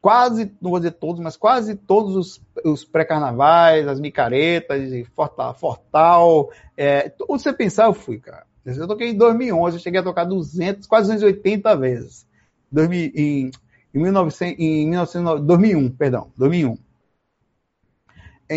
quase, 0.02 0.52
não 0.60 0.70
vou 0.70 0.80
dizer 0.80 0.92
todos, 0.92 1.20
mas 1.22 1.36
quase 1.36 1.76
todos 1.76 2.16
os, 2.16 2.42
os 2.64 2.84
pré-carnavais, 2.84 3.86
as 3.86 4.00
micaretas, 4.00 4.90
Fortal, 5.14 5.54
Fortal 5.54 6.50
é, 6.76 7.12
você 7.28 7.52
pensar, 7.52 7.86
eu 7.86 7.94
fui, 7.94 8.18
cara. 8.18 8.44
Eu 8.66 8.86
toquei 8.86 9.10
em 9.10 9.16
2011, 9.16 9.76
eu 9.76 9.80
cheguei 9.80 10.00
a 10.00 10.04
tocar 10.04 10.24
200, 10.24 10.86
quase 10.86 11.08
280 11.08 11.76
vezes. 11.76 12.26
2000, 12.70 13.12
em, 13.14 13.50
em, 13.94 13.98
1900, 13.98 14.58
em 14.58 14.88
1900, 14.88 15.40
2001, 15.42 15.90
perdão, 15.90 16.32
2001. 16.36 16.76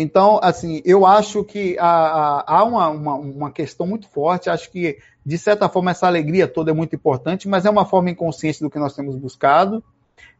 Então, 0.00 0.38
assim, 0.42 0.82
eu 0.84 1.06
acho 1.06 1.42
que 1.44 1.78
há, 1.78 2.44
há 2.46 2.64
uma, 2.64 2.88
uma, 2.88 3.14
uma, 3.14 3.50
questão 3.50 3.86
muito 3.86 4.08
forte. 4.08 4.50
Acho 4.50 4.70
que, 4.70 4.98
de 5.24 5.38
certa 5.38 5.68
forma, 5.68 5.90
essa 5.90 6.06
alegria 6.06 6.46
toda 6.46 6.70
é 6.70 6.74
muito 6.74 6.94
importante, 6.94 7.48
mas 7.48 7.64
é 7.64 7.70
uma 7.70 7.86
forma 7.86 8.10
inconsciente 8.10 8.60
do 8.60 8.68
que 8.68 8.78
nós 8.78 8.94
temos 8.94 9.16
buscado, 9.16 9.82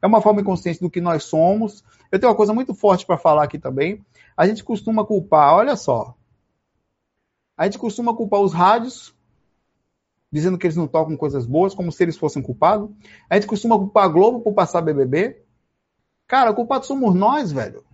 é 0.02 0.06
uma 0.06 0.20
forma 0.20 0.42
inconsciente 0.42 0.80
do 0.80 0.90
que 0.90 1.00
nós 1.00 1.24
somos. 1.24 1.82
Eu 2.12 2.18
tenho 2.18 2.30
uma 2.30 2.36
coisa 2.36 2.52
muito 2.52 2.74
forte 2.74 3.06
para 3.06 3.16
falar 3.16 3.44
aqui 3.44 3.58
também. 3.58 4.04
A 4.36 4.46
gente 4.46 4.62
costuma 4.62 5.06
culpar, 5.06 5.54
olha 5.54 5.76
só, 5.76 6.14
a 7.56 7.64
gente 7.64 7.78
costuma 7.78 8.14
culpar 8.14 8.40
os 8.40 8.52
rádios, 8.52 9.14
dizendo 10.30 10.58
que 10.58 10.66
eles 10.66 10.76
não 10.76 10.86
tocam 10.86 11.16
coisas 11.16 11.46
boas, 11.46 11.74
como 11.74 11.90
se 11.90 12.02
eles 12.02 12.18
fossem 12.18 12.42
culpados. 12.42 12.90
A 13.30 13.36
gente 13.36 13.46
costuma 13.46 13.78
culpar 13.78 14.04
a 14.04 14.08
Globo 14.08 14.40
por 14.40 14.52
passar 14.52 14.82
BBB. 14.82 15.42
Cara, 16.26 16.52
culpados 16.52 16.88
somos 16.88 17.14
nós, 17.14 17.52
velho 17.52 17.85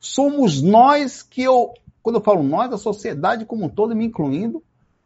somos 0.00 0.62
nós 0.62 1.22
que 1.22 1.42
eu, 1.42 1.74
quando 2.02 2.16
eu 2.16 2.22
falo 2.22 2.42
nós, 2.42 2.72
a 2.72 2.78
sociedade 2.78 3.44
como 3.44 3.66
um 3.66 3.68
todo, 3.68 3.94
me 3.94 4.06
incluindo, 4.06 4.62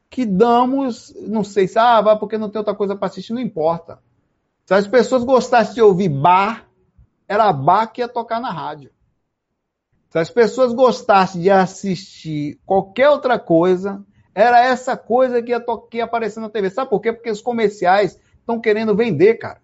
que 0.09 0.27
damos, 0.27 1.15
não 1.27 1.43
sei 1.43 1.67
se, 1.67 1.79
ah, 1.79 2.01
vai 2.01 2.19
porque 2.19 2.37
não 2.37 2.51
tem 2.51 2.59
outra 2.59 2.75
coisa 2.75 2.95
para 2.95 3.07
assistir, 3.07 3.33
não 3.33 3.41
importa. 3.41 3.99
Se 4.67 4.75
as 4.75 4.87
pessoas 4.87 5.25
gostassem 5.25 5.75
de 5.75 5.83
ouvir 5.83 6.09
bar, 6.09 6.69
era 7.27 7.53
bar 7.53 7.87
que 7.87 8.01
ia 8.01 8.09
tocar 8.09 8.41
na 8.41 8.51
rádio. 8.51 8.91
Se 10.11 10.19
as 10.19 10.29
pessoas 10.29 10.75
gostassem 10.75 11.41
de 11.41 11.51
assistir 11.51 12.61
qualquer 12.67 13.09
outra 13.09 13.39
coisa, 13.39 14.05
era 14.35 14.63
essa 14.63 14.97
coisa 14.97 15.43
que 15.43 15.51
ia, 15.51 15.61
que 15.91 15.97
ia 15.97 16.05
aparecer 16.05 16.41
na 16.41 16.51
TV. 16.51 16.69
Sabe 16.69 16.91
por 16.91 17.01
quê? 17.01 17.13
Porque 17.13 17.31
os 17.31 17.41
comerciais 17.41 18.21
estão 18.39 18.61
querendo 18.61 18.95
vender, 18.95 19.35
cara. 19.35 19.61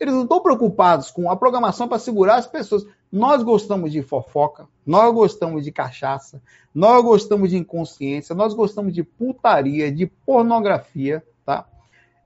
Eles 0.00 0.14
não 0.14 0.22
estão 0.22 0.40
preocupados 0.40 1.10
com 1.10 1.30
a 1.30 1.36
programação 1.36 1.88
para 1.88 1.98
segurar 1.98 2.36
as 2.36 2.46
pessoas. 2.46 2.86
Nós 3.10 3.42
gostamos 3.42 3.90
de 3.90 4.02
fofoca, 4.02 4.68
nós 4.86 5.12
gostamos 5.12 5.64
de 5.64 5.72
cachaça, 5.72 6.40
nós 6.74 7.02
gostamos 7.02 7.50
de 7.50 7.56
inconsciência, 7.56 8.34
nós 8.34 8.54
gostamos 8.54 8.92
de 8.92 9.02
putaria, 9.02 9.90
de 9.90 10.06
pornografia, 10.06 11.24
tá? 11.44 11.66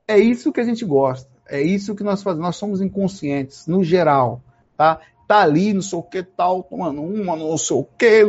É 0.06 0.18
isso 0.18 0.52
que 0.52 0.60
a 0.60 0.64
gente 0.64 0.84
gosta. 0.84 1.30
É 1.48 1.60
isso 1.60 1.94
que 1.94 2.02
nós 2.02 2.22
fazemos. 2.22 2.46
Nós 2.46 2.56
somos 2.56 2.80
inconscientes, 2.80 3.66
no 3.66 3.82
geral, 3.82 4.40
tá? 4.76 5.00
Tá 5.26 5.40
ali, 5.40 5.72
não 5.72 5.80
sei 5.80 5.98
o 5.98 6.02
que, 6.02 6.22
tal, 6.22 6.62
tomando 6.62 7.00
uma, 7.00 7.36
não 7.36 7.56
sei 7.56 7.76
o 7.76 7.84
que. 7.84 8.24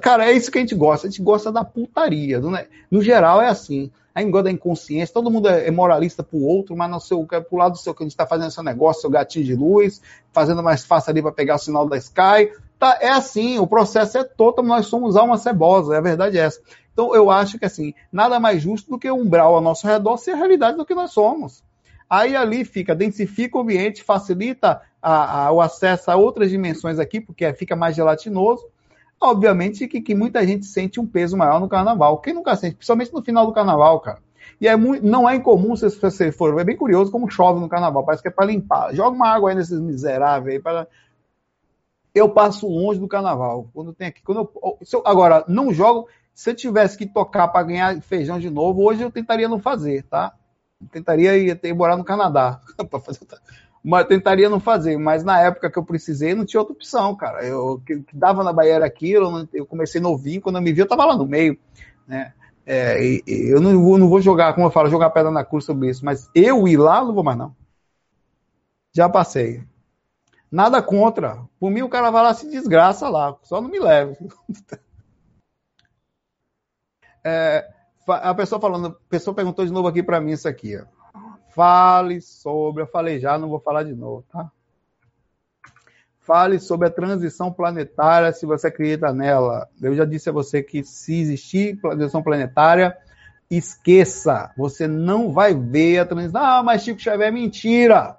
Cara, 0.00 0.26
é 0.26 0.32
isso 0.32 0.50
que 0.50 0.58
a 0.58 0.60
gente 0.60 0.74
gosta. 0.74 1.06
A 1.06 1.10
gente 1.10 1.22
gosta 1.22 1.52
da 1.52 1.64
putaria. 1.64 2.40
Né? 2.40 2.66
No 2.90 3.02
geral, 3.02 3.40
é 3.40 3.48
assim 3.48 3.90
a 4.14 4.22
gosta 4.22 4.44
da 4.44 4.50
inconsciência, 4.52 5.12
todo 5.12 5.30
mundo 5.30 5.48
é, 5.48 5.66
é 5.66 5.70
moralista 5.72 6.22
pro 6.22 6.38
outro, 6.38 6.76
mas 6.76 6.88
não 6.88 7.00
sei 7.00 7.16
o 7.16 7.26
que 7.26 7.34
é 7.34 7.40
pro 7.40 7.56
lado 7.56 7.72
do 7.72 7.78
seu 7.78 7.92
que 7.92 8.02
a 8.02 8.06
gente 8.06 8.12
está 8.12 8.24
fazendo 8.24 8.50
seu 8.52 8.62
negócio, 8.62 9.00
seu 9.02 9.10
gatinho 9.10 9.44
de 9.44 9.56
luz, 9.56 10.00
fazendo 10.32 10.62
mais 10.62 10.84
fácil 10.84 11.10
ali 11.10 11.20
para 11.20 11.32
pegar 11.32 11.56
o 11.56 11.58
sinal 11.58 11.88
da 11.88 11.96
Sky. 11.96 12.52
Tá, 12.78 12.96
é 13.00 13.08
assim, 13.08 13.58
o 13.58 13.66
processo 13.66 14.18
é 14.18 14.24
todo, 14.24 14.62
nós 14.62 14.86
somos 14.86 15.16
alma 15.16 15.36
cebosa, 15.36 15.94
é 15.94 15.98
a 15.98 16.00
verdade 16.00 16.38
é 16.38 16.42
essa. 16.42 16.60
Então 16.92 17.12
eu 17.12 17.28
acho 17.28 17.58
que 17.58 17.64
assim, 17.64 17.92
nada 18.12 18.38
mais 18.38 18.62
justo 18.62 18.88
do 18.88 18.98
que 18.98 19.10
o 19.10 19.16
umbral 19.16 19.56
ao 19.56 19.60
nosso 19.60 19.84
redor 19.84 20.16
ser 20.16 20.32
a 20.32 20.36
realidade 20.36 20.76
do 20.76 20.86
que 20.86 20.94
nós 20.94 21.10
somos. 21.10 21.64
Aí 22.08 22.36
ali 22.36 22.64
fica, 22.64 22.94
densifica 22.94 23.58
o 23.58 23.62
ambiente, 23.62 24.04
facilita 24.04 24.80
a, 25.02 25.46
a, 25.46 25.52
o 25.52 25.60
acesso 25.60 26.10
a 26.10 26.16
outras 26.16 26.50
dimensões 26.50 27.00
aqui, 27.00 27.20
porque 27.20 27.52
fica 27.54 27.74
mais 27.74 27.96
gelatinoso, 27.96 28.64
Obviamente 29.24 29.88
que, 29.88 30.00
que 30.02 30.14
muita 30.14 30.46
gente 30.46 30.66
sente 30.66 31.00
um 31.00 31.06
peso 31.06 31.36
maior 31.36 31.58
no 31.58 31.68
carnaval. 31.68 32.18
Quem 32.18 32.34
nunca 32.34 32.54
sente, 32.56 32.76
principalmente 32.76 33.12
no 33.12 33.22
final 33.22 33.46
do 33.46 33.52
carnaval, 33.52 34.00
cara. 34.00 34.18
E 34.60 34.68
é 34.68 34.76
muito, 34.76 35.04
não 35.04 35.28
é 35.28 35.36
incomum, 35.36 35.74
se 35.74 35.88
você 35.88 36.30
for, 36.30 36.58
é 36.60 36.64
bem 36.64 36.76
curioso 36.76 37.10
como 37.10 37.30
chove 37.30 37.58
no 37.58 37.68
carnaval, 37.68 38.04
parece 38.04 38.22
que 38.22 38.28
é 38.28 38.30
para 38.30 38.46
limpar. 38.46 38.94
Joga 38.94 39.16
uma 39.16 39.28
água 39.28 39.50
aí 39.50 39.56
nesses 39.56 39.80
miseráveis 39.80 40.56
aí 40.56 40.62
para 40.62 40.86
eu 42.14 42.28
passo 42.28 42.68
longe 42.68 43.00
do 43.00 43.08
carnaval. 43.08 43.68
Quando 43.72 43.92
tem 43.92 44.08
aqui, 44.08 44.22
quando 44.22 44.38
eu, 44.62 44.78
eu, 44.92 45.02
agora 45.04 45.44
não 45.48 45.72
jogo, 45.72 46.08
se 46.32 46.50
eu 46.50 46.54
tivesse 46.54 46.96
que 46.96 47.06
tocar 47.06 47.48
para 47.48 47.66
ganhar 47.66 48.00
feijão 48.02 48.38
de 48.38 48.48
novo, 48.48 48.82
hoje 48.82 49.02
eu 49.02 49.10
tentaria 49.10 49.48
não 49.48 49.58
fazer, 49.58 50.04
tá? 50.04 50.32
Eu 50.80 50.86
tentaria 50.88 51.36
ir, 51.36 51.58
ir 51.62 51.74
morar 51.74 51.96
no 51.96 52.04
Canadá 52.04 52.60
para 52.88 53.00
fazer 53.00 53.24
mas 53.84 54.06
tentaria 54.06 54.48
não 54.48 54.58
fazer, 54.58 54.96
mas 54.96 55.22
na 55.22 55.38
época 55.38 55.70
que 55.70 55.78
eu 55.78 55.84
precisei 55.84 56.34
não 56.34 56.46
tinha 56.46 56.58
outra 56.58 56.74
opção, 56.74 57.14
cara. 57.14 57.44
Eu 57.44 57.82
que, 57.84 58.00
que 58.00 58.16
dava 58.16 58.42
na 58.42 58.52
Bahia 58.52 58.74
era 58.76 58.86
aquilo, 58.86 59.46
eu 59.52 59.66
comecei 59.66 60.00
novinho, 60.00 60.40
quando 60.40 60.56
eu 60.56 60.62
me 60.62 60.72
vi 60.72 60.80
eu 60.80 60.88
tava 60.88 61.04
lá 61.04 61.14
no 61.14 61.26
meio, 61.26 61.58
né? 62.06 62.32
É, 62.64 63.04
e, 63.04 63.22
e 63.26 63.52
eu 63.52 63.60
não 63.60 63.78
vou, 63.84 63.98
não 63.98 64.08
vou 64.08 64.22
jogar, 64.22 64.54
como 64.54 64.66
eu 64.66 64.70
falo, 64.70 64.88
jogar 64.88 65.10
pedra 65.10 65.30
na 65.30 65.44
cruz 65.44 65.66
sobre 65.66 65.90
isso, 65.90 66.02
mas 66.02 66.30
eu 66.34 66.66
ir 66.66 66.78
lá 66.78 67.04
não 67.04 67.12
vou 67.14 67.22
mais 67.22 67.36
não. 67.36 67.54
Já 68.90 69.06
passei. 69.06 69.62
Nada 70.50 70.80
contra. 70.80 71.42
Por 71.60 71.70
mim 71.70 71.82
o 71.82 71.88
cara 71.88 72.10
vai 72.10 72.22
lá 72.22 72.32
se 72.32 72.48
desgraça 72.48 73.08
lá, 73.10 73.36
só 73.42 73.60
não 73.60 73.68
me 73.68 73.78
leve. 73.78 74.16
é, 77.22 77.68
a 78.06 78.34
pessoa 78.34 78.58
falando, 78.58 78.86
a 78.86 79.10
pessoa 79.10 79.34
perguntou 79.34 79.66
de 79.66 79.72
novo 79.72 79.88
aqui 79.88 80.02
para 80.02 80.22
mim 80.22 80.32
isso 80.32 80.48
aqui, 80.48 80.78
ó. 80.78 81.03
Fale 81.54 82.20
sobre, 82.20 82.82
eu 82.82 82.86
falei 82.86 83.20
já, 83.20 83.38
não 83.38 83.48
vou 83.48 83.60
falar 83.60 83.84
de 83.84 83.94
novo, 83.94 84.24
tá? 84.30 84.50
Fale 86.18 86.58
sobre 86.58 86.88
a 86.88 86.90
transição 86.90 87.52
planetária, 87.52 88.32
se 88.32 88.44
você 88.44 88.66
acredita 88.66 89.12
nela. 89.12 89.68
Eu 89.80 89.94
já 89.94 90.04
disse 90.04 90.28
a 90.28 90.32
você 90.32 90.62
que 90.62 90.82
se 90.82 91.20
existir 91.20 91.78
transição 91.80 92.22
planetária, 92.22 92.96
esqueça. 93.50 94.50
Você 94.56 94.88
não 94.88 95.30
vai 95.32 95.54
ver 95.54 95.98
a 95.98 96.06
transição. 96.06 96.42
Ah, 96.42 96.62
mas 96.62 96.82
Chico 96.82 97.00
Xavier 97.00 97.28
é 97.28 97.30
mentira. 97.30 98.16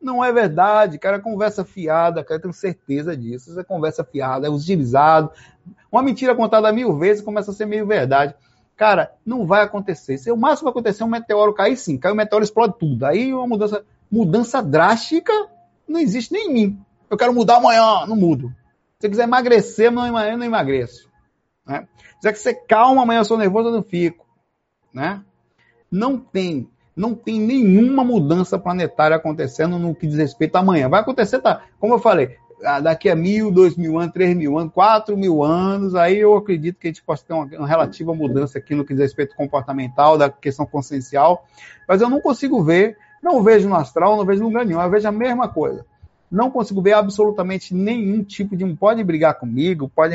Não 0.00 0.24
é 0.24 0.32
verdade, 0.32 0.98
cara, 0.98 1.16
é 1.16 1.20
conversa 1.20 1.64
fiada, 1.64 2.22
cara, 2.22 2.36
eu 2.36 2.42
tenho 2.42 2.54
certeza 2.54 3.16
disso. 3.16 3.50
Isso 3.50 3.58
é 3.58 3.64
conversa 3.64 4.04
fiada, 4.04 4.46
é 4.46 4.50
utilizado. 4.50 5.32
Uma 5.90 6.02
mentira 6.02 6.34
contada 6.34 6.70
mil 6.70 6.96
vezes 6.96 7.24
começa 7.24 7.50
a 7.50 7.54
ser 7.54 7.66
meio 7.66 7.86
verdade. 7.86 8.34
Cara, 8.78 9.12
não 9.26 9.44
vai 9.44 9.62
acontecer. 9.62 10.18
Se 10.18 10.30
o 10.30 10.36
máximo 10.36 10.66
vai 10.66 10.70
acontecer 10.70 11.02
é 11.02 11.06
um 11.06 11.10
meteoro 11.10 11.52
cair, 11.52 11.76
sim. 11.76 11.98
Cai 11.98 12.12
o 12.12 12.14
meteoro, 12.14 12.44
explode 12.44 12.76
tudo. 12.78 13.04
Aí 13.04 13.34
uma 13.34 13.44
mudança, 13.44 13.84
mudança 14.08 14.62
drástica 14.62 15.32
não 15.86 15.98
existe 15.98 16.32
nem 16.32 16.48
em 16.48 16.52
mim. 16.54 16.80
Eu 17.10 17.16
quero 17.16 17.34
mudar 17.34 17.56
amanhã, 17.56 18.06
não 18.06 18.14
mudo. 18.14 18.50
Se 18.94 19.02
você 19.02 19.08
quiser 19.08 19.24
emagrecer, 19.24 19.88
amanhã 19.88 20.30
eu 20.30 20.38
não 20.38 20.46
emagreço. 20.46 21.10
Né? 21.66 21.88
Se 22.20 22.32
você 22.32 22.54
calma, 22.54 23.02
amanhã 23.02 23.18
eu 23.18 23.24
sou 23.24 23.36
nervoso, 23.36 23.68
eu 23.68 23.72
não 23.72 23.82
fico. 23.82 24.24
Né? 24.94 25.22
Não 25.90 26.16
tem, 26.16 26.70
não 26.94 27.16
tem 27.16 27.40
nenhuma 27.40 28.04
mudança 28.04 28.60
planetária 28.60 29.16
acontecendo 29.16 29.76
no 29.76 29.92
que 29.92 30.06
diz 30.06 30.18
respeito 30.18 30.54
a 30.54 30.60
amanhã. 30.60 30.88
Vai 30.88 31.00
acontecer, 31.00 31.40
tá? 31.40 31.64
Como 31.80 31.94
eu 31.94 31.98
falei, 31.98 32.36
daqui 32.82 33.08
a 33.08 33.16
mil, 33.16 33.50
dois 33.50 33.76
mil 33.76 33.98
anos, 33.98 34.12
três 34.12 34.36
mil 34.36 34.58
anos, 34.58 34.72
quatro 34.72 35.16
mil 35.16 35.42
anos, 35.42 35.94
aí 35.94 36.18
eu 36.18 36.36
acredito 36.36 36.78
que 36.78 36.88
a 36.88 36.90
gente 36.90 37.02
possa 37.02 37.24
ter 37.24 37.32
uma, 37.32 37.44
uma, 37.44 37.66
relativa 37.66 38.14
mudança 38.14 38.58
aqui 38.58 38.74
no 38.74 38.84
que 38.84 38.94
diz 38.94 39.04
respeito 39.04 39.36
comportamental, 39.36 40.18
da 40.18 40.28
questão 40.28 40.66
consciencial, 40.66 41.46
mas 41.86 42.00
eu 42.00 42.10
não 42.10 42.20
consigo 42.20 42.62
ver, 42.62 42.96
não 43.22 43.42
vejo 43.42 43.68
no 43.68 43.76
astral, 43.76 44.16
não 44.16 44.24
vejo 44.24 44.42
no 44.42 44.48
lugar 44.48 44.64
nenhum, 44.64 44.80
eu 44.80 44.90
vejo 44.90 45.08
a 45.08 45.12
mesma 45.12 45.48
coisa. 45.48 45.84
Não 46.30 46.50
consigo 46.50 46.82
ver 46.82 46.92
absolutamente 46.92 47.74
nenhum 47.74 48.22
tipo 48.22 48.54
de. 48.54 48.66
Pode 48.74 49.02
brigar 49.02 49.38
comigo, 49.38 49.88
pode. 49.88 50.14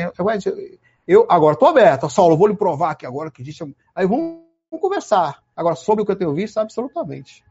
Eu, 1.06 1.26
agora 1.28 1.54
estou 1.54 1.68
aberto, 1.68 2.08
Saulo, 2.08 2.36
vou 2.36 2.46
lhe 2.46 2.54
provar 2.54 2.92
aqui 2.92 3.04
agora 3.04 3.30
que 3.30 3.42
existe. 3.42 3.64
Aí 3.94 4.06
vamos, 4.06 4.38
vamos 4.70 4.80
conversar. 4.80 5.42
Agora, 5.56 5.74
sobre 5.74 6.02
o 6.02 6.06
que 6.06 6.12
eu 6.12 6.16
tenho 6.16 6.32
visto, 6.32 6.58
absolutamente. 6.58 7.44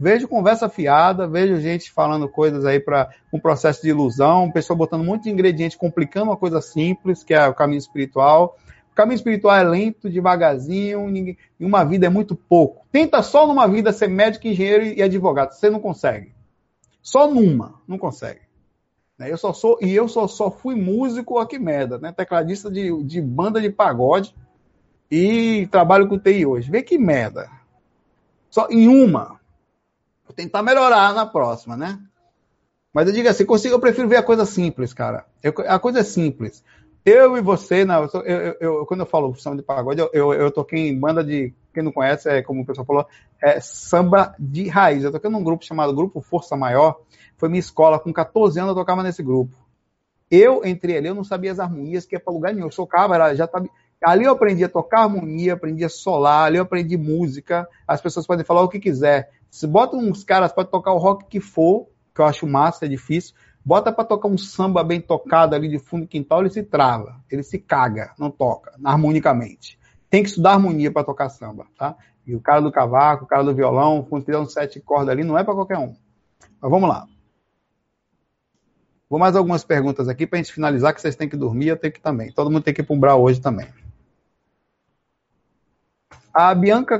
Vejo 0.00 0.28
conversa 0.28 0.68
fiada, 0.68 1.26
vejo 1.26 1.60
gente 1.60 1.90
falando 1.90 2.28
coisas 2.28 2.64
aí 2.64 2.78
para 2.78 3.10
um 3.32 3.40
processo 3.40 3.82
de 3.82 3.88
ilusão, 3.88 4.50
pessoa 4.52 4.76
botando 4.76 5.02
muito 5.02 5.28
ingrediente, 5.28 5.76
complicando 5.76 6.26
uma 6.26 6.36
coisa 6.36 6.60
simples, 6.60 7.24
que 7.24 7.34
é 7.34 7.48
o 7.48 7.54
caminho 7.54 7.78
espiritual. 7.78 8.56
O 8.92 8.94
caminho 8.94 9.16
espiritual 9.16 9.56
é 9.56 9.64
lento, 9.64 10.08
devagarzinho, 10.08 11.08
e 11.10 11.36
uma 11.58 11.84
vida 11.84 12.06
é 12.06 12.08
muito 12.08 12.36
pouco. 12.36 12.86
Tenta 12.92 13.22
só 13.22 13.44
numa 13.44 13.66
vida 13.66 13.92
ser 13.92 14.08
médico, 14.08 14.46
engenheiro 14.46 14.84
e 14.84 15.02
advogado, 15.02 15.52
você 15.52 15.68
não 15.68 15.80
consegue. 15.80 16.32
Só 17.02 17.28
numa, 17.28 17.80
não 17.88 17.98
consegue. 17.98 18.42
Né, 19.18 19.32
eu 19.32 19.36
só 19.36 19.52
sou, 19.52 19.78
e 19.82 19.92
eu 19.92 20.08
só, 20.08 20.28
só 20.28 20.48
fui 20.48 20.76
músico, 20.76 21.40
ó 21.40 21.44
que 21.44 21.58
merda, 21.58 21.98
né? 21.98 22.12
Tecladista 22.12 22.70
de, 22.70 23.02
de 23.02 23.20
banda 23.20 23.60
de 23.60 23.68
pagode 23.68 24.32
e 25.10 25.66
trabalho 25.72 26.08
com 26.08 26.18
TI 26.18 26.46
hoje. 26.46 26.70
Vê 26.70 26.82
que 26.82 26.96
merda. 26.96 27.50
Só 28.48 28.68
em 28.70 28.86
uma. 28.86 29.37
Tentar 30.38 30.62
melhorar 30.62 31.12
na 31.14 31.26
próxima, 31.26 31.76
né? 31.76 31.98
Mas 32.94 33.08
eu 33.08 33.12
digo 33.12 33.28
assim, 33.28 33.44
consigo, 33.44 33.74
eu 33.74 33.80
prefiro 33.80 34.06
ver 34.06 34.18
a 34.18 34.22
coisa 34.22 34.46
simples, 34.46 34.94
cara. 34.94 35.26
Eu, 35.42 35.52
a 35.66 35.80
coisa 35.80 35.98
é 35.98 36.04
simples. 36.04 36.62
Eu 37.04 37.36
e 37.36 37.40
você, 37.40 37.84
não, 37.84 38.04
eu, 38.04 38.22
eu, 38.22 38.56
eu, 38.60 38.86
quando 38.86 39.00
eu 39.00 39.06
falo 39.06 39.34
samba 39.34 39.56
de 39.56 39.64
pagode, 39.64 40.00
eu, 40.00 40.32
eu, 40.32 40.48
toquei 40.52 40.90
em 40.90 40.96
banda 40.96 41.24
de, 41.24 41.52
quem 41.74 41.82
não 41.82 41.90
conhece, 41.90 42.28
é, 42.28 42.40
como 42.40 42.62
o 42.62 42.64
pessoal 42.64 42.86
falou, 42.86 43.04
é 43.42 43.58
samba 43.58 44.32
de 44.38 44.68
raiz. 44.68 45.02
Eu 45.02 45.10
toquei 45.10 45.28
num 45.28 45.42
grupo 45.42 45.64
chamado 45.64 45.92
Grupo 45.92 46.20
Força 46.20 46.56
Maior, 46.56 47.00
foi 47.36 47.48
minha 47.48 47.58
escola, 47.58 47.98
com 47.98 48.12
14 48.12 48.60
anos 48.60 48.70
eu 48.70 48.76
tocava 48.76 49.02
nesse 49.02 49.24
grupo. 49.24 49.56
Eu 50.30 50.64
entrei 50.64 50.98
ali, 50.98 51.08
eu 51.08 51.16
não 51.16 51.24
sabia 51.24 51.50
as 51.50 51.58
harmonias 51.58 52.06
que 52.06 52.14
ia 52.14 52.20
para 52.20 52.32
lugar 52.32 52.54
nenhum. 52.54 52.68
Eu 52.68 52.72
socava, 52.72 53.16
era, 53.16 53.34
já 53.34 53.48
tava, 53.48 53.68
Ali 54.02 54.24
eu 54.24 54.32
aprendi 54.32 54.62
a 54.62 54.68
tocar 54.68 55.00
harmonia, 55.00 55.54
aprendi 55.54 55.84
a 55.84 55.88
solar, 55.88 56.46
ali 56.46 56.58
eu 56.58 56.62
aprendi 56.62 56.96
música. 56.96 57.68
As 57.86 58.00
pessoas 58.00 58.26
podem 58.26 58.44
falar 58.44 58.62
o 58.62 58.68
que 58.68 58.78
quiser. 58.78 59.30
Se 59.50 59.66
bota 59.66 59.96
uns 59.96 60.24
caras 60.24 60.52
para 60.52 60.64
tocar 60.64 60.92
o 60.92 60.98
rock 60.98 61.26
que 61.26 61.40
for, 61.40 61.88
que 62.14 62.20
eu 62.20 62.26
acho 62.26 62.46
massa, 62.46 62.84
é 62.84 62.88
difícil. 62.88 63.34
Bota 63.64 63.92
para 63.92 64.04
tocar 64.04 64.28
um 64.28 64.38
samba 64.38 64.82
bem 64.82 65.00
tocado 65.00 65.54
ali 65.54 65.68
de 65.68 65.78
fundo 65.78 66.06
quintal, 66.06 66.40
ele 66.40 66.50
se 66.50 66.62
trava, 66.62 67.20
ele 67.30 67.42
se 67.42 67.58
caga, 67.58 68.14
não 68.18 68.30
toca, 68.30 68.72
harmonicamente. 68.84 69.78
Tem 70.08 70.22
que 70.22 70.30
estudar 70.30 70.52
harmonia 70.52 70.90
para 70.90 71.04
tocar 71.04 71.28
samba, 71.28 71.66
tá? 71.76 71.96
E 72.26 72.34
o 72.34 72.40
cara 72.40 72.60
do 72.60 72.72
cavaco, 72.72 73.24
o 73.24 73.26
cara 73.26 73.42
do 73.42 73.54
violão, 73.54 74.02
quando 74.02 74.24
tiver 74.24 74.38
um 74.38 74.46
sete 74.46 74.80
cordas 74.80 75.10
ali, 75.10 75.24
não 75.24 75.38
é 75.38 75.44
para 75.44 75.54
qualquer 75.54 75.78
um. 75.78 75.94
Mas 76.60 76.70
vamos 76.70 76.88
lá. 76.88 77.06
Vou 79.08 79.18
mais 79.18 79.34
algumas 79.34 79.64
perguntas 79.64 80.08
aqui 80.08 80.26
para 80.26 80.38
a 80.38 80.42
gente 80.42 80.52
finalizar, 80.52 80.94
que 80.94 81.00
vocês 81.00 81.16
têm 81.16 81.28
que 81.28 81.36
dormir, 81.36 81.68
eu 81.68 81.76
tenho 81.76 81.92
que 81.92 82.00
também. 82.00 82.30
Todo 82.30 82.50
mundo 82.50 82.62
tem 82.62 82.74
que 82.74 82.82
ir 82.82 82.84
para 82.84 83.16
hoje 83.16 83.40
também. 83.40 83.66
A 86.34 86.54
Bianca 86.54 86.98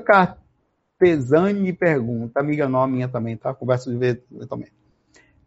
Carpesani 0.98 1.72
pergunta, 1.72 2.40
amiga 2.40 2.68
nova 2.68 2.88
minha 2.88 3.08
também, 3.08 3.36
tá? 3.36 3.54
Conversa 3.54 3.88
de 3.88 3.96
ver 3.96 4.24
também. 4.48 4.68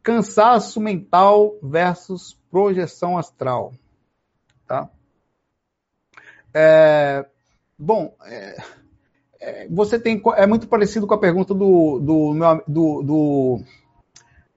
Cansaço 0.02 0.80
mental 0.80 1.56
versus 1.61 2.38
projeção 2.49 3.18
astral, 3.18 3.73
tá? 4.65 4.90
É, 6.53 7.26
bom, 7.78 8.15
é, 8.26 8.64
é, 9.40 9.68
você 9.69 9.99
tem 9.99 10.22
é 10.36 10.48
muito 10.48 10.68
parecido 10.68 11.06
com 11.06 11.14
a 11.14 11.19
pergunta 11.19 11.53
do, 11.53 11.99
do, 11.99 12.34
do, 12.68 13.02
do 13.03 13.64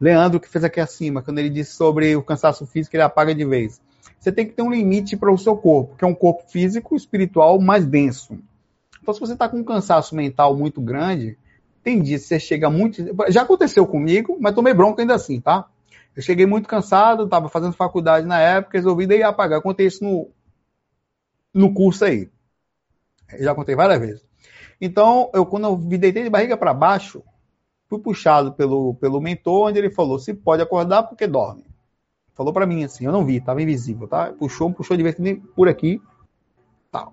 Leandro 0.01 0.41
que 0.41 0.49
fez 0.49 0.65
aqui 0.65 0.81
acima, 0.81 1.23
quando 1.23 1.41
ele 1.41 1.51
disse 1.51 1.73
sobre 1.73 2.15
o 2.15 2.23
cansaço 2.23 2.66
físico, 2.66 2.95
ele 2.95 3.03
apaga 3.03 3.35
de 3.35 3.45
vez. 3.45 3.81
Você 4.19 4.31
tem 4.33 4.47
que 4.47 4.53
ter 4.53 4.62
um 4.62 4.71
limite 4.71 5.16
para 5.16 5.33
o 5.33 5.37
seu 5.37 5.57
corpo, 5.57 5.97
que 5.97 6.05
é 6.05 6.09
um 6.09 6.15
corpo 6.15 6.49
físico, 6.49 6.97
espiritual 6.97 7.61
mais 7.61 7.85
denso. 7.85 8.39
Então, 9.05 9.12
se 9.12 9.20
você 9.20 9.35
está 9.35 9.47
com 9.51 9.59
um 9.59 9.64
cansaço 9.64 10.16
mental 10.16 10.56
muito 10.56 10.81
grande, 10.81 11.36
tem 11.82 12.01
dias 12.01 12.22
que 12.22 12.28
você 12.28 12.40
chega 12.40 12.70
muito. 12.70 13.05
Já 13.28 13.43
aconteceu 13.43 13.86
comigo, 13.86 14.39
mas 14.40 14.55
tomei 14.55 14.72
bronca 14.72 15.02
ainda 15.02 15.14
assim, 15.14 15.43
tá? 15.43 15.68
Eu 16.16 16.22
cheguei 16.22 16.47
muito 16.47 16.66
cansado, 16.66 17.24
estava 17.24 17.51
fazendo 17.51 17.74
faculdade 17.74 18.26
na 18.26 18.40
época, 18.40 18.78
resolvi 18.78 19.06
daí 19.06 19.22
apagar. 19.22 19.59
Eu 19.59 19.62
contei 19.62 19.89
isso 19.89 20.02
no, 20.02 20.31
no 21.52 21.74
curso 21.74 22.06
aí. 22.06 22.31
Já 23.39 23.55
contei 23.55 23.76
várias 23.76 24.01
vezes. 24.01 24.26
Então, 24.81 25.31
eu 25.35 25.44
quando 25.44 25.64
eu 25.64 25.76
me 25.76 25.98
deitei 25.98 26.22
de 26.22 26.31
barriga 26.31 26.56
para 26.56 26.72
baixo, 26.72 27.22
fui 27.90 27.98
puxado 27.98 28.55
pelo, 28.55 28.94
pelo 28.94 29.20
mentor, 29.20 29.68
onde 29.68 29.78
ele 29.78 29.90
falou: 29.90 30.18
se 30.18 30.32
pode 30.32 30.62
acordar 30.62 31.02
porque 31.02 31.26
dorme. 31.26 31.66
Falou 32.32 32.55
para 32.55 32.64
mim 32.64 32.85
assim, 32.85 33.05
eu 33.05 33.12
não 33.12 33.22
vi, 33.22 33.36
estava 33.36 33.60
invisível, 33.60 34.09
tá? 34.09 34.32
Puxou, 34.32 34.72
puxou 34.72 34.97
de 34.97 35.02
vez 35.02 35.14
por 35.55 35.68
aqui, 35.68 36.01
tal. 36.90 37.12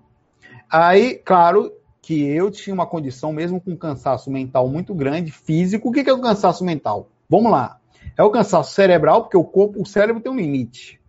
Aí, 0.70 1.16
claro, 1.16 1.70
que 2.02 2.20
eu 2.24 2.50
tinha 2.50 2.74
uma 2.74 2.86
condição, 2.86 3.32
mesmo 3.32 3.60
com 3.60 3.76
cansaço 3.76 4.28
mental 4.28 4.68
muito 4.68 4.92
grande, 4.92 5.30
físico. 5.30 5.88
O 5.88 5.92
que 5.92 6.00
é 6.00 6.12
o 6.12 6.20
cansaço 6.20 6.64
mental? 6.64 7.08
Vamos 7.30 7.52
lá. 7.52 7.78
É 8.18 8.22
o 8.24 8.30
cansaço 8.30 8.74
cerebral, 8.74 9.22
porque 9.22 9.36
o 9.36 9.44
corpo, 9.44 9.80
o 9.80 9.86
cérebro 9.86 10.20
tem 10.20 10.30
um 10.30 10.36
limite. 10.36 11.00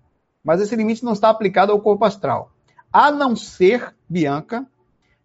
Mas 0.43 0.61
esse 0.61 0.75
limite 0.75 1.03
não 1.03 1.13
está 1.13 1.29
aplicado 1.29 1.71
ao 1.71 1.81
corpo 1.81 2.05
astral. 2.05 2.51
A 2.91 3.11
não 3.11 3.35
ser, 3.35 3.95
Bianca, 4.07 4.67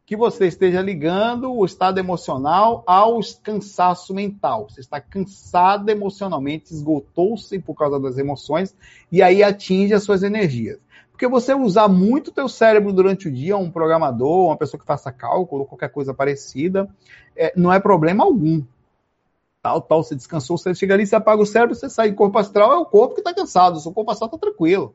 que 0.07 0.17
você 0.17 0.47
esteja 0.47 0.81
ligando 0.81 1.53
o 1.53 1.67
estado 1.67 1.99
emocional 1.99 2.83
ao 2.87 3.21
cansaço 3.43 4.15
mental. 4.15 4.71
Você 4.71 4.81
está 4.81 4.99
cansado 4.99 5.91
emocionalmente, 5.91 6.73
esgotou-se 6.73 7.59
por 7.59 7.75
causa 7.75 8.01
das 8.01 8.17
emoções, 8.17 8.75
e 9.13 9.21
aí 9.21 9.43
atinge 9.43 9.93
as 9.93 10.03
suas 10.03 10.23
energias. 10.23 10.79
Porque 11.19 11.27
você 11.27 11.53
usar 11.53 11.89
muito 11.89 12.29
o 12.29 12.33
teu 12.33 12.49
cérebro 12.49 12.93
durante 12.93 13.27
o 13.27 13.33
dia, 13.33 13.57
um 13.57 13.73
programador, 13.73 14.47
uma 14.47 14.57
pessoa 14.57 14.79
que 14.81 14.87
faça 14.87 15.11
cálculo, 15.11 15.67
qualquer 15.67 15.89
coisa 15.89 16.15
parecida, 16.15 16.89
é, 17.37 17.53
não 17.57 17.73
é 17.73 17.81
problema 17.81 18.23
algum. 18.23 18.63
Tal, 19.61 19.81
tal, 19.81 20.05
você 20.05 20.15
descansou, 20.15 20.57
você 20.57 20.73
chega 20.77 20.95
ali, 20.95 21.05
você 21.05 21.17
apaga 21.17 21.43
o 21.43 21.45
cérebro, 21.45 21.75
você 21.75 21.91
sai. 21.91 22.13
Corpo 22.13 22.39
astral 22.39 22.73
é 22.73 22.77
o 22.77 22.87
corpo 22.87 23.17
que 23.17 23.21
está 23.21 23.35
cansado, 23.35 23.79
o 23.79 23.81
seu 23.81 23.91
corpo 23.91 24.13
astral 24.13 24.29
está 24.29 24.39
tranquilo. 24.39 24.95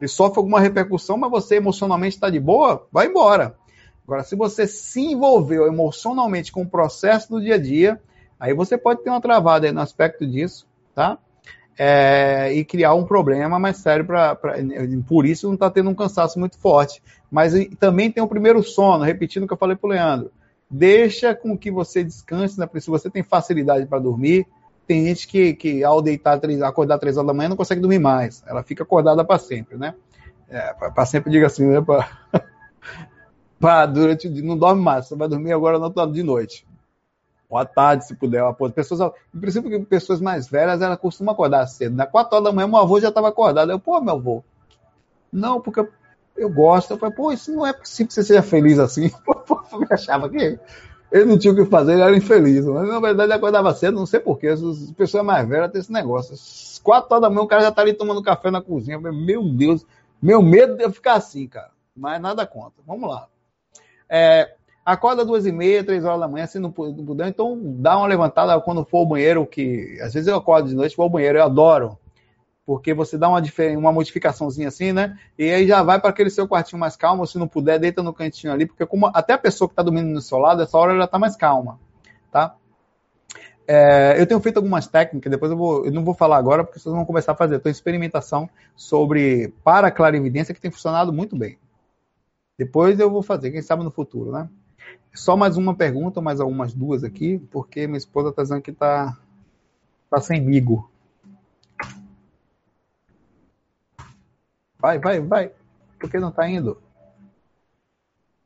Ele 0.00 0.06
sofre 0.06 0.38
alguma 0.38 0.60
repercussão, 0.60 1.16
mas 1.16 1.32
você 1.32 1.56
emocionalmente 1.56 2.14
está 2.14 2.30
de 2.30 2.38
boa, 2.38 2.86
vai 2.92 3.08
embora. 3.08 3.58
Agora, 4.04 4.22
se 4.22 4.36
você 4.36 4.68
se 4.68 5.00
envolveu 5.00 5.66
emocionalmente 5.66 6.52
com 6.52 6.62
o 6.62 6.70
processo 6.70 7.28
do 7.28 7.40
dia 7.40 7.56
a 7.56 7.58
dia, 7.58 8.00
aí 8.38 8.54
você 8.54 8.78
pode 8.78 9.02
ter 9.02 9.10
uma 9.10 9.20
travada 9.20 9.72
no 9.72 9.80
aspecto 9.80 10.24
disso, 10.24 10.64
tá? 10.94 11.18
É, 11.78 12.52
e 12.52 12.64
criar 12.64 12.94
um 12.94 13.04
problema 13.04 13.58
mais 13.58 13.76
sério 13.78 14.04
para. 14.04 14.36
Por 15.06 15.26
isso 15.26 15.46
não 15.46 15.54
está 15.54 15.70
tendo 15.70 15.90
um 15.90 15.94
cansaço 15.94 16.38
muito 16.38 16.58
forte. 16.58 17.02
Mas 17.30 17.52
também 17.78 18.10
tem 18.10 18.22
o 18.22 18.28
primeiro 18.28 18.62
sono, 18.62 19.04
repetindo 19.04 19.44
o 19.44 19.46
que 19.46 19.52
eu 19.52 19.58
falei 19.58 19.76
para 19.76 19.86
o 19.86 19.90
Leandro. 19.90 20.30
Deixa 20.70 21.34
com 21.34 21.56
que 21.56 21.70
você 21.70 22.02
descanse, 22.02 22.58
né? 22.58 22.68
se 22.78 22.90
você 22.90 23.10
tem 23.10 23.22
facilidade 23.22 23.86
para 23.86 23.98
dormir, 23.98 24.46
tem 24.86 25.06
gente 25.06 25.28
que, 25.28 25.54
que 25.54 25.84
ao 25.84 26.00
deitar, 26.00 26.40
acordar 26.64 26.98
três 26.98 27.16
horas 27.16 27.26
da 27.26 27.34
manhã, 27.34 27.48
não 27.48 27.56
consegue 27.56 27.80
dormir 27.80 27.98
mais. 27.98 28.42
Ela 28.46 28.62
fica 28.62 28.82
acordada 28.82 29.24
para 29.24 29.38
sempre, 29.38 29.76
né? 29.76 29.94
É, 30.48 30.72
para 30.72 31.04
sempre, 31.04 31.30
diga 31.30 31.46
assim, 31.46 31.66
né? 31.66 31.84
Pra, 33.58 33.86
durante 33.86 34.28
o 34.28 34.32
dia, 34.32 34.44
não 34.44 34.56
dorme 34.56 34.82
mais, 34.82 35.06
você 35.06 35.16
vai 35.16 35.26
dormir 35.26 35.50
agora 35.50 35.78
de 36.12 36.22
noite 36.22 36.66
à 37.52 37.64
tarde, 37.64 38.06
se 38.06 38.14
puder. 38.14 38.42
Pessoas, 38.74 39.12
em 39.34 39.38
princípio, 39.38 39.84
pessoas 39.84 40.20
mais 40.20 40.48
velhas, 40.48 40.80
ela 40.80 40.96
costuma 40.96 41.32
acordar 41.32 41.66
cedo. 41.66 41.94
Na 41.94 42.04
né? 42.04 42.10
4 42.10 42.34
horas 42.34 42.44
da 42.44 42.52
manhã, 42.52 42.66
meu 42.66 42.78
avô 42.78 43.00
já 43.00 43.08
estava 43.08 43.28
acordado. 43.28 43.70
Eu, 43.70 43.78
pô, 43.78 44.00
meu 44.00 44.14
avô, 44.14 44.44
não, 45.32 45.60
porque 45.60 45.80
eu, 45.80 45.88
eu 46.36 46.48
gosto. 46.48 46.92
Eu 46.92 46.98
falei, 46.98 47.14
pô, 47.14 47.32
isso 47.32 47.52
não 47.52 47.66
é 47.66 47.72
possível 47.72 48.08
que 48.08 48.14
você 48.14 48.22
seja 48.22 48.42
feliz 48.42 48.78
assim. 48.78 49.10
eu 49.28 49.86
achava 49.90 50.28
que 50.28 50.58
ele 51.12 51.24
não 51.24 51.38
tinha 51.38 51.52
o 51.52 51.56
que 51.56 51.64
fazer, 51.66 51.92
ele 51.92 52.02
era 52.02 52.16
infeliz. 52.16 52.64
Mas, 52.64 52.88
na 52.88 53.00
verdade, 53.00 53.28
ele 53.28 53.38
acordava 53.38 53.74
cedo, 53.74 53.96
não 53.96 54.06
sei 54.06 54.18
porquê. 54.18 54.48
As 54.48 54.60
pessoas 54.96 55.24
mais 55.24 55.48
velhas 55.48 55.70
têm 55.70 55.80
esse 55.80 55.92
negócio. 55.92 56.34
Às 56.34 56.80
4 56.82 57.08
horas 57.10 57.22
da 57.22 57.30
manhã, 57.30 57.42
o 57.42 57.48
cara 57.48 57.62
já 57.62 57.68
está 57.68 57.82
ali 57.82 57.92
tomando 57.92 58.22
café 58.22 58.50
na 58.50 58.60
cozinha. 58.60 59.00
Falei, 59.00 59.24
meu 59.24 59.44
Deus, 59.48 59.86
meu 60.20 60.42
medo 60.42 60.76
de 60.76 60.82
eu 60.82 60.90
ficar 60.90 61.14
assim, 61.14 61.46
cara. 61.46 61.70
Mas 61.96 62.20
nada 62.20 62.46
contra. 62.46 62.82
Vamos 62.86 63.08
lá. 63.08 63.28
É, 64.08 64.54
Acorda 64.86 65.24
duas 65.24 65.44
e 65.46 65.50
meia, 65.50 65.82
três 65.82 66.04
horas 66.04 66.20
da 66.20 66.28
manhã, 66.28 66.46
se 66.46 66.60
não 66.60 66.70
puder, 66.70 67.26
então 67.26 67.60
dá 67.60 67.98
uma 67.98 68.06
levantada 68.06 68.60
quando 68.60 68.84
for 68.84 68.98
ao 68.98 69.06
banheiro, 69.06 69.44
que 69.44 69.98
às 70.00 70.14
vezes 70.14 70.28
eu 70.28 70.36
acordo 70.36 70.68
de 70.68 70.76
noite, 70.76 70.96
vou 70.96 71.02
ao 71.02 71.10
banheiro, 71.10 71.38
eu 71.38 71.42
adoro. 71.42 71.98
Porque 72.64 72.94
você 72.94 73.18
dá 73.18 73.28
uma, 73.28 73.42
uma 73.76 73.92
modificaçãozinha 73.92 74.68
assim, 74.68 74.92
né? 74.92 75.18
E 75.36 75.50
aí 75.50 75.66
já 75.66 75.82
vai 75.82 76.00
para 76.00 76.10
aquele 76.10 76.30
seu 76.30 76.46
quartinho 76.46 76.78
mais 76.78 76.94
calmo, 76.94 77.26
se 77.26 77.36
não 77.36 77.48
puder, 77.48 77.80
deita 77.80 78.00
no 78.00 78.14
cantinho 78.14 78.52
ali, 78.52 78.64
porque 78.64 78.86
como 78.86 79.06
até 79.12 79.32
a 79.32 79.38
pessoa 79.38 79.66
que 79.66 79.72
está 79.72 79.82
dormindo 79.82 80.06
no 80.06 80.20
seu 80.20 80.38
lado, 80.38 80.62
essa 80.62 80.78
hora 80.78 80.92
ela 80.92 81.04
está 81.04 81.18
mais 81.18 81.34
calma, 81.34 81.80
tá? 82.30 82.54
É, 83.66 84.20
eu 84.20 84.26
tenho 84.26 84.38
feito 84.38 84.58
algumas 84.58 84.86
técnicas, 84.86 85.28
depois 85.28 85.50
eu, 85.50 85.58
vou, 85.58 85.84
eu 85.84 85.90
não 85.90 86.04
vou 86.04 86.14
falar 86.14 86.36
agora, 86.36 86.62
porque 86.62 86.78
vocês 86.78 86.94
vão 86.94 87.04
começar 87.04 87.32
a 87.32 87.36
fazer. 87.36 87.56
Estou 87.56 87.70
em 87.70 87.72
experimentação 87.72 88.48
sobre 88.76 89.52
para 89.64 89.90
clarividência 89.90 90.54
que 90.54 90.60
tem 90.60 90.70
funcionado 90.70 91.12
muito 91.12 91.36
bem. 91.36 91.58
Depois 92.56 93.00
eu 93.00 93.10
vou 93.10 93.22
fazer, 93.22 93.50
quem 93.50 93.62
sabe 93.62 93.82
no 93.82 93.90
futuro, 93.90 94.30
né? 94.30 94.48
Só 95.14 95.36
mais 95.36 95.56
uma 95.56 95.74
pergunta, 95.74 96.20
mais 96.20 96.40
algumas 96.40 96.74
duas 96.74 97.02
aqui, 97.02 97.38
porque 97.50 97.86
minha 97.86 97.98
esposa 97.98 98.28
está 98.28 98.42
dizendo 98.42 98.62
que 98.62 98.70
está 98.70 99.16
tá 100.10 100.20
sem 100.20 100.40
migo. 100.40 100.90
Vai, 104.78 104.98
vai, 104.98 105.20
vai. 105.20 105.52
Por 105.98 106.10
que 106.10 106.18
não 106.18 106.28
está 106.28 106.48
indo? 106.48 106.80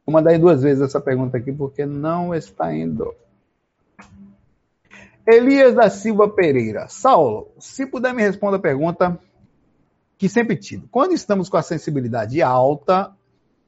Vou 0.06 0.12
mandar 0.12 0.30
aí 0.30 0.38
duas 0.38 0.62
vezes 0.62 0.82
essa 0.82 1.00
pergunta 1.00 1.36
aqui, 1.36 1.52
porque 1.52 1.84
não 1.84 2.34
está 2.34 2.74
indo. 2.74 3.14
Elias 5.26 5.74
da 5.74 5.90
Silva 5.90 6.28
Pereira. 6.28 6.88
Saulo, 6.88 7.48
se 7.58 7.86
puder 7.86 8.14
me 8.14 8.22
responder 8.22 8.56
a 8.56 8.60
pergunta 8.60 9.20
que 10.16 10.28
sempre 10.28 10.56
tive. 10.56 10.86
Quando 10.88 11.12
estamos 11.12 11.48
com 11.48 11.56
a 11.56 11.62
sensibilidade 11.62 12.42
alta 12.42 13.14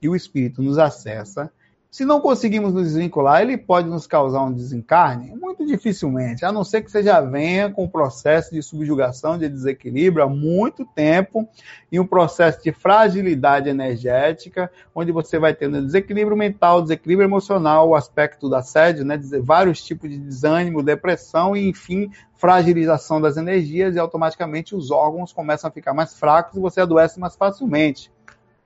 e 0.01 0.09
o 0.09 0.17
espírito 0.17 0.63
nos 0.63 0.79
acessa, 0.79 1.53
se 1.93 2.07
não 2.07 2.23
conseguimos 2.23 2.73
nos 2.73 2.85
desvincular, 2.85 3.43
ele 3.43 3.59
pode 3.59 3.87
nos 3.87 4.07
causar 4.07 4.41
um 4.45 4.51
desencarne? 4.51 5.37
Muito 5.37 5.67
dificilmente, 5.67 6.43
a 6.43 6.51
não 6.51 6.65
ser 6.65 6.81
que 6.81 6.91
você 6.91 7.03
já 7.03 7.21
venha 7.21 7.71
com 7.71 7.85
um 7.85 7.89
processo 7.89 8.51
de 8.51 8.63
subjugação, 8.63 9.37
de 9.37 9.47
desequilíbrio 9.47 10.25
há 10.25 10.27
muito 10.27 10.87
tempo, 10.87 11.47
e 11.93 12.01
um 12.01 12.07
processo 12.07 12.63
de 12.63 12.73
fragilidade 12.73 13.69
energética, 13.69 14.73
onde 14.95 15.13
você 15.13 15.39
vai 15.39 15.55
tendo 15.55 15.85
desequilíbrio 15.85 16.35
mental, 16.35 16.81
desequilíbrio 16.81 17.27
emocional, 17.27 17.91
o 17.91 17.95
aspecto 17.95 18.49
da 18.49 18.63
sede, 18.63 19.05
né, 19.05 19.21
vários 19.43 19.85
tipos 19.85 20.09
de 20.09 20.17
desânimo, 20.17 20.83
depressão 20.83 21.55
e, 21.55 21.69
enfim, 21.69 22.11
fragilização 22.33 23.21
das 23.21 23.37
energias, 23.37 23.97
e 23.97 23.99
automaticamente 23.99 24.75
os 24.75 24.91
órgãos 24.91 25.31
começam 25.31 25.69
a 25.69 25.71
ficar 25.71 25.93
mais 25.93 26.15
fracos 26.15 26.57
e 26.57 26.61
você 26.61 26.81
adoece 26.81 27.21
mais 27.21 27.37
facilmente. 27.37 28.11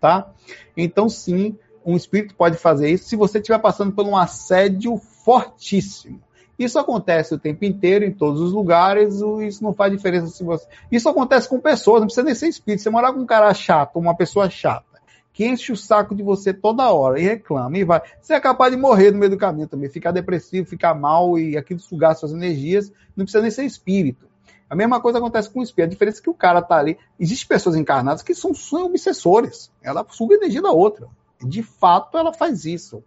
tá? 0.01 0.31
Então, 0.77 1.09
sim, 1.09 1.59
um 1.87 1.97
espírito 1.97 2.35
pode 2.35 2.59
fazer 2.59 2.91
isso 2.91 3.05
se 3.05 3.15
você 3.15 3.39
estiver 3.39 3.59
passando 3.61 3.93
por 3.93 4.05
um 4.05 4.17
assédio 4.17 4.99
fortíssimo. 4.99 6.21
Isso 6.59 6.79
acontece 6.79 7.35
o 7.35 7.39
tempo 7.39 7.65
inteiro, 7.65 8.05
em 8.05 8.11
todos 8.11 8.41
os 8.41 8.53
lugares, 8.53 9.21
isso 9.43 9.63
não 9.63 9.73
faz 9.73 9.93
diferença 9.93 10.27
se 10.29 10.43
você. 10.43 10.67
Isso 10.91 11.09
acontece 11.09 11.49
com 11.49 11.61
pessoas, 11.61 12.01
não 12.01 12.07
precisa 12.07 12.25
nem 12.25 12.35
ser 12.35 12.49
espírito. 12.49 12.83
Você 12.83 12.91
morar 12.91 13.13
com 13.13 13.21
um 13.21 13.27
cara 13.27 13.53
chato, 13.53 13.99
uma 13.99 14.17
pessoa 14.17 14.49
chata, 14.49 15.01
que 15.33 15.47
enche 15.47 15.71
o 15.71 15.77
saco 15.77 16.15
de 16.15 16.23
você 16.23 16.55
toda 16.55 16.91
hora 16.91 17.21
e 17.21 17.25
reclama 17.25 17.77
e 17.77 17.85
vai. 17.85 18.01
Você 18.21 18.33
é 18.33 18.41
capaz 18.41 18.73
de 18.73 18.81
morrer 18.81 19.11
no 19.11 19.19
meio 19.19 19.31
do 19.31 19.37
caminho 19.37 19.69
também, 19.69 19.91
ficar 19.91 20.13
depressivo, 20.13 20.67
ficar 20.67 20.95
mal 20.95 21.39
e 21.39 21.59
aquilo 21.59 21.79
sugar 21.79 22.17
suas 22.17 22.33
energias, 22.33 22.91
não 23.15 23.27
precisa 23.27 23.43
nem 23.43 23.51
ser 23.51 23.65
espírito. 23.65 24.27
A 24.69 24.75
mesma 24.75 25.01
coisa 25.01 25.19
acontece 25.19 25.49
com 25.49 25.61
o 25.61 25.63
espírito. 25.63 25.91
A 25.91 25.93
diferença 25.93 26.21
é 26.21 26.23
que 26.23 26.31
o 26.31 26.35
cara 26.35 26.61
tá 26.61 26.77
ali. 26.77 26.99
Existem 27.21 27.47
pessoas 27.47 27.77
encarnadas 27.77 28.23
que 28.23 28.35
são, 28.35 28.51
obsessores. 28.85 29.71
Ela 29.83 30.05
suga 30.11 30.35
energia 30.35 30.61
da 30.61 30.73
outra. 30.73 31.07
De 31.41 31.63
fato, 31.63 32.17
ela 32.17 32.33
faz 32.33 32.65
isso. 32.65 33.03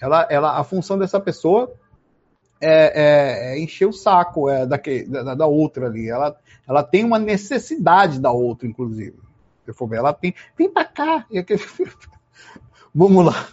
Ela, 0.00 0.26
ela, 0.30 0.58
a 0.58 0.64
função 0.64 0.98
dessa 0.98 1.20
pessoa 1.20 1.72
é, 2.60 3.52
é, 3.52 3.52
é 3.54 3.60
encher 3.60 3.86
o 3.86 3.92
saco 3.92 4.48
é, 4.48 4.66
da, 4.66 5.34
da, 5.34 5.46
outra 5.46 5.86
ali. 5.86 6.08
Ela, 6.08 6.36
ela 6.66 6.82
tem 6.82 7.04
uma 7.04 7.18
necessidade 7.18 8.20
da 8.20 8.30
outra, 8.30 8.66
inclusive. 8.66 9.16
Se 9.64 9.72
for 9.72 9.88
ver, 9.88 9.98
ela 9.98 10.12
tem. 10.12 10.34
Vem 10.56 10.70
pra 10.70 10.84
cá. 10.84 11.26
Vamos 12.94 13.24
lá. 13.26 13.48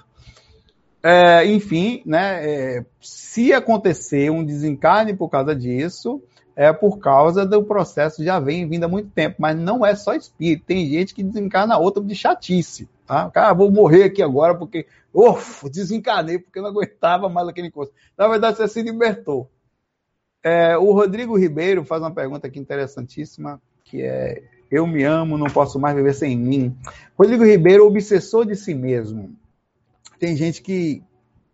É, 1.03 1.45
enfim, 1.45 2.01
né, 2.03 2.43
é, 2.43 2.85
se 2.99 3.53
acontecer 3.53 4.31
um 4.31 4.43
desencarne 4.43 5.15
por 5.15 5.29
causa 5.29 5.55
disso, 5.55 6.19
é 6.55 6.73
por 6.73 6.97
causa 6.97 7.45
do 7.45 7.63
processo 7.63 8.23
já 8.23 8.39
vem 8.39 8.67
vindo 8.67 8.85
há 8.85 8.87
muito 8.87 9.11
tempo, 9.11 9.35
mas 9.37 9.55
não 9.55 9.85
é 9.85 9.93
só 9.93 10.15
espírito, 10.15 10.65
tem 10.65 10.89
gente 10.89 11.13
que 11.13 11.21
desencarna 11.21 11.77
outra 11.77 12.03
de 12.03 12.15
chatice, 12.15 12.89
tá? 13.05 13.29
Cara, 13.31 13.53
vou 13.53 13.71
morrer 13.71 14.03
aqui 14.03 14.21
agora 14.21 14.55
porque, 14.55 14.87
uff, 15.13 15.69
desencarnei 15.69 16.39
porque 16.39 16.59
não 16.59 16.69
aguentava 16.69 17.29
mais 17.29 17.47
aquele 17.47 17.67
encosto. 17.67 17.93
Na 18.17 18.27
verdade, 18.27 18.57
você 18.57 18.67
se 18.67 18.81
libertou. 18.81 19.49
É, 20.43 20.77
o 20.77 20.91
Rodrigo 20.91 21.37
Ribeiro 21.37 21.83
faz 21.83 22.01
uma 22.01 22.13
pergunta 22.13 22.47
aqui 22.47 22.59
interessantíssima, 22.59 23.61
que 23.83 24.01
é, 24.01 24.43
eu 24.69 24.85
me 24.85 25.03
amo, 25.03 25.37
não 25.37 25.47
posso 25.47 25.79
mais 25.79 25.95
viver 25.95 26.13
sem 26.13 26.37
mim. 26.37 26.77
Rodrigo 27.17 27.43
Ribeiro, 27.43 27.85
obsessor 27.85 28.45
de 28.45 28.55
si 28.55 28.73
mesmo. 28.73 29.35
Tem 30.19 30.35
gente 30.35 30.61
que, 30.61 31.03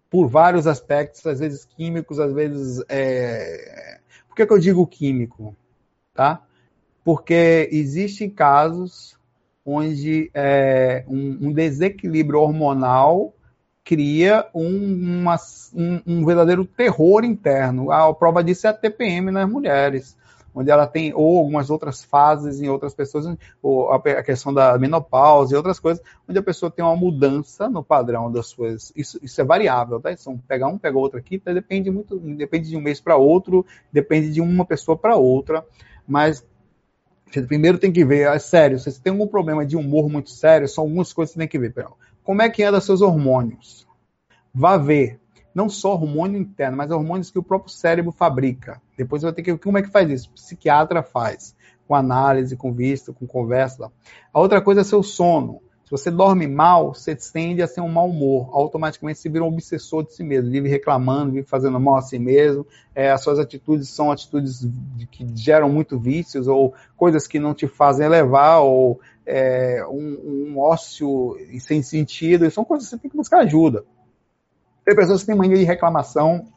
por 0.10 0.28
vários 0.28 0.68
aspectos, 0.68 1.26
às 1.26 1.40
vezes 1.40 1.66
químicos, 1.66 2.20
às 2.20 2.34
vezes 2.34 2.84
é, 2.90 4.00
por 4.28 4.36
que, 4.36 4.46
que 4.46 4.54
eu 4.54 4.60
digo 4.60 4.88
químico? 4.88 5.56
Tá? 6.14 6.42
Porque 7.04 7.70
existem 7.72 8.30
casos 8.30 9.18
onde 9.66 10.32
é, 10.34 11.04
um, 11.08 11.48
um, 11.48 11.54
desequilíbrio 11.54 12.40
hormonal 12.40 13.34
cria 13.84 14.48
um, 14.54 15.22
uma, 15.22 15.36
um, 15.74 16.02
um, 16.06 16.26
verdadeiro 16.26 16.66
terror 16.66 17.24
interno. 17.24 17.92
A 17.92 18.14
prova 18.14 18.44
disso 18.44 18.68
é 18.68 18.70
a 18.70 18.74
TPM 18.74 19.32
nas 19.32 19.50
mulheres 19.50 20.18
onde 20.54 20.70
ela 20.70 20.86
tem, 20.86 21.14
ou 21.14 21.38
algumas 21.38 21.70
outras 21.70 22.04
fases 22.04 22.62
em 22.62 22.70
outras 22.70 22.94
pessoas, 22.94 23.26
ou 23.62 23.92
a 23.92 24.24
questão 24.24 24.54
da 24.54 24.78
menopausa 24.78 25.54
e 25.54 25.58
outras 25.58 25.80
coisas, 25.80 26.04
onde 26.28 26.38
a 26.38 26.44
pessoa 26.44 26.72
tem 26.72 26.84
uma 26.84 26.96
mudança 26.96 27.70
no 27.70 27.84
padrão 27.84 28.32
das 28.32 28.48
suas. 28.48 28.92
Isso, 28.96 29.20
isso 29.24 29.40
é 29.40 29.44
variável, 29.44 30.00
tá? 30.00 30.12
Então, 30.12 30.38
pegar 30.38 30.68
um, 30.68 30.78
pega 30.78 30.98
outro 30.98 31.18
aqui, 31.18 31.40
tá? 31.40 31.54
depende 31.54 31.90
muito, 31.90 32.20
depende 32.20 32.70
de 32.70 32.78
um 32.78 32.82
mês 32.82 33.00
para 33.00 33.16
outro, 33.16 33.66
depende 33.92 34.32
de 34.32 34.42
uma 34.42 34.66
pessoa 34.66 34.98
para 34.98 35.16
outra, 35.16 35.66
mas 36.08 36.46
primeiro 37.48 37.78
tem 37.78 37.92
que 37.92 38.04
ver, 38.04 38.28
é 38.28 38.40
sério, 38.40 38.78
se 38.80 38.92
você 38.92 39.00
tem 39.02 39.12
algum 39.12 39.28
problema 39.28 39.66
de 39.66 39.78
humor 39.78 40.10
muito 40.10 40.30
sério, 40.30 40.68
são 40.68 40.84
algumas 40.84 41.14
coisas 41.14 41.32
que 41.32 41.36
você 41.36 41.40
tem 41.40 41.48
que 41.48 41.60
ver. 41.60 41.74
Como 42.24 42.42
é 42.42 42.50
que 42.50 42.64
anda 42.64 42.82
seus 42.82 43.02
hormônios? 43.02 43.88
Vá 44.54 44.78
ver 44.78 45.22
não 45.54 45.70
só 45.70 45.94
hormônio 45.94 46.40
interno, 46.40 46.78
mas 46.78 46.92
hormônios 46.92 47.30
que 47.30 47.40
o 47.40 47.44
próprio 47.44 47.72
cérebro 47.72 48.12
fabrica. 48.12 48.82
Depois 48.98 49.22
você 49.22 49.28
vai 49.28 49.34
ter 49.34 49.44
que. 49.44 49.58
Como 49.58 49.78
é 49.78 49.82
que 49.82 49.90
faz 49.90 50.10
isso? 50.10 50.32
Psiquiatra 50.32 51.04
faz, 51.04 51.56
com 51.88 51.96
análise, 51.96 52.56
com 52.56 52.74
vista, 52.74 53.14
com 53.14 53.28
conversa. 53.28 53.92
A 54.34 54.40
outra 54.40 54.62
coisa 54.62 54.82
é 54.82 54.84
seu 54.84 55.04
sono. 55.04 55.62
Se 55.92 55.98
você 55.98 56.10
dorme 56.10 56.48
mal, 56.48 56.94
você 56.94 57.14
tende 57.14 57.62
a 57.62 57.68
ser 57.68 57.82
um 57.82 57.90
mau 57.90 58.08
humor. 58.08 58.48
Automaticamente 58.54 59.20
você 59.20 59.28
vira 59.28 59.44
um 59.44 59.50
obsessor 59.50 60.06
de 60.06 60.14
si 60.14 60.24
mesmo, 60.24 60.50
vive 60.50 60.70
reclamando, 60.70 61.34
vive 61.34 61.46
fazendo 61.46 61.78
mal 61.82 61.98
a 61.98 62.02
si 62.02 62.18
mesmo. 62.18 62.66
É, 62.96 63.12
as 63.12 63.22
suas 63.22 63.38
atitudes 63.38 63.90
são 63.90 64.10
atitudes 64.10 64.66
que 65.12 65.28
geram 65.36 65.68
muito 65.70 66.00
vícios 66.00 66.48
ou 66.48 66.74
coisas 66.96 67.28
que 67.28 67.42
não 67.42 67.54
te 67.54 67.68
fazem 67.68 68.06
elevar 68.06 68.62
ou 68.62 69.02
é, 69.26 69.86
um, 69.86 70.54
um 70.54 70.60
ócio 70.60 71.36
sem 71.60 71.84
sentido. 71.84 72.50
São 72.50 72.64
coisas 72.64 72.88
que 72.88 72.96
você 72.96 73.02
tem 73.02 73.12
que 73.12 73.18
buscar 73.18 73.40
ajuda. 73.40 73.84
Tem 74.86 74.96
pessoas 74.96 75.20
que 75.20 75.28
têm 75.28 75.36
mania 75.36 75.58
de 75.58 75.66
reclamação. 75.66 76.48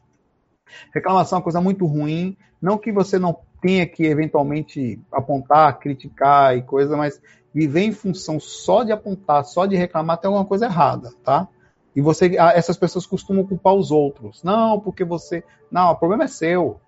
Reclamação 0.94 1.38
é 1.38 1.40
uma 1.40 1.42
coisa 1.44 1.60
muito 1.60 1.84
ruim. 1.86 2.36
Não 2.62 2.78
que 2.78 2.92
você 2.92 3.18
não 3.18 3.36
tenha 3.60 3.84
que 3.84 4.04
eventualmente 4.04 5.00
apontar, 5.10 5.76
criticar 5.80 6.56
e 6.56 6.62
coisa, 6.62 6.96
mas 6.96 7.20
viver 7.54 7.82
em 7.82 7.92
função 7.92 8.40
só 8.40 8.82
de 8.82 8.90
apontar, 8.90 9.44
só 9.44 9.64
de 9.64 9.76
reclamar, 9.76 10.18
tem 10.18 10.28
alguma 10.28 10.44
coisa 10.44 10.66
errada, 10.66 11.12
tá? 11.22 11.48
E 11.94 12.00
você, 12.00 12.36
essas 12.36 12.76
pessoas 12.76 13.06
costumam 13.06 13.46
culpar 13.46 13.72
os 13.72 13.92
outros. 13.92 14.42
Não, 14.42 14.80
porque 14.80 15.04
você. 15.04 15.44
Não, 15.70 15.92
o 15.92 15.96
problema 15.96 16.24
é 16.24 16.26
seu. 16.26 16.80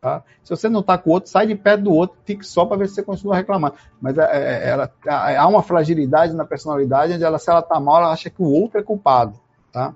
Tá? 0.00 0.22
Se 0.42 0.50
você 0.50 0.68
não 0.68 0.80
está 0.80 0.96
com 0.96 1.10
o 1.10 1.12
outro, 1.12 1.30
sai 1.30 1.46
de 1.46 1.54
perto 1.54 1.84
do 1.84 1.92
outro, 1.92 2.16
fique 2.24 2.44
só 2.44 2.64
para 2.64 2.78
ver 2.78 2.88
se 2.88 2.94
você 2.94 3.02
continua 3.02 3.36
reclamando. 3.36 3.74
Mas 4.00 4.16
é, 4.16 4.22
é, 4.22 4.68
ela, 4.70 4.92
há 5.06 5.46
uma 5.48 5.62
fragilidade 5.62 6.34
na 6.34 6.44
personalidade 6.44 7.12
onde 7.12 7.24
ela, 7.24 7.38
se 7.38 7.50
ela 7.50 7.60
está 7.60 7.78
mal, 7.78 7.98
ela 7.98 8.12
acha 8.12 8.30
que 8.30 8.42
o 8.42 8.50
outro 8.50 8.78
é 8.78 8.82
culpado. 8.82 9.38
Tá? 9.72 9.94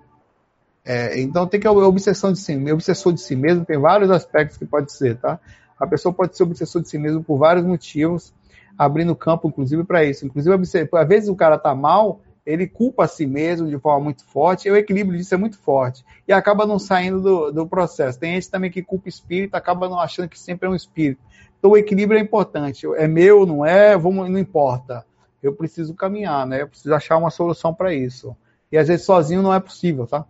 É, 0.84 1.20
então 1.20 1.46
tem 1.46 1.60
que 1.60 1.66
a 1.66 1.72
obsessão 1.72 2.32
de 2.32 2.38
si, 2.38 2.72
obsessor 2.72 3.12
de 3.12 3.20
si 3.20 3.36
mesmo 3.36 3.64
tem 3.64 3.78
vários 3.78 4.10
aspectos 4.10 4.56
que 4.56 4.64
pode 4.64 4.90
ser, 4.92 5.18
tá? 5.18 5.38
A 5.78 5.86
pessoa 5.86 6.12
pode 6.12 6.34
ser 6.34 6.42
obsessor 6.44 6.80
de 6.80 6.88
si 6.88 6.96
mesmo 6.96 7.22
por 7.22 7.36
vários 7.36 7.66
motivos, 7.66 8.32
abrindo 8.78 9.14
campo, 9.16 9.48
inclusive, 9.48 9.84
para 9.84 10.04
isso. 10.04 10.24
Inclusive, 10.24 10.54
às 10.92 11.08
vezes 11.08 11.28
o 11.28 11.34
cara 11.34 11.58
tá 11.58 11.74
mal, 11.74 12.20
ele 12.46 12.66
culpa 12.66 13.04
a 13.04 13.08
si 13.08 13.26
mesmo 13.26 13.68
de 13.68 13.78
forma 13.78 14.04
muito 14.04 14.24
forte, 14.24 14.68
e 14.68 14.70
o 14.70 14.76
equilíbrio 14.76 15.18
disso 15.18 15.34
é 15.34 15.36
muito 15.36 15.58
forte. 15.58 16.04
E 16.26 16.32
acaba 16.32 16.64
não 16.64 16.78
saindo 16.78 17.20
do, 17.20 17.52
do 17.52 17.66
processo. 17.66 18.18
Tem 18.18 18.34
gente 18.34 18.50
também 18.50 18.70
que 18.70 18.82
culpa 18.82 19.08
espírito, 19.08 19.54
acaba 19.54 19.88
não 19.88 19.98
achando 19.98 20.28
que 20.28 20.38
sempre 20.38 20.68
é 20.68 20.70
um 20.70 20.76
espírito. 20.76 21.20
Então 21.58 21.72
o 21.72 21.76
equilíbrio 21.76 22.18
é 22.18 22.22
importante. 22.22 22.86
É 22.96 23.08
meu, 23.08 23.44
não 23.44 23.66
é, 23.66 23.98
vamos, 23.98 24.30
não 24.30 24.38
importa. 24.38 25.04
Eu 25.42 25.52
preciso 25.52 25.94
caminhar, 25.94 26.46
né? 26.46 26.62
Eu 26.62 26.68
preciso 26.68 26.94
achar 26.94 27.16
uma 27.16 27.30
solução 27.30 27.74
para 27.74 27.92
isso. 27.92 28.36
E 28.70 28.78
às 28.78 28.86
vezes 28.88 29.04
sozinho 29.04 29.42
não 29.42 29.52
é 29.52 29.58
possível, 29.58 30.06
tá? 30.06 30.24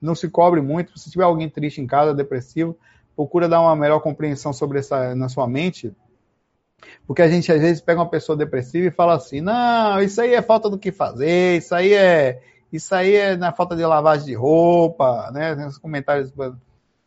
não 0.00 0.14
se 0.14 0.28
cobre 0.28 0.60
muito. 0.60 0.98
Se 0.98 1.10
tiver 1.10 1.24
alguém 1.24 1.48
triste 1.48 1.80
em 1.80 1.86
casa, 1.86 2.14
depressivo, 2.14 2.76
procura 3.14 3.48
dar 3.48 3.60
uma 3.60 3.76
melhor 3.76 4.00
compreensão 4.00 4.52
sobre 4.52 4.78
essa 4.78 5.14
na 5.14 5.28
sua 5.28 5.46
mente. 5.46 5.92
Porque 7.06 7.22
a 7.22 7.28
gente 7.28 7.50
às 7.50 7.60
vezes 7.60 7.80
pega 7.80 8.00
uma 8.00 8.08
pessoa 8.08 8.36
depressiva 8.36 8.86
e 8.86 8.90
fala 8.90 9.14
assim: 9.14 9.40
"Não, 9.40 10.00
isso 10.00 10.20
aí 10.20 10.34
é 10.34 10.42
falta 10.42 10.68
do 10.68 10.78
que 10.78 10.92
fazer, 10.92 11.58
isso 11.58 11.74
aí 11.74 11.92
é 11.92 12.42
isso 12.72 12.94
aí 12.94 13.14
é 13.14 13.36
na 13.36 13.52
falta 13.52 13.76
de 13.76 13.84
lavagem 13.84 14.26
de 14.26 14.34
roupa", 14.34 15.30
né? 15.32 15.66
Os 15.66 15.78
comentários 15.78 16.32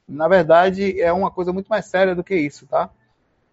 na 0.08 0.28
verdade 0.28 1.00
é 1.00 1.14
uma 1.14 1.30
coisa 1.30 1.54
muito 1.54 1.68
mais 1.68 1.86
séria 1.86 2.16
do 2.16 2.24
que 2.24 2.36
isso, 2.36 2.66
tá? 2.66 2.90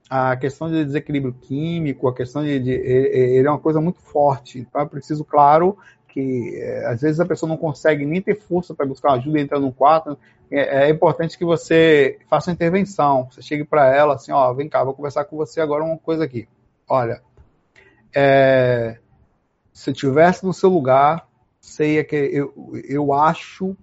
A 0.09 0.37
questão 0.37 0.71
de 0.71 0.85
desequilíbrio 0.85 1.35
químico, 1.35 2.09
a 2.09 2.15
questão 2.15 2.45
de, 2.45 2.61
de 2.61 2.71
ele 2.71 3.47
é 3.47 3.51
uma 3.51 3.59
coisa 3.59 3.81
muito 3.81 4.01
forte. 4.01 4.61
Então 4.61 4.81
é 4.81 4.87
preciso, 4.87 5.25
claro, 5.25 5.77
que 6.17 6.57
é, 6.57 6.87
às 6.87 7.03
vezes 7.03 7.21
a 7.21 7.27
pessoa 7.27 7.47
não 7.47 7.59
consegue 7.59 8.07
nem 8.07 8.23
ter 8.23 8.41
força 8.41 8.75
para 8.75 8.87
buscar 8.87 9.13
ajuda 9.13 9.39
e 9.39 9.43
entrar 9.43 9.61
no 9.61 9.71
quarto. 9.71 10.17
É, 10.51 10.87
é, 10.87 10.89
importante 10.89 11.37
que 11.37 11.45
você 11.45 12.19
faça 12.31 12.49
uma 12.49 12.55
intervenção. 12.55 13.29
Você 13.31 13.43
chegue 13.43 13.65
para 13.65 13.95
ela 13.95 14.15
assim, 14.15 14.33
ó, 14.33 14.51
vem 14.55 14.67
cá, 14.67 14.83
vou 14.83 14.95
conversar 14.95 15.27
com 15.27 15.37
você 15.37 15.61
agora 15.61 15.85
uma 15.85 15.99
coisa 15.99 16.25
aqui. 16.25 16.49
Olha, 16.89 17.21
é, 18.15 18.97
se 19.75 19.91
eu 19.91 19.93
estivesse 19.93 20.43
no 20.43 20.55
seu 20.55 20.71
lugar, 20.71 21.29
sei 21.61 22.03
que 22.03 22.17
eu, 22.17 22.51
eu 22.89 23.13
acho 23.13 23.77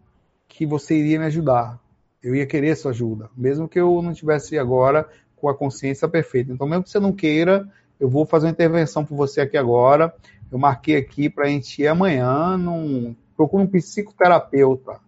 que 0.47 0.65
você 0.65 0.95
iria 0.95 1.19
me 1.19 1.25
ajudar. 1.25 1.79
Eu 2.23 2.33
ia 2.33 2.47
querer 2.47 2.75
sua 2.75 2.89
ajuda, 2.89 3.29
mesmo 3.37 3.69
que 3.69 3.79
eu 3.79 4.01
não 4.01 4.11
tivesse 4.11 4.57
agora 4.57 5.07
com 5.35 5.49
a 5.49 5.55
consciência 5.55 6.07
perfeita. 6.07 6.51
Então, 6.51 6.67
mesmo 6.67 6.83
que 6.83 6.89
você 6.89 6.99
não 6.99 7.11
queira, 7.11 7.69
eu 7.99 8.09
vou 8.09 8.25
fazer 8.25 8.47
uma 8.47 8.53
intervenção 8.53 9.05
por 9.05 9.15
você 9.15 9.39
aqui 9.39 9.55
agora. 9.55 10.11
Eu 10.53 10.59
marquei 10.59 10.97
aqui 10.97 11.29
para 11.31 11.45
a 11.45 11.49
gente 11.49 11.81
ir 11.81 11.87
amanhã. 11.87 12.55
Num, 12.57 13.15
procura 13.35 13.63
um 13.63 13.67
psicoterapeuta. 13.67 14.99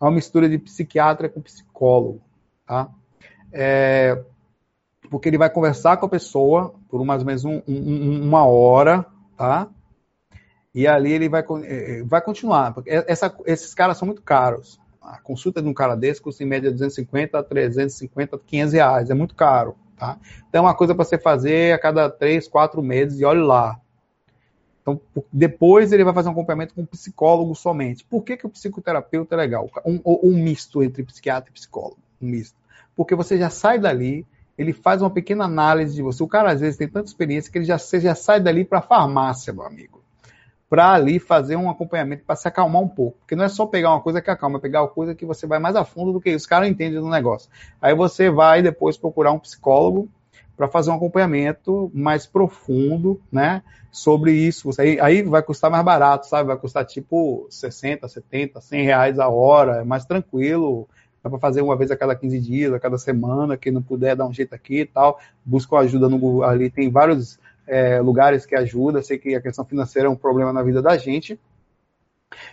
É 0.00 0.04
uma 0.04 0.10
mistura 0.10 0.48
de 0.48 0.58
psiquiatra 0.58 1.28
com 1.28 1.42
psicólogo. 1.42 2.22
Tá? 2.66 2.88
É, 3.52 4.18
porque 5.10 5.28
ele 5.28 5.36
vai 5.36 5.50
conversar 5.50 5.98
com 5.98 6.06
a 6.06 6.08
pessoa 6.08 6.74
por 6.88 7.04
mais 7.04 7.20
ou 7.20 7.26
menos 7.26 7.44
um, 7.44 7.60
um, 7.68 8.22
uma 8.22 8.46
hora, 8.46 9.04
tá? 9.36 9.68
E 10.74 10.86
ali 10.86 11.12
ele 11.12 11.28
vai, 11.28 11.44
é, 11.64 11.98
é, 11.98 12.02
vai 12.02 12.22
continuar. 12.22 12.72
Porque 12.72 12.88
essa, 12.90 13.34
esses 13.44 13.74
caras 13.74 13.98
são 13.98 14.06
muito 14.06 14.22
caros. 14.22 14.80
A 15.02 15.20
consulta 15.20 15.60
de 15.60 15.68
um 15.68 15.74
cara 15.74 15.94
desse 15.94 16.22
custa 16.22 16.42
em 16.42 16.46
média 16.46 16.70
250, 16.70 17.42
350, 17.42 18.38
500 18.38 18.72
reais. 18.72 19.10
É 19.10 19.14
muito 19.14 19.34
caro, 19.34 19.76
tá? 19.98 20.16
Então 20.48 20.60
é 20.60 20.66
uma 20.66 20.74
coisa 20.74 20.94
para 20.94 21.04
você 21.04 21.18
fazer 21.18 21.74
a 21.74 21.78
cada 21.78 22.08
três, 22.08 22.48
quatro 22.48 22.82
meses 22.82 23.20
e 23.20 23.24
olhe 23.26 23.42
lá. 23.42 23.78
Então, 24.82 25.00
depois 25.32 25.92
ele 25.92 26.04
vai 26.04 26.12
fazer 26.12 26.28
um 26.28 26.32
acompanhamento 26.32 26.74
com 26.74 26.82
um 26.82 26.86
psicólogo 26.86 27.54
somente. 27.54 28.04
Por 28.04 28.22
que, 28.24 28.36
que 28.36 28.46
o 28.46 28.50
psicoterapeuta 28.50 29.34
é 29.34 29.38
legal? 29.38 29.70
Um, 29.86 30.00
um 30.04 30.36
misto 30.36 30.82
entre 30.82 31.04
psiquiatra 31.04 31.50
e 31.50 31.52
psicólogo. 31.52 31.98
Um 32.20 32.26
misto. 32.26 32.56
Porque 32.96 33.14
você 33.14 33.38
já 33.38 33.48
sai 33.48 33.78
dali, 33.78 34.26
ele 34.58 34.72
faz 34.72 35.00
uma 35.00 35.10
pequena 35.10 35.44
análise 35.44 35.94
de 35.94 36.02
você. 36.02 36.22
O 36.22 36.28
cara, 36.28 36.50
às 36.50 36.60
vezes, 36.60 36.76
tem 36.76 36.88
tanta 36.88 37.06
experiência 37.06 37.50
que 37.50 37.58
ele 37.58 37.64
já, 37.64 37.78
você 37.78 38.00
já 38.00 38.14
sai 38.14 38.40
dali 38.40 38.64
para 38.64 38.80
a 38.80 38.82
farmácia, 38.82 39.52
meu 39.52 39.64
amigo. 39.64 40.02
Para 40.68 40.92
ali 40.92 41.20
fazer 41.20 41.54
um 41.54 41.70
acompanhamento 41.70 42.24
para 42.24 42.34
se 42.34 42.48
acalmar 42.48 42.82
um 42.82 42.88
pouco. 42.88 43.18
Porque 43.18 43.36
não 43.36 43.44
é 43.44 43.48
só 43.48 43.66
pegar 43.66 43.90
uma 43.90 44.00
coisa 44.00 44.20
que 44.20 44.30
acalma, 44.30 44.58
é 44.58 44.60
pegar 44.60 44.82
uma 44.82 44.88
coisa 44.88 45.14
que 45.14 45.24
você 45.24 45.46
vai 45.46 45.60
mais 45.60 45.76
a 45.76 45.84
fundo 45.84 46.12
do 46.12 46.20
que 46.20 46.30
isso. 46.30 46.38
Os 46.38 46.46
caras 46.46 46.68
entendem 46.68 46.98
do 46.98 47.08
negócio. 47.08 47.48
Aí 47.80 47.94
você 47.94 48.30
vai 48.30 48.62
depois 48.62 48.96
procurar 48.96 49.30
um 49.32 49.38
psicólogo 49.38 50.08
para 50.62 50.68
fazer 50.68 50.92
um 50.92 50.94
acompanhamento 50.94 51.90
mais 51.92 52.24
profundo, 52.24 53.20
né, 53.32 53.64
sobre 53.90 54.30
isso. 54.32 54.70
Aí, 54.78 55.00
aí 55.00 55.22
vai 55.24 55.42
custar 55.42 55.68
mais 55.68 55.84
barato, 55.84 56.28
sabe? 56.28 56.46
Vai 56.46 56.56
custar 56.56 56.84
tipo 56.84 57.48
60, 57.50 58.06
70, 58.06 58.60
100 58.60 58.84
reais 58.84 59.18
a 59.18 59.28
hora, 59.28 59.78
é 59.80 59.84
mais 59.84 60.04
tranquilo. 60.04 60.88
Dá 61.20 61.28
para 61.28 61.40
fazer 61.40 61.62
uma 61.62 61.74
vez 61.74 61.90
a 61.90 61.96
cada 61.96 62.14
15 62.14 62.38
dias, 62.38 62.72
a 62.72 62.78
cada 62.78 62.96
semana, 62.96 63.56
quem 63.56 63.72
não 63.72 63.82
puder 63.82 64.14
dar 64.14 64.24
um 64.24 64.32
jeito 64.32 64.54
aqui 64.54 64.82
e 64.82 64.86
tal. 64.86 65.18
Busca 65.44 65.76
ajuda 65.78 66.08
no 66.08 66.44
ali, 66.44 66.70
tem 66.70 66.88
vários 66.88 67.40
é, 67.66 68.00
lugares 68.00 68.46
que 68.46 68.54
ajudam. 68.54 69.02
Sei 69.02 69.18
que 69.18 69.34
a 69.34 69.40
questão 69.40 69.64
financeira 69.64 70.06
é 70.06 70.10
um 70.10 70.16
problema 70.16 70.52
na 70.52 70.62
vida 70.62 70.80
da 70.80 70.96
gente, 70.96 71.40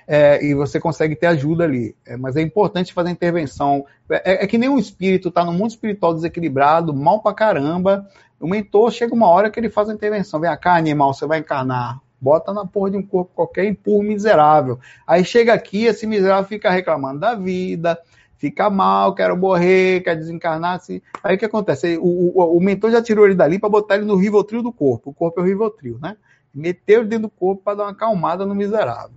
é, 0.08 0.44
e 0.44 0.54
você 0.54 0.80
consegue 0.80 1.16
ter 1.16 1.28
ajuda 1.28 1.64
ali. 1.64 1.96
É, 2.06 2.18
mas 2.18 2.36
é 2.36 2.42
importante 2.42 2.94
fazer 2.94 3.10
intervenção. 3.10 3.86
É, 4.10 4.44
é 4.44 4.48
que 4.48 4.58
nem 4.58 4.70
um 4.70 4.78
espírito 4.78 5.30
está 5.30 5.44
no 5.44 5.54
mundo 5.54 5.72
espiritual 5.72 6.14
desequilibrado, 6.14 6.94
mal 6.94 7.22
pra 7.22 7.34
caramba. 7.34 8.08
O 8.40 8.48
mentor 8.48 8.92
chega 8.92 9.14
uma 9.14 9.28
hora 9.28 9.50
que 9.50 9.60
ele 9.60 9.70
faz 9.70 9.90
a 9.90 9.94
intervenção. 9.94 10.40
Vem 10.40 10.58
cá, 10.58 10.76
animal, 10.76 11.14
você 11.14 11.26
vai 11.26 11.40
encarnar. 11.40 12.00
Bota 12.22 12.54
na 12.54 12.66
porra 12.66 12.92
de 12.92 12.98
um 12.98 13.04
corpo 13.04 13.32
qualquer 13.34 13.66
e 13.66 13.70
empurra 13.70 14.04
miserável. 14.04 14.80
Aí 15.08 15.24
chega 15.24 15.54
aqui, 15.54 15.86
esse 15.86 16.06
miserável 16.06 16.48
fica 16.48 16.70
reclamando 16.70 17.20
da 17.20 17.34
vida, 17.34 17.98
fica 18.38 18.70
mal, 18.70 19.14
quero 19.16 19.38
morrer, 19.38 20.02
quer 20.02 20.16
desencarnar. 20.16 20.76
Assim. 20.76 21.02
Aí 21.24 21.36
o 21.36 21.40
que 21.40 21.46
acontece? 21.46 21.98
O, 21.98 22.38
o, 22.38 22.58
o 22.58 22.62
mentor 22.62 22.92
já 22.92 23.02
tirou 23.02 23.26
ele 23.26 23.36
dali 23.36 23.60
para 23.60 23.70
botar 23.70 23.96
ele 23.96 24.06
no 24.06 24.16
rivotril 24.16 24.62
do 24.62 24.72
corpo. 24.72 25.12
O 25.12 25.14
corpo 25.14 25.40
é 25.40 25.44
o 25.44 25.46
rivotril, 25.46 25.98
né? 26.02 26.18
Meteu 26.54 27.02
ele 27.02 27.10
dentro 27.10 27.28
do 27.28 27.30
corpo 27.30 27.62
para 27.64 27.78
dar 27.78 27.84
uma 27.84 27.92
acalmada 27.92 28.46
no 28.46 28.56
miserável. 28.56 29.16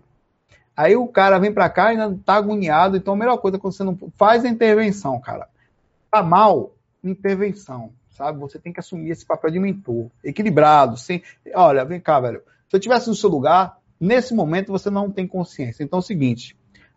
Aí 0.76 0.96
o 0.96 1.06
cara 1.06 1.38
vem 1.38 1.52
para 1.52 1.68
cá 1.68 1.92
e 1.92 1.98
ainda 1.98 2.18
tá 2.24 2.34
agoniado. 2.34 2.96
Então 2.96 3.14
a 3.14 3.16
melhor 3.16 3.36
coisa 3.38 3.56
é 3.56 3.60
quando 3.60 3.74
você 3.74 3.84
não 3.84 3.98
faz 4.16 4.44
a 4.44 4.48
intervenção, 4.48 5.20
cara. 5.20 5.48
Tá 6.10 6.22
mal, 6.22 6.74
intervenção, 7.04 7.92
sabe? 8.10 8.38
Você 8.40 8.58
tem 8.58 8.72
que 8.72 8.80
assumir 8.80 9.10
esse 9.10 9.24
papel 9.24 9.50
de 9.50 9.58
mentor, 9.58 10.10
equilibrado, 10.24 10.96
sem, 10.96 11.22
olha, 11.54 11.84
vem 11.84 12.00
cá, 12.00 12.20
velho. 12.20 12.42
Se 12.68 12.76
eu 12.76 12.80
tivesse 12.80 13.08
no 13.08 13.14
seu 13.14 13.28
lugar, 13.28 13.78
nesse 14.00 14.34
momento 14.34 14.72
você 14.72 14.90
não 14.90 15.10
tem 15.10 15.26
consciência. 15.26 15.82
Então 15.82 15.98
é 15.98 16.00
o 16.00 16.04
seguinte, 16.04 16.56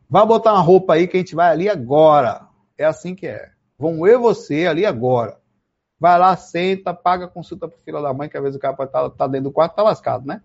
vá 0.09 0.25
botar 0.25 0.53
uma 0.53 0.61
roupa 0.61 0.93
aí 0.93 1.07
que 1.07 1.17
a 1.17 1.19
gente 1.19 1.35
vai 1.35 1.49
ali 1.51 1.69
agora. 1.69 2.47
É 2.77 2.85
assim 2.85 3.13
que 3.15 3.27
é. 3.27 3.51
Vamos 3.77 4.07
eu 4.09 4.19
e 4.19 4.21
você 4.21 4.67
ali 4.67 4.85
agora. 4.85 5.37
Vai 5.99 6.17
lá, 6.19 6.35
senta, 6.35 6.93
paga 6.93 7.25
a 7.25 7.29
consulta 7.29 7.67
pro 7.67 7.79
filho 7.79 8.01
da 8.01 8.13
mãe, 8.13 8.29
que 8.29 8.37
às 8.37 8.43
vezes 8.43 8.57
o 8.57 8.59
cara 8.59 8.75
tá, 8.87 9.09
tá 9.09 9.27
dentro 9.27 9.45
do 9.45 9.51
quarto, 9.51 9.75
tá 9.75 9.83
lascado, 9.83 10.25
né? 10.25 10.41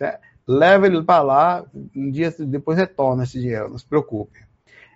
É 0.00 0.18
leva 0.46 0.86
ele 0.86 1.02
para 1.02 1.22
lá, 1.22 1.64
um 1.94 2.10
dia 2.10 2.34
depois 2.38 2.78
retorna 2.78 3.24
esse 3.24 3.40
dinheiro, 3.40 3.70
não 3.70 3.78
se 3.78 3.86
preocupe. 3.86 4.44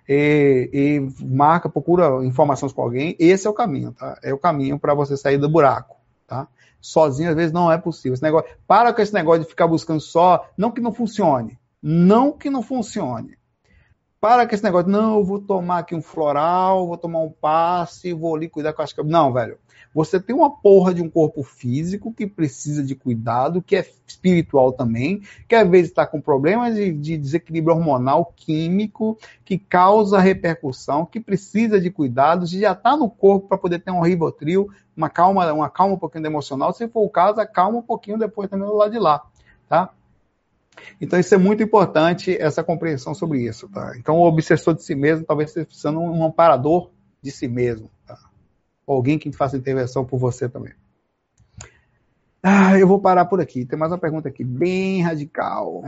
E, 0.07 0.69
e, 0.73 1.25
marca, 1.25 1.69
procura 1.69 2.25
informações 2.25 2.73
com 2.73 2.81
alguém, 2.81 3.15
esse 3.19 3.45
é 3.45 3.49
o 3.49 3.53
caminho, 3.53 3.91
tá? 3.91 4.17
É 4.23 4.33
o 4.33 4.39
caminho 4.39 4.79
para 4.79 4.93
você 4.93 5.15
sair 5.15 5.37
do 5.37 5.49
buraco, 5.49 5.97
tá? 6.27 6.47
Sozinho 6.81 7.29
às 7.29 7.35
vezes 7.35 7.51
não 7.51 7.71
é 7.71 7.77
possível. 7.77 8.13
Esse 8.13 8.23
negócio, 8.23 8.49
para 8.67 8.93
com 8.93 9.01
esse 9.01 9.13
negócio 9.13 9.43
de 9.43 9.49
ficar 9.49 9.67
buscando 9.67 9.99
só, 9.99 10.49
não 10.57 10.71
que 10.71 10.81
não 10.81 10.91
funcione, 10.91 11.59
não 11.81 12.31
que 12.31 12.49
não 12.49 12.63
funcione. 12.63 13.38
Para 14.21 14.45
com 14.45 14.53
esse 14.53 14.63
negócio, 14.63 14.89
não, 14.89 15.15
eu 15.15 15.23
vou 15.23 15.39
tomar 15.39 15.79
aqui 15.79 15.95
um 15.95 16.01
floral, 16.01 16.85
vou 16.85 16.97
tomar 16.97 17.21
um 17.21 17.31
passe, 17.31 18.11
vou 18.11 18.35
ali 18.35 18.49
cuidar 18.49 18.73
com 18.73 18.81
as 18.81 18.93
Não, 19.05 19.31
velho. 19.31 19.57
Você 19.93 20.19
tem 20.19 20.35
uma 20.35 20.51
porra 20.51 20.93
de 20.93 21.01
um 21.01 21.09
corpo 21.09 21.41
físico 21.41 22.13
que 22.13 22.27
precisa 22.27 22.83
de 22.83 22.95
cuidado, 22.95 23.61
que 23.61 23.77
é 23.77 23.89
espiritual 24.05 24.73
também, 24.73 25.21
que 25.47 25.55
às 25.55 25.67
vezes 25.67 25.89
está 25.89 26.05
com 26.05 26.19
problemas 26.19 26.75
de, 26.75 26.91
de, 26.91 27.17
desequilíbrio 27.17 27.77
hormonal, 27.77 28.33
químico, 28.35 29.17
que 29.45 29.57
causa 29.57 30.19
repercussão, 30.19 31.05
que 31.05 31.21
precisa 31.21 31.79
de 31.79 31.89
cuidados, 31.89 32.53
e 32.53 32.59
já 32.59 32.73
está 32.73 32.97
no 32.97 33.09
corpo 33.09 33.47
para 33.47 33.57
poder 33.57 33.79
ter 33.79 33.91
um 33.91 34.01
ribotril, 34.01 34.69
uma 34.97 35.09
calma, 35.09 35.51
uma 35.53 35.69
calma 35.69 35.95
um 35.95 35.97
pouquinho 35.97 36.25
emocional. 36.25 36.73
Se 36.73 36.89
for 36.89 37.05
o 37.05 37.09
caso, 37.09 37.39
acalma 37.39 37.79
um 37.79 37.83
pouquinho 37.83 38.19
depois 38.19 38.49
também 38.49 38.67
do 38.67 38.75
lado 38.75 38.91
de 38.91 38.99
lá, 38.99 39.23
tá? 39.69 39.91
Então, 40.99 41.19
isso 41.19 41.33
é 41.33 41.37
muito 41.37 41.63
importante, 41.63 42.35
essa 42.39 42.63
compreensão 42.63 43.13
sobre 43.13 43.41
isso. 43.43 43.67
Tá? 43.69 43.93
Então, 43.97 44.17
o 44.17 44.27
obsessor 44.27 44.73
de 44.73 44.83
si 44.83 44.95
mesmo 44.95 45.25
talvez 45.25 45.49
esteja 45.49 45.65
precisando 45.65 45.99
um 45.99 46.23
amparador 46.23 46.91
de 47.21 47.31
si 47.31 47.47
mesmo 47.47 47.89
alguém 48.93 49.19
que 49.19 49.31
faça 49.31 49.57
intervenção 49.57 50.05
por 50.05 50.17
você 50.17 50.49
também. 50.49 50.73
Ah, 52.41 52.77
eu 52.77 52.87
vou 52.87 52.99
parar 52.99 53.25
por 53.25 53.41
aqui. 53.41 53.65
Tem 53.65 53.77
mais 53.77 53.91
uma 53.91 53.97
pergunta 53.97 54.29
aqui, 54.29 54.43
bem 54.43 55.01
radical. 55.01 55.83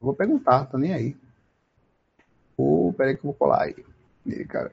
Vou 0.00 0.14
perguntar, 0.14 0.66
tô 0.66 0.78
nem 0.78 0.92
aí. 0.92 1.16
Oh, 2.56 2.92
peraí 2.96 3.14
que 3.14 3.20
eu 3.20 3.30
vou 3.30 3.34
colar 3.34 3.62
aí. 3.62 3.84
E, 4.26 4.44
cara. 4.44 4.72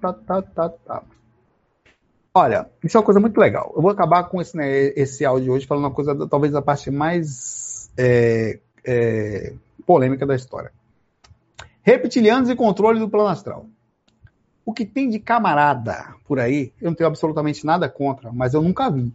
Tá, 0.00 0.12
tá, 0.12 0.42
tá, 0.42 0.68
tá. 0.68 1.04
Olha, 2.32 2.70
isso 2.84 2.96
é 2.96 3.00
uma 3.00 3.04
coisa 3.04 3.20
muito 3.20 3.38
legal. 3.38 3.72
Eu 3.74 3.82
vou 3.82 3.90
acabar 3.90 4.24
com 4.24 4.40
esse, 4.40 4.56
né, 4.56 4.68
esse 4.96 5.24
áudio 5.24 5.52
hoje 5.52 5.66
falando 5.66 5.84
uma 5.84 5.90
coisa, 5.90 6.28
talvez 6.28 6.54
a 6.54 6.62
parte 6.62 6.90
mais 6.90 7.90
é, 7.96 8.60
é, 8.84 9.54
polêmica 9.84 10.24
da 10.24 10.36
história. 10.36 10.72
Reptilianos 11.82 12.48
e 12.48 12.54
controle 12.54 13.00
do 13.00 13.08
plano 13.08 13.28
astral. 13.28 13.66
O 14.64 14.72
que 14.72 14.84
tem 14.86 15.08
de 15.08 15.18
camarada 15.18 16.14
por 16.24 16.38
aí, 16.38 16.72
eu 16.80 16.90
não 16.90 16.94
tenho 16.94 17.08
absolutamente 17.08 17.66
nada 17.66 17.88
contra, 17.88 18.30
mas 18.30 18.54
eu 18.54 18.62
nunca 18.62 18.90
vi. 18.90 19.12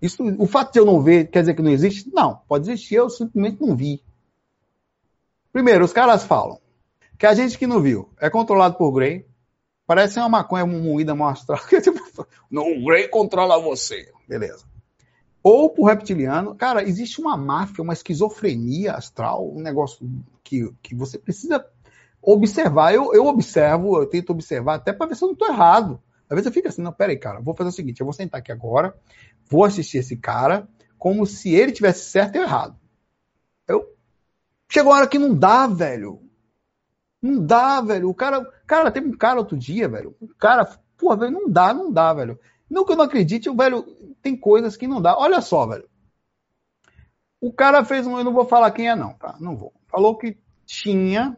Isso, 0.00 0.22
o 0.38 0.46
fato 0.46 0.72
de 0.72 0.78
eu 0.78 0.84
não 0.84 1.02
ver 1.02 1.28
quer 1.28 1.40
dizer 1.40 1.54
que 1.54 1.62
não 1.62 1.70
existe? 1.70 2.08
Não, 2.14 2.40
pode 2.48 2.70
existir, 2.70 2.94
eu 2.94 3.10
simplesmente 3.10 3.60
não 3.60 3.74
vi. 3.74 4.00
Primeiro, 5.52 5.84
os 5.84 5.92
caras 5.92 6.24
falam 6.24 6.60
que 7.18 7.26
a 7.26 7.34
gente 7.34 7.58
que 7.58 7.66
não 7.66 7.80
viu 7.80 8.08
é 8.20 8.30
controlado 8.30 8.76
por 8.76 8.92
Grey. 8.92 9.26
Parece 9.86 10.18
uma 10.18 10.28
maconha 10.28 10.66
moída 10.66 11.14
mal 11.14 11.30
astral. 11.30 11.58
Tipo, 11.82 11.98
não, 11.98 12.07
o 12.50 12.84
Grey 12.84 13.08
controla 13.08 13.58
você. 13.58 14.12
Beleza 14.28 14.66
ou 15.42 15.70
por 15.70 15.86
reptiliano. 15.86 16.54
Cara, 16.54 16.82
existe 16.82 17.20
uma 17.20 17.36
máfia, 17.36 17.82
uma 17.82 17.92
esquizofrenia 17.92 18.92
astral, 18.92 19.50
um 19.50 19.60
negócio 19.60 20.06
que, 20.42 20.70
que 20.82 20.94
você 20.94 21.18
precisa 21.18 21.64
observar. 22.20 22.94
Eu, 22.94 23.14
eu 23.14 23.26
observo, 23.26 23.98
eu 23.98 24.06
tento 24.06 24.30
observar 24.30 24.74
até 24.74 24.92
para 24.92 25.06
ver 25.06 25.16
se 25.16 25.24
eu 25.24 25.28
não 25.28 25.32
estou 25.32 25.48
errado. 25.48 26.02
Às 26.28 26.34
vezes 26.34 26.46
eu 26.46 26.52
fico 26.52 26.68
assim, 26.68 26.82
não, 26.82 26.92
peraí, 26.92 27.16
cara, 27.16 27.40
vou 27.40 27.54
fazer 27.54 27.70
o 27.70 27.72
seguinte, 27.72 28.00
eu 28.00 28.04
vou 28.04 28.12
sentar 28.12 28.40
aqui 28.40 28.52
agora, 28.52 28.94
vou 29.48 29.64
assistir 29.64 29.98
esse 29.98 30.16
cara 30.16 30.68
como 30.98 31.24
se 31.24 31.54
ele 31.54 31.72
tivesse 31.72 32.10
certo 32.10 32.36
e 32.36 32.40
errado. 32.40 32.76
Eu 33.66 33.94
chegou 34.68 34.92
a 34.92 34.96
hora 34.96 35.06
que 35.06 35.18
não 35.18 35.34
dá, 35.34 35.66
velho. 35.66 36.20
Não 37.22 37.44
dá, 37.44 37.80
velho. 37.80 38.10
O 38.10 38.14
cara, 38.14 38.44
cara, 38.66 38.90
teve 38.90 39.08
um 39.08 39.16
cara 39.16 39.38
outro 39.38 39.56
dia, 39.56 39.88
velho. 39.88 40.14
O 40.20 40.28
cara, 40.34 40.78
porra, 40.98 41.16
velho, 41.16 41.32
não 41.32 41.48
dá, 41.48 41.72
não 41.72 41.92
dá, 41.92 42.12
velho. 42.12 42.38
Não 42.68 42.84
que 42.84 42.92
eu 42.92 42.96
não 42.96 43.04
acredite, 43.04 43.48
o 43.48 43.56
velho 43.56 43.82
tem 44.20 44.36
coisas 44.36 44.76
que 44.76 44.86
não 44.86 45.00
dá. 45.00 45.16
Olha 45.16 45.40
só, 45.40 45.66
velho. 45.66 45.88
O 47.40 47.52
cara 47.52 47.84
fez 47.84 48.06
um. 48.06 48.18
Eu 48.18 48.24
não 48.24 48.32
vou 48.32 48.44
falar 48.44 48.70
quem 48.72 48.88
é, 48.88 48.96
não, 48.96 49.14
tá? 49.14 49.36
Não 49.40 49.56
vou. 49.56 49.72
Falou 49.86 50.18
que 50.18 50.36
tinha 50.66 51.36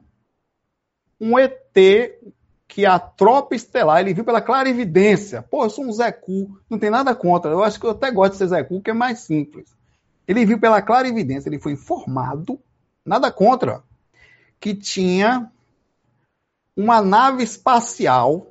um 1.21 1.39
ET 1.39 1.77
que 2.67 2.87
a 2.87 2.99
tropa 2.99 3.55
estelar, 3.55 4.01
ele 4.01 4.15
viu 4.15 4.25
pela 4.25 4.41
clarividência. 4.41 5.43
Pô, 5.43 5.65
eu 5.65 5.71
sou 5.71 5.85
um 5.85 5.93
Zé 5.93 6.11
Cu, 6.11 6.59
não 6.71 6.79
tem 6.79 6.89
nada 6.89 7.15
contra. 7.15 7.51
Eu 7.51 7.63
acho 7.63 7.79
que 7.79 7.85
eu 7.85 7.91
até 7.91 8.11
gosto 8.11 8.33
de 8.33 8.39
ser 8.39 8.47
Zé 8.47 8.63
Cu, 8.63 8.81
que 8.81 8.91
é 8.91 8.95
mais 8.95 9.21
simples. 9.21 9.77
Ele 10.27 10.47
viu 10.47 10.59
pela 10.59 10.81
clarividência, 10.81 11.49
ele 11.49 11.59
foi 11.59 11.73
informado, 11.73 12.61
nada 13.05 13.33
contra, 13.33 13.83
que 14.61 14.73
tinha 14.75 15.51
uma 16.77 17.03
nave 17.03 17.43
espacial 17.43 18.47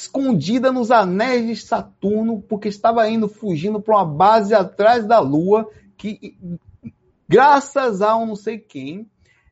escondida 0.00 0.72
nos 0.72 0.90
anéis 0.90 1.46
de 1.46 1.56
Saturno, 1.56 2.42
porque 2.48 2.68
estava 2.68 3.06
indo 3.08 3.28
fugindo 3.28 3.80
para 3.80 3.96
uma 3.96 4.04
base 4.04 4.54
atrás 4.54 5.06
da 5.06 5.18
Lua, 5.18 5.68
que 5.96 6.36
graças 7.28 8.00
a 8.00 8.16
um 8.16 8.26
não 8.26 8.36
sei 8.36 8.58
quem, 8.58 9.06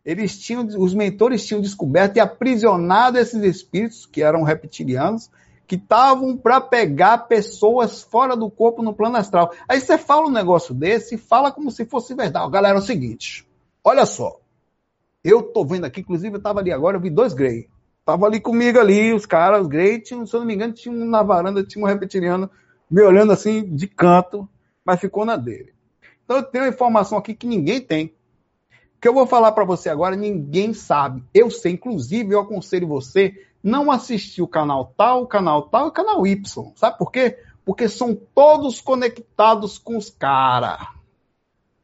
eles 0.05 0.39
tinham, 0.39 0.65
os 0.65 0.95
mentores 0.95 1.47
tinham 1.47 1.61
descoberto 1.61 2.17
e 2.17 2.21
aprisionado 2.21 3.19
esses 3.19 3.43
espíritos, 3.43 4.07
que 4.07 4.23
eram 4.23 4.43
reptilianos, 4.43 5.31
que 5.67 5.75
estavam 5.75 6.35
para 6.35 6.63
pegar 6.63 7.29
pessoas 7.29 8.01
fora 8.01 8.35
do 8.35 8.51
corpo 8.51 8.83
no 8.83 8.95
plano 8.95 9.19
astral. 9.19 9.53
Aí 9.69 9.79
você 9.79 9.99
fala 9.99 10.29
um 10.29 10.33
negócio 10.33 10.73
desse 10.75 11.17
e 11.17 11.19
fala 11.19 11.53
como 11.53 11.71
se 11.71 11.85
fosse 11.85 12.15
verdade. 12.15 12.51
Galera, 12.51 12.79
é 12.79 12.81
o 12.81 12.85
seguinte, 12.85 13.47
olha 13.85 14.07
só, 14.07 14.41
eu 15.23 15.43
tô 15.43 15.63
vendo 15.63 15.85
aqui, 15.85 16.01
inclusive 16.01 16.37
eu 16.37 16.39
estava 16.39 16.61
ali 16.61 16.73
agora, 16.73 16.97
eu 16.97 17.01
vi 17.03 17.11
dois 17.11 17.35
Grey. 17.35 17.69
Tava 18.09 18.25
ali 18.25 18.41
comigo 18.41 18.79
ali, 18.79 19.13
os 19.13 19.27
caras, 19.27 19.61
os 19.61 19.67
great, 19.67 20.09
se 20.09 20.15
eu 20.15 20.41
não 20.41 20.47
me 20.47 20.55
engano, 20.55 20.73
tinha 20.73 20.95
um 20.95 21.05
na 21.05 21.23
varanda, 21.23 21.63
tinha 21.63 21.85
um 21.85 21.87
reptiliano 21.87 22.51
me 22.91 23.03
olhando 23.03 23.33
assim 23.33 23.63
de 23.63 23.87
canto, 23.87 24.49
mas 24.83 24.99
ficou 24.99 25.27
na 25.27 25.37
dele. 25.37 25.75
Então 26.25 26.39
eu 26.39 26.43
tenho 26.43 26.65
uma 26.65 26.71
informação 26.71 27.19
aqui 27.19 27.35
que 27.35 27.47
ninguém 27.47 27.83
tem. 27.83 28.15
Que 28.99 29.07
eu 29.07 29.13
vou 29.13 29.27
falar 29.27 29.53
para 29.53 29.67
você 29.67 29.91
agora, 29.91 30.17
ninguém 30.17 30.73
sabe. 30.73 31.23
Eu 31.35 31.51
sei, 31.51 31.73
inclusive, 31.73 32.33
eu 32.33 32.41
aconselho 32.41 32.89
você 32.89 33.47
não 33.63 33.91
assistir 33.91 34.41
o 34.41 34.49
canal 34.49 34.95
tal, 34.97 35.25
o 35.25 35.27
canal 35.27 35.65
tal 35.65 35.85
e 35.85 35.89
o 35.91 35.93
canal 35.93 36.27
Y. 36.27 36.73
Sabe 36.77 36.97
por 36.97 37.13
quê? 37.13 37.39
Porque 37.63 37.91
são 37.91 38.15
todos 38.15 38.81
conectados 38.81 39.77
com 39.77 39.99
os 39.99 40.09
caras. 40.09 40.81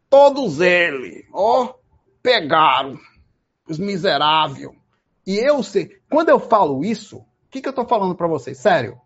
Todos 0.08 0.62
eles. 0.62 1.26
Ó, 1.34 1.64
oh, 1.64 1.74
pegaram. 2.22 2.98
Os 3.68 3.78
miseráveis. 3.78 4.70
E 5.26 5.36
eu 5.38 5.62
sei. 5.62 5.98
Quando 6.10 6.28
eu 6.28 6.38
falo 6.38 6.84
isso, 6.84 7.18
o 7.18 7.24
que, 7.50 7.60
que 7.60 7.68
eu 7.68 7.72
tô 7.72 7.84
falando 7.84 8.14
para 8.14 8.26
vocês? 8.26 8.58
Sério. 8.58 9.00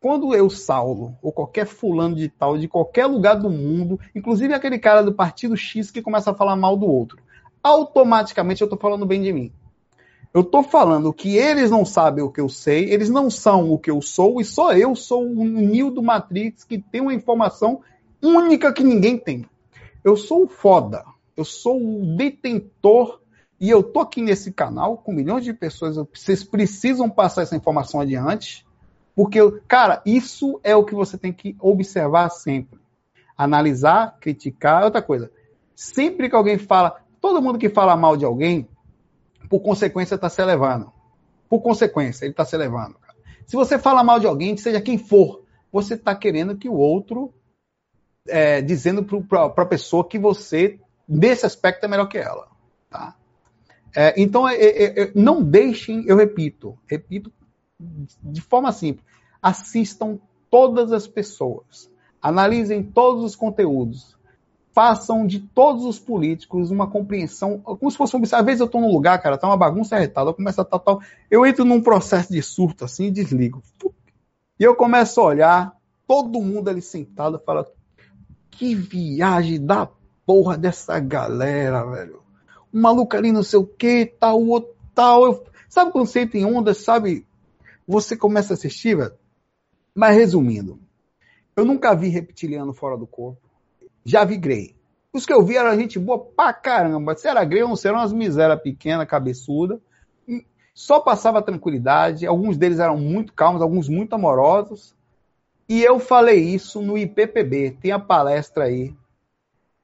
Quando 0.00 0.34
eu, 0.34 0.48
Saulo, 0.48 1.16
ou 1.20 1.32
qualquer 1.32 1.66
fulano 1.66 2.14
de 2.14 2.28
tal, 2.28 2.56
de 2.56 2.68
qualquer 2.68 3.06
lugar 3.06 3.34
do 3.34 3.50
mundo, 3.50 3.98
inclusive 4.14 4.54
aquele 4.54 4.78
cara 4.78 5.02
do 5.02 5.12
partido 5.12 5.56
X 5.56 5.90
que 5.90 6.00
começa 6.00 6.30
a 6.30 6.34
falar 6.34 6.54
mal 6.54 6.76
do 6.76 6.86
outro, 6.86 7.18
automaticamente 7.62 8.62
eu 8.62 8.66
estou 8.66 8.78
falando 8.78 9.04
bem 9.04 9.20
de 9.20 9.32
mim. 9.32 9.52
Eu 10.32 10.42
estou 10.42 10.62
falando 10.62 11.12
que 11.12 11.36
eles 11.36 11.70
não 11.70 11.84
sabem 11.84 12.22
o 12.22 12.30
que 12.30 12.40
eu 12.40 12.48
sei, 12.48 12.92
eles 12.92 13.10
não 13.10 13.28
são 13.28 13.72
o 13.72 13.78
que 13.78 13.90
eu 13.90 14.00
sou, 14.00 14.40
e 14.40 14.44
só 14.44 14.72
eu 14.72 14.94
sou 14.94 15.26
o 15.26 15.44
Neo 15.44 15.90
do 15.90 16.02
Matrix 16.02 16.62
que 16.62 16.78
tem 16.78 17.00
uma 17.00 17.14
informação 17.14 17.80
única 18.22 18.72
que 18.72 18.84
ninguém 18.84 19.18
tem. 19.18 19.44
Eu 20.04 20.16
sou 20.16 20.44
o 20.44 20.48
foda, 20.48 21.04
eu 21.36 21.44
sou 21.44 21.76
o 21.76 22.16
detentor, 22.16 23.20
e 23.60 23.68
eu 23.70 23.82
tô 23.82 24.00
aqui 24.00 24.22
nesse 24.22 24.52
canal 24.52 24.96
com 24.96 25.12
milhões 25.12 25.44
de 25.44 25.52
pessoas, 25.52 25.96
vocês 25.96 26.44
precisam 26.44 27.10
passar 27.10 27.42
essa 27.42 27.56
informação 27.56 28.00
adiante 28.00 28.66
porque, 29.18 29.40
cara, 29.66 30.00
isso 30.06 30.60
é 30.62 30.76
o 30.76 30.84
que 30.84 30.94
você 30.94 31.18
tem 31.18 31.32
que 31.32 31.56
observar 31.58 32.30
sempre. 32.30 32.78
Analisar, 33.36 34.16
criticar, 34.20 34.84
outra 34.84 35.02
coisa. 35.02 35.28
Sempre 35.74 36.28
que 36.28 36.36
alguém 36.36 36.56
fala, 36.56 37.00
todo 37.20 37.42
mundo 37.42 37.58
que 37.58 37.68
fala 37.68 37.96
mal 37.96 38.16
de 38.16 38.24
alguém, 38.24 38.68
por 39.50 39.58
consequência 39.58 40.14
está 40.14 40.28
se 40.28 40.40
elevando. 40.40 40.92
Por 41.48 41.60
consequência, 41.60 42.26
ele 42.26 42.30
está 42.30 42.44
se 42.44 42.54
elevando. 42.54 42.94
Cara. 43.00 43.18
Se 43.44 43.56
você 43.56 43.76
fala 43.76 44.04
mal 44.04 44.20
de 44.20 44.28
alguém, 44.28 44.56
seja 44.56 44.80
quem 44.80 44.96
for, 44.96 45.42
você 45.72 45.94
está 45.94 46.14
querendo 46.14 46.56
que 46.56 46.68
o 46.68 46.74
outro, 46.74 47.34
é, 48.28 48.62
dizendo 48.62 49.02
para 49.02 49.46
a 49.46 49.66
pessoa 49.66 50.06
que 50.06 50.16
você, 50.16 50.78
nesse 51.08 51.44
aspecto, 51.44 51.82
é 51.82 51.88
melhor 51.88 52.06
que 52.06 52.18
ela. 52.18 52.46
Tá? 52.88 53.16
É, 53.94 54.20
então, 54.20 54.48
é, 54.48 54.54
é, 54.54 55.02
é 55.02 55.12
não 55.14 55.42
deixem, 55.42 56.04
eu 56.06 56.16
repito, 56.16 56.78
repito 56.86 57.32
de 58.22 58.40
forma 58.40 58.72
simples, 58.72 59.04
assistam 59.42 60.18
todas 60.50 60.92
as 60.92 61.06
pessoas, 61.06 61.90
analisem 62.20 62.82
todos 62.82 63.22
os 63.24 63.36
conteúdos, 63.36 64.16
façam 64.72 65.26
de 65.26 65.40
todos 65.40 65.84
os 65.84 65.98
políticos 65.98 66.70
uma 66.70 66.88
compreensão, 66.88 67.58
como 67.58 67.90
se 67.90 67.96
fosse 67.96 68.16
um. 68.16 68.22
Às 68.22 68.44
vezes 68.44 68.60
eu 68.60 68.66
estou 68.66 68.80
num 68.80 68.92
lugar, 68.92 69.20
cara, 69.20 69.38
tá 69.38 69.46
uma 69.46 69.56
bagunça 69.56 69.96
arretada, 69.96 70.30
eu 70.30 70.34
começo 70.34 70.60
a 70.60 70.64
tal, 70.64 70.80
tal, 70.80 71.00
eu 71.30 71.46
entro 71.46 71.64
num 71.64 71.82
processo 71.82 72.32
de 72.32 72.42
surto 72.42 72.84
assim 72.84 73.06
e 73.06 73.10
desligo. 73.10 73.62
E 74.58 74.64
eu 74.64 74.74
começo 74.74 75.20
a 75.20 75.24
olhar, 75.24 75.76
todo 76.06 76.40
mundo 76.40 76.68
ali 76.68 76.82
sentado, 76.82 77.38
fala: 77.38 77.66
que 78.50 78.74
viagem 78.74 79.64
da 79.64 79.88
porra 80.26 80.56
dessa 80.56 80.98
galera, 80.98 81.84
velho. 81.84 82.22
O 82.72 82.78
maluco 82.78 83.16
ali 83.16 83.32
não 83.32 83.42
sei 83.42 83.58
o 83.58 83.66
que, 83.66 84.06
tal, 84.18 84.42
outro 84.46 84.78
tal. 84.94 85.24
Eu, 85.24 85.44
sabe 85.68 85.92
quando 85.92 86.06
você 86.06 86.20
entra 86.20 86.38
em 86.38 86.44
onda, 86.44 86.74
sabe? 86.74 87.24
Você 87.86 88.16
começa 88.16 88.52
a 88.52 88.54
assistir, 88.54 88.96
velho. 88.96 89.12
Mas 89.94 90.16
resumindo, 90.16 90.80
eu 91.56 91.64
nunca 91.64 91.94
vi 91.94 92.08
reptiliano 92.08 92.74
fora 92.74 92.96
do 92.96 93.06
corpo. 93.06 93.40
Já 94.04 94.24
vi 94.24 94.36
Grey. 94.36 94.76
Os 95.12 95.24
que 95.24 95.32
eu 95.32 95.44
vi 95.44 95.56
eram 95.56 95.78
gente 95.78 95.98
boa 95.98 96.18
pra 96.18 96.52
caramba. 96.52 97.16
Se 97.16 97.28
era 97.28 97.44
Grey 97.44 97.62
ou 97.62 97.68
não, 97.68 97.76
eram 97.84 97.98
umas 97.98 98.12
misérias 98.12 98.60
pequenas, 98.60 99.08
cabeçuda. 99.08 99.80
Só 100.74 101.00
passava 101.00 101.42
tranquilidade. 101.42 102.26
Alguns 102.26 102.56
deles 102.56 102.78
eram 102.78 102.96
muito 102.96 103.32
calmos, 103.32 103.62
alguns 103.62 103.88
muito 103.88 104.14
amorosos. 104.14 104.94
E 105.68 105.82
eu 105.82 105.98
falei 105.98 106.40
isso 106.40 106.80
no 106.80 106.96
IPPB. 106.96 107.76
Tem 107.80 107.90
a 107.92 107.98
palestra 107.98 108.64
aí 108.64 108.94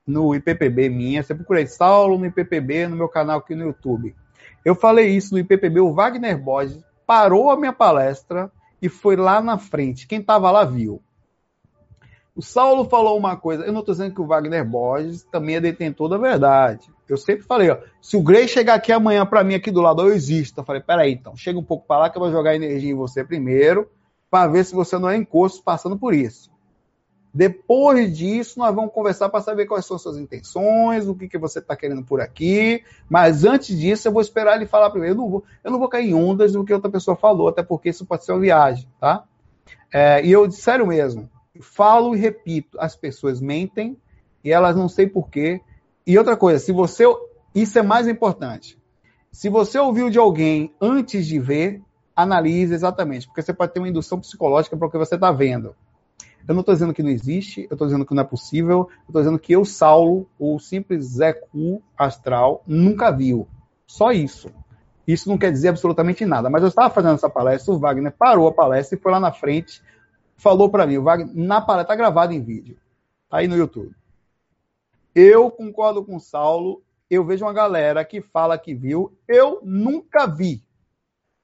no 0.06 0.34
IPPB 0.34 0.88
minha. 0.88 1.22
Você 1.22 1.34
procurei 1.34 1.66
Saulo 1.66 2.18
no 2.18 2.26
IPPB, 2.26 2.88
no 2.88 2.96
meu 2.96 3.08
canal 3.08 3.38
aqui 3.38 3.54
no 3.54 3.64
YouTube. 3.64 4.14
Eu 4.64 4.74
falei 4.74 5.08
isso 5.08 5.34
no 5.34 5.40
IPPB. 5.40 5.80
O 5.80 5.92
Wagner 5.92 6.38
Borges 6.38 6.82
parou 7.06 7.50
a 7.50 7.56
minha 7.56 7.72
palestra 7.72 8.50
e 8.80 8.88
foi 8.88 9.16
lá 9.16 9.40
na 9.40 9.58
frente. 9.58 10.06
Quem 10.06 10.20
estava 10.20 10.50
lá 10.50 10.64
viu. 10.64 11.02
O 12.36 12.42
Saulo 12.42 12.84
falou 12.86 13.16
uma 13.16 13.36
coisa. 13.36 13.64
Eu 13.64 13.72
não 13.72 13.80
estou 13.80 13.94
dizendo 13.94 14.14
que 14.14 14.20
o 14.20 14.26
Wagner 14.26 14.64
Borges 14.64 15.22
também 15.30 15.56
é 15.56 15.60
detentor 15.60 16.08
da 16.08 16.18
verdade. 16.18 16.88
Eu 17.08 17.16
sempre 17.16 17.44
falei, 17.44 17.70
ó, 17.70 17.78
se 18.00 18.16
o 18.16 18.22
Grey 18.22 18.48
chegar 18.48 18.74
aqui 18.74 18.90
amanhã 18.90 19.24
para 19.24 19.44
mim 19.44 19.54
aqui 19.54 19.70
do 19.70 19.80
lado, 19.80 20.02
eu 20.02 20.12
existo. 20.12 20.60
Eu 20.60 20.64
falei, 20.64 20.82
peraí, 20.82 21.12
então, 21.12 21.36
chega 21.36 21.58
um 21.58 21.64
pouco 21.64 21.86
para 21.86 22.00
lá 22.00 22.10
que 22.10 22.16
eu 22.16 22.22
vou 22.22 22.32
jogar 22.32 22.56
energia 22.56 22.90
em 22.90 22.96
você 22.96 23.22
primeiro, 23.22 23.88
para 24.30 24.50
ver 24.50 24.64
se 24.64 24.74
você 24.74 24.98
não 24.98 25.08
é 25.08 25.16
encosto 25.16 25.62
passando 25.62 25.96
por 25.96 26.12
isso. 26.12 26.50
Depois 27.34 28.16
disso, 28.16 28.60
nós 28.60 28.72
vamos 28.72 28.92
conversar 28.92 29.28
para 29.28 29.40
saber 29.40 29.66
quais 29.66 29.84
são 29.84 29.98
suas 29.98 30.16
intenções, 30.16 31.08
o 31.08 31.16
que, 31.16 31.28
que 31.28 31.36
você 31.36 31.58
está 31.58 31.74
querendo 31.74 32.04
por 32.04 32.20
aqui. 32.20 32.84
Mas 33.10 33.44
antes 33.44 33.76
disso, 33.76 34.06
eu 34.06 34.12
vou 34.12 34.22
esperar 34.22 34.54
ele 34.54 34.66
falar 34.66 34.88
primeiro. 34.90 35.16
Eu 35.16 35.18
não 35.18 35.28
vou, 35.28 35.44
eu 35.64 35.70
não 35.72 35.78
vou 35.80 35.88
cair 35.88 36.10
em 36.10 36.14
ondas 36.14 36.52
do 36.52 36.64
que 36.64 36.72
outra 36.72 36.88
pessoa 36.88 37.16
falou, 37.16 37.48
até 37.48 37.60
porque 37.60 37.88
isso 37.88 38.06
pode 38.06 38.24
ser 38.24 38.30
uma 38.30 38.40
viagem, 38.40 38.88
tá? 39.00 39.24
É, 39.92 40.24
e 40.24 40.30
eu, 40.30 40.48
sério 40.52 40.86
mesmo, 40.86 41.28
falo 41.60 42.14
e 42.14 42.18
repito, 42.20 42.78
as 42.80 42.94
pessoas 42.94 43.40
mentem 43.40 43.96
e 44.44 44.52
elas 44.52 44.76
não 44.76 44.88
sei 44.88 45.08
porquê. 45.08 45.60
E 46.06 46.16
outra 46.16 46.36
coisa, 46.36 46.60
se 46.60 46.70
você. 46.70 47.04
Isso 47.52 47.76
é 47.78 47.82
mais 47.82 48.06
importante. 48.06 48.78
Se 49.32 49.48
você 49.48 49.76
ouviu 49.76 50.08
de 50.08 50.18
alguém 50.18 50.72
antes 50.80 51.26
de 51.26 51.40
ver, 51.40 51.82
analise 52.14 52.72
exatamente, 52.72 53.26
porque 53.26 53.42
você 53.42 53.52
pode 53.52 53.72
ter 53.72 53.80
uma 53.80 53.88
indução 53.88 54.20
psicológica 54.20 54.76
para 54.76 54.86
o 54.86 54.90
que 54.90 54.98
você 54.98 55.16
está 55.16 55.32
vendo. 55.32 55.74
Eu 56.46 56.54
não 56.54 56.60
estou 56.60 56.74
dizendo 56.74 56.92
que 56.92 57.02
não 57.02 57.10
existe, 57.10 57.66
eu 57.70 57.74
estou 57.74 57.86
dizendo 57.86 58.04
que 58.04 58.14
não 58.14 58.22
é 58.22 58.26
possível, 58.26 58.88
eu 58.90 59.06
estou 59.08 59.22
dizendo 59.22 59.38
que 59.38 59.52
eu, 59.52 59.64
Saulo, 59.64 60.28
o 60.38 60.58
simples 60.58 61.04
Zé 61.06 61.32
Cu 61.32 61.82
astral, 61.96 62.62
nunca 62.66 63.10
viu. 63.10 63.48
Só 63.86 64.12
isso. 64.12 64.50
Isso 65.06 65.28
não 65.28 65.38
quer 65.38 65.50
dizer 65.50 65.68
absolutamente 65.68 66.24
nada. 66.24 66.50
Mas 66.50 66.62
eu 66.62 66.68
estava 66.68 66.92
fazendo 66.92 67.14
essa 67.14 67.30
palestra, 67.30 67.72
o 67.72 67.78
Wagner 67.78 68.12
parou 68.12 68.46
a 68.46 68.52
palestra 68.52 68.96
e 68.96 69.00
foi 69.00 69.12
lá 69.12 69.20
na 69.20 69.32
frente, 69.32 69.82
falou 70.36 70.68
para 70.68 70.86
mim, 70.86 70.98
o 70.98 71.02
Wagner, 71.02 71.34
na 71.34 71.60
palestra, 71.60 71.94
está 71.94 71.96
gravado 71.96 72.32
em 72.32 72.42
vídeo, 72.42 72.76
tá 73.28 73.38
aí 73.38 73.48
no 73.48 73.56
YouTube. 73.56 73.94
Eu 75.14 75.50
concordo 75.50 76.04
com 76.04 76.16
o 76.16 76.20
Saulo, 76.20 76.82
eu 77.08 77.24
vejo 77.24 77.44
uma 77.44 77.52
galera 77.52 78.04
que 78.04 78.20
fala 78.20 78.58
que 78.58 78.74
viu, 78.74 79.16
eu 79.28 79.60
nunca 79.62 80.26
vi. 80.26 80.62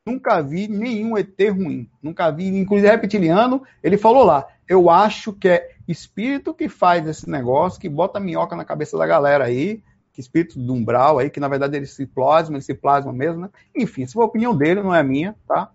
Nunca 0.07 0.41
vi 0.41 0.67
nenhum 0.67 1.17
ET 1.17 1.39
ruim. 1.51 1.89
Nunca 2.03 2.31
vi, 2.31 2.49
inclusive 2.49 2.91
reptiliano, 2.91 3.63
ele 3.83 3.97
falou 3.97 4.25
lá, 4.25 4.47
eu 4.71 4.89
acho 4.89 5.33
que 5.33 5.49
é 5.49 5.71
espírito 5.89 6.55
que 6.55 6.69
faz 6.69 7.05
esse 7.09 7.29
negócio, 7.29 7.81
que 7.81 7.89
bota 7.89 8.21
minhoca 8.21 8.55
na 8.55 8.65
cabeça 8.65 8.97
da 8.97 9.05
galera 9.05 9.45
aí, 9.45 9.83
que 10.13 10.21
espírito 10.21 10.61
do 10.61 10.73
umbral 10.73 11.19
aí, 11.19 11.29
que 11.29 11.41
na 11.41 11.49
verdade 11.49 11.77
ele 11.77 11.87
se 11.87 12.07
plasma, 12.07 12.55
ele 12.55 12.63
se 12.63 12.73
plasma 12.73 13.13
mesmo, 13.13 13.41
né? 13.41 13.51
Enfim, 13.75 14.07
se 14.07 14.13
for 14.13 14.23
a 14.23 14.27
opinião 14.27 14.57
dele, 14.57 14.81
não 14.81 14.95
é 14.95 15.03
minha, 15.03 15.35
tá? 15.49 15.73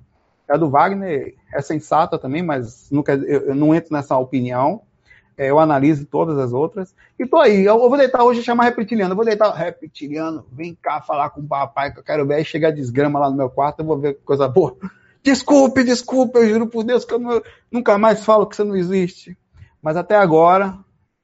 É 0.48 0.58
do 0.58 0.70
Wagner, 0.70 1.36
é 1.54 1.62
sensata 1.62 2.18
também, 2.18 2.42
mas 2.42 2.90
nunca, 2.90 3.16
eu, 3.16 3.48
eu 3.48 3.56
não 3.56 3.76
entro 3.76 3.92
nessa 3.92 4.18
opinião. 4.18 4.82
É, 5.38 5.50
eu 5.50 5.60
analiso 5.60 6.06
todas 6.06 6.38
as 6.38 6.54
outras. 6.54 6.96
E 7.20 7.26
tô 7.26 7.36
aí, 7.36 7.66
eu, 7.66 7.78
eu 7.78 7.90
vou 7.90 7.98
deitar 7.98 8.24
hoje 8.24 8.42
chamar 8.42 8.64
reptiliano. 8.64 9.12
Eu 9.12 9.18
vou 9.18 9.26
deitar, 9.26 9.52
reptiliano, 9.52 10.46
vem 10.54 10.74
cá 10.74 11.02
falar 11.02 11.32
com 11.32 11.42
o 11.42 11.48
papai 11.48 11.92
que 11.92 12.00
eu 12.00 12.04
quero 12.04 12.26
ver. 12.26 12.36
Aí 12.36 12.46
chega 12.46 12.72
desgrama 12.72 13.20
lá 13.20 13.30
no 13.30 13.36
meu 13.36 13.50
quarto, 13.50 13.82
eu 13.82 13.86
vou 13.86 13.98
ver 13.98 14.14
coisa 14.24 14.48
boa. 14.48 14.78
Desculpe, 15.26 15.84
desculpe, 15.84 16.38
eu 16.38 16.48
juro 16.48 16.68
por 16.68 16.84
Deus 16.84 17.04
que 17.04 17.12
eu, 17.12 17.18
não, 17.18 17.42
nunca 17.72 17.98
mais 17.98 18.24
falo 18.24 18.46
que 18.46 18.56
você 18.56 18.64
não 18.64 18.76
existe. 18.76 19.36
Mas 19.82 19.98
até 19.98 20.16
agora, 20.16 20.78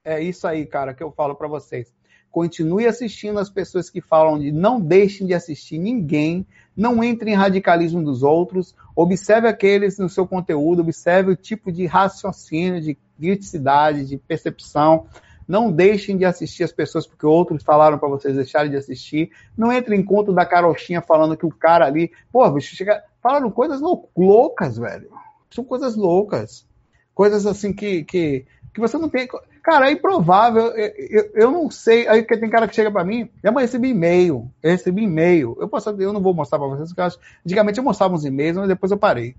é 0.04 0.20
isso 0.20 0.48
aí, 0.48 0.66
cara, 0.66 0.92
que 0.92 1.04
eu 1.04 1.12
falo 1.12 1.36
para 1.36 1.48
vocês. 1.48 1.94
Continue 2.32 2.88
assistindo 2.88 3.38
as 3.38 3.48
pessoas 3.48 3.92
que 3.92 4.02
falam 4.02 4.40
de 4.40 4.52
não 4.52 4.82
deixem 4.82 5.28
de 5.28 5.36
assistir 5.36 5.78
ninguém, 5.78 6.48
não 6.76 7.04
entre 7.04 7.30
em 7.30 7.36
radicalismo 7.36 8.04
dos 8.04 8.24
outros, 8.24 8.74
observe 8.96 9.48
aqueles 9.48 10.00
no 10.00 10.10
seu 10.10 10.26
conteúdo, 10.26 10.82
observe 10.82 11.34
o 11.34 11.36
tipo 11.36 11.72
de 11.72 11.86
raciocínio, 11.86 12.82
de 12.82 12.98
criticidade, 13.20 14.08
de 14.08 14.18
percepção. 14.18 15.06
Não 15.48 15.72
deixem 15.72 16.18
de 16.18 16.26
assistir 16.26 16.64
as 16.64 16.72
pessoas 16.72 17.06
porque 17.06 17.28
outros 17.28 17.62
falaram 17.62 18.00
para 18.00 18.10
vocês 18.10 18.36
deixarem 18.36 18.72
de 18.72 18.78
assistir. 18.78 19.30
Não 19.56 19.72
entre 19.72 19.96
em 19.96 20.04
conta 20.04 20.34
da 20.34 20.44
carochinha 20.44 21.04
falando 21.04 21.38
que 21.38 21.46
o 21.46 21.52
cara 21.52 21.86
ali, 21.86 22.12
pô, 22.32 22.50
bicho, 22.50 22.76
chega, 22.76 23.04
falaram 23.22 23.52
coisas 23.52 23.82
loucas, 24.16 24.78
velho. 24.78 25.12
São 25.50 25.64
coisas 25.64 25.96
loucas. 25.96 26.66
Coisas 27.14 27.46
assim 27.46 27.74
que, 27.74 28.04
que 28.04 28.46
que 28.74 28.80
você 28.80 28.98
não 28.98 29.10
tem. 29.10 29.28
Cara, 29.64 29.90
é 29.90 29.94
improvável. 29.94 30.68
Eu, 30.68 30.94
eu, 30.98 31.32
eu 31.34 31.52
não 31.52 31.70
sei. 31.70 32.08
Aí 32.08 32.24
tem 32.24 32.50
cara 32.50 32.68
que 32.68 32.76
chega 32.76 32.92
para 32.92 33.04
mim, 33.04 33.30
eu 33.44 33.54
recebi 33.54 33.90
e-mail. 33.90 34.52
Eu 34.62 34.72
recebi 34.72 35.04
e-mail. 35.04 35.58
Eu, 35.60 35.68
posso, 35.68 35.90
eu 35.90 36.14
não 36.14 36.22
vou 36.22 36.34
mostrar 36.34 36.60
para 36.60 36.68
vocês, 36.68 36.90
porque 36.90 37.02
eu 37.02 37.06
acho, 37.06 37.20
antigamente 37.46 37.78
eu 37.78 37.84
mostrava 37.84 38.14
uns 38.14 38.26
e-mails, 38.26 38.58
mas 38.58 38.68
depois 38.68 38.92
eu 38.92 38.98
parei. 38.98 39.36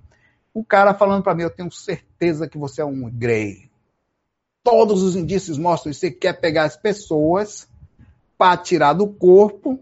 O 0.54 0.64
cara 0.64 0.94
falando 0.94 1.22
para 1.22 1.34
mim, 1.34 1.42
eu 1.42 1.50
tenho 1.50 1.70
certeza 1.70 2.48
que 2.48 2.58
você 2.58 2.82
é 2.82 2.84
um 2.84 3.10
Grey. 3.10 3.70
Todos 4.62 5.02
os 5.02 5.16
indícios 5.16 5.58
mostram 5.58 5.90
que 5.90 5.98
você 5.98 6.10
quer 6.10 6.34
pegar 6.34 6.64
as 6.64 6.76
pessoas 6.76 7.68
para 8.36 8.56
tirar 8.56 8.92
do 8.92 9.08
corpo 9.08 9.80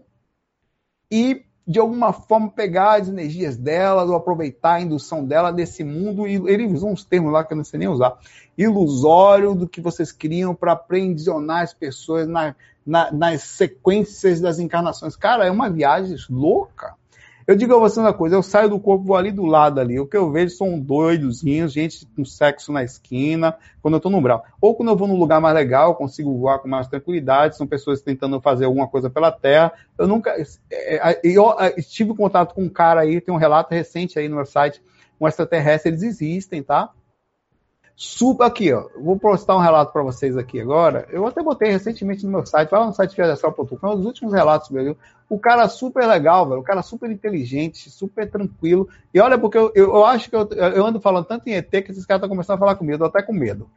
e 1.11 1.45
de 1.67 1.79
alguma 1.79 2.11
forma 2.11 2.49
pegar 2.49 2.99
as 2.99 3.07
energias 3.07 3.55
delas 3.55 4.09
ou 4.09 4.15
aproveitar 4.15 4.73
a 4.73 4.81
indução 4.81 5.23
dela 5.25 5.51
desse 5.51 5.83
mundo. 5.83 6.27
E 6.27 6.35
ele 6.51 6.67
usou 6.67 6.91
uns 6.91 7.03
termos 7.03 7.31
lá 7.31 7.43
que 7.43 7.53
eu 7.53 7.57
não 7.57 7.63
sei 7.63 7.79
nem 7.79 7.87
usar. 7.87 8.17
Ilusório 8.57 9.55
do 9.55 9.67
que 9.67 9.81
vocês 9.81 10.11
criam 10.11 10.55
para 10.55 10.73
aprisionar 10.73 11.63
as 11.63 11.73
pessoas 11.73 12.27
na, 12.27 12.55
na, 12.85 13.11
nas 13.11 13.43
sequências 13.43 14.41
das 14.41 14.59
encarnações. 14.59 15.15
Cara, 15.15 15.45
é 15.45 15.51
uma 15.51 15.69
viagem 15.69 16.15
louca. 16.29 16.95
Eu 17.47 17.55
digo 17.55 17.75
a 17.75 17.79
você 17.79 17.99
uma 17.99 18.13
coisa, 18.13 18.35
eu 18.35 18.43
saio 18.43 18.69
do 18.69 18.79
corpo, 18.79 19.05
vou 19.05 19.15
ali 19.15 19.31
do 19.31 19.45
lado 19.45 19.79
ali. 19.79 19.99
O 19.99 20.05
que 20.05 20.15
eu 20.15 20.31
vejo 20.31 20.55
são 20.55 20.79
doidozinhos, 20.79 21.73
gente 21.73 22.05
com 22.15 22.23
sexo 22.23 22.71
na 22.71 22.83
esquina, 22.83 23.57
quando 23.81 23.95
eu 23.95 23.99
tô 23.99 24.09
no 24.09 24.21
brau. 24.21 24.43
Ou 24.59 24.75
quando 24.75 24.89
eu 24.89 24.95
vou 24.95 25.07
num 25.07 25.17
lugar 25.17 25.41
mais 25.41 25.55
legal, 25.55 25.95
consigo 25.95 26.37
voar 26.37 26.59
com 26.59 26.67
mais 26.67 26.87
tranquilidade, 26.87 27.57
são 27.57 27.65
pessoas 27.65 28.01
tentando 28.01 28.39
fazer 28.39 28.65
alguma 28.65 28.87
coisa 28.87 29.09
pela 29.09 29.31
Terra. 29.31 29.73
Eu 29.97 30.07
nunca. 30.07 30.31
É, 30.71 31.11
é, 31.11 31.21
eu 31.23 31.53
tive 31.89 32.13
contato 32.13 32.53
com 32.53 32.63
um 32.63 32.69
cara 32.69 33.01
aí, 33.01 33.19
tem 33.19 33.33
um 33.33 33.37
relato 33.37 33.73
recente 33.73 34.19
aí 34.19 34.29
no 34.29 34.35
meu 34.35 34.45
site, 34.45 34.81
um 35.19 35.27
extraterrestre, 35.27 35.91
eles 35.91 36.03
existem, 36.03 36.61
tá? 36.61 36.91
Super 38.03 38.45
aqui, 38.45 38.73
ó. 38.73 38.89
Vou 38.97 39.15
postar 39.19 39.55
um 39.55 39.59
relato 39.59 39.93
para 39.93 40.01
vocês 40.01 40.35
aqui 40.35 40.59
agora. 40.59 41.07
Eu 41.11 41.27
até 41.27 41.43
botei 41.43 41.69
recentemente 41.69 42.25
no 42.25 42.31
meu 42.31 42.43
site, 42.47 42.71
vai 42.71 42.79
lá 42.79 42.87
no 42.87 42.93
site 42.93 43.13
fiadestral.com, 43.13 43.77
foi 43.77 43.89
um 43.91 43.95
dos 43.95 44.07
últimos 44.07 44.33
relatos 44.33 44.71
meu. 44.71 44.97
O 45.29 45.37
cara 45.37 45.69
super 45.69 46.07
legal, 46.07 46.49
velho. 46.49 46.61
O 46.61 46.63
cara 46.63 46.81
super 46.81 47.11
inteligente, 47.11 47.91
super 47.91 48.27
tranquilo. 48.27 48.89
E 49.13 49.19
olha, 49.19 49.37
porque 49.37 49.55
eu, 49.55 49.71
eu, 49.75 49.89
eu 49.89 50.03
acho 50.03 50.31
que 50.31 50.35
eu, 50.35 50.49
eu, 50.49 50.83
ando 50.83 50.99
falando 50.99 51.25
tanto 51.25 51.47
em 51.47 51.53
ET 51.53 51.69
que 51.69 51.91
esses 51.91 52.03
caras 52.03 52.21
estão 52.21 52.29
começando 52.29 52.55
a 52.55 52.59
falar. 52.59 52.75
Eu 52.81 52.97
tô 52.97 53.05
até 53.05 53.21
com 53.21 53.33
medo. 53.33 53.69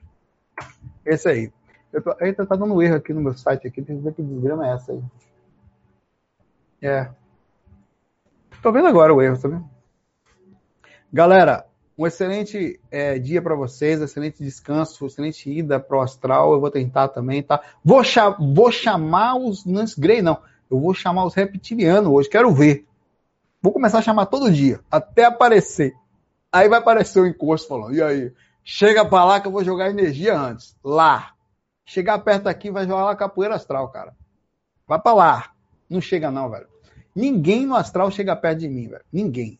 Esse 1.05 1.29
aí. 1.29 1.53
Eu 1.93 2.01
tô, 2.01 2.17
eita, 2.19 2.47
tá 2.47 2.57
dando 2.57 2.83
erro 2.83 2.97
aqui 2.97 3.13
no 3.13 3.21
meu 3.21 3.35
site 3.35 3.67
aqui. 3.67 3.83
Tem 3.83 3.99
que 3.99 4.03
ver 4.03 4.15
que 4.15 4.23
desgrama 4.23 4.67
é 4.67 4.73
essa 4.73 4.93
aí. 4.93 5.03
É. 6.81 7.11
Tô 8.63 8.73
vendo 8.73 8.89
agora 8.89 9.13
o 9.13 9.21
erro, 9.21 9.39
tá 9.39 9.49
vendo? 9.49 9.69
Galera, 11.13 11.67
um 11.97 12.07
excelente 12.07 12.81
é, 12.91 13.19
dia 13.19 13.41
para 13.41 13.55
vocês, 13.55 14.01
excelente 14.01 14.43
descanso, 14.43 15.07
excelente 15.07 15.51
ida 15.51 15.79
pro 15.79 16.01
astral. 16.01 16.53
Eu 16.53 16.61
vou 16.61 16.71
tentar 16.71 17.09
também, 17.09 17.43
tá? 17.43 17.61
Vou, 17.85 18.03
cha 18.03 18.31
vou 18.31 18.71
chamar 18.71 19.37
os 19.37 19.65
Nance 19.65 20.01
Grey, 20.01 20.21
não. 20.21 20.39
Eu 20.71 20.81
vou 20.81 20.93
chamar 20.93 21.25
os 21.25 21.35
reptilianos 21.35 22.11
hoje, 22.11 22.29
quero 22.29 22.53
ver. 22.53 22.87
Vou 23.63 23.73
começar 23.73 23.99
a 23.99 24.03
chamar 24.03 24.27
todo 24.27 24.53
dia, 24.53 24.81
até 24.91 25.25
aparecer. 25.25 25.95
Aí 26.53 26.69
vai 26.69 26.79
aparecer 26.79 27.21
o 27.21 27.27
encosto 27.27 27.69
falando, 27.69 27.95
e 27.95 28.03
aí? 28.03 28.33
Chega 28.63 29.05
pra 29.05 29.25
lá 29.25 29.41
que 29.41 29.47
eu 29.47 29.53
vou 29.53 29.63
jogar 29.63 29.91
energia 29.91 30.39
antes. 30.39 30.77
Lá. 30.83 31.35
Chegar 31.85 32.19
perto 32.21 32.49
aqui 32.49 32.71
vai 32.71 32.87
jogar 32.87 33.05
lá 33.05 33.15
capoeira 33.15 33.55
astral, 33.55 33.89
cara. 33.89 34.17
Vai 34.87 34.99
pra 34.99 35.13
lá. 35.13 35.53
Não 35.89 36.01
chega 36.01 36.31
não, 36.31 36.49
velho. 36.49 36.67
Ninguém 37.15 37.65
no 37.65 37.77
astral 37.77 38.11
chega 38.11 38.35
perto 38.35 38.61
de 38.61 38.69
mim, 38.69 38.89
velho. 38.89 39.05
Ninguém. 39.13 39.59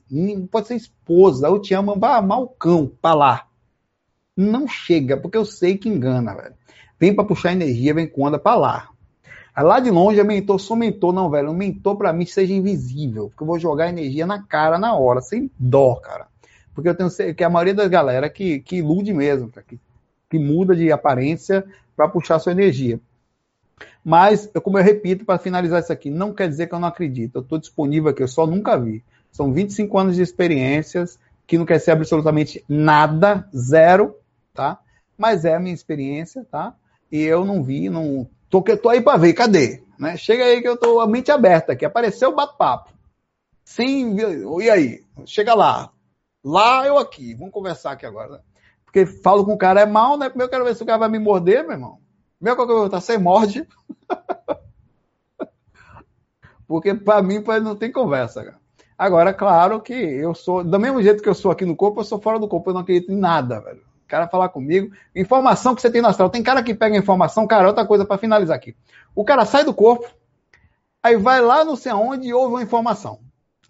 Pode 0.51 0.67
ser 0.67 0.75
esposa, 0.75 1.47
eu 1.47 1.61
te 1.61 1.73
amo, 1.73 1.99
vai 1.99 2.13
amar 2.13 2.41
o 2.41 2.49
cão 2.49 2.91
pra 3.01 3.15
lá. 3.15 3.47
Não 4.37 4.67
chega, 4.67 5.17
porque 5.17 5.39
eu 5.39 5.45
sei 5.45 5.79
que 5.79 5.89
engana, 5.89 6.35
velho. 6.35 6.55
Vem 6.99 7.15
para 7.15 7.25
puxar 7.25 7.53
energia, 7.53 7.95
vem 7.95 8.09
com 8.09 8.23
onda 8.23 8.39
pra 8.39 8.57
lá. 8.57 8.89
Lá 9.57 9.79
de 9.79 9.89
longe 9.89 10.19
é 10.19 10.25
mentor, 10.25 10.59
sou 10.59 10.77
mentor, 10.77 11.13
não, 11.13 11.31
velho. 11.31 11.51
Um 11.51 11.55
mentor 11.55 11.97
para 11.97 12.13
mim 12.13 12.27
seja 12.27 12.53
invisível, 12.53 13.29
porque 13.29 13.45
eu 13.45 13.47
vou 13.47 13.59
jogar 13.59 13.89
energia 13.89 14.27
na 14.27 14.43
cara 14.43 14.79
na 14.79 14.97
hora, 14.97 15.21
sem 15.21 15.49
dó, 15.57 15.95
cara. 15.97 16.27
Porque 16.75 16.89
eu 16.89 16.95
tenho 16.95 17.09
que 17.35 17.45
a 17.45 17.49
maioria 17.49 17.75
das 17.75 17.89
galera 17.89 18.29
que, 18.29 18.59
que 18.59 18.77
ilude 18.77 19.15
mesmo, 19.15 19.49
que, 19.69 19.79
que 20.29 20.39
muda 20.41 20.75
de 20.75 20.91
aparência 20.91 21.65
para 21.97 22.09
puxar 22.09 22.41
sua 22.41 22.51
energia. 22.51 22.99
Mas, 24.05 24.51
como 24.63 24.79
eu 24.79 24.85
repito, 24.85 25.25
para 25.25 25.39
finalizar 25.39 25.81
isso 25.81 25.93
aqui, 25.93 26.11
não 26.11 26.33
quer 26.33 26.49
dizer 26.49 26.67
que 26.67 26.75
eu 26.75 26.81
não 26.81 26.89
acredito. 26.89 27.37
Eu 27.37 27.43
estou 27.43 27.59
disponível 27.59 28.11
aqui, 28.11 28.23
eu 28.23 28.29
só 28.29 28.47
nunca 28.47 28.79
vi. 28.79 29.03
São 29.33 29.53
25 29.53 29.99
anos 29.99 30.17
de 30.17 30.23
experiências, 30.23 31.19
que 31.47 31.59
não 31.59 31.67
quer 31.67 31.79
ser 31.79 31.91
absolutamente 31.91 32.65
nada, 32.69 33.49
zero, 33.55 34.17
tá? 34.53 34.79
Mas 35.17 35.45
é 35.45 35.55
a 35.55 35.61
minha 35.61 35.75
experiência, 35.75 36.47
tá? 36.51 36.75
E 37.11 37.21
eu 37.23 37.45
não 37.45 37.63
vi, 37.63 37.89
não. 37.89 38.29
Tô, 38.49 38.63
tô 38.63 38.89
aí 38.89 39.01
para 39.01 39.19
ver, 39.19 39.33
cadê? 39.33 39.83
Né? 39.99 40.17
Chega 40.17 40.45
aí 40.45 40.61
que 40.61 40.69
eu 40.69 40.77
tô 40.77 41.01
a 41.01 41.07
mente 41.07 41.31
aberta 41.31 41.73
aqui. 41.73 41.85
Apareceu 41.85 42.31
o 42.31 42.35
bate-papo. 42.35 42.93
Sim, 43.65 44.17
e 44.61 44.71
aí? 44.71 45.05
Chega 45.25 45.55
lá. 45.55 45.91
Lá 46.45 46.87
eu 46.87 46.99
aqui. 46.99 47.35
Vamos 47.35 47.53
conversar 47.53 47.93
aqui 47.93 48.05
agora. 48.05 48.33
Né? 48.33 48.39
Porque 48.85 49.07
falo 49.07 49.45
com 49.45 49.55
o 49.55 49.59
cara 49.59 49.81
é 49.81 49.87
mal, 49.87 50.17
né? 50.17 50.29
Primeiro 50.29 50.49
eu 50.49 50.51
quero 50.51 50.65
ver 50.65 50.77
se 50.77 50.83
o 50.83 50.87
cara 50.87 50.99
vai 50.99 51.09
me 51.09 51.19
morder, 51.19 51.63
meu 51.63 51.73
irmão. 51.73 51.99
Meu 52.45 52.55
qualquer 52.55 52.75
coisa, 52.75 53.01
você 53.01 53.17
morde. 53.17 53.67
Porque 56.69 56.93
para 56.93 57.23
mim 57.23 57.43
não 57.63 57.75
tem 57.75 57.91
conversa. 57.91 58.45
Cara. 58.45 58.59
Agora, 58.99 59.33
claro 59.33 59.81
que 59.81 59.95
eu 59.95 60.35
sou, 60.35 60.63
do 60.63 60.79
mesmo 60.79 61.03
jeito 61.03 61.23
que 61.23 61.29
eu 61.29 61.35
sou 61.35 61.51
aqui 61.51 61.65
no 61.65 61.75
corpo, 61.75 62.01
eu 62.01 62.05
sou 62.05 62.21
fora 62.21 62.39
do 62.39 62.47
corpo, 62.47 62.69
eu 62.69 62.75
não 62.75 62.83
acredito 62.83 63.11
em 63.11 63.17
nada, 63.17 63.61
velho. 63.61 63.81
O 63.81 64.07
cara 64.07 64.29
falar 64.29 64.51
comigo, 64.51 64.95
informação 65.17 65.75
que 65.75 65.81
você 65.81 65.91
tem 65.91 66.03
no 66.03 66.09
astral. 66.09 66.29
Tem 66.29 66.43
cara 66.43 66.63
que 66.63 66.75
pega 66.75 66.95
informação, 66.95 67.47
cara, 67.47 67.67
outra 67.67 67.87
coisa 67.87 68.05
para 68.05 68.19
finalizar 68.19 68.55
aqui. 68.55 68.77
O 69.15 69.25
cara 69.25 69.47
sai 69.47 69.65
do 69.65 69.73
corpo, 69.73 70.07
aí 71.03 71.17
vai 71.17 71.41
lá 71.41 71.65
não 71.65 71.77
sei 71.77 71.93
aonde 71.93 72.29
e 72.29 72.35
ouve 72.35 72.57
uma 72.57 72.63
informação. 72.63 73.21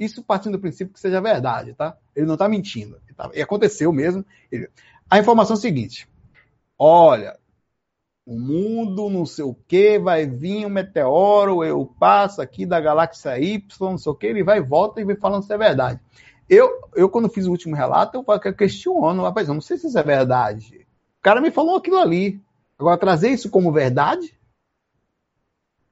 Isso 0.01 0.21
partindo 0.21 0.55
do 0.55 0.61
princípio 0.61 0.93
que 0.93 0.99
seja 0.99 1.21
verdade, 1.21 1.75
tá? 1.75 1.97
Ele 2.17 2.27
não 2.27 2.37
tá 2.37 2.49
mentindo. 2.49 3.01
E 3.35 3.41
aconteceu 3.41 3.93
mesmo. 3.93 4.27
A 5.09 5.21
informação 5.21 5.55
é 5.55 5.59
a 5.59 5.63
seguinte: 5.63 6.09
olha, 6.77 7.39
o 8.27 8.39
mundo, 8.39 9.11
não 9.11 9.27
sei 9.27 9.45
o 9.45 9.55
que, 9.55 9.99
vai 9.99 10.27
vir 10.27 10.65
um 10.67 10.71
meteoro, 10.71 11.63
eu 11.63 11.85
passo 11.99 12.41
aqui 12.41 12.65
da 12.65 12.81
galáxia 12.81 13.39
Y, 13.39 13.61
não 13.81 13.99
sei 13.99 14.13
o 14.13 14.15
que, 14.15 14.27
ele 14.27 14.43
vai 14.43 14.59
e 14.59 14.63
volta 14.63 15.01
e 15.01 15.05
vem 15.05 15.17
falando 15.17 15.43
se 15.43 15.53
é 15.53 15.59
verdade. 15.59 16.01
Eu, 16.49 16.71
eu 16.95 17.09
quando 17.09 17.29
fiz 17.29 17.47
o 17.47 17.51
último 17.51 17.77
relato, 17.77 18.25
eu 18.27 18.55
questiono, 18.55 19.23
rapaz, 19.23 19.49
eu 19.49 19.55
não 19.55 19.61
sei 19.61 19.77
se 19.77 19.87
isso 19.87 19.99
é 19.99 20.03
verdade. 20.03 20.87
O 21.19 21.23
cara 21.23 21.41
me 21.41 21.51
falou 21.51 21.77
aquilo 21.77 21.99
ali. 21.99 22.41
Agora, 22.79 22.99
trazer 22.99 23.31
isso 23.31 23.51
como 23.51 23.73
verdade? 23.73 24.35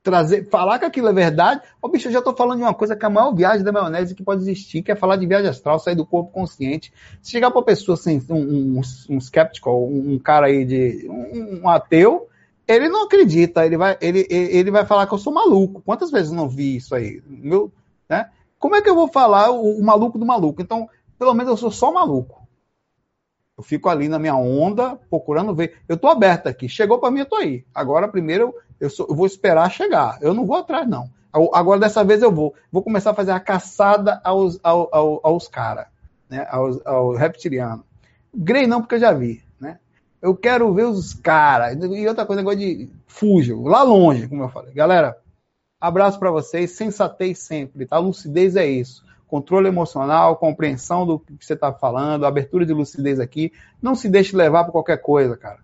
Trazer, 0.02 0.48
falar 0.50 0.80
que 0.80 0.84
aquilo 0.84 1.08
é 1.08 1.12
verdade? 1.12 1.60
Ô, 1.80 1.86
bicho, 1.86 2.08
eu 2.08 2.12
já 2.12 2.20
tô 2.20 2.34
falando 2.34 2.58
de 2.58 2.64
uma 2.64 2.74
coisa 2.74 2.96
que 2.96 3.04
é 3.04 3.06
a 3.06 3.10
maior 3.10 3.32
viagem 3.32 3.62
da 3.62 3.70
maionese 3.70 4.16
que 4.16 4.22
pode 4.22 4.42
existir, 4.42 4.82
que 4.82 4.90
é 4.90 4.96
falar 4.96 5.14
de 5.14 5.26
viagem 5.26 5.48
astral, 5.48 5.78
sair 5.78 5.94
do 5.94 6.04
corpo 6.04 6.32
consciente. 6.32 6.92
Se 7.22 7.30
chegar 7.30 7.52
pra 7.52 7.62
pessoa 7.62 7.94
assim, 7.94 8.20
um, 8.28 8.34
um, 8.34 8.80
um 9.10 10.14
um, 10.14 10.18
cara 10.18 10.46
aí 10.46 10.64
de. 10.64 11.08
Um, 11.08 11.60
um, 11.62 11.68
ateu, 11.68 12.28
ele 12.66 12.88
não 12.88 13.04
acredita, 13.04 13.64
ele 13.64 13.76
vai, 13.76 13.96
ele, 14.00 14.26
ele 14.28 14.72
vai 14.72 14.84
falar 14.84 15.06
que 15.06 15.14
eu 15.14 15.18
sou 15.18 15.32
maluco. 15.32 15.82
Quantas 15.82 16.10
vezes 16.10 16.30
eu 16.30 16.36
não 16.36 16.48
vi 16.48 16.74
isso 16.76 16.96
aí? 16.96 17.22
Meu, 17.24 17.72
né? 18.08 18.28
Como 18.58 18.74
é 18.74 18.82
que 18.82 18.90
eu 18.90 18.96
vou 18.96 19.06
falar 19.06 19.52
o, 19.52 19.78
o 19.78 19.84
maluco 19.84 20.18
do 20.18 20.26
maluco? 20.26 20.60
Então, 20.60 20.88
pelo 21.16 21.32
menos 21.32 21.50
eu 21.50 21.56
sou 21.56 21.70
só 21.70 21.92
maluco. 21.92 22.42
Eu 23.56 23.62
fico 23.62 23.88
ali 23.88 24.08
na 24.08 24.18
minha 24.18 24.34
onda, 24.34 24.96
procurando 25.08 25.54
ver. 25.54 25.76
Eu 25.88 25.96
tô 25.96 26.08
aberto 26.08 26.48
aqui. 26.48 26.68
Chegou 26.68 26.98
para 26.98 27.10
mim, 27.10 27.20
eu 27.20 27.26
tô 27.26 27.36
aí. 27.36 27.64
Agora, 27.72 28.08
primeiro, 28.08 28.54
eu, 28.82 28.90
sou, 28.90 29.06
eu 29.08 29.14
vou 29.14 29.26
esperar 29.26 29.70
chegar. 29.70 30.18
Eu 30.20 30.34
não 30.34 30.44
vou 30.44 30.56
atrás, 30.56 30.88
não. 30.88 31.08
Agora, 31.32 31.78
dessa 31.78 32.02
vez, 32.02 32.20
eu 32.20 32.32
vou. 32.32 32.52
Vou 32.70 32.82
começar 32.82 33.12
a 33.12 33.14
fazer 33.14 33.30
a 33.30 33.38
caçada 33.38 34.20
aos, 34.24 34.58
aos, 34.62 34.88
aos, 34.92 35.20
aos 35.22 35.48
caras, 35.48 35.86
né? 36.28 36.44
aos, 36.50 36.84
aos 36.84 37.16
reptilianos. 37.16 37.86
Grey 38.34 38.66
não, 38.66 38.80
porque 38.80 38.96
eu 38.96 39.00
já 39.00 39.12
vi. 39.12 39.40
Né? 39.60 39.78
Eu 40.20 40.36
quero 40.36 40.74
ver 40.74 40.86
os 40.86 41.14
caras. 41.14 41.78
E 41.80 42.08
outra 42.08 42.26
coisa, 42.26 42.42
negócio 42.42 42.58
de 42.58 42.90
fujo, 43.06 43.62
lá 43.62 43.84
longe, 43.84 44.26
como 44.26 44.42
eu 44.42 44.48
falei. 44.48 44.74
Galera, 44.74 45.16
abraço 45.80 46.18
para 46.18 46.32
vocês. 46.32 46.72
Sensatez 46.72 47.38
sempre, 47.38 47.86
tá? 47.86 47.98
Lucidez 47.98 48.56
é 48.56 48.66
isso 48.66 49.02
controle 49.28 49.66
emocional, 49.66 50.36
compreensão 50.36 51.06
do 51.06 51.18
que 51.18 51.42
você 51.42 51.54
está 51.54 51.72
falando, 51.72 52.26
abertura 52.26 52.66
de 52.66 52.74
lucidez 52.74 53.18
aqui. 53.18 53.50
Não 53.80 53.94
se 53.94 54.06
deixe 54.06 54.36
levar 54.36 54.64
por 54.64 54.72
qualquer 54.72 54.98
coisa, 54.98 55.34
cara. 55.38 55.60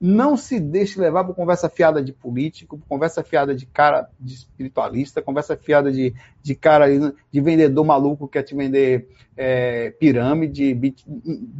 Não 0.00 0.34
se 0.34 0.58
deixe 0.58 0.98
levar 0.98 1.24
por 1.24 1.34
conversa 1.34 1.68
fiada 1.68 2.02
de 2.02 2.10
político, 2.10 2.80
conversa 2.88 3.22
fiada 3.22 3.54
de 3.54 3.66
cara 3.66 4.08
de 4.18 4.32
espiritualista, 4.32 5.20
conversa 5.20 5.58
fiada 5.58 5.92
de, 5.92 6.14
de 6.42 6.54
cara 6.54 6.86
de 7.30 7.40
vendedor 7.42 7.84
maluco 7.84 8.26
que 8.26 8.32
quer 8.32 8.42
te 8.42 8.54
vender 8.54 9.10
é, 9.36 9.90
pirâmide, 9.90 10.72
bit, 10.72 11.04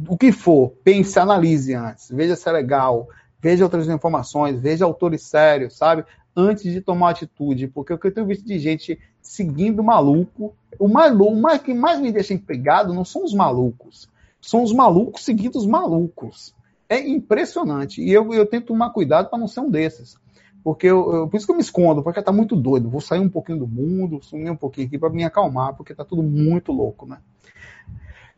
o 0.07 0.17
que 0.17 0.31
for. 0.31 0.71
Pense, 0.83 1.19
analise 1.19 1.75
antes, 1.75 2.09
veja 2.09 2.35
se 2.35 2.49
é 2.49 2.51
legal, 2.51 3.07
veja 3.39 3.63
outras 3.63 3.87
informações, 3.87 4.59
veja 4.59 4.85
autores 4.85 5.21
sérios, 5.21 5.77
sabe? 5.77 6.03
Antes 6.35 6.63
de 6.63 6.81
tomar 6.81 7.11
atitude, 7.11 7.67
porque 7.67 7.93
o 7.93 7.97
que 7.99 8.07
eu 8.07 8.11
tenho 8.11 8.25
visto 8.25 8.43
de 8.43 8.57
gente 8.57 8.99
seguindo 9.21 9.83
maluco, 9.83 10.55
o 10.79 10.87
maluco, 10.87 11.47
o 11.47 11.59
que 11.59 11.75
mais 11.75 11.99
me 11.99 12.11
deixa 12.11 12.33
empregado 12.33 12.91
não 12.91 13.05
são 13.05 13.23
os 13.23 13.35
malucos, 13.35 14.09
são 14.41 14.63
os 14.63 14.73
malucos 14.73 15.23
seguindo 15.23 15.57
os 15.57 15.67
malucos 15.67 16.55
É 16.91 16.99
impressionante. 16.99 18.01
E 18.01 18.11
eu, 18.11 18.33
eu 18.33 18.45
tento 18.45 18.65
tomar 18.65 18.89
cuidado 18.89 19.29
para 19.29 19.39
não 19.39 19.47
ser 19.47 19.61
um 19.61 19.71
desses. 19.71 20.17
Porque 20.61 20.87
eu, 20.87 21.13
eu, 21.13 21.27
por 21.29 21.37
isso 21.37 21.45
que 21.45 21.51
eu 21.53 21.55
me 21.55 21.61
escondo, 21.61 22.03
porque 22.03 22.21
tá 22.21 22.33
muito 22.33 22.53
doido. 22.53 22.89
Vou 22.89 22.99
sair 22.99 23.21
um 23.21 23.29
pouquinho 23.29 23.59
do 23.59 23.67
mundo, 23.67 24.21
sumir 24.21 24.51
um 24.51 24.57
pouquinho 24.57 24.87
aqui 24.87 24.99
para 24.99 25.09
me 25.09 25.23
acalmar, 25.23 25.73
porque 25.73 25.95
tá 25.95 26.03
tudo 26.03 26.21
muito 26.21 26.73
louco, 26.73 27.05
né? 27.05 27.19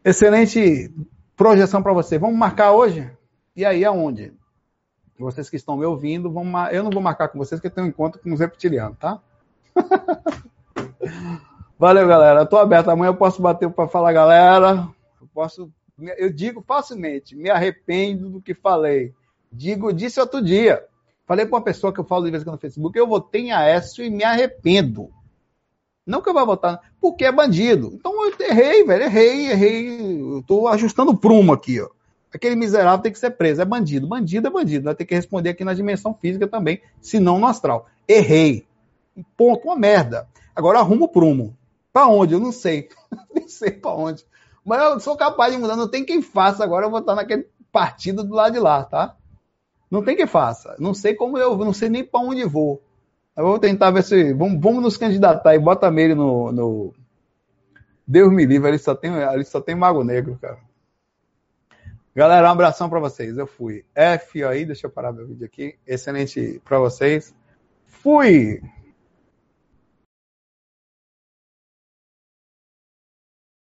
Excelente 0.06 0.94
projeção 1.36 1.82
para 1.82 1.94
você. 1.94 2.20
Vamos 2.20 2.38
marcar 2.38 2.74
hoje? 2.74 3.10
E 3.56 3.66
aí, 3.66 3.84
aonde? 3.84 4.32
Vocês 5.18 5.50
que 5.50 5.56
estão 5.56 5.76
me 5.76 5.86
ouvindo, 5.86 6.32
mar... 6.32 6.72
eu 6.72 6.84
não 6.84 6.92
vou 6.92 7.02
marcar 7.02 7.30
com 7.30 7.40
vocês, 7.40 7.60
porque 7.60 7.70
eu 7.70 7.74
tenho 7.74 7.88
um 7.88 7.90
encontro 7.90 8.22
com 8.22 8.32
os 8.32 8.40
reptilianos, 8.40 9.00
tá? 9.00 9.20
Valeu, 11.80 12.08
galera. 12.08 12.42
Eu 12.42 12.46
tô 12.46 12.58
aberto. 12.58 12.90
Amanhã 12.90 13.10
eu 13.10 13.16
posso 13.16 13.42
bater 13.42 13.68
para 13.72 13.88
falar, 13.88 14.14
galera. 14.14 14.88
Eu 15.20 15.28
posso. 15.34 15.72
Eu 16.18 16.32
digo 16.32 16.62
facilmente, 16.62 17.36
me 17.36 17.50
arrependo 17.50 18.30
do 18.30 18.42
que 18.42 18.54
falei. 18.54 19.14
Digo, 19.52 19.94
disse 19.94 20.20
outro 20.20 20.42
dia. 20.42 20.84
Falei 21.26 21.46
para 21.46 21.56
uma 21.56 21.64
pessoa 21.64 21.94
que 21.94 22.00
eu 22.00 22.04
falo 22.04 22.26
de 22.26 22.32
vez 22.32 22.42
em 22.42 22.46
quando 22.46 22.56
no 22.56 22.62
Facebook, 22.62 22.98
eu 22.98 23.08
votei 23.08 23.44
em 23.44 23.52
Aécio 23.52 24.04
e 24.04 24.10
me 24.10 24.24
arrependo. 24.24 25.10
Não 26.06 26.22
que 26.22 26.30
eu 26.30 26.34
vá 26.34 26.44
votar, 26.44 26.82
porque 27.00 27.24
é 27.24 27.32
bandido. 27.32 27.92
Então 27.94 28.14
eu 28.26 28.34
errei, 28.40 28.84
velho, 28.84 29.04
errei, 29.04 29.52
errei. 29.52 30.22
Eu 30.22 30.44
tô 30.46 30.68
ajustando 30.68 31.12
o 31.12 31.18
prumo 31.18 31.54
aqui, 31.54 31.80
ó. 31.80 31.90
Aquele 32.34 32.56
miserável 32.56 33.02
tem 33.02 33.12
que 33.12 33.20
ser 33.20 33.32
preso, 33.32 33.62
é 33.62 33.66
bandido. 33.66 34.08
Bandido 34.08 34.48
é 34.48 34.52
bandido, 34.52 34.86
vai 34.86 34.96
ter 34.96 35.06
que 35.06 35.16
responder 35.16 35.50
aqui 35.52 35.64
na 35.64 35.74
dimensão 35.74 36.14
física 36.14 36.48
também, 36.48 36.82
se 37.00 37.20
não 37.20 37.40
no 37.40 37.46
astral. 37.46 37.88
Errei. 38.08 38.66
Ponto, 39.38 39.66
uma 39.66 39.76
merda. 39.76 40.28
Agora 40.56 40.80
arrumo 40.80 41.06
o 41.06 41.10
prumo. 41.10 41.56
Pra 41.94 42.08
onde? 42.08 42.34
Eu 42.34 42.40
não 42.40 42.52
sei. 42.52 42.90
Nem 43.34 43.48
sei 43.48 43.72
pra 43.72 43.94
onde. 43.94 44.26
Mas 44.66 44.82
eu 44.82 45.00
sou 45.00 45.18
capaz 45.18 45.52
de 45.52 45.60
mudar, 45.60 45.76
não 45.76 45.88
tem 45.88 46.06
quem 46.06 46.22
faça. 46.22 46.64
Agora 46.64 46.86
eu 46.86 46.90
vou 46.90 47.00
estar 47.00 47.16
naquele 47.16 47.48
partido 47.72 48.24
do 48.24 48.34
lado 48.34 48.54
de 48.54 48.60
lá, 48.60 48.84
tá? 48.84 49.16
Não 49.90 50.04
tem 50.04 50.16
quem 50.16 50.28
faça. 50.28 50.76
Não 50.80 50.94
sei 50.94 51.14
como 51.14 51.38
eu, 51.38 51.58
não 51.58 51.74
sei 51.74 51.90
nem 51.90 52.04
para 52.04 52.22
onde 52.22 52.46
vou. 52.46 52.82
Eu 53.36 53.46
vou 53.46 53.60
tentar 53.60 53.92
ver 53.92 54.04
se. 54.04 54.34
Vamos, 54.34 54.62
vamos 54.62 54.82
nos 54.82 54.98
candidatar 54.98 55.56
e 55.56 55.60
bota 55.60 55.92
Meire 55.92 56.16
no, 56.16 56.52
no. 56.52 56.94
Deus 58.06 58.32
me 58.32 58.46
livre, 58.46 58.70
ele 58.70 58.78
só 58.78 58.94
tem, 58.96 59.12
ele 59.14 59.44
só 59.44 59.60
tem 59.60 59.76
Mago 59.76 60.04
Negro, 60.04 60.38
cara. 60.42 60.58
Galera, 62.16 62.48
um 62.48 62.52
abração 62.52 62.90
para 62.90 63.00
vocês. 63.00 63.38
Eu 63.38 63.48
fui. 63.48 63.84
F 63.96 64.44
aí, 64.44 64.66
deixa 64.66 64.86
eu 64.86 64.92
parar 64.92 65.12
meu 65.12 65.28
vídeo 65.28 65.46
aqui. 65.46 65.76
Excelente 65.86 66.62
para 66.64 66.78
vocês. 66.78 67.34
Fui! 67.88 68.62